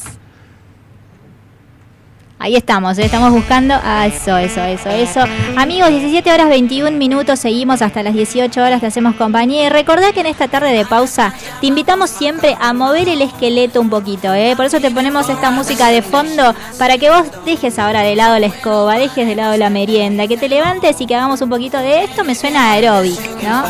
Ahí 2.39 2.55
estamos, 2.55 2.99
¿eh? 2.99 3.05
estamos 3.05 3.31
buscando. 3.31 3.73
Ah, 3.84 4.05
eso, 4.05 4.38
eso, 4.38 4.61
eso, 4.61 4.89
eso. 4.89 5.22
Amigos, 5.57 5.89
17 5.89 6.31
horas 6.31 6.49
21 6.49 6.91
minutos, 6.91 7.39
seguimos 7.39 7.81
hasta 7.81 8.03
las 8.03 8.14
18 8.14 8.61
horas, 8.61 8.80
te 8.80 8.85
hacemos 8.85 9.15
compañía. 9.15 9.65
Y 9.65 9.69
recordá 9.69 10.14
que 10.14 10.19
en 10.19 10.27
esta 10.27 10.47
tarde 10.47 10.72
de 10.72 10.85
pausa 10.85 11.34
te 11.59 11.65
invitamos 11.65 12.11
siempre 12.11 12.55
a 12.61 12.73
mover 12.73 13.09
el 13.09 13.23
esqueleto 13.23 13.81
un 13.81 13.89
poquito, 13.89 14.31
¿eh? 14.35 14.53
Por 14.55 14.65
eso 14.65 14.80
te 14.80 14.91
ponemos 14.91 15.27
esta 15.30 15.49
música 15.49 15.88
de 15.88 16.03
fondo 16.03 16.53
para 16.77 16.99
que 16.99 17.09
vos 17.09 17.23
dejes 17.43 17.80
ahora 17.80 18.01
de 18.01 18.15
lado 18.15 18.38
la 18.38 18.45
escoba, 18.45 18.99
dejes 18.99 19.27
de 19.27 19.35
lado 19.35 19.57
la 19.57 19.72
merienda, 19.72 20.27
que 20.27 20.38
te 20.38 20.47
levantes 20.47 21.01
y 21.01 21.07
que 21.07 21.15
hagamos 21.15 21.41
un 21.41 21.49
poquito 21.49 21.80
de 21.80 22.03
esto. 22.03 22.23
Me 22.23 22.35
suena 22.35 22.73
aeróbic, 22.73 23.19
¿no? 23.41 23.64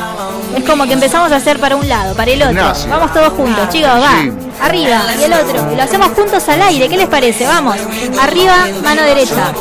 Es 0.57 0.65
como 0.65 0.85
que 0.85 0.93
empezamos 0.93 1.31
a 1.31 1.37
hacer 1.37 1.57
para 1.59 1.77
un 1.77 1.87
lado, 1.87 2.15
para 2.17 2.31
el 2.31 2.43
otro. 2.43 2.73
Vamos 2.89 3.13
todos 3.13 3.31
juntos, 3.31 3.69
chicos, 3.69 3.91
va. 3.91 4.23
Sí. 4.23 4.47
Arriba 4.61 5.03
y 5.19 5.23
el 5.23 5.33
otro. 5.33 5.71
Y 5.71 5.75
lo 5.75 5.83
hacemos 5.83 6.07
juntos 6.09 6.47
al 6.49 6.61
aire. 6.63 6.89
¿Qué 6.89 6.97
les 6.97 7.07
parece? 7.07 7.45
Vamos. 7.45 7.75
Arriba, 8.19 8.56
mano 8.83 9.01
derecha. 9.03 9.53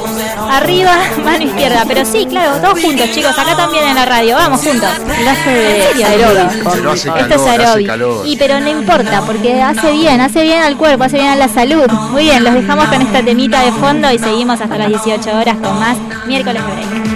Arriba, 0.51 0.93
mano 1.25 1.45
izquierda. 1.45 1.85
Pero 1.87 2.05
sí, 2.05 2.27
claro, 2.27 2.57
todos 2.61 2.81
juntos, 2.81 3.11
chicos. 3.13 3.39
Acá 3.39 3.57
también 3.57 3.85
en 3.89 3.95
la 3.95 4.05
radio. 4.07 4.37
Vamos 4.37 4.61
juntos. 4.61 4.91
Lo 5.25 5.31
hace 5.31 5.87
hace 5.89 6.01
Esto 6.03 6.93
es 6.93 7.05
calor, 7.11 7.33
hace 7.33 7.51
aeróbic. 7.51 7.87
calor. 7.87 8.27
Y 8.27 8.37
pero 8.37 8.61
no 8.61 8.69
importa, 8.69 9.23
porque 9.23 9.61
hace 9.63 9.93
bien, 9.93 10.21
hace 10.21 10.43
bien 10.43 10.63
al 10.63 10.77
cuerpo, 10.77 11.05
hace 11.05 11.17
bien 11.17 11.29
a 11.29 11.37
la 11.37 11.49
salud. 11.49 11.87
Muy 12.11 12.25
bien, 12.25 12.45
los 12.45 12.55
dejamos 12.55 12.87
con 12.89 13.03
esta 13.03 13.23
temita 13.23 13.61
de 13.63 13.73
fondo 13.73 14.11
y 14.13 14.19
seguimos 14.19 14.61
hasta 14.61 14.79
las 14.79 14.89
18 14.89 15.37
horas 15.37 15.57
con 15.63 15.79
más 15.79 15.97
miércoles 16.27 16.63
break. 16.63 17.07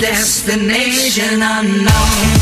Destination 0.00 1.42
unknown. 1.42 2.39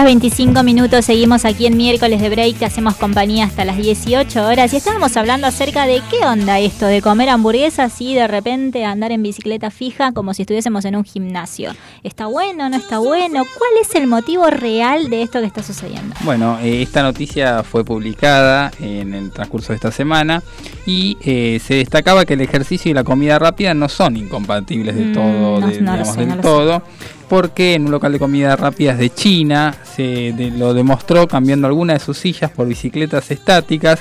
Horas 0.00 0.06
25 0.06 0.62
minutos, 0.62 1.04
seguimos 1.04 1.44
aquí 1.44 1.66
en 1.66 1.76
miércoles 1.76 2.22
de 2.22 2.30
break, 2.30 2.56
te 2.58 2.64
hacemos 2.64 2.96
compañía 2.96 3.44
hasta 3.44 3.66
las 3.66 3.76
18 3.76 4.46
horas 4.46 4.72
y 4.72 4.76
estábamos 4.76 5.14
hablando 5.16 5.46
acerca 5.46 5.84
de 5.84 6.00
qué 6.08 6.24
onda 6.24 6.58
esto 6.58 6.86
de 6.86 7.02
comer 7.02 7.28
hamburguesas 7.28 8.00
y 8.00 8.14
de 8.14 8.26
repente 8.26 8.84
andar 8.84 9.12
en 9.12 9.22
bicicleta 9.22 9.70
fija 9.70 10.12
como 10.12 10.32
si 10.32 10.42
estuviésemos 10.42 10.86
en 10.86 10.96
un 10.96 11.04
gimnasio. 11.04 11.72
¿Está 12.02 12.26
bueno? 12.26 12.66
¿No 12.70 12.76
está 12.76 12.98
bueno? 12.98 13.44
¿Cuál 13.58 13.70
es 13.82 13.94
el 13.94 14.06
motivo 14.06 14.46
real 14.48 15.10
de 15.10 15.20
esto 15.22 15.38
que 15.40 15.46
está 15.46 15.62
sucediendo? 15.62 16.14
Bueno, 16.22 16.58
eh, 16.62 16.80
esta 16.80 17.02
noticia 17.02 17.62
fue 17.62 17.84
publicada 17.84 18.70
en 18.80 19.12
el 19.12 19.30
transcurso 19.30 19.72
de 19.72 19.76
esta 19.76 19.92
semana 19.92 20.42
y 20.86 21.18
eh, 21.20 21.60
se 21.62 21.74
destacaba 21.74 22.24
que 22.24 22.34
el 22.34 22.40
ejercicio 22.40 22.90
y 22.90 22.94
la 22.94 23.04
comida 23.04 23.38
rápida 23.38 23.74
no 23.74 23.88
son 23.90 24.16
incompatibles 24.16 24.96
de 24.96 25.04
Mm, 25.06 25.12
todo, 25.12 25.60
no- 25.60 25.66
de- 25.68 25.80
no 25.82 25.92
lo 25.92 25.98
digamos, 25.98 26.14
sé, 26.14 26.20
del 26.20 26.28
no 26.28 26.36
todo, 26.40 26.82
porque 27.28 27.74
en 27.74 27.84
un 27.84 27.90
local 27.90 28.12
de 28.12 28.18
comida 28.18 28.56
rápidas 28.56 28.96
de 28.96 29.10
China 29.10 29.74
se 29.84 30.32
de- 30.32 30.52
lo 30.56 30.72
demostró 30.72 31.28
cambiando 31.28 31.66
algunas 31.66 31.98
de 31.98 32.04
sus 32.06 32.16
sillas 32.16 32.50
por 32.50 32.66
bicicletas 32.66 33.30
estáticas 33.30 34.00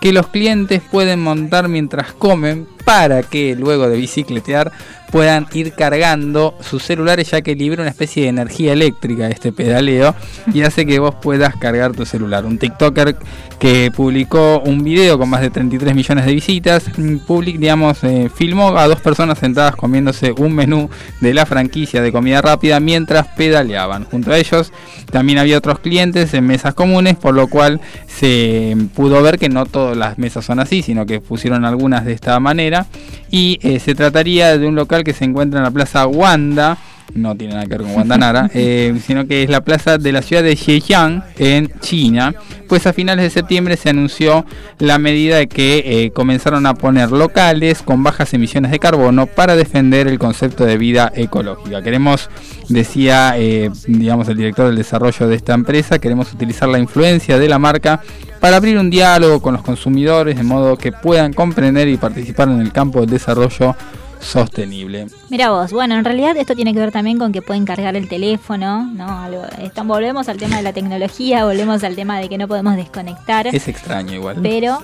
que 0.00 0.12
los 0.12 0.28
clientes 0.28 0.82
pueden 0.90 1.20
montar 1.20 1.66
mientras 1.68 2.12
comen 2.12 2.66
para 2.84 3.22
que 3.22 3.54
luego 3.54 3.88
de 3.88 3.96
bicicletear 3.96 4.72
puedan 5.10 5.46
ir 5.52 5.72
cargando 5.72 6.56
sus 6.60 6.82
celulares 6.84 7.30
ya 7.30 7.42
que 7.42 7.54
libera 7.54 7.82
una 7.82 7.90
especie 7.90 8.22
de 8.24 8.28
energía 8.28 8.72
eléctrica 8.72 9.28
este 9.28 9.52
pedaleo 9.52 10.14
y 10.52 10.62
hace 10.62 10.86
que 10.86 10.98
vos 10.98 11.14
puedas 11.16 11.56
cargar 11.56 11.92
tu 11.92 12.06
celular. 12.06 12.44
Un 12.44 12.58
TikToker 12.58 13.16
que 13.58 13.90
publicó 13.94 14.60
un 14.60 14.82
video 14.84 15.18
con 15.18 15.28
más 15.28 15.42
de 15.42 15.50
33 15.50 15.94
millones 15.94 16.24
de 16.24 16.32
visitas, 16.32 16.84
mm, 16.96 17.18
public, 17.18 17.58
digamos, 17.58 18.02
eh, 18.04 18.30
filmó 18.34 18.76
a 18.76 18.86
dos 18.86 19.00
personas 19.00 19.38
sentadas 19.38 19.76
comiéndose 19.76 20.32
un 20.32 20.54
menú 20.54 20.88
de 21.20 21.34
la 21.34 21.44
franquicia 21.44 22.00
de 22.00 22.12
comida 22.12 22.40
rápida 22.40 22.80
mientras 22.80 23.26
pedaleaban. 23.28 24.04
Junto 24.04 24.32
a 24.32 24.38
ellos 24.38 24.72
también 25.10 25.38
había 25.38 25.58
otros 25.58 25.78
clientes 25.80 26.32
en 26.34 26.46
mesas 26.46 26.74
comunes, 26.74 27.16
por 27.16 27.34
lo 27.34 27.48
cual 27.48 27.80
se 28.06 28.76
pudo 28.94 29.22
ver 29.22 29.38
que 29.38 29.48
no 29.48 29.66
todas 29.66 29.96
las 29.96 30.18
mesas 30.18 30.44
son 30.44 30.60
así, 30.60 30.82
sino 30.82 31.06
que 31.06 31.20
pusieron 31.20 31.64
algunas 31.64 32.04
de 32.04 32.12
esta 32.12 32.38
manera. 32.40 32.86
Y 33.30 33.58
eh, 33.62 33.78
se 33.78 33.94
trataría 33.94 34.58
de 34.58 34.66
un 34.66 34.74
local 34.74 35.04
que 35.04 35.12
se 35.12 35.24
encuentra 35.24 35.60
en 35.60 35.64
la 35.64 35.70
Plaza 35.70 36.06
Wanda, 36.06 36.78
no 37.14 37.36
tiene 37.36 37.54
nada 37.54 37.66
que 37.66 37.70
ver 37.70 37.82
con 37.82 37.92
Guantanara, 37.92 38.50
eh, 38.54 38.98
sino 39.04 39.26
que 39.26 39.42
es 39.42 39.50
la 39.50 39.62
plaza 39.62 39.98
de 39.98 40.12
la 40.12 40.22
ciudad 40.22 40.42
de 40.42 40.56
Zhejiang, 40.56 41.24
en 41.38 41.70
China. 41.80 42.34
Pues 42.68 42.86
a 42.86 42.92
finales 42.92 43.24
de 43.24 43.30
septiembre 43.30 43.76
se 43.76 43.90
anunció 43.90 44.44
la 44.78 44.98
medida 44.98 45.38
de 45.38 45.48
que 45.48 45.82
eh, 45.84 46.10
comenzaron 46.12 46.66
a 46.66 46.74
poner 46.74 47.10
locales 47.10 47.82
con 47.82 48.02
bajas 48.02 48.32
emisiones 48.32 48.70
de 48.70 48.78
carbono 48.78 49.26
para 49.26 49.56
defender 49.56 50.06
el 50.06 50.18
concepto 50.18 50.64
de 50.64 50.78
vida 50.78 51.12
ecológica. 51.14 51.82
Queremos, 51.82 52.30
decía, 52.68 53.34
eh, 53.36 53.70
digamos, 53.86 54.28
el 54.28 54.36
director 54.36 54.66
del 54.66 54.76
desarrollo 54.76 55.26
de 55.26 55.34
esta 55.34 55.54
empresa, 55.54 55.98
queremos 55.98 56.32
utilizar 56.32 56.68
la 56.68 56.78
influencia 56.78 57.38
de 57.38 57.48
la 57.48 57.58
marca 57.58 58.02
para 58.40 58.56
abrir 58.56 58.78
un 58.78 58.88
diálogo 58.88 59.40
con 59.40 59.52
los 59.52 59.62
consumidores 59.62 60.36
de 60.36 60.42
modo 60.42 60.76
que 60.76 60.92
puedan 60.92 61.32
comprender 61.32 61.88
y 61.88 61.96
participar 61.96 62.48
en 62.48 62.60
el 62.60 62.72
campo 62.72 63.00
del 63.00 63.10
desarrollo 63.10 63.76
sostenible. 64.20 65.06
Mira 65.28 65.50
vos, 65.50 65.72
bueno, 65.72 65.96
en 65.96 66.04
realidad 66.04 66.36
esto 66.36 66.54
tiene 66.54 66.72
que 66.72 66.80
ver 66.80 66.92
también 66.92 67.18
con 67.18 67.32
que 67.32 67.42
pueden 67.42 67.64
cargar 67.64 67.96
el 67.96 68.08
teléfono, 68.08 68.84
¿no? 68.84 69.08
Algo, 69.20 69.42
volvemos 69.84 70.28
al 70.28 70.36
tema 70.36 70.56
de 70.56 70.62
la 70.62 70.72
tecnología, 70.72 71.44
volvemos 71.44 71.82
al 71.84 71.96
tema 71.96 72.18
de 72.18 72.28
que 72.28 72.38
no 72.38 72.46
podemos 72.48 72.76
desconectar. 72.76 73.46
Es 73.46 73.68
extraño 73.68 74.14
igual. 74.14 74.38
Pero 74.42 74.78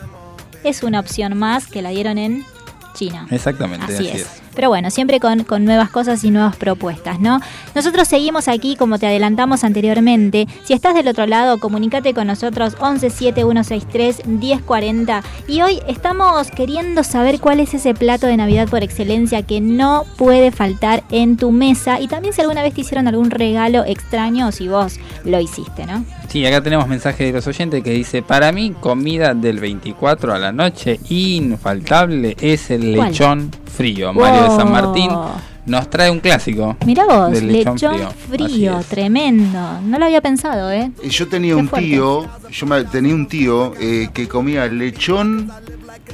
es 0.65 0.83
una 0.83 1.01
opción 1.01 1.37
más 1.39 1.67
que 1.67 1.83
la 1.83 1.91
dieron 1.91 2.19
en 2.19 2.45
China. 2.95 3.27
Exactamente, 3.31 3.95
así, 3.95 4.09
es. 4.09 4.46
Pero 4.57 4.71
bueno, 4.71 4.91
siempre 4.91 5.21
con, 5.21 5.45
con, 5.45 5.65
nuevas 5.65 5.91
cosas 5.91 6.25
y 6.25 6.33
nuevas 6.33 6.57
propuestas, 6.57 7.21
¿no? 7.21 7.39
Nosotros 7.75 8.09
seguimos 8.09 8.49
aquí, 8.49 8.75
como 8.75 8.99
te 8.99 9.07
adelantamos 9.07 9.63
anteriormente. 9.63 10.49
Si 10.65 10.73
estás 10.73 10.95
del 10.95 11.09
otro 11.09 11.27
lado, 11.27 11.59
comunícate 11.59 12.15
con 12.15 12.27
nosotros 12.27 12.75
1171631040. 12.79 15.23
Y 15.47 15.61
hoy 15.61 15.83
estamos 15.87 16.51
queriendo 16.51 17.05
saber 17.05 17.39
cuál 17.39 17.61
es 17.61 17.75
ese 17.75 17.93
plato 17.95 18.27
de 18.27 18.39
Navidad 18.39 18.69
por 18.69 18.83
excelencia 18.83 19.43
que 19.43 19.61
no 19.61 20.05
puede 20.17 20.51
faltar 20.51 21.05
en 21.11 21.37
tu 21.37 21.53
mesa. 21.53 22.01
Y 22.01 22.09
también 22.09 22.33
si 22.33 22.41
alguna 22.41 22.63
vez 22.63 22.73
te 22.75 22.81
hicieron 22.81 23.07
algún 23.07 23.31
regalo 23.31 23.85
extraño 23.85 24.49
o 24.49 24.53
si 24.53 24.69
vos 24.69 24.99
lo 25.25 25.39
hiciste, 25.39 25.85
¿no? 25.87 26.05
Sí, 26.37 26.45
acá 26.45 26.61
tenemos 26.61 26.87
mensaje 26.87 27.25
de 27.25 27.33
los 27.33 27.47
oyentes 27.47 27.83
que 27.83 27.93
dice, 27.93 28.21
para 28.21 28.53
mí 28.53 28.75
comida 28.79 29.33
del 29.33 29.59
24 29.59 30.35
a 30.35 30.39
la 30.39 30.53
noche 30.53 31.01
infaltable 31.09 32.37
es 32.39 32.71
el 32.71 32.95
¿Cuál? 32.95 33.09
lechón 33.09 33.51
frío. 33.75 34.13
Mario 34.13 34.43
de 34.43 34.49
San 34.51 34.71
Martín 34.71 35.11
nos 35.65 35.89
trae 35.89 36.11
un 36.11 36.21
clásico. 36.21 36.77
Mira 36.85 37.07
vos, 37.07 37.31
del 37.33 37.51
lechón, 37.51 37.77
lechón 37.77 38.11
frío, 38.31 38.81
tremendo. 38.87 39.81
No 39.87 39.99
lo 39.99 40.05
había 40.05 40.21
pensado, 40.21 40.71
¿eh? 40.71 40.91
Y 41.03 41.09
Yo 41.09 41.27
tenía 41.27 41.55
Qué 41.55 41.61
un 41.63 41.69
fuerte. 41.71 41.89
tío, 41.89 42.27
yo 42.51 42.67
me- 42.67 42.85
tenía 42.85 43.15
un 43.15 43.27
tío 43.29 43.73
eh, 43.81 44.11
que 44.13 44.29
comía 44.29 44.67
lechón 44.67 45.51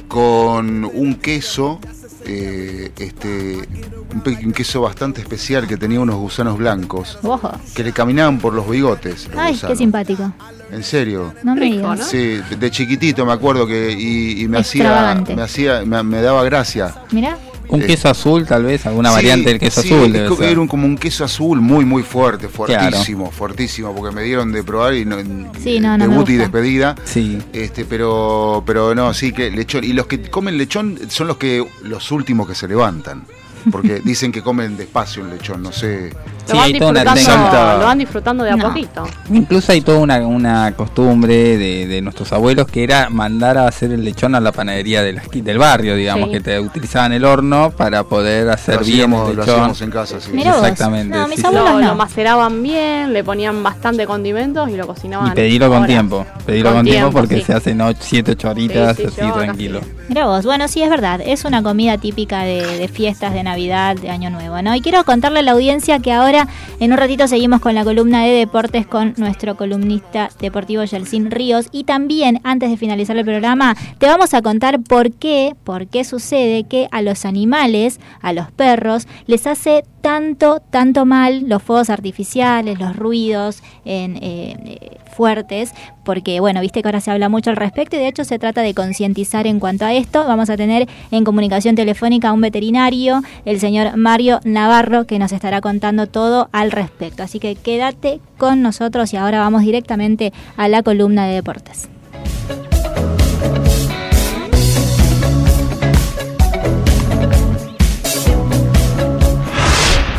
con 0.07 0.85
un 0.85 1.15
queso, 1.15 1.81
eh, 2.25 2.91
este, 2.97 3.67
un, 4.13 4.51
queso 4.53 4.81
bastante 4.81 5.21
especial 5.21 5.67
que 5.67 5.77
tenía 5.77 5.99
unos 5.99 6.15
gusanos 6.15 6.57
blancos 6.57 7.17
Ojo. 7.23 7.51
que 7.75 7.83
le 7.83 7.91
caminaban 7.91 8.39
por 8.39 8.53
los 8.53 8.69
bigotes. 8.69 9.27
los 9.29 9.37
Ay, 9.37 9.47
qué 9.47 9.53
gusanos. 9.53 9.77
simpático. 9.77 10.33
En 10.71 10.83
serio. 10.83 11.33
No 11.43 11.53
me 11.55 11.61
Rico, 11.61 11.75
digas. 11.77 11.99
¿no? 11.99 12.05
Sí, 12.05 12.41
de 12.59 12.71
chiquitito 12.71 13.25
me 13.25 13.33
acuerdo 13.33 13.67
que 13.67 13.91
y, 13.91 14.41
y 14.41 14.47
me 14.47 14.59
hacía, 14.59 15.21
me 15.35 15.41
hacía, 15.41 15.83
me, 15.85 16.01
me 16.03 16.21
daba 16.21 16.43
gracia. 16.43 16.93
Mira. 17.11 17.37
Un 17.73 17.81
Eh, 17.81 17.85
queso 17.87 18.07
azul, 18.07 18.45
tal 18.45 18.63
vez, 18.65 18.85
alguna 18.85 19.09
Sí, 19.09 19.15
variante 19.15 19.49
del 19.49 19.59
queso 19.59 19.81
sí, 19.81 19.91
azul. 19.91 20.05
es 20.07 20.13
debe 20.13 20.27
co- 20.29 20.35
ser. 20.37 20.49
era 20.49 20.59
un- 20.61 20.67
como 20.67 20.85
un 20.85 20.95
queso 20.97 21.23
azul 21.25 21.59
muy 21.59 21.85
muy 21.85 22.03
fuerte, 22.03 22.47
Claro. 22.47 22.91
fuertísimo, 22.91 23.31
fuertísimo, 23.31 23.95
porque 23.95 24.15
me 24.15 24.21
dieron 24.21 24.51
de 24.51 24.63
probar 24.63 24.93
y 24.93 25.05
no, 25.05 25.17
Sí, 25.61 25.79
no, 25.79 25.97
no 25.97 26.05
me 26.05 26.11
debut 26.13 26.29
y 26.29 26.33
despedida. 26.35 26.95
Sí. 27.03 27.39
Este, 27.51 27.83
pero, 27.85 28.63
pero 28.65 28.93
no, 28.93 29.11
sí 29.13 29.31
que 29.33 29.49
lechón. 29.49 29.83
Y 29.83 29.93
los 29.93 30.05
que 30.05 30.21
comen 30.29 30.57
lechón 30.57 30.99
son 31.09 31.27
los 31.27 31.37
que 31.37 31.65
los 31.81 32.11
últimos 32.11 32.47
que 32.47 32.53
se 32.53 32.67
levantan. 32.67 33.23
Porque 33.71 34.01
dicen 34.03 34.31
que 34.31 34.41
comen 34.41 34.75
despacio 34.77 35.23
un 35.23 35.29
lechón, 35.29 35.63
no 35.63 35.71
sé. 35.71 36.09
Sí, 36.45 36.51
Lo 36.51 36.55
van, 36.57 36.65
hay 36.65 36.73
toda 36.79 36.91
una 36.91 36.99
disfrutando, 37.13 37.43
técnica. 37.49 37.77
lo 37.77 37.85
van 37.85 37.97
disfrutando 37.97 38.43
de 38.43 38.51
a 38.51 38.55
No. 38.57 38.67
poquito. 38.67 39.07
Incluso 39.31 39.71
hay 39.71 39.81
toda 39.81 39.99
una, 39.99 40.17
una 40.27 40.73
costumbre 40.75 41.57
de, 41.57 41.87
de 41.87 42.01
nuestros 42.01 42.33
abuelos 42.33 42.67
que 42.67 42.83
era 42.83 43.09
mandar 43.09 43.57
a 43.57 43.67
hacer 43.67 43.91
el 43.93 44.03
lechón 44.03 44.35
a 44.35 44.41
la 44.41 44.51
panadería 44.51 45.01
de 45.03 45.13
la 45.13 45.23
esqui- 45.23 45.41
del 45.41 45.57
barrio, 45.57 45.95
digamos, 45.95 46.25
Sí. 46.27 46.31
que 46.33 46.41
te 46.41 46.59
utilizaban 46.59 47.13
el 47.13 47.23
horno 47.23 47.71
para 47.71 48.03
poder 48.03 48.49
hacer 48.49 48.75
Lo 48.75 48.81
bien 48.81 48.95
hacíamos, 48.99 49.29
el 49.29 49.35
lo 49.37 49.41
lechón. 49.43 49.55
hacíamos 49.55 49.81
en 49.81 49.91
casa, 49.91 50.19
sí. 50.19 50.31
Exactamente. 50.37 51.17
No, 51.17 51.27
mis 51.29 51.43
abuelos 51.45 51.69
Lo, 51.71 51.79
no. 51.79 51.87
lo 51.87 51.95
maceraban 51.95 52.61
bien, 52.61 53.13
le 53.13 53.23
ponían 53.23 53.63
bastante 53.63 54.05
condimentos 54.05 54.69
y 54.69 54.75
lo 54.75 54.85
cocinaban. 54.85 55.31
Y 55.31 55.35
pedilo 55.35 55.67
con 55.69 55.77
horas. 55.77 55.87
tiempo, 55.87 56.25
pedilo 56.45 56.69
con, 56.69 56.77
Con 56.79 56.85
tiempo, 56.85 57.01
tiempo, 57.09 57.19
porque 57.19 57.37
sí. 57.37 57.43
se 57.43 57.53
hacen 57.53 57.81
7, 57.99 58.31
8 58.31 58.49
horitas 58.49 58.97
Sí, 58.97 59.03
sí, 59.15 59.21
así 59.21 59.31
tranquilo. 59.31 59.79
Mira 60.09 60.25
vos, 60.25 60.43
bueno, 60.45 60.67
sí 60.67 60.83
es 60.83 60.89
verdad, 60.89 61.21
es 61.25 61.45
una 61.45 61.63
comida 61.63 61.97
típica 61.97 62.41
de, 62.43 62.77
de 62.77 62.87
fiestas 62.89 63.33
de 63.33 63.43
Navidad, 63.43 63.52
de 63.55 64.09
Año 64.09 64.31
Nuevo, 64.31 64.61
¿no? 64.63 64.73
Y 64.73 64.81
quiero 64.81 65.03
contarle 65.03 65.39
a 65.39 65.41
la 65.43 65.51
audiencia 65.51 65.99
que 65.99 66.11
ahora 66.11 66.47
en 66.79 66.91
un 66.91 66.97
ratito 66.97 67.27
seguimos 67.27 67.61
con 67.61 67.75
la 67.75 67.83
columna 67.83 68.23
de 68.23 68.31
deportes 68.31 68.87
con 68.87 69.13
nuestro 69.17 69.55
columnista 69.55 70.29
deportivo 70.39 70.83
Yelsin 70.83 71.29
Ríos 71.29 71.67
y 71.71 71.83
también 71.83 72.41
antes 72.43 72.71
de 72.71 72.77
finalizar 72.77 73.15
el 73.15 73.23
programa 73.25 73.75
te 73.99 74.07
vamos 74.07 74.33
a 74.33 74.41
contar 74.41 74.81
por 74.81 75.11
qué, 75.11 75.55
por 75.63 75.87
qué 75.87 76.03
sucede 76.03 76.63
que 76.63 76.87
a 76.91 77.03
los 77.03 77.25
animales, 77.25 77.99
a 78.21 78.33
los 78.33 78.51
perros, 78.51 79.07
les 79.27 79.45
hace 79.45 79.83
tanto, 80.01 80.59
tanto 80.71 81.05
mal 81.05 81.47
los 81.47 81.61
fuegos 81.61 81.91
artificiales, 81.91 82.79
los 82.79 82.95
ruidos 82.95 83.61
en, 83.85 84.17
eh, 84.17 84.97
fuertes, 85.13 85.73
porque 86.03 86.39
bueno, 86.39 86.61
viste 86.61 86.81
que 86.81 86.87
ahora 86.87 87.01
se 87.01 87.11
habla 87.11 87.29
mucho 87.29 87.49
al 87.49 87.55
respecto 87.55 87.95
y 87.95 87.99
de 87.99 88.07
hecho 88.07 88.23
se 88.23 88.39
trata 88.39 88.61
de 88.61 88.73
concientizar 88.73 89.47
en 89.47 89.59
cuanto 89.59 89.85
a 89.85 89.93
esto. 89.93 90.25
Vamos 90.25 90.49
a 90.49 90.57
tener 90.57 90.87
en 91.11 91.23
comunicación 91.23 91.75
telefónica 91.75 92.29
a 92.29 92.33
un 92.33 92.41
veterinario, 92.41 93.21
el 93.45 93.59
señor 93.59 93.95
Mario 93.97 94.39
Navarro, 94.43 95.05
que 95.05 95.19
nos 95.19 95.31
estará 95.31 95.61
contando 95.61 96.07
todo 96.07 96.49
al 96.51 96.71
respecto. 96.71 97.23
Así 97.23 97.39
que 97.39 97.55
quédate 97.55 98.19
con 98.37 98.61
nosotros 98.61 99.13
y 99.13 99.17
ahora 99.17 99.39
vamos 99.39 99.61
directamente 99.61 100.33
a 100.57 100.67
la 100.67 100.83
columna 100.83 101.27
de 101.27 101.35
deportes. 101.35 101.89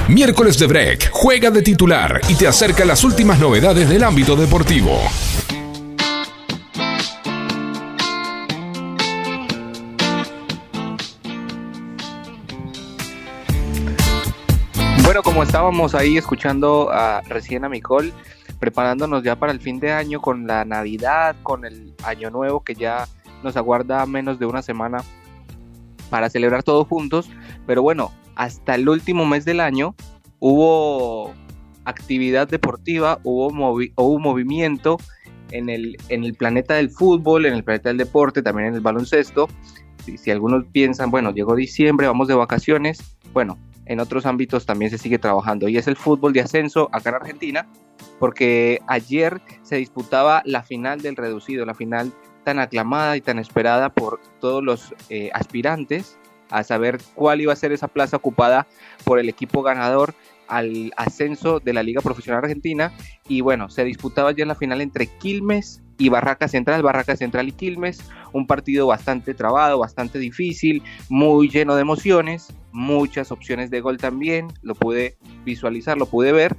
Miércoles 0.08 0.58
de 0.58 0.66
Break 0.66 1.10
juega 1.12 1.50
de 1.50 1.62
titular 1.62 2.20
y 2.28 2.34
te 2.34 2.46
acerca 2.46 2.84
las 2.84 3.04
últimas 3.04 3.40
novedades 3.40 3.88
del 3.88 4.04
ámbito 4.04 4.36
deportivo. 4.36 4.98
Bueno, 15.02 15.22
como 15.22 15.42
estábamos 15.42 15.94
ahí 15.94 16.18
escuchando 16.18 16.90
a, 16.92 17.22
recién 17.22 17.64
a 17.64 17.70
Micol, 17.70 18.12
preparándonos 18.60 19.22
ya 19.22 19.36
para 19.36 19.52
el 19.52 19.60
fin 19.60 19.80
de 19.80 19.92
año 19.92 20.20
con 20.20 20.46
la 20.46 20.66
Navidad, 20.66 21.34
con 21.42 21.64
el 21.64 21.94
Año 22.04 22.28
Nuevo 22.28 22.62
que 22.62 22.74
ya 22.74 23.08
nos 23.42 23.56
aguarda 23.56 24.04
menos 24.04 24.38
de 24.38 24.44
una 24.44 24.60
semana 24.60 25.02
para 26.10 26.28
celebrar 26.28 26.62
todos 26.62 26.86
juntos. 26.86 27.30
Pero 27.66 27.80
bueno, 27.80 28.12
hasta 28.36 28.74
el 28.74 28.88
último 28.88 29.24
mes 29.26 29.44
del 29.44 29.60
año 29.60 29.94
hubo 30.38 31.32
actividad 31.84 32.48
deportiva, 32.48 33.18
hubo, 33.24 33.50
movi- 33.50 33.92
hubo 33.96 34.18
movimiento 34.18 34.98
en 35.50 35.68
el, 35.68 35.96
en 36.08 36.24
el 36.24 36.34
planeta 36.34 36.74
del 36.74 36.90
fútbol, 36.90 37.46
en 37.46 37.54
el 37.54 37.64
planeta 37.64 37.90
del 37.90 37.98
deporte, 37.98 38.42
también 38.42 38.68
en 38.68 38.74
el 38.74 38.80
baloncesto. 38.80 39.48
Si, 40.16 40.30
algunos 40.30 40.66
piensan, 40.66 41.10
bueno, 41.10 41.32
llegó 41.32 41.54
diciembre, 41.54 42.06
vamos 42.06 42.28
de 42.28 42.34
vacaciones, 42.34 43.16
bueno, 43.32 43.58
en 43.86 44.00
otros 44.00 44.26
ámbitos 44.26 44.66
también 44.66 44.90
se 44.90 44.98
sigue 44.98 45.18
trabajando 45.18 45.68
y 45.68 45.76
es 45.78 45.86
el 45.86 45.96
fútbol 45.96 46.32
de 46.32 46.40
ascenso 46.40 46.88
acá 46.92 47.10
en 47.10 47.16
Argentina, 47.16 47.68
porque 48.18 48.80
ayer 48.86 49.40
se 49.62 49.76
disputaba 49.76 50.42
la 50.44 50.62
final 50.62 51.00
del 51.00 51.16
reducido, 51.16 51.64
la 51.64 51.74
final 51.74 52.12
tan 52.44 52.58
aclamada 52.58 53.16
y 53.16 53.22
tan 53.22 53.38
esperada 53.38 53.90
por 53.90 54.20
todos 54.40 54.62
los 54.62 54.94
eh, 55.08 55.30
aspirantes 55.32 56.18
a 56.54 56.62
saber 56.62 57.00
cuál 57.16 57.40
iba 57.40 57.52
a 57.52 57.56
ser 57.56 57.72
esa 57.72 57.88
plaza 57.88 58.16
ocupada 58.16 58.68
por 59.02 59.18
el 59.18 59.28
equipo 59.28 59.62
ganador 59.62 60.14
al 60.46 60.92
ascenso 60.96 61.58
de 61.58 61.72
la 61.72 61.82
Liga 61.82 62.00
Profesional 62.00 62.44
Argentina. 62.44 62.92
Y 63.28 63.40
bueno, 63.40 63.68
se 63.68 63.82
disputaba 63.82 64.30
ya 64.30 64.42
en 64.42 64.48
la 64.48 64.54
final 64.54 64.80
entre 64.80 65.08
Quilmes 65.08 65.82
y 65.98 66.10
Barraca 66.10 66.46
Central, 66.46 66.82
Barraca 66.84 67.16
Central 67.16 67.48
y 67.48 67.52
Quilmes, 67.52 68.04
un 68.32 68.46
partido 68.46 68.86
bastante 68.86 69.34
trabado, 69.34 69.80
bastante 69.80 70.20
difícil, 70.20 70.82
muy 71.08 71.48
lleno 71.48 71.74
de 71.74 71.82
emociones, 71.82 72.54
muchas 72.70 73.32
opciones 73.32 73.70
de 73.70 73.80
gol 73.80 73.98
también, 73.98 74.46
lo 74.62 74.76
pude 74.76 75.16
visualizar, 75.44 75.98
lo 75.98 76.06
pude 76.06 76.32
ver, 76.32 76.56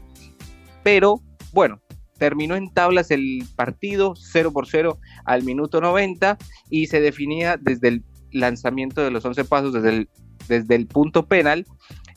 pero 0.83 1.21
bueno, 1.53 1.79
terminó 2.17 2.55
en 2.55 2.73
tablas 2.73 3.11
el 3.11 3.43
partido 3.55 4.13
0 4.15 4.51
por 4.51 4.67
0 4.67 4.99
al 5.25 5.43
minuto 5.43 5.79
90 5.79 6.37
y 6.69 6.87
se 6.87 7.01
definía 7.01 7.57
desde 7.57 7.89
el 7.89 8.03
lanzamiento 8.35 9.01
de 9.01 9.11
los 9.11 9.25
11 9.25 9.45
pasos, 9.45 9.73
desde 9.73 9.89
el, 9.89 10.09
desde 10.47 10.75
el 10.75 10.87
punto 10.87 11.25
penal 11.25 11.65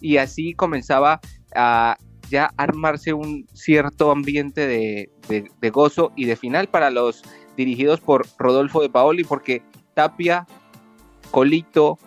y 0.00 0.18
así 0.18 0.54
comenzaba 0.54 1.20
a 1.54 1.96
ya 2.30 2.50
armarse 2.56 3.14
un 3.14 3.46
cierto 3.54 4.10
ambiente 4.10 4.66
de, 4.66 5.10
de- 5.28 5.70
gozo 5.70 6.12
y 6.14 6.26
de 6.26 6.36
final 6.36 6.68
para 6.68 6.90
los 6.90 7.22
dirigidos 7.56 8.00
por 8.00 8.26
Rodolfo 8.38 8.82
de 8.82 8.90
Paoli, 8.90 9.24
porque 9.24 9.62
Tapia, 9.94 10.46
Colito, 11.30 11.98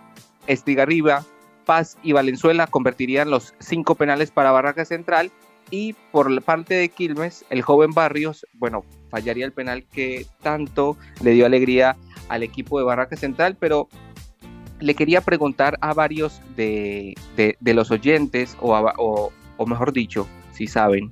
Estigarriba, 0.47 1.25
Paz 1.65 1.97
y 2.03 2.11
Valenzuela 2.11 2.67
convertirían 2.67 3.29
los 3.29 3.53
cinco 3.59 3.95
penales 3.95 4.31
para 4.31 4.51
Barraca 4.51 4.85
Central 4.85 5.31
y 5.69 5.93
por 6.11 6.29
la 6.29 6.41
parte 6.41 6.73
de 6.75 6.89
Quilmes, 6.89 7.45
el 7.49 7.61
joven 7.61 7.91
Barrios, 7.91 8.45
bueno, 8.53 8.83
fallaría 9.09 9.45
el 9.45 9.53
penal 9.53 9.85
que 9.85 10.25
tanto 10.41 10.97
le 11.23 11.31
dio 11.31 11.45
alegría 11.45 11.95
al 12.31 12.43
equipo 12.43 12.79
de 12.79 12.85
Barraca 12.85 13.15
Central, 13.17 13.57
pero 13.59 13.87
le 14.79 14.95
quería 14.95 15.21
preguntar 15.21 15.77
a 15.81 15.93
varios 15.93 16.41
de, 16.55 17.13
de- 17.35 17.55
los 17.73 17.91
oyentes, 17.91 18.57
o, 18.61 18.73
o- 18.97 19.31
mejor 19.67 19.93
dicho, 19.93 20.27
si 20.53 20.65
saben, 20.65 21.11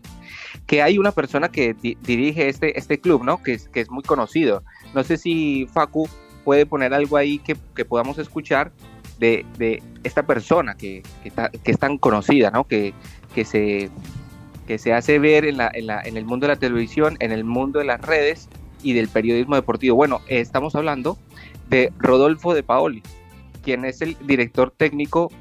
que 0.65 0.81
hay 0.81 0.97
una 0.97 1.11
persona 1.11 1.49
que 1.49 1.73
di- 1.75 1.97
dirige 2.01 2.49
este, 2.49 2.77
este 2.79 2.99
club, 2.99 3.23
¿no? 3.23 3.43
Que 3.43 3.53
es, 3.53 3.69
que 3.69 3.81
es 3.81 3.91
muy 3.91 4.01
conocido. 4.03 4.63
No 4.95 5.03
sé 5.03 5.17
si 5.17 5.67
Facu 5.71 6.07
puede 6.45 6.65
poner 6.65 6.93
algo 6.93 7.17
ahí 7.17 7.37
que, 7.39 7.55
que 7.75 7.85
podamos 7.85 8.17
escuchar 8.17 8.71
de, 9.19 9.45
de 9.57 9.83
esta 10.03 10.23
persona 10.23 10.75
que, 10.75 11.03
que 11.63 11.71
es 11.71 11.77
tan 11.77 11.97
conocida, 11.99 12.49
¿no? 12.49 12.63
Que, 12.63 12.93
que, 13.35 13.45
se, 13.45 13.89
que 14.67 14.77
se 14.79 14.93
hace 14.93 15.19
ver 15.19 15.45
en, 15.45 15.57
la, 15.57 15.69
en, 15.73 15.85
la- 15.85 16.01
en 16.01 16.17
el 16.17 16.25
mundo 16.25 16.47
de 16.47 16.53
la 16.53 16.59
televisión, 16.59 17.17
en 17.19 17.31
el 17.31 17.43
mundo 17.43 17.77
de 17.79 17.85
las 17.85 18.01
redes 18.01 18.47
y 18.81 18.93
del 18.93 19.07
periodismo 19.07 19.55
deportivo. 19.55 19.95
Bueno, 19.95 20.21
estamos 20.27 20.75
hablando 20.75 21.17
de 21.69 21.91
Rodolfo 21.97 22.53
de 22.53 22.63
Paoli, 22.63 23.03
quien 23.63 23.85
es 23.85 24.01
el 24.01 24.17
director 24.25 24.73
técnico 24.75 25.31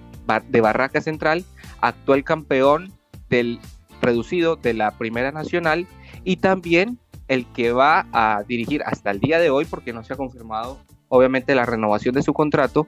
de 0.49 0.61
Barraca 0.61 1.01
Central, 1.01 1.45
actual 1.81 2.25
campeón 2.25 2.93
del 3.31 3.61
reducido 4.01 4.57
de 4.57 4.75
la 4.75 4.93
Primera 4.93 5.33
Nacional 5.33 5.87
y 6.25 6.37
también 6.37 6.99
el 7.29 7.47
que 7.53 7.73
va 7.73 8.07
a 8.13 8.43
dirigir 8.47 8.83
hasta 8.85 9.11
el 9.11 9.21
día 9.21 9.39
de 9.39 9.51
hoy, 9.51 9.65
porque 9.65 9.93
no 9.93 10.03
se 10.03 10.15
ha 10.15 10.17
confirmado 10.17 10.79
obviamente 11.09 11.55
la 11.55 11.67
renovación 11.67 12.15
de 12.15 12.23
su 12.23 12.33
contrato, 12.33 12.87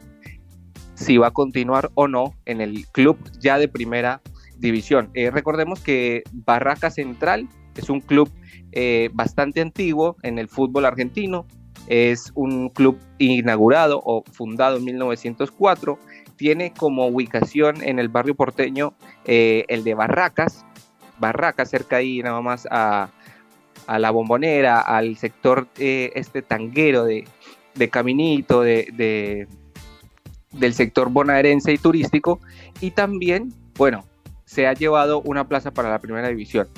si 0.94 1.16
va 1.16 1.28
a 1.28 1.32
continuar 1.32 1.90
o 1.94 2.08
no 2.08 2.34
en 2.44 2.60
el 2.60 2.86
club 2.88 3.18
ya 3.38 3.58
de 3.58 3.68
primera 3.68 4.20
división. 4.58 5.10
Eh, 5.14 5.30
recordemos 5.30 5.80
que 5.80 6.22
Barraca 6.32 6.90
Central 6.90 7.48
es 7.76 7.88
un 7.88 8.00
club 8.00 8.30
eh, 8.72 9.10
bastante 9.12 9.60
antiguo 9.60 10.16
en 10.22 10.38
el 10.38 10.48
fútbol 10.48 10.84
argentino, 10.86 11.46
es 11.86 12.30
un 12.34 12.68
club 12.68 12.98
inaugurado 13.18 14.00
o 14.04 14.22
fundado 14.30 14.76
en 14.76 14.84
1904, 14.84 15.98
tiene 16.36 16.72
como 16.72 17.06
ubicación 17.06 17.82
en 17.82 17.98
el 17.98 18.08
barrio 18.08 18.34
porteño 18.34 18.94
eh, 19.24 19.64
el 19.68 19.84
de 19.84 19.94
Barracas, 19.94 20.64
Barracas 21.18 21.68
cerca 21.70 21.96
ahí 21.96 22.20
nada 22.20 22.40
más 22.40 22.66
a, 22.70 23.10
la 23.88 24.10
bombonera, 24.10 24.80
al 24.80 25.16
sector 25.16 25.66
eh, 25.78 26.12
este 26.14 26.42
tanguero 26.42 27.04
de, 27.04 27.24
Caminito, 27.90 28.62
de, 28.62 28.88
de- 28.92 29.48
del 30.52 30.74
sector 30.74 31.10
bonaerense 31.10 31.72
y 31.72 31.78
turístico, 31.78 32.40
y 32.80 32.90
también, 32.92 33.52
bueno, 33.76 34.04
se 34.44 34.66
ha 34.66 34.72
llevado 34.72 35.20
una 35.22 35.46
plaza 35.46 35.70
para 35.70 35.90
la 35.90 35.98
primera 36.00 36.28
división. 36.28 36.68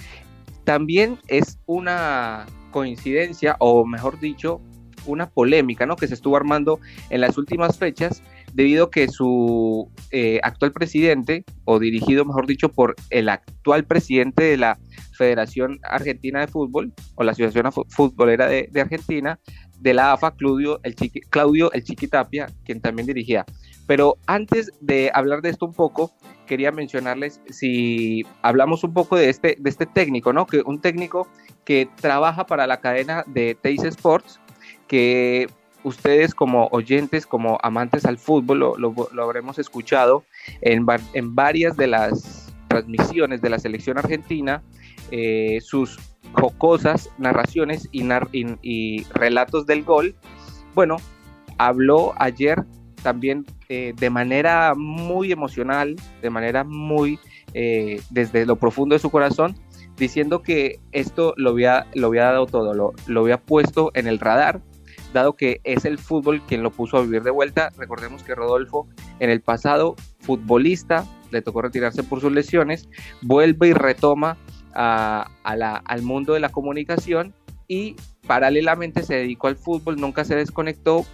También 0.65 1.19
es 1.29 1.59
una 1.67 2.47
coincidencia, 2.71 3.57
o 3.59 3.85
mejor 3.85 4.19
dicho, 4.21 4.61
una 5.05 5.29
polémica, 5.29 5.85
¿no? 5.85 5.97
Que 5.97 6.07
se 6.07 6.15
estuvo 6.15 6.37
armando 6.37 6.79
en 7.11 7.21
las 7.21 7.37
últimas 7.37 7.77
fechas 7.77 8.23
debido 8.55 8.85
a 8.85 8.91
que 8.91 9.09
su 9.09 9.91
eh, 10.13 10.39
actual 10.43 10.73
presidente, 10.73 11.45
o 11.65 11.79
dirigido, 11.81 12.25
mejor 12.25 12.47
dicho, 12.47 12.69
por 12.69 12.95
el 13.11 13.29
actual 13.29 13.85
presidente 13.85 14.45
de 14.45 14.57
la 14.59 14.79
Federación 15.17 15.81
Argentina 15.83 16.41
de 16.41 16.47
Fútbol, 16.47 16.93
o 17.17 17.25
la 17.25 17.33
Asociación 17.33 17.73
Fu- 17.73 17.87
Futbolera 17.89 18.47
de, 18.47 18.69
de 18.71 18.81
Argentina, 18.81 19.41
de 19.81 19.95
la 19.95 20.13
AFA, 20.13 20.37
Claudio 20.37 20.79
el, 20.85 20.95
Chiqui, 20.95 21.21
Claudio 21.23 21.73
el 21.73 21.83
Chiqui 21.83 22.07
Tapia, 22.07 22.47
quien 22.65 22.81
también 22.81 23.07
dirigía. 23.07 23.45
Pero 23.87 24.17
antes 24.27 24.71
de 24.81 25.11
hablar 25.15 25.43
de 25.43 25.51
esto 25.51 25.67
un 25.67 25.75
poco, 25.75 26.13
quería 26.47 26.73
mencionarles 26.73 27.41
si 27.51 28.25
hablamos 28.43 28.85
un 28.85 28.93
poco 28.93 29.17
de 29.17 29.29
este, 29.31 29.57
de 29.59 29.71
este 29.71 29.87
técnico, 29.87 30.33
¿no? 30.33 30.47
Que 30.47 30.63
un 30.65 30.81
técnico 30.81 31.27
que 31.65 31.89
trabaja 32.01 32.47
para 32.47 32.67
la 32.67 32.81
cadena 32.81 33.25
de 33.27 33.57
Teis 33.61 33.83
Sports, 33.85 34.41
que 34.87 35.49
ustedes 35.85 36.35
como 36.35 36.69
oyentes, 36.71 37.27
como 37.27 37.59
amantes 37.63 38.05
al 38.05 38.19
fútbol, 38.19 38.59
lo, 38.61 38.77
lo- 38.77 39.23
habremos 39.23 39.59
escuchado 39.59 40.25
en, 40.61 40.87
en 41.15 41.35
varias 41.35 41.77
de 41.77 41.87
las 41.89 42.53
transmisiones 42.69 43.43
de 43.43 43.51
la 43.51 43.59
selección 43.59 43.99
argentina, 43.99 44.63
eh, 45.11 45.59
sus 45.61 45.99
jocosas 46.35 47.11
narraciones 47.19 47.89
y, 47.93 48.03
nar- 48.05 48.29
y 48.33 49.05
relatos 49.15 49.67
del 49.67 49.83
gol. 49.83 50.15
Bueno, 50.75 50.97
habló 51.59 52.15
ayer 52.19 52.63
también 53.03 53.45
eh, 53.74 53.94
de 53.97 54.11
manera 54.11 54.74
muy 54.77 55.32
emocional, 55.32 55.97
de 56.20 56.28
manera 56.28 56.62
muy 56.62 57.19
eh, 57.55 58.03
desde 58.11 58.44
lo 58.44 58.57
profundo 58.57 58.94
de 58.94 58.99
su 58.99 59.09
corazón, 59.09 59.57
diciendo 59.97 60.43
que 60.43 60.78
esto 60.93 61.32
lo 61.39 61.53
había, 61.53 61.86
lo 61.94 62.09
había 62.09 62.24
dado 62.24 62.44
todo, 62.44 62.74
lo, 62.74 62.93
lo 63.07 63.20
había 63.23 63.39
puesto 63.39 63.90
en 63.94 64.07
el 64.09 64.19
radar, 64.19 64.61
dado 65.15 65.36
que 65.36 65.62
es 65.65 65.86
el 65.86 65.97
fútbol 65.97 66.43
quien 66.47 66.62
lo 66.62 66.70
puso 66.70 66.99
a 66.99 67.01
vivir 67.01 67.23
de 67.23 67.31
vuelta. 67.31 67.70
Recordemos 67.78 68.23
que 68.23 68.35
Rodolfo 68.35 68.89
en 69.20 69.31
el 69.31 69.40
pasado, 69.40 69.97
futbolista, 70.20 71.07
le 71.31 71.40
tocó 71.40 71.62
retirarse 71.62 72.03
por 72.03 72.20
sus 72.20 72.31
lesiones, 72.31 72.90
vuelve 73.23 73.69
y 73.69 73.73
retoma 73.73 74.36
al 74.74 76.03
mundo 76.03 76.35
de 76.35 76.40
la 76.40 76.51
comunicación 76.51 77.35
y 77.69 77.97
paralelamente 78.27 79.03
se 79.03 79.16
dedicó 79.16 79.49
al 79.49 79.57
fútbol, 79.57 80.01
nunca 80.01 80.24
se 80.24 80.36
desconectó 80.36 81.05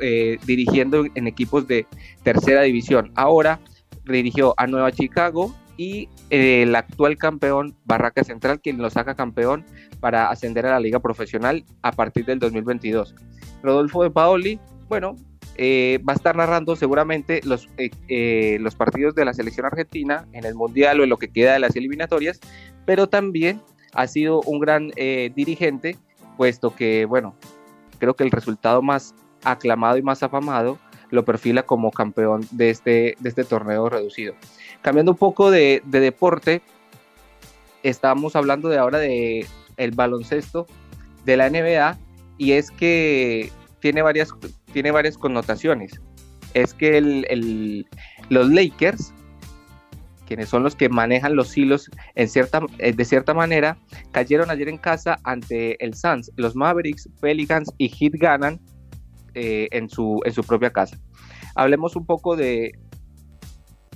eh, 0.00 0.38
dirigiendo 0.46 1.04
en 1.14 1.26
equipos 1.26 1.66
de 1.66 1.86
tercera 2.22 2.62
división. 2.62 3.12
Ahora 3.14 3.60
dirigió 4.04 4.54
a 4.56 4.66
Nueva 4.66 4.92
Chicago 4.92 5.54
y 5.76 6.08
eh, 6.30 6.62
el 6.62 6.74
actual 6.74 7.18
campeón 7.18 7.76
Barraca 7.84 8.24
Central, 8.24 8.60
quien 8.60 8.78
lo 8.78 8.90
saca 8.90 9.14
campeón 9.14 9.64
para 10.00 10.30
ascender 10.30 10.66
a 10.66 10.70
la 10.70 10.80
liga 10.80 11.00
profesional 11.00 11.64
a 11.82 11.92
partir 11.92 12.24
del 12.24 12.38
2022. 12.38 13.14
Rodolfo 13.62 14.02
de 14.02 14.10
Paoli, 14.10 14.58
bueno, 14.88 15.16
eh, 15.56 16.00
va 16.06 16.12
a 16.12 16.16
estar 16.16 16.36
narrando 16.36 16.76
seguramente 16.76 17.40
los, 17.44 17.68
los 18.58 18.74
partidos 18.74 19.14
de 19.14 19.24
la 19.24 19.32
selección 19.32 19.66
argentina 19.66 20.26
en 20.32 20.44
el 20.44 20.54
Mundial 20.54 21.00
o 21.00 21.04
en 21.04 21.10
lo 21.10 21.16
que 21.16 21.28
queda 21.28 21.54
de 21.54 21.60
las 21.60 21.76
eliminatorias, 21.76 22.40
pero 22.84 23.08
también 23.08 23.60
ha 23.92 24.06
sido 24.06 24.42
un 24.42 24.60
gran 24.60 24.90
dirigente, 25.34 25.96
puesto 26.36 26.74
que, 26.74 27.04
bueno, 27.06 27.34
creo 27.98 28.14
que 28.14 28.24
el 28.24 28.30
resultado 28.30 28.82
más 28.82 29.14
aclamado 29.44 29.96
y 29.96 30.02
más 30.02 30.22
afamado 30.22 30.78
lo 31.10 31.24
perfila 31.24 31.62
como 31.62 31.90
campeón 31.92 32.46
de 32.50 32.70
este, 32.70 33.16
de 33.20 33.28
este 33.28 33.44
torneo 33.44 33.88
reducido. 33.88 34.34
Cambiando 34.82 35.12
un 35.12 35.18
poco 35.18 35.50
de, 35.50 35.82
de 35.84 36.00
deporte, 36.00 36.62
estamos 37.82 38.36
hablando 38.36 38.68
de 38.68 38.78
ahora 38.78 38.98
de 38.98 39.46
baloncesto 39.94 40.66
de 41.24 41.36
la 41.36 41.48
NBA 41.50 41.98
y 42.38 42.52
es 42.52 42.70
que 42.70 43.52
tiene 43.80 44.02
varias, 44.02 44.30
tiene 44.72 44.90
varias 44.90 45.16
connotaciones. 45.18 46.00
Es 46.54 46.74
que 46.74 46.98
el- 46.98 47.26
el- 47.28 47.86
los 48.28 48.48
Lakers, 48.50 49.12
quienes 50.26 50.48
son 50.48 50.62
los 50.62 50.76
que 50.76 50.88
manejan 50.88 51.36
los 51.36 51.56
hilos 51.56 51.90
en 52.14 52.28
cierta, 52.28 52.60
eh, 52.78 52.92
de 52.92 53.04
cierta 53.04 53.32
manera, 53.32 53.78
cayeron 54.12 54.50
ayer 54.50 54.68
en 54.68 54.78
casa 54.78 55.18
ante 55.24 55.82
el 55.84 55.94
Suns. 55.94 56.30
Los 56.36 56.54
Mavericks, 56.56 57.08
Pelicans 57.20 57.72
y 57.78 57.88
Heat 57.88 58.14
ganan 58.14 58.60
eh, 59.34 59.68
en, 59.70 59.88
su, 59.88 60.20
en 60.24 60.32
su 60.32 60.42
propia 60.44 60.70
casa. 60.70 60.98
Hablemos 61.54 61.96
un 61.96 62.04
poco 62.04 62.36
de, 62.36 62.72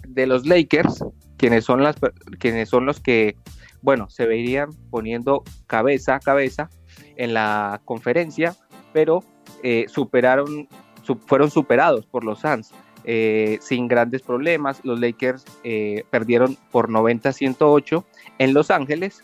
de 0.07 0.27
los 0.27 0.47
Lakers, 0.47 1.05
quienes 1.36 1.65
son, 1.65 1.82
las, 1.82 1.97
quienes 2.39 2.69
son 2.69 2.86
los 2.86 3.01
que, 3.01 3.36
bueno, 3.82 4.09
se 4.09 4.27
verían 4.27 4.70
poniendo 4.90 5.43
cabeza 5.66 6.15
a 6.16 6.20
cabeza 6.20 6.69
en 7.16 7.35
la 7.35 7.81
conferencia, 7.85 8.55
pero 8.93 9.24
eh, 9.62 9.86
superaron, 9.89 10.69
su- 11.02 11.16
fueron 11.27 11.51
superados 11.51 12.07
por 12.07 12.24
los 12.24 12.40
Suns. 12.40 12.73
Eh, 13.05 13.59
sin 13.60 13.89
grandes 13.89 14.22
problemas, 14.22 14.81
los 14.85 15.01
Lakers 15.01 15.44
eh, 15.64 16.05
perdieron 16.10 16.56
por 16.70 16.89
90-108 16.89 18.05
en 18.39 18.55
Los 18.55 18.70
Ángeles 18.70 19.22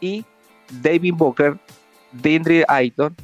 y 0.00 0.24
David 0.82 1.14
Booker, 1.16 1.58
Dindri 2.12 2.64
Ayton 2.68 3.14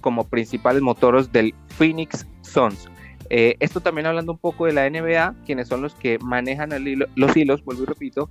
como 0.00 0.24
principales 0.24 0.82
motores 0.82 1.32
del 1.32 1.54
Phoenix 1.68 2.26
Suns. 2.42 2.88
Eh, 3.30 3.56
esto 3.60 3.80
también 3.80 4.06
hablando 4.06 4.32
un 4.32 4.38
poco 4.38 4.66
de 4.66 4.72
la 4.72 4.88
NBA, 4.88 5.34
quienes 5.46 5.68
son 5.68 5.80
los 5.80 5.94
que 5.94 6.18
manejan 6.18 6.70
los 7.14 7.36
hilos, 7.36 7.64
vuelvo 7.64 7.84
y 7.84 7.86
repito, 7.86 8.30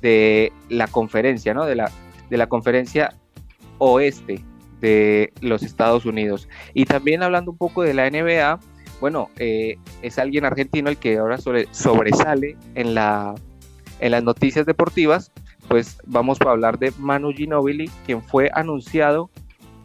de 0.00 0.52
la 0.70 0.86
conferencia, 0.86 1.52
¿no? 1.52 1.66
De 1.66 1.76
la, 1.76 1.90
de 2.30 2.36
la 2.38 2.48
conferencia 2.48 3.14
oeste 3.78 4.42
de 4.80 5.32
los 5.40 5.62
Estados 5.62 6.06
Unidos. 6.06 6.48
Y 6.72 6.86
también 6.86 7.22
hablando 7.22 7.50
un 7.50 7.58
poco 7.58 7.82
de 7.82 7.94
la 7.94 8.08
NBA, 8.10 8.58
bueno, 9.00 9.30
eh, 9.38 9.76
es 10.02 10.18
alguien 10.18 10.44
argentino 10.44 10.90
el 10.90 10.96
que 10.96 11.18
ahora 11.18 11.38
sobre- 11.38 11.66
sobresale 11.72 12.56
en, 12.74 12.94
la, 12.94 13.34
las 14.00 14.22
noticias 14.22 14.66
deportivas 14.66 15.32
pues 15.68 15.98
vamos 16.04 16.40
a 16.40 16.50
hablar 16.50 16.80
de 16.80 16.92
Manu 16.98 17.32
Ginobili, 17.32 17.88
quien 18.04 18.22
fue 18.22 18.50
anunciado 18.54 19.30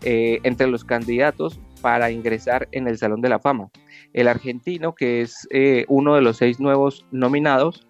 eh, 0.02 0.40
entre 0.42 0.66
los 0.66 0.84
candidatos 0.84 1.60
para 1.82 2.10
ingresar 2.10 2.68
en 2.72 2.88
el 2.88 2.98
Salón 2.98 3.22
de 3.22 3.30
la 3.30 3.38
Fama. 3.38 3.70
El 4.12 4.28
argentino, 4.28 4.96
que 4.96 5.22
es 5.22 5.48
eh, 5.52 5.86
uno 5.88 6.16
de 6.16 6.22
los 6.22 6.38
seis 6.38 6.60
nuevos 6.60 7.06
nominados 7.12 7.86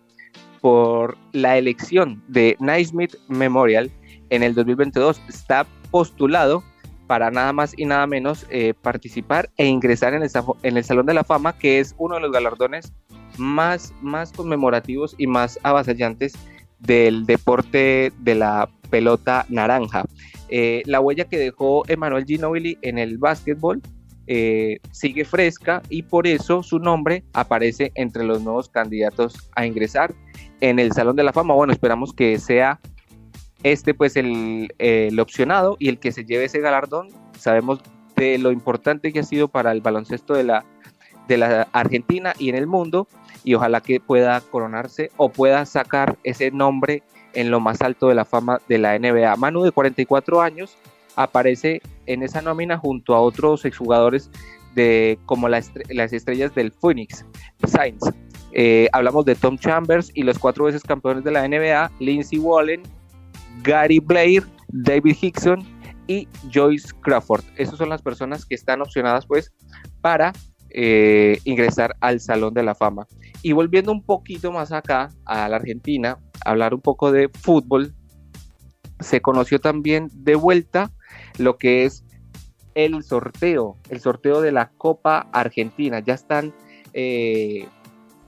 por 0.60 1.18
la 1.32 1.58
elección 1.58 2.22
de 2.28 2.58
Naismith 2.60 3.16
Memorial 3.30 3.90
en 4.30 4.44
el 4.44 4.56
2022, 4.56 5.22
está 5.30 5.66
postulado 5.90 6.64
para 7.08 7.32
nada 7.32 7.54
más 7.54 7.74
y 7.78 7.86
nada 7.86 8.08
menos 8.08 8.46
eh, 8.50 8.74
participar 8.82 9.50
e 9.58 9.66
ingresar 9.66 10.14
en 10.14 10.24
el, 10.24 10.32
en 10.64 10.78
el 10.78 10.84
Salón 10.84 11.06
de 11.06 11.14
la 11.14 11.24
Fama, 11.24 11.58
que 11.58 11.80
es 11.80 11.96
uno 11.98 12.16
de 12.16 12.22
los 12.22 12.32
galardones 12.32 12.94
más, 13.38 13.94
más 14.02 14.32
conmemorativos 14.32 15.16
y 15.18 15.28
más 15.28 15.60
avasallantes 15.64 16.34
del 16.80 17.26
deporte 17.26 18.12
de 18.20 18.36
la 18.36 18.70
pelota 18.90 19.46
naranja. 19.50 20.06
Eh, 20.50 20.84
la 20.86 21.00
huella 21.00 21.26
que 21.26 21.38
dejó 21.38 21.84
Emanuel 21.88 22.26
Ginobili 22.26 22.78
en 22.82 22.98
el 22.98 23.18
básquetbol 23.18 23.82
eh, 24.28 24.80
sigue 24.92 25.24
fresca 25.24 25.84
y 25.90 26.04
por 26.04 26.26
eso 26.26 26.64
su 26.64 26.80
nombre 26.80 27.24
aparece 27.34 27.92
entre 27.96 28.24
los 28.24 28.42
nuevos 28.42 28.70
candidatos 28.70 29.50
a 29.56 29.66
ingresar 29.66 30.14
en 30.62 30.80
el 30.80 30.92
Salón 30.94 31.16
de 31.16 31.24
la 31.24 31.34
Fama. 31.34 31.54
Bueno, 31.54 31.74
esperamos 31.74 32.14
que 32.14 32.40
sea 32.40 32.80
este 33.66 33.96
pues 33.96 34.16
el, 34.16 34.74
el 34.78 35.20
opcionado 35.20 35.76
y 35.80 35.90
el 35.90 35.98
que 35.98 36.12
se 36.12 36.24
lleve 36.24 36.46
ese 36.46 36.60
galardón. 36.60 37.10
Sabemos 37.36 37.80
de 38.16 38.38
lo 38.38 38.52
importante 38.52 39.12
que 39.12 39.20
ha 39.20 39.24
sido 39.24 39.48
para 39.48 39.72
el 39.72 39.82
baloncesto 39.82 40.36
de 40.36 40.44
la, 40.44 40.66
de 41.28 41.38
la 41.38 41.68
Argentina 41.74 42.34
y 42.38 42.50
en 42.50 42.56
el 42.56 42.68
mundo 42.68 43.08
y 43.44 43.56
ojalá 43.56 43.82
que 43.82 44.00
pueda 44.00 44.40
coronarse 44.40 45.10
o 45.18 45.30
pueda 45.30 45.66
sacar 45.66 46.16
ese 46.24 46.52
nombre 46.52 47.02
en 47.34 47.50
lo 47.50 47.60
más 47.60 47.82
alto 47.82 48.08
de 48.08 48.14
la 48.14 48.24
fama 48.24 48.62
de 48.70 48.78
la 48.78 49.00
NBA. 49.00 49.36
Manu 49.36 49.64
de 49.64 49.72
44 49.72 50.42
años 50.42 50.78
aparece 51.16 51.82
en 52.06 52.22
esa 52.22 52.44
nómina 52.44 52.78
junto 52.78 53.16
a 53.16 53.20
otros 53.20 53.66
exjugadores 53.66 54.30
de 54.76 55.18
como 55.26 55.50
las 55.50 55.72
estrellas 56.14 56.54
del 56.54 56.72
Phoenix 56.72 57.26
Saints. 57.66 58.12
Eh, 58.52 58.90
hablamos 58.94 59.26
de 59.26 59.34
Tom 59.34 59.58
Chambers 59.58 60.12
y 60.14 60.22
los 60.22 60.38
cuatro 60.38 60.66
veces 60.66 60.84
campeones 60.84 61.24
de 61.24 61.32
la 61.32 61.48
NBA, 61.48 61.92
Lindsey 62.00 62.38
Wallen, 62.38 62.84
Gary 63.64 64.00
Blair, 64.00 64.44
David 64.70 65.18
Hickson 65.22 65.64
y 66.08 66.28
Joyce 66.54 66.90
Crawford. 67.02 67.44
Esas 67.56 67.78
son 67.78 67.90
las 67.90 68.02
personas 68.02 68.46
que 68.46 68.56
están 68.56 68.82
opcionadas 68.82 69.26
pues 69.26 69.52
para 70.02 70.34
eh, 70.70 71.40
ingresar 71.46 71.96
al 72.02 72.20
Salón 72.20 72.54
de 72.54 72.64
la 72.64 72.76
Fama. 72.76 73.08
Y 73.42 73.54
volviendo 73.54 73.92
un 73.92 74.04
poquito 74.04 74.52
más 74.52 74.72
acá 74.72 75.10
a 75.26 75.48
la 75.48 75.58
Argentina, 75.58 76.18
hablar 76.44 76.74
un 76.74 76.82
poco 76.82 77.12
de 77.12 77.30
fútbol, 77.30 77.94
se 79.00 79.22
conoció 79.22 79.60
también 79.60 80.10
de 80.14 80.36
vuelta 80.36 80.92
lo 81.38 81.58
que 81.58 81.86
es 81.86 82.04
el 82.76 83.04
sorteo, 83.04 83.78
el 83.90 84.00
sorteo 84.00 84.42
de 84.42 84.52
la 84.52 84.70
Copa 84.78 85.30
Argentina. 85.32 86.00
Ya 86.00 86.14
están 86.14 86.54
eh, 86.94 87.68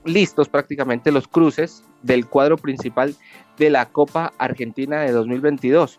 listos 0.04 0.48
prácticamente 0.48 1.12
los 1.12 1.28
cruces 1.28 1.84
del 2.02 2.26
cuadro 2.26 2.56
principal 2.56 3.14
de 3.58 3.70
la 3.70 3.86
Copa 3.86 4.32
Argentina 4.38 5.00
de 5.02 5.12
2022. 5.12 5.98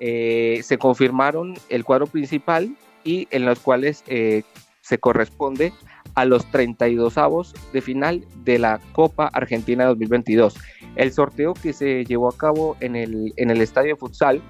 Eh, 0.00 0.60
se 0.62 0.78
confirmaron 0.78 1.54
el 1.68 1.84
cuadro 1.84 2.06
principal 2.06 2.76
y 3.04 3.28
en 3.30 3.46
los 3.46 3.60
cuales 3.60 4.04
eh, 4.08 4.42
se 4.80 4.98
corresponde 4.98 5.72
a 6.14 6.24
los 6.24 6.44
32 6.50 7.18
avos 7.18 7.54
de 7.72 7.80
final 7.80 8.24
de 8.44 8.58
la 8.58 8.80
Copa 8.92 9.28
Argentina 9.32 9.84
2022. 9.86 10.54
El 10.96 11.12
sorteo 11.12 11.54
que 11.54 11.72
se 11.72 12.04
llevó 12.04 12.28
a 12.28 12.36
cabo 12.36 12.76
en 12.80 12.96
el, 12.96 13.32
en 13.36 13.50
el 13.50 13.60
estadio 13.60 13.94
de 13.94 14.00
futsal, 14.00 14.42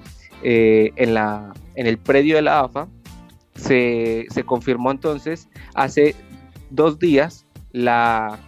eh, 0.42 0.90
en, 0.96 1.14
la, 1.14 1.52
en 1.74 1.86
el 1.86 1.98
predio 1.98 2.36
de 2.36 2.42
la 2.42 2.60
AFA, 2.60 2.88
se, 3.54 4.26
se 4.30 4.44
confirmó 4.44 4.90
entonces 4.90 5.48
hace 5.74 6.14
dos 6.70 6.98
días 6.98 7.46
la, 7.72 8.38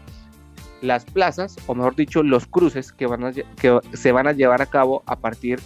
las 0.80 1.05
plazas, 1.05 1.56
o 1.66 1.74
mejor 1.74 1.96
dicho, 1.96 2.22
los 2.22 2.46
cruces 2.46 2.92
que, 2.92 3.06
van 3.06 3.24
a 3.24 3.32
que 3.32 3.80
se 3.92 4.12
van 4.12 4.26
a 4.26 4.32
llevar 4.32 4.62
a 4.62 4.66
cabo 4.66 5.02
a 5.06 5.16
partir 5.16 5.60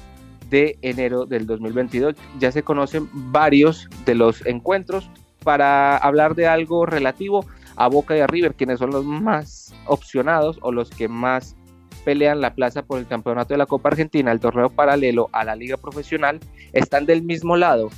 de 0.51 0.79
enero 0.83 1.27
del 1.27 1.47
2022. 1.47 2.15
Ya 2.39 2.53
se 2.53 2.63
conocen 2.63 3.09
varios 3.13 3.89
de 4.05 4.15
los 4.15 4.45
encuentros 4.47 5.11
para 5.43 5.97
hablar 5.97 6.35
de 6.35 6.47
algo 6.47 6.87
relativo 6.87 7.45
a 7.77 7.89
Boca 7.89 8.17
y 8.17 8.21
a 8.21 8.27
River, 8.27 8.55
quienes 8.55 8.79
son 8.79 8.91
los 8.91 9.05
más 9.05 9.75
opcionados 9.87 10.59
o 10.63 10.73
los 10.73 10.91
que 10.91 11.09
más 11.09 11.57
pelean 12.05 12.41
la 12.41 12.55
plaza 12.55 12.83
por 12.83 12.99
el 12.99 13.07
campeonato 13.07 13.55
de 13.55 13.59
la 13.59 13.67
Copa 13.67 13.89
Argentina, 13.89 14.33
el 14.33 14.41
torneo 14.41 14.71
paralelo 14.71 15.29
a 15.33 15.45
la 15.45 15.57
liga 15.57 15.77
profesional, 15.77 16.41
están 16.73 17.07
del 17.07 17.23
mismo 17.23 17.57
lado, 17.57 17.91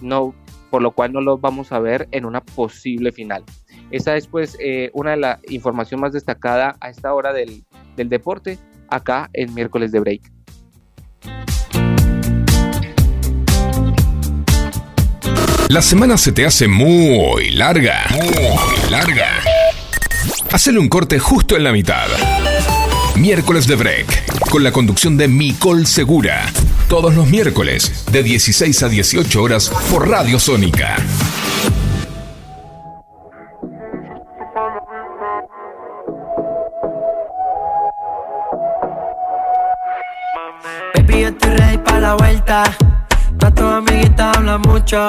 no, 0.00 0.34
por 0.70 0.82
lo 0.82 0.92
cual 0.92 1.12
no 1.12 1.20
los 1.20 1.40
vamos 1.40 1.72
a 1.72 1.78
ver 1.78 2.08
en 2.12 2.24
una 2.24 2.40
posible 2.40 3.12
final. 3.12 3.44
Esa 3.90 4.16
es 4.16 4.26
pues 4.26 4.56
eh, 4.60 4.90
una 4.92 5.12
de 5.12 5.16
la 5.16 5.40
información 5.48 6.00
más 6.00 6.12
destacada 6.12 6.76
a 6.80 6.90
esta 6.90 7.14
hora 7.14 7.32
del, 7.32 7.64
del 7.96 8.08
deporte, 8.08 8.58
acá 8.88 9.30
en 9.32 9.54
miércoles 9.54 9.92
de 9.92 10.00
break. 10.00 10.22
La 15.68 15.82
semana 15.82 16.16
se 16.16 16.32
te 16.32 16.46
hace 16.46 16.66
muy 16.66 17.50
larga. 17.50 18.06
Muy 18.10 18.90
larga. 18.90 19.28
Hacele 20.50 20.78
un 20.78 20.88
corte 20.88 21.18
justo 21.18 21.56
en 21.56 21.64
la 21.64 21.72
mitad. 21.72 22.06
Miércoles 23.16 23.66
de 23.66 23.76
Break. 23.76 24.48
Con 24.50 24.64
la 24.64 24.72
conducción 24.72 25.18
de 25.18 25.28
Micol 25.28 25.86
Segura. 25.86 26.46
Todos 26.88 27.14
los 27.14 27.28
miércoles, 27.28 28.06
de 28.10 28.22
16 28.22 28.82
a 28.82 28.88
18 28.88 29.42
horas, 29.42 29.70
por 29.90 30.08
Radio 30.08 30.38
Sónica. 30.38 30.96
Baby, 41.18 41.22
yo 41.22 41.28
estoy 41.30 41.50
ready 41.56 41.78
para 41.78 42.00
la 42.00 42.14
vuelta. 42.14 42.62
Todas 43.38 43.54
tus 43.54 43.64
amiguitas 43.64 44.36
hablan 44.36 44.60
mucho. 44.62 45.08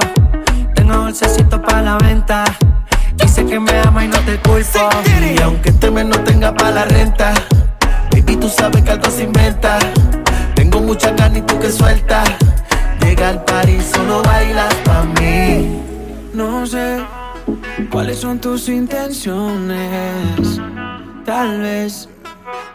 Tengo 0.73 0.95
dulcecito 0.95 1.61
para 1.61 1.84
la 1.84 1.98
venta. 1.98 2.45
Dice 3.15 3.45
que 3.45 3.60
me 3.60 3.80
ama 3.81 4.06
y 4.06 4.07
no 4.07 4.18
te 4.22 4.40
culpo. 4.40 4.90
Y 5.06 5.40
aunque 5.41 5.69
este 5.69 5.91
mes 5.91 6.06
no 6.06 6.19
tenga 6.23 6.52
para 6.53 6.72
la 6.72 6.86
renta, 6.86 7.34
baby, 8.11 8.38
tú 8.38 8.49
sabes 8.49 8.81
que 8.81 8.90
algo 8.91 9.10
se 9.11 9.23
inventa. 9.23 9.77
Tengo 10.56 10.81
mucha 10.81 11.15
carne 11.15 11.40
y 11.40 11.41
tú 11.44 11.60
que 11.60 11.72
suelta. 11.72 12.23
Llega 13.02 13.30
al 13.30 13.44
party, 13.44 13.80
solo 13.80 14.23
bailas 14.23 14.73
pa' 14.86 15.03
mí. 15.19 15.80
No 16.34 16.65
sé 16.65 17.03
cuáles 17.91 18.18
son 18.19 18.40
tus 18.40 18.68
intenciones. 18.68 20.60
Tal 21.23 21.60
vez 21.60 22.10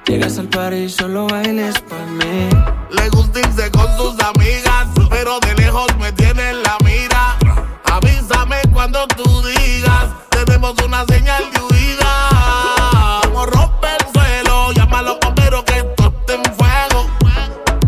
llegas 0.06 0.38
al 0.38 0.48
party 0.48 0.76
y 0.76 0.88
solo 0.88 1.26
bailes 1.26 1.80
por 1.80 2.06
mí. 2.06 2.48
Le 2.90 3.08
gusta 3.10 3.40
irse 3.40 3.70
con 3.72 3.86
sus 3.96 4.14
amigas, 4.22 4.86
pero 5.10 5.40
de 5.40 5.54
lejos 5.54 5.86
me 5.98 6.12
tiene 6.12 6.50
en 6.50 6.62
la 6.62 6.76
mira. 6.84 7.36
Avísame 7.84 8.56
cuando 8.72 9.06
tú 9.08 9.24
digas, 9.42 10.06
tenemos 10.30 10.74
una 10.84 11.04
señal 11.06 11.42
de 11.52 11.60
huida. 11.60 13.20
Como 13.24 13.46
rompe 13.46 13.88
el 13.98 14.12
suelo, 14.12 14.72
llama 14.72 14.98
a 15.00 15.02
los 15.02 15.18
bomberos 15.20 15.64
que 15.64 15.78
esto 15.78 16.12
está 16.20 16.34
en 16.34 16.44
fuego. 16.54 17.06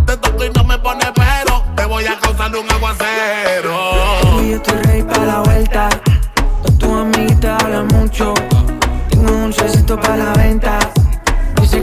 Te 0.06 0.16
toco 0.16 0.44
y 0.44 0.50
no 0.50 0.64
me 0.64 0.78
pone 0.78 1.06
pero, 1.14 1.64
te 1.76 1.84
voy 1.84 2.06
a 2.06 2.18
causar 2.18 2.56
un 2.56 2.70
aguacero. 2.70 3.76
Baby, 4.24 4.50
yo 4.50 4.56
estoy 4.56 4.82
ready 4.82 5.02
para 5.02 5.26
la 5.26 5.40
vuelta. 5.40 5.88
Todas 6.62 6.78
tus 6.78 6.92
amiguitas 6.92 7.62
hablan 7.62 7.86
mucho. 7.88 8.34
Tengo 9.10 9.32
un 9.32 9.42
dulcecito 9.42 10.00
para 10.00 10.16
la 10.16 10.32
venta. 10.32 10.78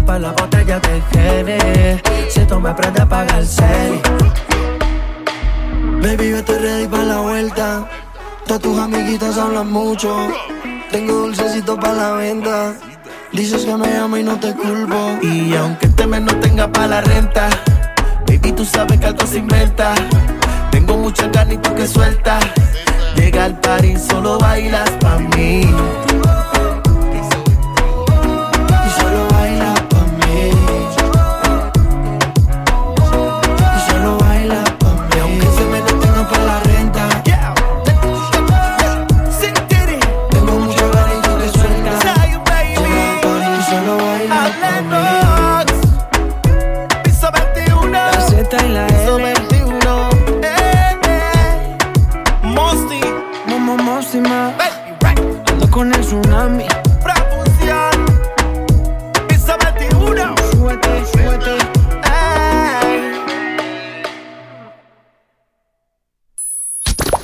Tapa 0.00 0.18
la 0.18 0.32
botella 0.32 0.80
de 0.80 1.02
Gene. 1.12 2.02
Si 2.30 2.40
tú 2.46 2.58
me 2.58 2.70
aprendes, 2.70 3.04
paga 3.04 3.36
el 3.36 3.46
serie. 3.46 4.00
Baby, 6.00 6.30
yo 6.30 6.36
estoy 6.38 6.56
ready 6.56 6.86
para 6.86 7.04
la 7.04 7.20
vuelta. 7.20 7.86
Todas 8.46 8.62
tus 8.62 8.78
amiguitas 8.78 9.36
hablan 9.36 9.70
mucho. 9.70 10.16
Tengo 10.90 11.12
dulcecito 11.12 11.78
para 11.78 11.92
la 11.92 12.12
venta. 12.12 12.72
Dices 13.32 13.66
que 13.66 13.76
me 13.76 13.94
amo 13.98 14.16
y 14.16 14.22
no 14.22 14.40
te 14.40 14.54
culpo. 14.54 15.18
Y 15.20 15.54
aunque 15.54 15.84
este 15.84 16.06
mes 16.06 16.22
no 16.22 16.34
tenga 16.36 16.72
para 16.72 16.86
la 16.86 17.00
renta, 17.02 17.50
baby, 18.26 18.52
tú 18.52 18.64
sabes 18.64 18.98
que 18.98 19.04
algo 19.04 19.26
se 19.26 19.36
inventa. 19.36 19.94
Tengo 20.70 20.96
muchas 20.96 21.28
tú 21.30 21.74
que 21.74 21.86
sueltas. 21.86 22.42
Llega 23.16 23.44
al 23.44 23.60
party, 23.60 23.98
solo 23.98 24.38
bailas 24.38 24.88
pa' 24.92 25.18
mí. 25.18 25.68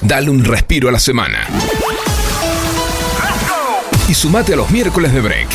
Dale 0.06 0.30
un 0.30 0.44
respiro 0.44 0.88
a 0.88 0.92
la 0.92 1.00
semana. 1.00 1.48
Y 4.08 4.14
sumate 4.14 4.52
a 4.52 4.56
los 4.56 4.70
miércoles 4.70 5.12
de 5.12 5.20
break. 5.20 5.48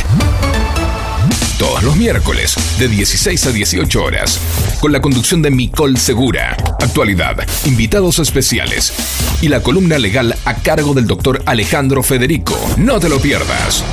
Todos 1.57 1.82
los 1.84 1.95
miércoles, 1.95 2.57
de 2.78 2.90
16 2.90 3.45
a 3.45 3.52
18 3.52 4.03
horas, 4.03 4.41
con 4.82 4.91
la 4.91 4.99
conducción 4.99 5.41
de 5.41 5.52
Micol 5.52 5.98
Segura, 5.98 6.57
actualidad, 6.82 7.38
invitados 7.64 8.19
especiales 8.19 8.91
y 9.41 9.48
la 9.48 9.64
columna 9.64 9.98
legal 9.98 10.36
a 10.44 10.56
cargo 10.56 10.94
del 10.94 11.07
doctor 11.07 11.41
Alejandro 11.45 12.03
Federico. 12.03 12.60
No 12.76 12.99
te 12.99 13.07
lo 13.07 13.22
pierdas. 13.22 13.86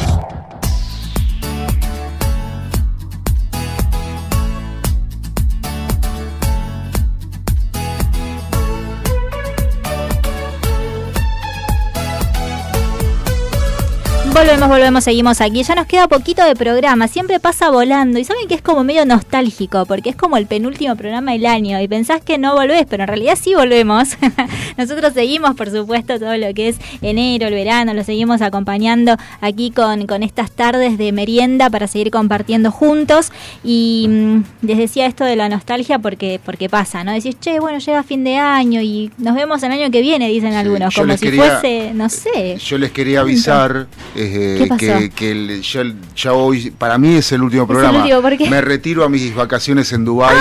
Volvemos, 14.38 14.68
volvemos, 14.68 15.02
seguimos 15.02 15.40
aquí. 15.40 15.64
Ya 15.64 15.74
nos 15.74 15.86
queda 15.88 16.06
poquito 16.06 16.44
de 16.44 16.54
programa. 16.54 17.08
Siempre 17.08 17.40
pasa 17.40 17.70
volando. 17.70 18.20
Y 18.20 18.24
saben 18.24 18.46
que 18.46 18.54
es 18.54 18.62
como 18.62 18.84
medio 18.84 19.04
nostálgico, 19.04 19.84
porque 19.84 20.10
es 20.10 20.16
como 20.16 20.36
el 20.36 20.46
penúltimo 20.46 20.94
programa 20.94 21.32
del 21.32 21.44
año. 21.44 21.80
Y 21.80 21.88
pensás 21.88 22.20
que 22.22 22.38
no 22.38 22.54
volvés, 22.54 22.86
pero 22.88 23.02
en 23.02 23.08
realidad 23.08 23.36
sí 23.40 23.56
volvemos. 23.56 24.10
Nosotros 24.78 25.12
seguimos, 25.12 25.56
por 25.56 25.70
supuesto, 25.72 26.20
todo 26.20 26.36
lo 26.36 26.54
que 26.54 26.68
es 26.68 26.76
enero, 27.02 27.48
el 27.48 27.54
verano. 27.54 27.94
Lo 27.94 28.04
seguimos 28.04 28.40
acompañando 28.40 29.16
aquí 29.40 29.72
con, 29.72 30.06
con 30.06 30.22
estas 30.22 30.52
tardes 30.52 30.98
de 30.98 31.10
merienda 31.10 31.68
para 31.68 31.88
seguir 31.88 32.12
compartiendo 32.12 32.70
juntos. 32.70 33.32
Y 33.64 34.06
mm, 34.08 34.44
les 34.62 34.78
decía 34.78 35.06
esto 35.06 35.24
de 35.24 35.34
la 35.34 35.48
nostalgia 35.48 35.98
porque, 35.98 36.38
porque 36.44 36.68
pasa, 36.68 37.02
¿no? 37.02 37.10
Decís, 37.10 37.36
che, 37.40 37.58
bueno, 37.58 37.80
llega 37.80 38.04
fin 38.04 38.22
de 38.22 38.36
año 38.36 38.80
y 38.82 39.10
nos 39.18 39.34
vemos 39.34 39.60
el 39.64 39.72
año 39.72 39.90
que 39.90 40.00
viene, 40.00 40.28
dicen 40.28 40.54
algunos. 40.54 40.94
Como 40.94 41.16
si 41.16 41.26
quería- 41.26 41.58
fuese, 41.58 41.90
no 41.92 42.08
sé. 42.08 42.56
Yo 42.58 42.78
les 42.78 42.92
quería 42.92 43.20
avisar 43.20 43.88
eh, 44.14 44.27
¿Qué 44.30 44.66
pasó? 44.68 44.78
que, 44.78 45.10
que 45.10 45.30
el- 45.32 45.62
ya, 45.62 45.82
ya 46.16 46.32
hoy, 46.32 46.70
para 46.70 46.98
mí 46.98 47.16
es 47.16 47.30
el 47.32 47.42
último 47.42 47.62
el 47.62 47.68
programa. 47.68 47.98
último, 48.02 48.20
¿por 48.22 48.36
qué? 48.36 48.46
Ah, 48.46 48.50
Me 48.50 48.60
retiro 48.60 49.04
a 49.04 49.08
mis 49.08 49.34
vacaciones 49.34 49.92
en 49.92 50.04
Dubái, 50.04 50.36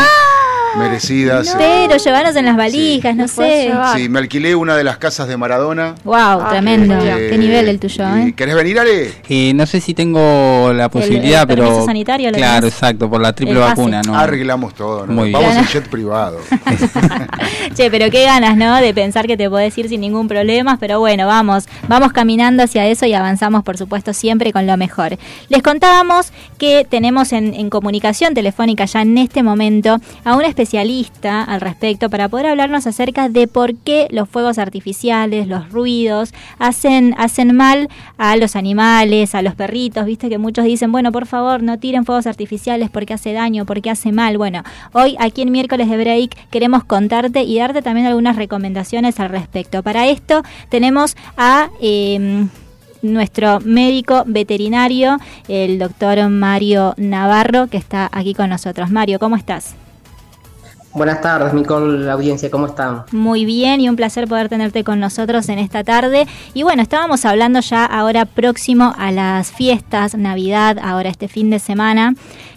merecidas. 0.77 1.55
Pero 1.57 1.97
llevarnos 1.97 2.35
en 2.35 2.45
las 2.45 2.57
valijas, 2.57 3.15
no 3.15 3.27
sé. 3.27 3.71
Sí, 3.95 4.09
me 4.09 4.19
alquilé 4.19 4.55
una 4.55 4.75
de 4.75 4.83
las 4.83 4.97
casas 4.97 5.27
de 5.27 5.37
Maradona. 5.37 5.95
Wow, 6.03 6.49
tremendo. 6.49 6.95
Eh, 6.95 7.27
Qué 7.29 7.37
nivel 7.37 7.67
el 7.67 7.79
tuyo, 7.79 8.05
¿eh? 8.07 8.33
¿Querés 8.35 8.55
venir, 8.55 8.79
Ale? 8.79 9.13
Eh, 9.29 9.53
no 9.53 9.65
sé 9.65 9.81
si 9.81 9.93
tengo 9.93 10.71
la 10.73 10.89
posibilidad, 10.89 11.41
el 11.41 11.47
permiso 11.47 11.73
pero. 11.73 11.85
sanitario 11.85 12.31
lo 12.31 12.37
claro, 12.37 12.61
tenés. 12.61 12.73
exacto, 12.73 13.09
por 13.09 13.21
la 13.21 13.33
triple 13.33 13.55
El 13.55 13.61
vacuna, 13.61 14.01
¿no? 14.01 14.17
Arreglamos 14.17 14.73
todo, 14.75 15.05
¿no? 15.05 15.13
Muy 15.13 15.31
Vamos 15.31 15.49
bien. 15.51 15.59
en 15.61 15.67
jet 15.67 15.87
privado. 15.87 16.39
Che, 17.75 17.89
pero 17.91 18.09
qué 18.09 18.23
ganas, 18.23 18.57
¿no? 18.57 18.75
De 18.77 18.93
pensar 18.93 19.27
que 19.27 19.37
te 19.37 19.49
podés 19.49 19.77
ir 19.77 19.89
sin 19.89 20.01
ningún 20.01 20.27
problema, 20.27 20.77
pero 20.79 20.99
bueno, 20.99 21.27
vamos, 21.27 21.65
vamos 21.87 22.11
caminando 22.13 22.63
hacia 22.63 22.85
eso 22.87 23.05
y 23.05 23.13
avanzamos, 23.13 23.63
por 23.63 23.77
supuesto, 23.77 24.13
siempre 24.13 24.51
con 24.53 24.65
lo 24.67 24.77
mejor. 24.77 25.17
Les 25.49 25.61
contábamos 25.61 26.31
que 26.57 26.85
tenemos 26.89 27.33
en, 27.33 27.53
en 27.53 27.69
comunicación 27.69 28.33
telefónica 28.33 28.85
ya 28.85 29.01
en 29.01 29.17
este 29.17 29.43
momento 29.43 29.99
a 30.23 30.35
un 30.35 30.43
especialista 30.57 31.43
al 31.43 31.61
respecto 31.61 32.09
para 32.09 32.29
poder 32.29 32.47
hablarnos 32.47 32.87
acerca 32.87 33.29
de 33.29 33.47
por 33.47 33.75
qué 33.75 34.07
los 34.09 34.27
fuegos 34.27 34.57
artificiales, 34.57 35.47
los 35.47 35.69
ruidos, 35.71 36.33
hacen, 36.57 37.13
hacen 37.19 37.55
mal 37.55 37.89
a 38.17 38.35
los 38.37 38.55
animales, 38.55 39.35
a 39.35 39.43
los 39.43 39.53
perritos, 39.53 40.07
viste 40.07 40.29
que 40.29 40.39
muchos 40.39 40.65
dicen, 40.65 40.91
bueno, 40.91 41.11
por 41.11 41.27
favor, 41.27 41.61
no 41.61 41.77
tiren 41.77 42.05
fuegos 42.05 42.25
artificiales 42.25 42.89
porque 42.89 43.13
hace 43.13 43.33
daño, 43.33 43.65
porque 43.67 43.91
hace 43.91 44.11
mal. 44.11 44.39
Bueno, 44.39 44.63
hoy 44.93 45.15
aquí 45.19 45.43
en 45.43 45.51
miércoles 45.51 45.89
de 45.89 45.97
break 45.97 46.49
queremos 46.49 46.83
contarte 46.83 47.43
y 47.43 47.59
darte 47.59 47.83
también 47.83 48.07
algunas 48.07 48.35
recomendaciones 48.35 49.19
al 49.19 49.29
respecto. 49.29 49.83
Para 49.83 50.07
esto 50.07 50.41
tenemos 50.69 51.15
a... 51.37 51.69
eh, 51.81 52.47
nuestro 53.03 53.59
médico 53.59 54.23
veterinario, 54.25 55.19
el 55.47 55.77
doctor 55.77 56.27
Mario 56.29 56.95
Navarro, 56.97 57.67
que 57.67 57.77
está 57.77 58.09
aquí 58.11 58.33
con 58.33 58.49
nosotros. 58.49 58.89
Mario, 58.89 59.19
¿cómo 59.19 59.35
estás? 59.35 59.75
Buenas 60.97 61.21
tardes, 61.21 61.53
Nicole, 61.53 62.05
la 62.05 62.13
audiencia, 62.13 62.49
¿cómo 62.49 62.65
están? 62.65 63.03
Muy 63.11 63.45
bien 63.45 63.79
y 63.79 63.87
un 63.87 63.95
placer 63.95 64.27
poder 64.27 64.49
tenerte 64.49 64.83
con 64.83 64.99
nosotros 64.99 65.47
en 65.47 65.59
esta 65.59 65.83
tarde. 65.83 66.25
Y 66.55 66.63
bueno, 66.63 66.81
estábamos 66.81 67.23
hablando 67.23 67.59
ya 67.59 67.85
ahora 67.85 68.25
próximo 68.25 68.95
a 68.97 69.11
las 69.11 69.51
fiestas, 69.51 70.15
Navidad, 70.17 70.79
ahora 70.81 71.09
este 71.09 71.27
fin 71.27 71.51
de 71.51 71.59
semana, 71.59 72.15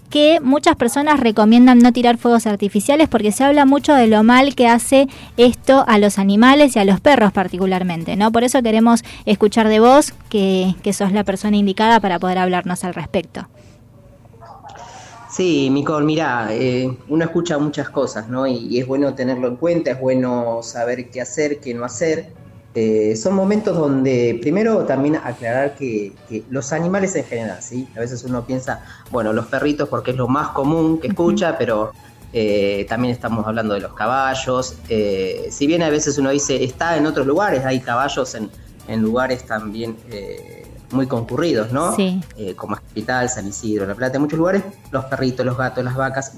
que 0.09 0.41
muchas 0.41 0.77
personas 0.77 1.21
recomiendan 1.21 1.81
no 1.81 1.93
tirar 1.93 2.17
fuegos 2.17 2.47
artificiales 2.47 3.11
porque 3.11 3.31
se 3.31 3.45
habla 3.45 3.67
mucho 3.67 3.95
de 3.95 4.07
lo 4.07 4.23
mal 4.23 4.55
que 4.55 4.69
hace 4.69 5.07
esto 5.37 5.85
a 5.87 5.99
los 5.99 6.19
animales 6.19 6.77
y 6.77 6.79
a 6.79 6.87
los 6.87 6.99
perros 6.99 7.33
particularmente, 7.33 8.17
¿no? 8.17 8.33
Por 8.33 8.43
eso 8.43 8.63
queremos 8.63 9.05
escuchar 9.27 9.69
de 9.69 9.81
vos 9.81 10.15
que, 10.31 10.75
que 10.83 10.95
sos 10.95 11.13
la 11.13 11.25
persona 11.25 11.59
indicada 11.59 12.01
para 12.01 12.19
poder 12.19 12.39
hablarnos 12.39 12.85
al 12.85 12.95
respecto. 12.95 13.49
Sí, 15.31 15.71
Nicole, 15.71 16.05
mira, 16.05 16.49
eh, 16.51 16.97
uno 17.09 17.25
escucha 17.25 17.57
muchas 17.59 17.89
cosas, 17.89 18.29
¿no? 18.29 18.47
Y, 18.47 18.67
y 18.69 18.81
es 18.81 18.87
bueno 18.87 19.15
tenerlo 19.15 19.47
en 19.47 19.57
cuenta, 19.57 19.93
es 19.93 20.01
bueno 20.01 20.61
saber 20.63 21.09
qué 21.11 21.21
hacer, 21.21 21.61
qué 21.61 21.73
no 21.73 21.85
hacer. 21.85 22.33
Eh, 22.75 23.15
son 23.17 23.35
momentos 23.35 23.77
donde, 23.77 24.39
primero, 24.41 24.85
también 24.87 25.17
aclarar 25.17 25.77
que, 25.77 26.13
que 26.29 26.43
los 26.51 26.73
animales 26.73 27.15
en 27.17 27.25
general, 27.25 27.63
¿sí? 27.63 27.89
A 27.97 28.01
veces 28.01 28.25
uno 28.25 28.45
piensa, 28.45 28.85
bueno, 29.11 29.33
los 29.33 29.47
perritos 29.47 29.89
porque 29.89 30.13
es 30.13 30.17
lo 30.17 30.27
más 30.29 30.49
común 30.49 30.99
que 31.01 31.09
escucha, 31.09 31.57
pero 31.59 31.93
eh, 32.33 32.87
también 32.89 33.13
estamos 33.13 33.47
hablando 33.47 33.75
de 33.75 33.81
los 33.81 33.93
caballos. 33.95 34.77
Eh, 34.89 35.49
si 35.51 35.67
bien 35.67 35.83
a 35.83 35.91
veces 35.91 36.19
uno 36.19 36.31
dice, 36.31 36.63
está 36.63 36.97
en 36.97 37.07
otros 37.07 37.27
lugares, 37.27 37.65
hay 37.65 37.81
caballos 37.81 38.35
en, 38.35 38.51
en 38.89 39.03
lugares 39.03 39.45
también 39.45 39.97
eh, 40.11 40.65
muy 40.93 41.07
concurridos, 41.07 41.73
¿no? 41.73 41.95
Sí. 41.95 42.21
Eh, 42.37 42.55
como 42.55 42.77
Capital, 42.77 43.29
San 43.29 43.47
Isidro, 43.49 43.87
La 43.87 43.95
Plata, 43.95 44.17
en 44.17 44.23
muchos 44.23 44.39
lugares, 44.39 44.63
los 44.91 45.05
perritos, 45.07 45.45
los 45.47 45.57
gatos, 45.57 45.85
las 45.85 45.97
vacas, 45.97 46.33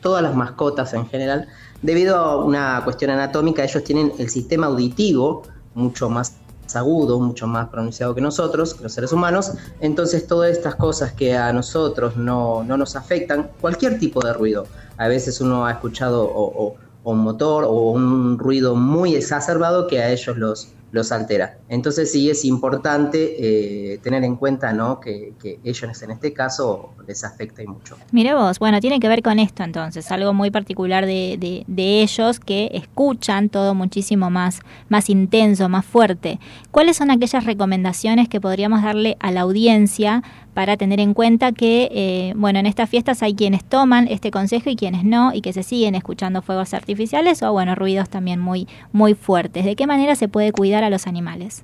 todas 0.00 0.22
las 0.22 0.34
mascotas 0.34 0.94
en 0.94 1.06
general, 1.08 1.48
debido 1.82 2.16
a 2.16 2.44
una 2.44 2.80
cuestión 2.84 3.10
anatómica, 3.10 3.64
ellos 3.64 3.82
tienen 3.84 4.12
el 4.18 4.28
sistema 4.28 4.66
auditivo 4.68 5.42
mucho 5.74 6.08
más 6.08 6.34
agudo, 6.74 7.18
mucho 7.18 7.46
más 7.46 7.68
pronunciado 7.70 8.14
que 8.14 8.20
nosotros, 8.20 8.74
que 8.74 8.82
los 8.82 8.92
seres 8.92 9.12
humanos, 9.12 9.52
entonces 9.80 10.26
todas 10.26 10.50
estas 10.50 10.74
cosas 10.74 11.12
que 11.12 11.34
a 11.36 11.50
nosotros 11.52 12.16
no, 12.16 12.62
no 12.62 12.76
nos 12.76 12.94
afectan, 12.94 13.50
cualquier 13.60 13.98
tipo 13.98 14.20
de 14.20 14.32
ruido, 14.34 14.66
a 14.98 15.08
veces 15.08 15.40
uno 15.40 15.64
ha 15.66 15.70
escuchado 15.72 16.24
o, 16.24 16.66
o- 16.66 16.74
o 17.04 17.12
un 17.12 17.18
motor 17.20 17.64
o 17.64 17.72
un 17.92 18.38
ruido 18.38 18.74
muy 18.74 19.14
exacerbado 19.14 19.86
que 19.86 20.02
a 20.02 20.10
ellos 20.10 20.36
los, 20.36 20.68
los 20.90 21.12
altera. 21.12 21.58
Entonces 21.68 22.10
sí 22.10 22.30
es 22.30 22.44
importante 22.44 23.92
eh, 23.92 23.98
tener 23.98 24.24
en 24.24 24.36
cuenta 24.36 24.72
¿no? 24.72 25.00
que, 25.00 25.34
ellos 25.64 26.02
en 26.02 26.10
este 26.10 26.32
caso 26.32 26.94
les 27.06 27.24
afecta 27.24 27.62
y 27.62 27.66
mucho. 27.66 27.96
Mire 28.12 28.34
vos, 28.34 28.58
bueno, 28.58 28.80
tiene 28.80 29.00
que 29.00 29.08
ver 29.08 29.22
con 29.22 29.38
esto 29.38 29.62
entonces, 29.62 30.10
algo 30.10 30.32
muy 30.32 30.50
particular 30.50 31.06
de, 31.06 31.36
de, 31.38 31.64
de 31.66 32.02
ellos 32.02 32.40
que 32.40 32.70
escuchan 32.72 33.48
todo 33.48 33.74
muchísimo 33.74 34.30
más, 34.30 34.60
más 34.88 35.10
intenso, 35.10 35.68
más 35.68 35.84
fuerte. 35.84 36.38
¿Cuáles 36.70 36.96
son 36.96 37.10
aquellas 37.10 37.44
recomendaciones 37.44 38.28
que 38.28 38.40
podríamos 38.40 38.82
darle 38.82 39.16
a 39.20 39.30
la 39.30 39.42
audiencia 39.42 40.22
para 40.58 40.76
tener 40.76 40.98
en 40.98 41.14
cuenta 41.14 41.52
que, 41.52 41.88
eh, 41.92 42.32
bueno, 42.34 42.58
en 42.58 42.66
estas 42.66 42.90
fiestas 42.90 43.22
hay 43.22 43.36
quienes 43.36 43.62
toman 43.62 44.08
este 44.08 44.32
consejo 44.32 44.68
y 44.68 44.74
quienes 44.74 45.04
no, 45.04 45.32
y 45.32 45.40
que 45.40 45.52
se 45.52 45.62
siguen 45.62 45.94
escuchando 45.94 46.42
fuegos 46.42 46.74
artificiales 46.74 47.44
o, 47.44 47.52
bueno, 47.52 47.76
ruidos 47.76 48.08
también 48.08 48.40
muy, 48.40 48.66
muy 48.90 49.14
fuertes. 49.14 49.64
¿De 49.64 49.76
qué 49.76 49.86
manera 49.86 50.16
se 50.16 50.26
puede 50.26 50.50
cuidar 50.50 50.82
a 50.82 50.90
los 50.90 51.06
animales? 51.06 51.62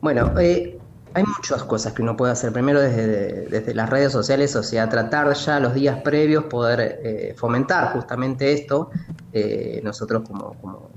Bueno, 0.00 0.36
eh, 0.40 0.80
hay 1.14 1.22
muchas 1.22 1.62
cosas 1.62 1.92
que 1.92 2.02
uno 2.02 2.16
puede 2.16 2.32
hacer. 2.32 2.52
Primero 2.52 2.80
desde, 2.80 3.46
desde 3.46 3.72
las 3.72 3.88
redes 3.88 4.10
sociales, 4.10 4.56
o 4.56 4.64
sea, 4.64 4.88
tratar 4.88 5.32
ya 5.32 5.60
los 5.60 5.74
días 5.74 6.02
previos, 6.02 6.46
poder 6.46 7.02
eh, 7.04 7.34
fomentar 7.36 7.92
justamente 7.92 8.52
esto. 8.52 8.90
Eh, 9.32 9.80
nosotros 9.84 10.24
como, 10.26 10.54
como 10.54 10.90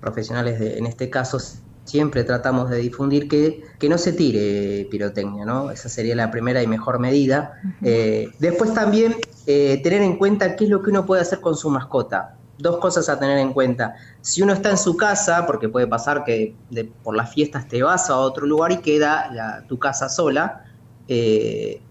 profesionales 0.00 0.58
de, 0.58 0.78
en 0.78 0.86
este 0.86 1.10
caso 1.10 1.38
siempre 1.86 2.24
tratamos 2.24 2.70
de 2.70 2.78
difundir 2.78 3.28
que, 3.28 3.62
que 3.78 3.88
no 3.88 3.98
se 3.98 4.12
tire 4.12 4.86
pirotecnia, 4.90 5.44
¿no? 5.46 5.70
Esa 5.70 5.88
sería 5.88 6.16
la 6.16 6.30
primera 6.30 6.62
y 6.62 6.66
mejor 6.66 6.98
medida. 7.00 7.52
Eh, 7.82 8.36
después 8.40 8.74
también 8.74 9.16
eh, 9.46 9.80
tener 9.82 10.02
en 10.02 10.18
cuenta 10.18 10.56
qué 10.56 10.64
es 10.64 10.70
lo 10.70 10.82
que 10.82 10.90
uno 10.90 11.06
puede 11.06 11.22
hacer 11.22 11.40
con 11.40 11.56
su 11.56 11.70
mascota. 11.70 12.40
Dos 12.58 12.78
cosas 12.78 13.08
a 13.08 13.18
tener 13.18 13.38
en 13.38 13.52
cuenta. 13.52 13.94
Si 14.22 14.42
uno 14.42 14.52
está 14.52 14.70
en 14.70 14.78
su 14.78 14.96
casa, 14.96 15.46
porque 15.46 15.68
puede 15.68 15.86
pasar 15.86 16.24
que 16.24 16.60
de- 16.68 16.84
por 17.02 17.16
las 17.16 17.32
fiestas 17.32 17.68
te 17.68 17.82
vas 17.82 18.10
a 18.10 18.18
otro 18.18 18.46
lugar 18.46 18.72
y 18.72 18.82
queda 18.82 19.30
la- 19.32 19.66
tu 19.68 19.78
casa 19.78 20.08
sola 20.08 20.62
eh, 21.06 21.86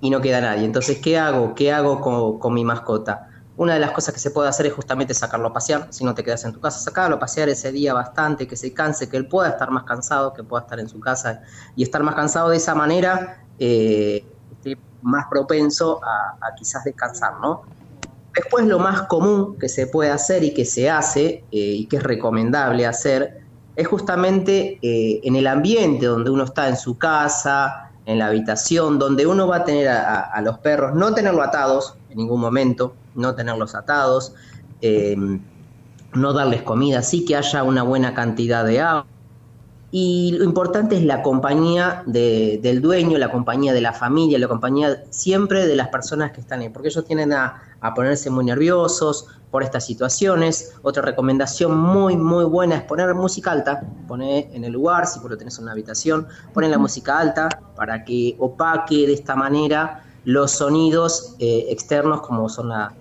y 0.00 0.10
no 0.10 0.20
queda 0.20 0.40
nadie. 0.40 0.64
Entonces, 0.64 1.00
¿qué 1.02 1.18
hago? 1.18 1.54
¿Qué 1.54 1.72
hago 1.72 2.00
con, 2.00 2.38
con 2.38 2.54
mi 2.54 2.64
mascota? 2.64 3.28
Una 3.56 3.74
de 3.74 3.80
las 3.80 3.90
cosas 3.90 4.14
que 4.14 4.20
se 4.20 4.30
puede 4.30 4.48
hacer 4.48 4.66
es 4.66 4.72
justamente 4.72 5.12
sacarlo 5.12 5.48
a 5.48 5.52
pasear, 5.52 5.88
si 5.90 6.04
no 6.04 6.14
te 6.14 6.24
quedas 6.24 6.44
en 6.44 6.52
tu 6.52 6.60
casa, 6.60 6.78
sacarlo 6.78 7.16
a 7.16 7.18
pasear 7.18 7.48
ese 7.50 7.70
día 7.70 7.92
bastante, 7.92 8.46
que 8.46 8.56
se 8.56 8.72
canse, 8.72 9.08
que 9.08 9.16
él 9.16 9.28
pueda 9.28 9.50
estar 9.50 9.70
más 9.70 9.84
cansado, 9.84 10.32
que 10.32 10.42
pueda 10.42 10.62
estar 10.62 10.80
en 10.80 10.88
su 10.88 10.98
casa 11.00 11.42
y 11.76 11.82
estar 11.82 12.02
más 12.02 12.14
cansado 12.14 12.48
de 12.48 12.56
esa 12.56 12.74
manera, 12.74 13.44
eh, 13.58 14.24
esté 14.52 14.78
más 15.02 15.26
propenso 15.28 16.00
a, 16.02 16.54
quizás 16.56 16.84
descansar, 16.84 17.40
¿no? 17.40 17.62
Después 18.34 18.64
lo 18.66 18.78
más 18.78 19.02
común 19.02 19.58
que 19.58 19.68
se 19.68 19.86
puede 19.86 20.10
hacer 20.10 20.42
y 20.42 20.54
que 20.54 20.64
se 20.64 20.88
hace 20.88 21.44
eh, 21.50 21.58
y 21.58 21.86
que 21.86 21.98
es 21.98 22.02
recomendable 22.02 22.86
hacer 22.86 23.42
es 23.76 23.86
justamente 23.86 24.78
eh, 24.82 25.20
en 25.22 25.36
el 25.36 25.46
ambiente 25.46 26.06
donde 26.06 26.30
uno 26.30 26.44
está 26.44 26.68
en 26.68 26.76
su 26.76 26.98
casa, 26.98 27.91
en 28.06 28.18
la 28.18 28.26
habitación, 28.26 28.98
donde 28.98 29.26
uno 29.26 29.46
va 29.46 29.56
a 29.56 29.64
tener 29.64 29.88
a, 29.88 30.40
los 30.42 30.58
perros, 30.58 30.94
no 30.94 31.14
tenerlos 31.14 31.46
atados 31.46 31.94
en 32.10 32.18
ningún 32.18 32.40
momento, 32.40 32.94
no 33.14 33.34
tenerlos 33.34 33.74
atados, 33.74 34.34
eh, 34.80 35.16
no 36.14 36.32
darles 36.32 36.62
comida, 36.62 37.02
sí 37.02 37.24
que 37.24 37.36
haya 37.36 37.62
una 37.62 37.82
buena 37.82 38.14
cantidad 38.14 38.64
de 38.64 38.80
agua. 38.80 39.06
Y 39.94 40.32
lo 40.38 40.44
importante 40.44 40.96
es 40.96 41.04
la 41.04 41.20
compañía 41.22 42.02
de- 42.06 42.58
del 42.62 42.80
dueño, 42.80 43.18
la 43.18 43.30
compañía 43.30 43.74
de 43.74 43.82
la 43.82 43.92
familia, 43.92 44.38
la 44.38 44.48
compañía 44.48 45.04
siempre 45.10 45.66
de 45.66 45.76
las 45.76 45.88
personas 45.88 46.32
que 46.32 46.40
están 46.40 46.60
ahí, 46.60 46.70
porque 46.70 46.88
ellos 46.88 47.04
tienden 47.04 47.34
a, 47.34 47.62
a 47.78 47.92
ponerse 47.92 48.30
muy 48.30 48.46
nerviosos 48.46 49.26
por 49.50 49.62
estas 49.62 49.84
situaciones. 49.84 50.72
Otra 50.80 51.02
recomendación 51.02 51.76
muy, 51.76 52.16
muy 52.16 52.44
buena 52.46 52.76
es 52.76 52.82
poner 52.84 53.14
música 53.14 53.52
alta, 53.52 53.82
poner 54.08 54.48
en 54.54 54.64
el 54.64 54.72
lugar, 54.72 55.06
si 55.06 55.20
vos 55.20 55.30
lo 55.30 55.36
tenés 55.36 55.58
en 55.58 55.64
una 55.64 55.72
habitación, 55.72 56.26
poner 56.54 56.70
la 56.70 56.78
música 56.78 57.18
alta 57.18 57.50
para 57.76 58.02
que 58.02 58.34
opaque 58.38 59.06
de 59.06 59.12
esta 59.12 59.36
manera 59.36 60.04
los 60.24 60.52
sonidos 60.52 61.36
eh, 61.38 61.66
externos 61.68 62.22
como 62.22 62.48
son 62.48 62.70
la- 62.70 62.94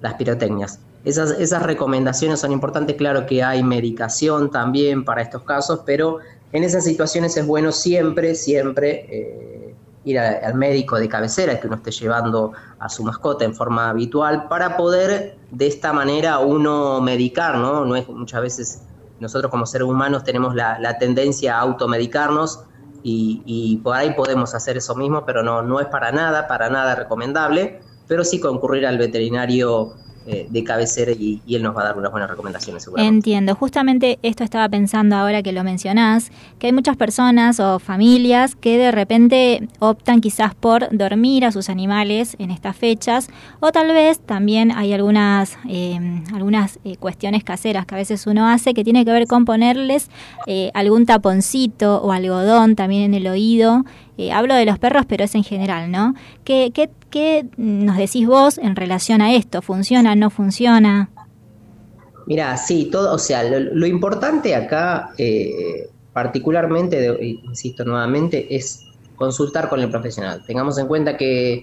las 0.00 0.14
pirotecnias. 0.14 0.80
Esas, 1.04 1.30
esas 1.32 1.62
recomendaciones 1.62 2.40
son 2.40 2.52
importantes, 2.52 2.96
claro 2.96 3.24
que 3.26 3.42
hay 3.42 3.62
medicación 3.62 4.50
también 4.50 5.04
para 5.04 5.22
estos 5.22 5.42
casos, 5.42 5.80
pero 5.86 6.18
en 6.52 6.64
esas 6.64 6.84
situaciones 6.84 7.36
es 7.36 7.46
bueno 7.46 7.72
siempre, 7.72 8.34
siempre 8.34 9.06
eh, 9.10 9.74
ir 10.04 10.18
al 10.18 10.54
médico 10.54 10.98
de 10.98 11.08
cabecera 11.08 11.60
que 11.60 11.66
uno 11.66 11.76
esté 11.76 11.90
llevando 11.90 12.52
a 12.78 12.88
su 12.88 13.04
mascota 13.04 13.44
en 13.44 13.54
forma 13.54 13.90
habitual 13.90 14.48
para 14.48 14.76
poder 14.76 15.36
de 15.50 15.66
esta 15.66 15.92
manera 15.92 16.38
uno 16.38 17.00
medicar, 17.00 17.56
¿no? 17.56 17.84
No 17.84 17.96
es 17.96 18.08
muchas 18.08 18.40
veces 18.40 18.82
nosotros 19.20 19.50
como 19.50 19.66
seres 19.66 19.86
humanos 19.86 20.24
tenemos 20.24 20.54
la, 20.54 20.78
la 20.78 20.98
tendencia 20.98 21.56
a 21.56 21.60
automedicarnos 21.60 22.60
y, 23.02 23.42
y 23.44 23.76
por 23.78 23.96
ahí 23.96 24.14
podemos 24.14 24.54
hacer 24.54 24.76
eso 24.76 24.94
mismo, 24.94 25.24
pero 25.26 25.42
no, 25.42 25.62
no 25.62 25.80
es 25.80 25.86
para 25.86 26.12
nada, 26.12 26.48
para 26.48 26.70
nada 26.70 26.94
recomendable, 26.94 27.80
pero 28.06 28.24
sí 28.24 28.40
concurrir 28.40 28.86
al 28.86 28.96
veterinario 28.96 29.94
eh, 30.28 30.46
de 30.48 30.64
cabecera 30.64 31.12
y, 31.12 31.40
y 31.46 31.56
él 31.56 31.62
nos 31.62 31.74
va 31.74 31.80
a 31.80 31.84
dar 31.86 31.98
unas 31.98 32.10
buenas 32.10 32.28
recomendaciones 32.28 32.82
seguramente. 32.82 33.16
Entiendo, 33.16 33.54
justamente 33.54 34.18
esto 34.22 34.44
estaba 34.44 34.68
pensando 34.68 35.16
ahora 35.16 35.42
que 35.42 35.52
lo 35.52 35.64
mencionás, 35.64 36.30
que 36.58 36.66
hay 36.66 36.72
muchas 36.72 36.96
personas 36.96 37.60
o 37.60 37.78
familias 37.78 38.54
que 38.54 38.76
de 38.76 38.90
repente 38.90 39.68
optan 39.78 40.20
quizás 40.20 40.54
por 40.54 40.88
dormir 40.96 41.44
a 41.44 41.52
sus 41.52 41.68
animales 41.70 42.36
en 42.38 42.50
estas 42.50 42.76
fechas, 42.76 43.28
o 43.60 43.72
tal 43.72 43.88
vez 43.88 44.20
también 44.20 44.70
hay 44.70 44.92
algunas, 44.92 45.56
eh, 45.68 45.98
algunas 46.34 46.78
cuestiones 46.98 47.42
caseras 47.42 47.86
que 47.86 47.94
a 47.94 47.98
veces 47.98 48.26
uno 48.26 48.48
hace 48.48 48.74
que 48.74 48.84
tiene 48.84 49.04
que 49.04 49.12
ver 49.12 49.26
con 49.26 49.44
ponerles 49.44 50.10
eh, 50.46 50.70
algún 50.74 51.06
taponcito 51.06 52.02
o 52.02 52.12
algodón 52.12 52.76
también 52.76 53.02
en 53.02 53.14
el 53.14 53.26
oído. 53.26 53.84
Eh, 54.18 54.32
hablo 54.32 54.54
de 54.54 54.64
los 54.64 54.80
perros, 54.80 55.04
pero 55.08 55.24
es 55.24 55.34
en 55.36 55.44
general, 55.44 55.92
¿no? 55.92 56.14
¿Qué, 56.42 56.72
qué, 56.74 56.90
qué 57.08 57.46
nos 57.56 57.96
decís 57.96 58.26
vos 58.26 58.58
en 58.58 58.74
relación 58.74 59.22
a 59.22 59.32
esto? 59.32 59.62
¿Funciona, 59.62 60.16
no 60.16 60.28
funciona? 60.28 61.08
Mira, 62.26 62.56
sí, 62.56 62.88
todo, 62.90 63.14
o 63.14 63.18
sea, 63.18 63.44
lo, 63.44 63.86
importante 63.86 64.56
acá, 64.56 65.10
eh, 65.18 65.88
particularmente, 66.12 67.16
insisto 67.22 67.84
nuevamente, 67.84 68.54
es 68.54 68.88
consultar 69.14 69.68
con 69.68 69.80
el 69.80 69.88
profesional. 69.88 70.42
Tengamos 70.44 70.78
en 70.78 70.88
cuenta 70.88 71.16
que 71.16 71.62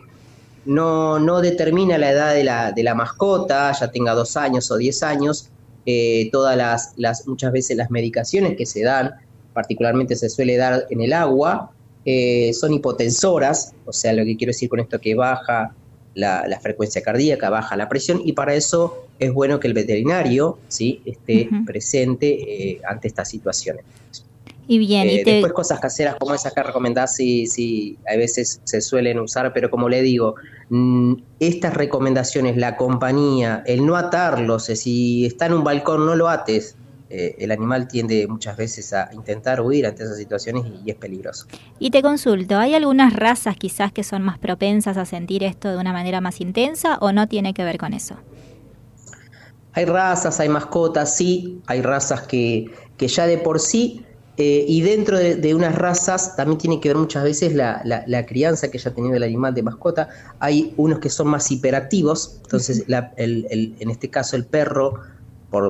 no, 0.66 1.20
no 1.20 1.42
determina 1.42 1.98
la 1.98 2.12
edad 2.12 2.34
de 2.34 2.46
la, 2.46 2.72
de 2.72 2.84
la 2.84 2.96
mascota, 2.96 3.74
ya 3.74 3.92
tenga 3.92 4.14
dos 4.14 4.38
años 4.38 4.72
o 4.72 4.78
diez 4.78 5.04
años, 5.04 5.50
eh, 5.86 6.30
todas 6.32 6.56
las, 6.56 6.94
las, 6.96 7.28
muchas 7.28 7.52
veces 7.52 7.76
las 7.76 7.92
medicaciones 7.92 8.56
que 8.58 8.66
se 8.66 8.82
dan, 8.82 9.14
particularmente 9.54 10.16
se 10.16 10.30
suele 10.30 10.56
dar 10.56 10.88
en 10.90 11.02
el 11.02 11.12
agua, 11.12 11.75
eh, 12.06 12.54
son 12.54 12.74
hipotensoras, 12.74 13.74
o 13.86 13.92
sea, 13.92 14.14
lo 14.14 14.24
que 14.24 14.38
quiero 14.38 14.52
decir 14.52 14.70
con 14.70 14.80
esto 14.80 15.00
que 15.00 15.16
baja 15.16 15.76
la, 16.14 16.48
la 16.48 16.60
frecuencia 16.60 17.02
cardíaca, 17.02 17.50
baja 17.50 17.76
la 17.76 17.90
presión, 17.90 18.22
y 18.24 18.34
para 18.34 18.54
eso 18.56 18.94
es 19.20 19.34
bueno 19.34 19.60
que 19.60 19.68
el 19.68 19.74
veterinario 19.74 20.60
¿sí? 20.68 21.02
esté 21.06 21.50
presente 21.66 22.28
eh, 22.30 22.82
ante 22.88 23.08
estas 23.08 23.30
situaciones. 23.30 23.84
Y 24.68 24.80
bien, 24.80 25.08
Eh, 25.08 25.22
y 25.22 25.24
te- 25.24 25.32
Después 25.34 25.54
cosas 25.54 25.80
caseras 25.80 26.16
como 26.20 26.34
esas 26.34 26.54
que 26.54 26.64
recomendás, 26.64 27.16
sí, 27.16 27.46
sí, 27.48 28.00
a 28.12 28.16
veces 28.18 28.62
se 28.64 28.82
suelen 28.82 29.20
usar, 29.20 29.52
pero 29.54 29.70
como 29.70 29.90
le 29.90 30.02
digo, 30.02 30.36
mm, 30.70 31.14
estas 31.40 31.74
recomendaciones, 31.74 32.58
la 32.58 32.76
compañía, 32.76 33.62
el 33.66 33.86
no 33.86 33.96
atarlos, 33.96 34.70
eh, 34.70 34.76
si 34.76 35.26
está 35.26 35.46
en 35.48 35.54
un 35.54 35.64
balcón 35.64 36.06
no 36.06 36.16
lo 36.16 36.30
ates, 36.30 36.78
eh, 37.18 37.36
el 37.40 37.52
animal 37.52 37.88
tiende 37.88 38.28
muchas 38.28 38.58
veces 38.58 38.92
a 38.94 39.10
intentar 39.14 39.62
huir 39.62 39.86
ante 39.86 40.04
esas 40.04 40.18
situaciones 40.18 40.64
y, 40.66 40.88
y 40.88 40.92
es 40.92 40.98
peligroso. 40.98 41.46
Y 41.80 41.92
te 41.92 42.02
consulto, 42.02 42.58
¿hay 42.58 42.74
algunas 42.74 43.14
razas 43.14 43.56
quizás 43.58 43.92
que 43.92 44.04
son 44.04 44.22
más 44.22 44.38
propensas 44.38 44.98
a 44.98 45.06
sentir 45.06 45.44
esto 45.44 45.70
de 45.70 45.78
una 45.78 45.94
manera 45.94 46.22
más 46.22 46.42
intensa 46.42 46.98
o 47.02 47.12
no 47.12 47.28
tiene 47.28 47.54
que 47.54 47.64
ver 47.64 47.78
con 47.78 47.94
eso? 47.94 48.16
Hay 49.74 49.86
razas, 49.86 50.40
hay 50.40 50.48
mascotas, 50.50 51.16
sí, 51.18 51.62
hay 51.68 51.82
razas 51.82 52.22
que, 52.22 52.66
que 52.98 53.08
ya 53.08 53.28
de 53.28 53.38
por 53.38 53.60
sí, 53.60 54.06
eh, 54.38 54.66
y 54.68 54.82
dentro 54.82 55.18
de, 55.18 55.36
de 55.36 55.54
unas 55.56 55.76
razas 55.76 56.36
también 56.36 56.58
tiene 56.58 56.80
que 56.80 56.90
ver 56.90 56.98
muchas 56.98 57.24
veces 57.24 57.54
la, 57.56 57.82
la- 57.86 58.04
la 58.08 58.26
crianza 58.26 58.70
que 58.70 58.78
haya 58.78 58.94
tenido 58.94 59.16
el 59.16 59.24
animal 59.24 59.54
de 59.54 59.64
mascota. 59.64 60.10
Hay 60.40 60.74
unos 60.78 61.00
que 61.00 61.10
son 61.10 61.28
más 61.28 61.50
hiperactivos, 61.52 62.40
entonces 62.44 62.84
la- 62.88 63.14
el- 63.18 63.48
el- 63.50 63.76
en 63.80 63.90
este 63.90 64.10
caso 64.10 64.36
el 64.36 64.46
perro, 64.46 65.00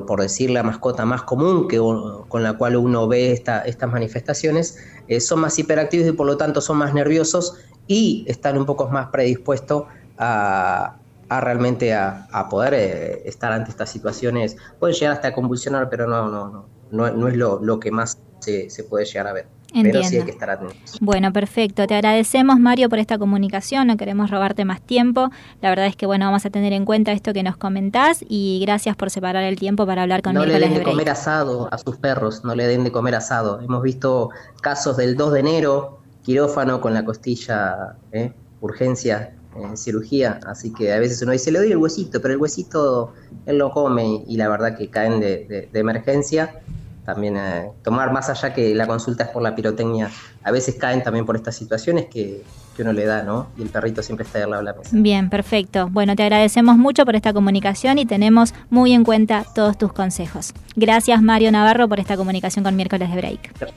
por, 0.06 0.22
decir 0.22 0.50
la 0.50 0.64
mascota 0.64 1.06
más 1.06 1.24
común 1.24 1.68
que, 1.68 1.78
con 1.78 2.44
la 2.44 2.54
cual 2.58 2.76
uno 2.78 3.08
ve 3.08 3.32
esta- 3.32 3.62
estas 3.62 3.92
manifestaciones, 3.92 4.78
eh, 5.08 5.20
son 5.20 5.42
más 5.42 5.58
hiperactivos 5.60 6.08
y 6.08 6.12
por 6.14 6.26
lo 6.26 6.38
tanto 6.38 6.62
son 6.62 6.78
más 6.78 6.94
nerviosos 6.94 7.58
y 7.88 8.26
están 8.28 8.58
un 8.58 8.66
poco 8.66 8.90
más 8.90 9.08
predispuestos 9.10 9.86
a, 10.18 11.02
realmente 11.30 11.94
a, 11.94 12.28
poder 12.50 12.74
eh, 12.74 13.22
estar 13.26 13.52
ante 13.52 13.72
estas 13.72 13.90
situaciones. 13.90 14.56
Pueden 14.80 14.96
llegar 14.96 15.14
hasta 15.14 15.30
a 15.30 15.34
convulsionar, 15.34 15.90
pero 15.90 16.08
no, 16.08 16.30
no, 16.30 16.50
no, 16.50 16.70
no, 16.90 17.12
no 17.12 17.28
es 17.28 17.36
lo, 17.36 17.80
que 17.80 17.92
más 17.92 18.20
se 18.40 18.84
puede 18.90 19.06
llegar 19.06 19.28
a 19.28 19.34
ver. 19.34 19.55
Pero 19.84 20.04
sí 20.04 20.18
hay 20.18 20.24
que 20.24 20.32
estar 20.32 20.50
atentos. 20.50 20.98
Bueno, 21.02 21.32
perfecto. 21.34 21.86
Te 21.88 21.96
agradecemos, 21.96 22.60
Mario, 22.60 22.90
por 22.90 23.00
esta 23.00 23.18
comunicación. 23.18 23.88
No 23.88 23.98
queremos 23.98 24.30
robarte 24.32 24.66
más 24.66 24.82
tiempo. 24.82 25.30
La 25.62 25.70
verdad 25.70 25.86
es 25.88 25.96
que, 25.96 26.06
bueno, 26.06 26.26
vamos 26.26 26.46
a 26.46 26.50
tener 26.50 26.74
en 26.74 26.86
cuenta 26.86 27.12
esto 27.12 27.34
que 27.34 27.44
nos 27.44 27.58
comentás 27.58 28.24
y 28.28 28.60
gracias 28.62 28.96
por 28.96 29.10
separar 29.10 29.44
el 29.44 29.58
tiempo 29.58 29.86
para 29.86 30.04
hablar 30.04 30.22
con 30.22 30.34
No 30.34 30.46
le 30.46 30.60
den 30.60 30.74
de 30.74 30.84
comer 30.84 31.10
asado 31.10 31.68
a 31.72 31.78
sus 31.78 31.98
perros, 31.98 32.44
no 32.44 32.56
le 32.56 32.68
den 32.68 32.84
de 32.84 32.92
comer 32.92 33.16
asado. 33.16 33.60
Hemos 33.62 33.82
visto 33.84 34.30
casos 34.62 34.98
del 34.98 35.16
2 35.18 35.34
de 35.34 35.40
enero, 35.42 36.00
quirófano 36.24 36.82
con 36.82 36.94
la 36.94 37.04
costilla, 37.06 37.96
¿eh? 38.12 38.32
urgencia, 38.62 39.34
en 39.58 39.78
cirugía, 39.78 40.40
así 40.48 40.74
que 40.74 40.92
a 40.92 41.00
veces 41.00 41.22
uno 41.22 41.32
dice, 41.32 41.50
le 41.52 41.60
doy 41.60 41.72
el 41.72 41.78
huesito, 41.78 42.22
pero 42.22 42.34
el 42.34 42.40
huesito 42.42 43.14
él 43.46 43.58
lo 43.58 43.72
come 43.72 44.24
y 44.28 44.36
la 44.38 44.50
verdad 44.50 44.76
que 44.78 44.90
caen 44.90 45.20
de, 45.20 45.46
de- 45.46 45.70
de 45.72 45.80
emergencia. 45.80 46.60
También 47.06 47.38
eh, 47.38 47.70
tomar 47.84 48.12
más 48.12 48.30
allá 48.30 48.54
que 48.54 48.74
la 48.74 48.88
consulta 48.88 49.26
es 49.26 49.30
por 49.30 49.44
la 49.44 49.56
pirotecnia, 49.56 50.10
a 50.44 50.52
veces 50.52 50.76
caen 50.76 51.04
también 51.04 51.26
por 51.26 51.36
estas 51.36 51.56
situaciones 51.56 52.08
que, 52.08 52.44
que 52.76 52.82
uno 52.82 52.94
le 52.94 53.06
da, 53.06 53.24
¿no? 53.24 53.48
Y 53.58 53.62
el 53.62 53.70
perrito 53.70 54.02
siempre 54.02 54.26
está 54.26 54.44
al 54.44 54.50
lado 54.50 54.64
de 54.64 54.72
la 54.72 54.74
mesa. 54.74 54.90
Bien, 54.94 55.30
perfecto. 55.30 55.88
Bueno, 55.90 56.16
te 56.16 56.24
agradecemos 56.24 56.78
mucho 56.78 57.06
por 57.06 57.16
esta 57.16 57.32
comunicación 57.32 58.00
y 58.00 58.06
tenemos 58.06 58.54
muy 58.70 58.94
en 58.94 59.04
cuenta 59.04 59.46
todos 59.54 59.78
tus 59.78 59.94
consejos. 59.94 60.54
Gracias, 60.76 61.22
Mario 61.22 61.52
Navarro, 61.52 61.88
por 61.88 62.00
esta 62.00 62.18
comunicación 62.18 62.66
con 62.66 62.76
Miércoles 62.76 63.10
de 63.10 63.16
Break. 63.16 63.74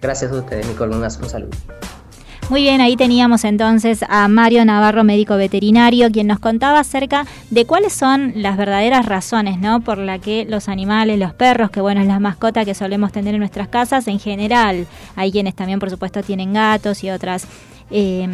Gracias 0.00 0.32
a 0.32 0.34
ustedes, 0.34 0.66
Nicole, 0.66 0.96
un 0.96 1.10
saludo. 1.10 1.50
Muy 2.50 2.62
bien, 2.62 2.82
ahí 2.82 2.96
teníamos 2.96 3.44
entonces 3.44 4.04
a 4.08 4.28
Mario 4.28 4.64
Navarro, 4.66 5.04
médico 5.04 5.36
veterinario, 5.36 6.10
quien 6.10 6.26
nos 6.26 6.38
contaba 6.38 6.80
acerca 6.80 7.24
de 7.48 7.64
cuáles 7.64 7.94
son 7.94 8.32
las 8.36 8.58
verdaderas 8.58 9.06
razones, 9.06 9.58
¿no? 9.58 9.80
Por 9.80 9.96
la 9.96 10.18
que 10.18 10.44
los 10.44 10.68
animales, 10.68 11.18
los 11.18 11.32
perros, 11.32 11.70
que 11.70 11.80
bueno, 11.80 12.02
es 12.02 12.06
la 12.06 12.20
mascota 12.20 12.66
que 12.66 12.74
solemos 12.74 13.10
tener 13.10 13.34
en 13.34 13.40
nuestras 13.40 13.68
casas 13.68 14.06
en 14.06 14.18
general. 14.18 14.86
Hay 15.16 15.32
quienes 15.32 15.54
también, 15.54 15.78
por 15.78 15.88
supuesto, 15.88 16.22
tienen 16.22 16.52
gatos 16.52 17.02
y 17.04 17.10
otras 17.10 17.46
eh, 17.92 18.28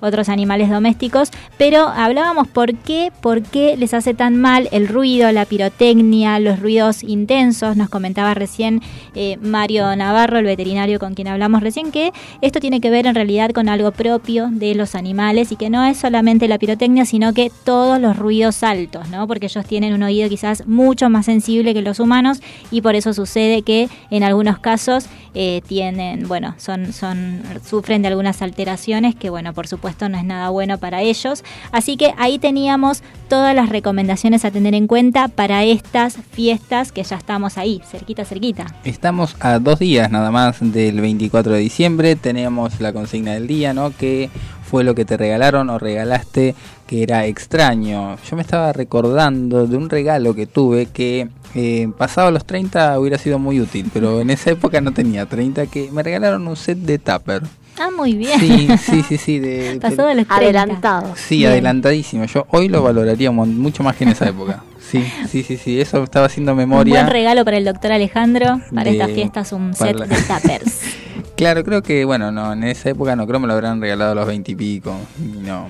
otros 0.00 0.28
animales 0.28 0.68
domésticos, 0.68 1.30
pero 1.56 1.88
hablábamos 1.88 2.48
por 2.48 2.74
qué, 2.74 3.10
por 3.22 3.42
qué 3.42 3.76
les 3.76 3.94
hace 3.94 4.12
tan 4.12 4.36
mal 4.36 4.68
el 4.72 4.88
ruido, 4.88 5.30
la 5.32 5.46
pirotecnia, 5.46 6.38
los 6.40 6.60
ruidos 6.60 7.02
intensos. 7.02 7.76
Nos 7.76 7.88
comentaba 7.88 8.34
recién 8.34 8.82
eh, 9.14 9.38
Mario 9.40 9.94
Navarro, 9.96 10.38
el 10.38 10.44
veterinario 10.44 10.98
con 10.98 11.14
quien 11.14 11.28
hablamos 11.28 11.62
recién, 11.62 11.90
que 11.90 12.12
esto 12.42 12.60
tiene 12.60 12.80
que 12.80 12.90
ver 12.90 13.06
en 13.06 13.14
realidad 13.14 13.50
con 13.50 13.68
algo 13.68 13.92
propio 13.92 14.48
de 14.50 14.74
los 14.74 14.94
animales 14.94 15.52
y 15.52 15.56
que 15.56 15.70
no 15.70 15.84
es 15.84 15.96
solamente 15.96 16.48
la 16.48 16.58
pirotecnia, 16.58 17.04
sino 17.04 17.32
que 17.32 17.50
todos 17.64 18.00
los 18.00 18.16
ruidos 18.16 18.62
altos, 18.62 19.08
¿no? 19.08 19.26
Porque 19.26 19.46
ellos 19.46 19.64
tienen 19.64 19.94
un 19.94 20.02
oído 20.02 20.28
quizás 20.28 20.66
mucho 20.66 21.08
más 21.08 21.26
sensible 21.26 21.72
que 21.72 21.82
los 21.82 22.00
humanos 22.00 22.40
y 22.70 22.82
por 22.82 22.94
eso 22.94 23.14
sucede 23.14 23.62
que 23.62 23.88
en 24.10 24.22
algunos 24.22 24.58
casos 24.58 25.06
eh, 25.34 25.62
tienen, 25.66 26.28
bueno, 26.28 26.54
son, 26.58 26.92
son, 26.92 27.42
sufren 27.64 28.02
de 28.02 28.08
algunas 28.08 28.40
alteraciones 28.40 29.03
que, 29.14 29.28
bueno, 29.28 29.52
por 29.52 29.66
supuesto 29.66 30.08
no 30.08 30.16
es 30.16 30.24
nada 30.24 30.50
bueno 30.50 30.78
para 30.78 31.02
ellos. 31.02 31.44
Así 31.72 31.96
que 31.96 32.14
ahí 32.16 32.38
teníamos 32.38 33.02
todas 33.28 33.54
las 33.54 33.68
recomendaciones 33.68 34.44
a 34.44 34.50
tener 34.50 34.74
en 34.74 34.86
cuenta 34.86 35.28
para 35.28 35.64
estas 35.64 36.16
fiestas 36.30 36.92
que 36.92 37.02
ya 37.02 37.16
estamos 37.16 37.58
ahí, 37.58 37.82
cerquita, 37.90 38.24
cerquita. 38.24 38.66
Estamos 38.84 39.36
a 39.40 39.58
dos 39.58 39.80
días 39.80 40.10
nada 40.10 40.30
más 40.30 40.58
del 40.60 41.00
24 41.00 41.54
de 41.54 41.60
diciembre. 41.60 42.16
Tenemos 42.16 42.80
la 42.80 42.92
consigna 42.92 43.32
del 43.32 43.46
día, 43.46 43.74
¿no? 43.74 43.90
Que 43.96 44.30
fue 44.62 44.84
lo 44.84 44.94
que 44.94 45.04
te 45.04 45.16
regalaron 45.16 45.70
o 45.70 45.78
regalaste 45.78 46.54
que 46.86 47.02
era 47.02 47.26
extraño. 47.26 48.16
Yo 48.28 48.36
me 48.36 48.42
estaba 48.42 48.72
recordando 48.72 49.66
de 49.66 49.76
un 49.76 49.90
regalo 49.90 50.34
que 50.34 50.46
tuve 50.46 50.86
que 50.86 51.28
eh, 51.54 51.88
pasado 51.96 52.30
los 52.30 52.44
30 52.44 52.98
hubiera 52.98 53.16
sido 53.16 53.38
muy 53.38 53.60
útil, 53.60 53.90
pero 53.92 54.20
en 54.20 54.30
esa 54.30 54.50
época 54.50 54.80
no 54.80 54.92
tenía 54.92 55.26
30, 55.26 55.66
que 55.66 55.90
me 55.92 56.02
regalaron 56.02 56.48
un 56.48 56.56
set 56.56 56.78
de 56.78 56.98
tupper. 56.98 57.42
Ah, 57.78 57.88
muy 57.96 58.14
bien. 58.14 58.38
Sí, 58.40 58.68
sí, 58.78 59.02
sí, 59.02 59.18
sí. 59.18 59.38
De, 59.40 59.78
Pasó 59.80 60.06
de 60.06 60.14
los 60.14 60.26
30. 60.28 60.34
Adelantado. 60.36 61.14
Sí, 61.16 61.38
Bien. 61.38 61.50
adelantadísimo. 61.50 62.24
Yo 62.26 62.46
hoy 62.50 62.68
lo 62.68 62.82
valoraría 62.82 63.30
mucho 63.32 63.82
más 63.82 63.96
que 63.96 64.04
en 64.04 64.10
esa 64.10 64.28
época. 64.28 64.62
Sí, 64.78 65.04
sí, 65.28 65.42
sí, 65.42 65.56
sí. 65.56 65.80
Eso 65.80 66.02
estaba 66.04 66.26
haciendo 66.26 66.52
Un 66.52 66.58
memoria. 66.58 66.94
buen 66.94 67.08
regalo 67.08 67.44
para 67.44 67.56
el 67.56 67.64
doctor 67.64 67.90
Alejandro, 67.92 68.60
para 68.72 68.84
De- 68.84 68.92
estas 68.92 69.10
fiestas, 69.10 69.52
un 69.52 69.74
set 69.74 69.96
la- 69.98 70.06
de 70.06 70.16
tuppers. 70.16 70.80
Claro, 71.36 71.64
creo 71.64 71.82
que, 71.82 72.04
bueno, 72.04 72.30
no, 72.30 72.52
en 72.52 72.62
esa 72.62 72.90
época 72.90 73.16
no 73.16 73.26
creo 73.26 73.40
me 73.40 73.48
lo 73.48 73.54
habrán 73.54 73.80
regalado 73.80 74.12
a 74.12 74.14
los 74.14 74.26
20 74.26 74.52
y 74.52 74.54
pico. 74.54 74.94
No, 75.42 75.66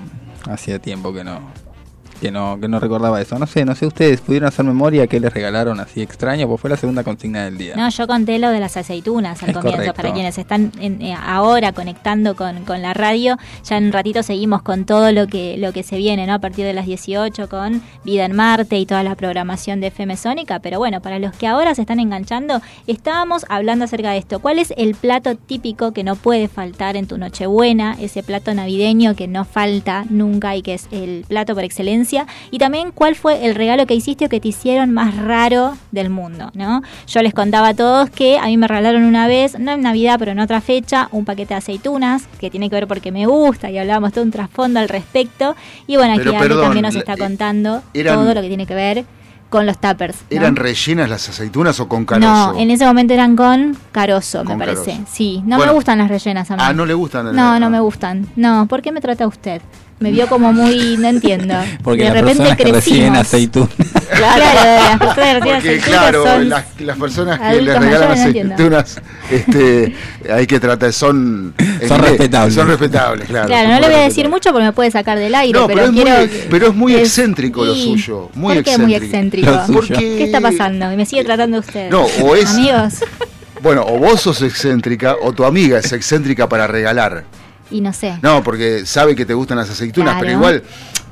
hacía 0.47 0.77
tiempo 0.77 1.11
que 1.11 1.23
no, 1.23 1.39
que 2.21 2.31
no, 2.31 2.57
que 2.59 2.67
no 2.67 2.79
recordaba 2.79 3.21
eso. 3.21 3.37
No 3.39 3.47
sé, 3.47 3.65
no 3.65 3.75
sé 3.75 3.85
ustedes, 3.85 4.21
¿pudieron 4.21 4.47
hacer 4.47 4.65
memoria 4.65 5.07
que 5.07 5.19
les 5.19 5.33
regalaron 5.33 5.79
así 5.79 6.01
extraño? 6.01 6.47
Pues 6.47 6.61
fue 6.61 6.69
la 6.69 6.77
segunda 6.77 7.03
consigna 7.03 7.45
del 7.45 7.57
día. 7.57 7.75
No, 7.75 7.89
yo 7.89 8.07
conté 8.07 8.39
lo 8.39 8.49
de 8.49 8.59
las 8.59 8.77
aceitunas 8.77 9.41
al 9.43 9.49
Es 9.49 9.55
comienzo. 9.55 9.77
correcto. 9.77 9.93
Para 10.01 10.13
quienes 10.13 10.37
están 10.37 10.71
en- 10.79 11.01
eh, 11.01 11.15
ahora 11.19 11.71
conectando 11.73 12.35
con, 12.35 12.63
con 12.65 12.81
la 12.81 12.93
radio, 12.93 13.37
ya 13.63 13.77
en 13.77 13.85
un 13.87 13.91
ratito 13.91 14.23
seguimos 14.23 14.61
con 14.61 14.85
todo 14.85 15.11
lo 15.11 15.27
que, 15.27 15.57
lo 15.57 15.73
que 15.73 15.83
se 15.83 15.97
viene, 15.97 16.25
¿no? 16.27 16.33
A 16.35 16.39
partir 16.39 16.65
de 16.65 16.73
las 16.73 16.85
18 16.85 17.49
con 17.49 17.81
Vida 18.03 18.25
en 18.25 18.35
Marte 18.35 18.77
y 18.79 18.85
toda 18.85 19.03
la 19.03 19.15
programación 19.15 19.79
de 19.81 19.87
FM 19.87 20.15
Sónica. 20.17 20.59
Pero 20.59 20.79
bueno, 20.79 21.01
para 21.01 21.19
los 21.19 21.33
que 21.35 21.47
ahora 21.47 21.75
se 21.75 21.81
están 21.81 21.99
enganchando, 21.99 22.61
estábamos 22.87 23.45
hablando 23.49 23.85
acerca 23.85 24.11
de 24.11 24.17
esto. 24.19 24.39
¿Cuál 24.39 24.59
es 24.59 24.73
el 24.77 24.95
plato 24.95 25.35
típico 25.35 25.91
que 25.91 26.03
no 26.03 26.15
puede 26.15 26.47
faltar 26.47 26.95
en 26.95 27.07
tu 27.07 27.17
Nochebuena? 27.17 27.97
Ese 27.99 28.23
plato 28.23 28.53
navideño 28.53 29.15
que 29.15 29.27
no 29.27 29.45
falta 29.45 30.05
nunca 30.09 30.55
y 30.55 30.61
que 30.61 30.75
es 30.75 30.87
el 30.91 31.25
plato 31.27 31.55
por 31.55 31.63
excelencia. 31.63 32.04
Y 32.51 32.57
también 32.59 32.91
cuál 32.91 33.15
fue 33.15 33.45
el 33.45 33.55
regalo 33.55 33.85
que 33.85 33.93
hiciste 33.95 34.25
o 34.25 34.29
que 34.29 34.39
te 34.39 34.47
hicieron 34.49 34.91
más 34.91 35.15
raro 35.17 35.77
del 35.91 36.09
mundo, 36.09 36.51
¿no? 36.53 36.81
Yo 37.07 37.21
les 37.21 37.33
contaba 37.33 37.69
a 37.69 37.73
todos 37.73 38.09
que 38.09 38.37
a 38.37 38.45
mí 38.45 38.57
me 38.57 38.67
regalaron 38.67 39.03
una 39.03 39.27
vez, 39.27 39.57
no 39.59 39.71
en 39.71 39.81
Navidad, 39.81 40.17
pero 40.19 40.31
en 40.31 40.39
otra 40.39 40.61
fecha, 40.61 41.09
un 41.11 41.25
paquete 41.25 41.53
de 41.53 41.57
aceitunas, 41.59 42.23
que 42.39 42.49
tiene 42.49 42.69
que 42.69 42.75
ver 42.75 42.87
porque 42.87 43.11
me 43.11 43.25
gusta 43.25 43.69
y 43.71 43.77
hablábamos 43.77 44.13
todo 44.13 44.23
un 44.23 44.31
trasfondo 44.31 44.79
al 44.79 44.89
respecto. 44.89 45.55
Y 45.87 45.95
bueno, 45.97 46.13
aquí 46.13 46.23
perdón, 46.37 46.63
también 46.63 46.83
nos 46.83 46.95
está 46.95 47.13
eh, 47.13 47.17
contando 47.17 47.81
eran- 47.93 48.15
todo 48.15 48.33
lo 48.33 48.41
que 48.41 48.47
tiene 48.47 48.65
que 48.65 48.75
ver 48.75 49.05
con 49.49 49.65
los 49.65 49.77
tuppers. 49.79 50.17
¿no? 50.31 50.37
¿Eran 50.37 50.55
rellenas 50.55 51.09
las 51.09 51.29
aceitunas 51.29 51.79
o 51.79 51.87
con 51.87 52.03
carozo? 52.03 52.27
No, 52.53 52.59
en 52.59 52.71
ese 52.71 52.85
momento 52.85 53.13
eran 53.13 53.35
con 53.35 53.77
carozo, 53.91 54.43
me 54.43 54.57
parece. 54.57 54.91
carozo. 54.91 55.05
Sí, 55.09 55.41
no 55.45 55.57
Bueno. 55.57 55.71
me 55.71 55.75
gustan 55.75 55.99
las 55.99 56.09
rellenas 56.09 56.49
a 56.51 56.55
mí. 56.57 56.61
Ah, 56.65 56.73
¿no 56.73 56.85
le 56.85 56.93
gustan? 56.93 57.33
No, 57.33 57.59
no 57.59 57.69
me 57.69 57.79
gustan. 57.79 58.27
No, 58.35 58.65
¿por 58.67 58.81
qué 58.81 58.91
me 58.91 58.99
trata 59.01 59.25
usted? 59.27 59.61
Me 59.97 60.11
vio 60.11 60.27
como 60.27 60.51
muy, 60.51 60.97
no 60.97 61.07
entiendo. 61.07 61.55
Porque 61.83 62.03
de 62.03 62.09
las 62.09 62.13
repente 62.15 62.37
personas 62.43 62.57
que 62.57 62.71
reciben 62.73 63.13
crecimos. 63.13 63.19
aceitunas. 63.19 63.69
Claro, 64.15 64.43
las 64.45 64.99
personas 65.15 65.43
que 65.43 65.51
reciben 65.51 65.61
Porque 65.61 65.79
claro, 65.79 66.23
son 66.23 66.49
las, 66.49 66.65
las 66.79 66.97
personas 66.97 67.39
que 67.39 67.45
adultos 67.45 67.73
le 67.73 67.79
regalan 67.79 68.07
no 68.07 68.13
aceitunas, 68.13 69.01
este, 69.31 69.95
hay 70.31 70.47
que 70.47 70.59
tratar, 70.59 70.93
son... 70.93 71.53
Son 71.87 71.99
respetables. 72.01 72.53
Son 72.55 72.67
respetables, 72.67 73.27
claro. 73.27 73.47
Claro, 73.47 73.63
son 73.69 73.73
no 73.75 73.79
le 73.81 73.87
voy 73.93 74.01
a 74.01 74.05
decir 74.05 74.29
mucho 74.29 74.51
porque 74.51 74.65
me 74.65 74.73
puede 74.73 74.91
sacar 74.91 75.17
del 75.19 75.33
aire, 75.35 75.59
No, 75.59 75.67
pero, 75.67 75.79
pero, 75.79 75.89
es 75.89 76.03
quiero. 76.03 76.19
muy, 76.19 76.29
pero 76.49 76.67
es 76.67 76.75
muy 76.75 76.95
es- 76.95 77.01
excéntrico 77.01 77.65
lo 77.65 77.75
suyo. 77.75 78.29
Muy 78.35 78.55
¿Por 78.55 78.63
qué 78.63 78.69
excéntrico. 78.71 78.85
muy 78.99 79.05
excéntrico? 79.05 79.59
Porque- 79.73 79.93
¿Qué 79.95 80.23
está 80.25 80.39
pasando? 80.39 80.91
Y 80.93 80.97
me 80.97 81.05
sigue 81.05 81.23
tratando 81.25 81.59
usted. 81.59 81.89
No, 81.89 82.05
o 82.21 82.35
es- 82.35 82.49
Amigos. 82.51 82.93
Bueno, 83.61 83.83
o 83.87 83.97
vos 83.97 84.21
sos 84.21 84.41
excéntrica 84.43 85.15
o 85.21 85.33
tu 85.33 85.43
amiga 85.45 85.79
es 85.79 85.91
excéntrica 85.91 86.47
para 86.47 86.67
regalar. 86.67 87.23
Y 87.71 87.81
no 87.81 87.93
sé. 87.93 88.17
No, 88.21 88.43
porque 88.43 88.85
sabe 88.85 89.15
que 89.15 89.25
te 89.25 89.33
gustan 89.33 89.57
las 89.57 89.69
aceitunas, 89.69 90.13
Claro. 90.13 90.19
pero 90.25 90.37
igual, 90.37 90.63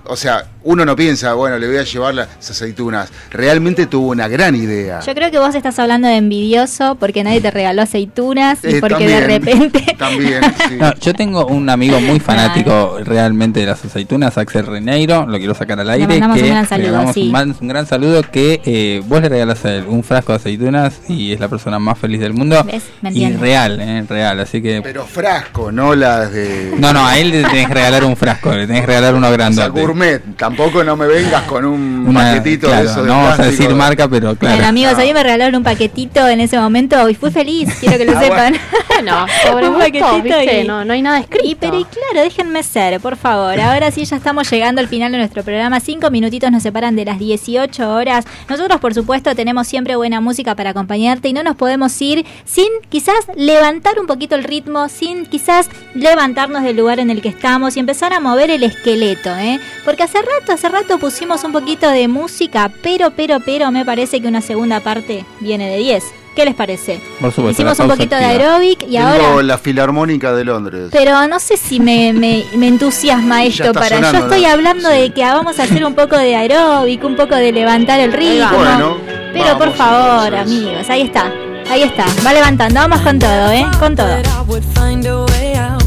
o 0.05 0.15
sea, 0.15 0.45
uno 0.63 0.85
no 0.85 0.95
piensa, 0.95 1.33
bueno, 1.33 1.57
le 1.57 1.67
voy 1.67 1.77
a 1.77 1.83
llevar 1.83 2.13
las 2.15 2.49
aceitunas. 2.49 3.09
Realmente 3.31 3.85
tuvo 3.85 4.09
una 4.11 4.27
gran 4.27 4.55
idea. 4.55 4.99
Yo 5.01 5.13
creo 5.13 5.31
que 5.31 5.39
vos 5.39 5.53
estás 5.55 5.77
hablando 5.79 6.07
de 6.07 6.17
envidioso 6.17 6.95
porque 6.95 7.23
nadie 7.23 7.41
te 7.41 7.51
regaló 7.51 7.81
aceitunas 7.81 8.59
y 8.63 8.75
Eh, 8.75 8.79
porque 8.79 9.07
de 9.07 9.19
también, 9.19 9.41
repente. 9.43 9.95
También, 9.97 10.41
sí. 10.67 10.75
No, 10.77 10.93
yo 10.95 11.13
tengo 11.13 11.45
un 11.47 11.69
amigo 11.69 11.99
muy 11.99 12.19
fanático 12.19 12.99
realmente 13.03 13.59
de 13.61 13.67
las 13.67 13.83
aceitunas, 13.83 14.37
Axel 14.37 14.65
Reneiro, 14.65 15.25
lo 15.25 15.37
quiero 15.37 15.53
sacar 15.53 15.79
al 15.79 15.89
aire. 15.89 16.07
mandamos 16.07 16.37
que 16.37 16.43
un 16.43 16.49
gran 16.49 16.67
saludo, 16.67 16.85
le 16.85 16.91
mandamos 16.91 17.13
sí. 17.15 17.61
un, 17.61 17.67
gran 17.67 17.85
saludo 17.85 18.21
que 18.23 18.61
eh, 18.65 19.01
vos 19.05 19.21
le 19.21 19.29
regalas 19.29 19.63
a 19.65 19.75
él 19.75 19.85
un 19.87 20.03
frasco 20.03 20.31
de 20.33 20.37
aceitunas 20.37 21.01
y 21.09 21.33
es 21.33 21.39
la 21.39 21.47
persona 21.47 21.79
más 21.79 21.97
feliz 21.97 22.19
del 22.19 22.33
mundo. 22.33 22.63
¿Ves? 22.63 22.83
Me 23.01 23.11
y 23.11 23.31
real, 23.33 23.79
eh, 23.79 24.05
real, 24.07 24.39
así 24.39 24.61
que... 24.61 24.81
Pero 24.81 25.05
frasco, 25.05 25.71
no 25.71 25.95
las 25.95 26.31
de... 26.31 26.73
No, 26.77 26.93
no, 26.93 27.05
a 27.05 27.17
él 27.17 27.31
le 27.31 27.43
tenés 27.43 27.67
que 27.67 27.73
regalar 27.73 28.03
un 28.03 28.15
frasco, 28.15 28.51
le 28.51 28.67
tenés 28.67 28.81
que 28.81 28.87
regalar 28.87 29.15
uno 29.15 29.27
O 29.27 29.29
sea, 29.29 29.37
grandote. 29.37 29.81
gourmet. 29.81 30.21
Tampoco 30.55 30.83
no 30.83 30.95
me 30.95 31.07
vengas 31.07 31.41
con 31.43 31.65
un 31.65 32.05
Una- 32.07 32.31
paquetito 32.33 32.67
claro, 32.67 32.83
de 32.83 32.89
esos 32.91 33.03
de 33.03 33.09
no 33.09 33.17
vamos 33.17 33.39
a 33.39 33.43
decir 33.43 33.69
marca, 33.73 34.07
pero 34.07 34.35
claro. 34.35 34.55
Bueno, 34.55 34.69
amigos, 34.69 34.93
a 34.93 35.01
mí 35.01 35.13
me 35.13 35.23
regalaron 35.23 35.55
un 35.55 35.63
paquetito 35.63 36.27
en 36.27 36.39
ese 36.41 36.59
momento 36.59 37.09
y 37.09 37.15
fui 37.15 37.31
feliz, 37.31 37.69
quiero 37.79 37.97
que 37.97 38.05
lo 38.05 38.17
Ah, 38.17 38.21
sepan. 38.21 38.55
Bueno, 38.87 39.25
sobre 39.47 39.67
Un 39.69 39.77
paquetito 39.79 40.21
¿viste? 40.21 40.61
y- 40.61 40.67
No, 40.67 40.85
no 40.85 40.93
hay 40.93 41.01
nada 41.01 41.19
escrito. 41.19 41.45
Y 41.45 41.55
pero 41.55 41.79
y 41.79 41.85
claro, 41.85 42.21
déjenme 42.23 42.61
ser, 42.63 42.99
por 42.99 43.15
favor. 43.15 43.59
Ahora 43.59 43.89
sí 43.91 44.05
ya 44.05 44.15
estamos 44.17 44.49
llegando 44.51 44.81
al 44.81 44.87
final 44.87 45.11
de 45.11 45.17
nuestro 45.17 45.43
programa. 45.43 45.79
Cinco 45.79 46.09
minutitos 46.11 46.51
nos 46.51 46.61
separan 46.63 46.95
de 46.95 47.05
las 47.05 47.19
18 47.19 47.89
horas. 47.89 48.25
Nosotros, 48.49 48.79
por 48.79 48.93
supuesto, 48.93 49.33
tenemos 49.35 49.67
siempre 49.67 49.95
buena 49.95 50.21
música 50.21 50.55
para 50.55 50.71
acompañarte 50.71 51.29
y 51.29 51.33
no 51.33 51.43
nos 51.43 51.55
podemos 51.55 51.99
ir 52.01 52.25
sin 52.45 52.67
quizás 52.89 53.15
levantar 53.35 53.99
un 53.99 54.07
poquito 54.07 54.35
el 54.35 54.43
ritmo, 54.43 54.89
sin 54.89 55.25
quizás 55.25 55.69
levantarnos 55.95 56.63
del 56.63 56.75
lugar 56.77 56.99
en 56.99 57.09
el 57.09 57.21
que 57.21 57.29
estamos 57.29 57.77
y 57.77 57.79
empezar 57.79 58.13
a 58.13 58.19
mover 58.19 58.49
el 58.51 58.63
esqueleto, 58.63 59.29
¿eh? 59.37 59.59
Porque 59.85 60.03
hace 60.03 60.17
rato, 60.19 60.42
hace 60.51 60.69
rato 60.69 60.97
pusimos 60.97 61.43
un 61.43 61.51
poquito 61.51 61.89
de 61.89 62.07
música, 62.07 62.71
pero, 62.81 63.11
pero, 63.11 63.39
pero 63.39 63.71
me 63.71 63.85
parece 63.85 64.21
que 64.21 64.27
una 64.27 64.41
segunda 64.41 64.79
parte 64.79 65.25
viene 65.39 65.69
de 65.69 65.77
10. 65.77 66.03
¿Qué 66.35 66.45
les 66.45 66.55
parece? 66.55 66.99
Por 67.21 67.31
supuesto, 67.31 67.61
Hicimos 67.61 67.79
un 67.79 67.87
poquito 67.89 68.15
de 68.15 68.25
aeróbic 68.25 68.81
y 68.87 68.93
Tengo 68.97 69.07
ahora... 69.07 69.43
la 69.43 69.57
Filarmónica 69.59 70.33
de 70.33 70.43
Londres. 70.43 70.89
Pero 70.91 71.27
no 71.27 71.39
sé 71.39 71.57
si 71.57 71.79
me, 71.79 72.11
me, 72.11 72.43
me 72.55 72.67
entusiasma 72.69 73.43
esto 73.45 73.71
para. 73.71 73.97
sonando, 73.97 74.17
Yo 74.17 74.23
estoy 74.25 74.41
¿no? 74.41 74.47
hablando 74.49 74.89
de 74.89 75.11
que 75.13 75.21
vamos 75.21 75.59
a 75.59 75.63
hacer 75.63 75.85
un 75.85 75.93
poco 75.93 76.17
de 76.17 76.35
aeróbic, 76.35 77.03
un 77.03 77.15
poco 77.15 77.35
de 77.35 77.51
levantar 77.51 77.99
el 77.99 78.11
ritmo. 78.11 78.49
Bueno, 78.57 78.97
Pero 79.31 79.57
por 79.59 79.73
favor, 79.73 80.35
amigos, 80.35 80.89
ahí 80.89 81.01
está. 81.03 81.31
Ahí 81.69 81.83
está. 81.83 82.05
Va 82.25 82.33
levantando. 82.33 82.79
Vamos 82.79 83.01
con 83.01 83.19
todo, 83.19 83.51
¿eh? 83.51 83.65
Con 83.79 83.95
todo. 83.95 84.07
I 84.19 84.23
would 84.47 84.63
find 84.75 85.05
a 85.05 85.23
way 85.25 85.53
out. 85.55 85.83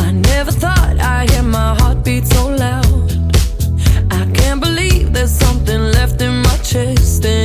I 0.00 0.12
never 0.12 0.52
thought 0.52 0.98
I'd 1.00 1.30
hear 1.30 1.42
my 1.44 1.74
heartbeat 1.78 2.26
so 2.26 2.48
in 6.74 6.94
my 6.94 7.41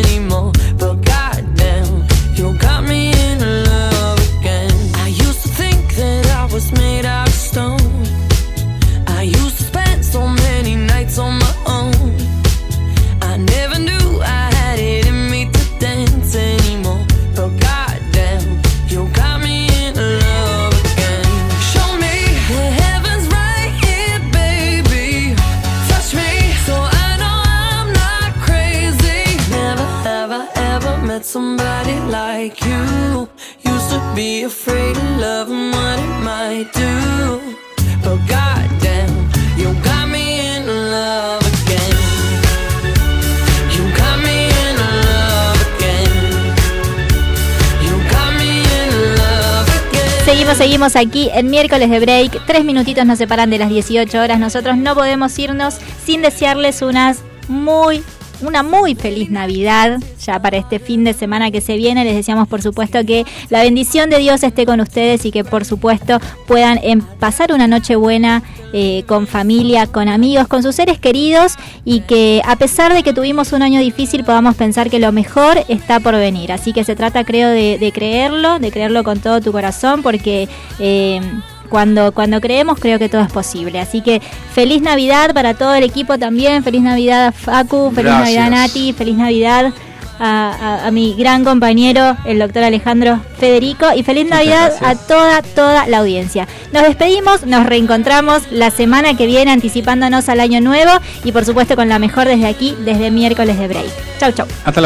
be 34.18 34.42
afraid 34.46 34.98
of 34.98 35.20
love 35.20 35.48
and 35.52 35.72
what 35.76 36.00
it 36.00 36.24
might 36.24 36.74
do. 36.74 37.40
But 38.04 38.18
goddamn, 38.28 39.30
you 39.56 39.72
got 39.84 40.10
me 40.10 40.40
in 40.58 40.66
love. 40.66 41.48
Seguimos, 50.26 50.58
seguimos 50.58 50.96
aquí 50.98 51.30
en 51.34 51.50
miércoles 51.50 51.90
de 51.90 52.02
break. 52.02 52.46
Tres 52.46 52.66
minutitos 52.66 53.06
nos 53.06 53.18
separan 53.18 53.50
de 53.50 53.60
las 53.60 53.70
18 53.70 54.20
horas. 54.20 54.40
Nosotros 54.40 54.76
no 54.76 54.94
podemos 54.94 55.40
irnos 55.40 55.76
sin 56.06 56.22
desearles 56.22 56.82
unas 56.82 57.20
muy, 57.48 58.04
una 58.42 58.64
muy 58.64 58.96
feliz 58.96 59.30
Navidad. 59.30 60.00
Ya 60.26 60.42
para 60.42 60.58
este 60.58 60.80
fin 60.80 61.04
de 61.04 61.14
semana 61.14 61.52
que 61.52 61.62
se 61.62 61.78
viene, 61.78 62.04
les 62.04 62.16
deseamos 62.16 62.48
por 62.48 62.62
supuesto 62.62 63.06
que 63.06 63.26
la 63.50 63.62
bendición 63.62 64.10
de 64.10 64.20
Dios 64.20 64.44
esté 64.44 64.66
con 64.66 64.80
ustedes 64.80 65.26
y 65.26 65.32
que 65.32 65.44
por 65.44 65.66
supuesto 65.66 66.20
puedan 66.48 66.80
em, 66.84 67.02
pasar 67.02 67.54
una 67.54 67.68
noche 67.68 67.96
buena 67.96 68.44
eh, 68.74 69.04
con 69.08 69.28
familia, 69.28 69.88
con 69.88 70.08
amigos, 70.08 70.48
con 70.48 70.64
sus 70.64 70.76
seres 70.76 71.00
queridos 71.00 71.54
y 71.86 72.02
que 72.02 72.42
a 72.46 72.56
pesar 72.56 72.94
de 72.94 73.04
que 73.04 73.14
tuvimos 73.14 73.54
un 73.54 73.62
año 73.62 73.80
difícil 73.80 74.24
podamos 74.24 74.56
pensar 74.56 74.90
que 74.90 75.00
lo 75.00 75.12
mejor 75.12 75.64
está 75.68 76.00
por 76.00 76.16
venir. 76.16 76.52
Así 76.52 76.74
que 76.74 76.84
se 76.84 76.96
trata 76.96 77.24
creo 77.24 77.50
de, 77.50 77.92
creerlo, 77.94 78.60
de 78.60 78.72
creerlo 78.72 79.04
con 79.04 79.20
todo 79.20 79.42
tu 79.42 79.52
corazón 79.52 80.04
porque... 80.04 80.48
eh, 80.80 81.22
cuando, 81.70 82.12
cuando 82.14 82.40
creemos 82.42 82.80
creo 82.80 83.00
que 83.00 83.10
todo 83.10 83.22
es 83.22 83.32
posible. 83.32 83.80
Así 83.80 84.02
que 84.02 84.22
feliz 84.54 84.82
Navidad 84.82 85.34
para 85.34 85.54
todo 85.54 85.74
el 85.76 85.84
equipo 85.84 86.18
también, 86.18 86.64
feliz 86.64 86.82
Navidad 86.82 87.28
a 87.28 87.32
Facu, 87.32 87.92
feliz 87.94 88.12
Gracias. 88.12 88.36
Navidad 88.50 88.50
Nati, 88.52 88.94
feliz 88.94 89.16
Navidad 89.16 89.74
a, 90.20 90.50
a- 90.84 90.88
a 90.88 90.92
mi 90.92 91.14
gran 91.14 91.44
compañero, 91.44 92.18
el 92.26 92.40
doctor 92.40 92.64
Alejandro 92.64 93.20
Federico, 93.40 93.86
y 93.96 94.02
feliz 94.02 94.28
Navidad 94.28 94.74
a 94.84 94.96
toda, 94.96 95.44
toda 95.44 95.88
la 95.88 96.00
audiencia. 96.00 96.48
Nos 96.74 96.82
despedimos, 96.84 97.46
nos 97.46 97.68
reencontramos 97.68 98.42
la 98.52 98.72
semana 98.72 99.16
que 99.16 99.28
viene 99.28 99.52
anticipándonos 99.52 100.28
al 100.28 100.40
año 100.40 100.60
nuevo 100.60 100.92
y 101.24 101.32
por 101.32 101.46
supuesto 101.46 101.76
con 101.76 101.88
la 101.88 102.00
mejor 102.00 102.28
desde 102.28 102.48
aquí, 102.48 102.76
desde 102.84 103.12
miércoles 103.12 103.60
de 103.60 103.68
break. 103.68 103.92
Chau, 104.20 104.32
chau. 104.32 104.48
Hasta 104.66 104.82
la 104.82 104.86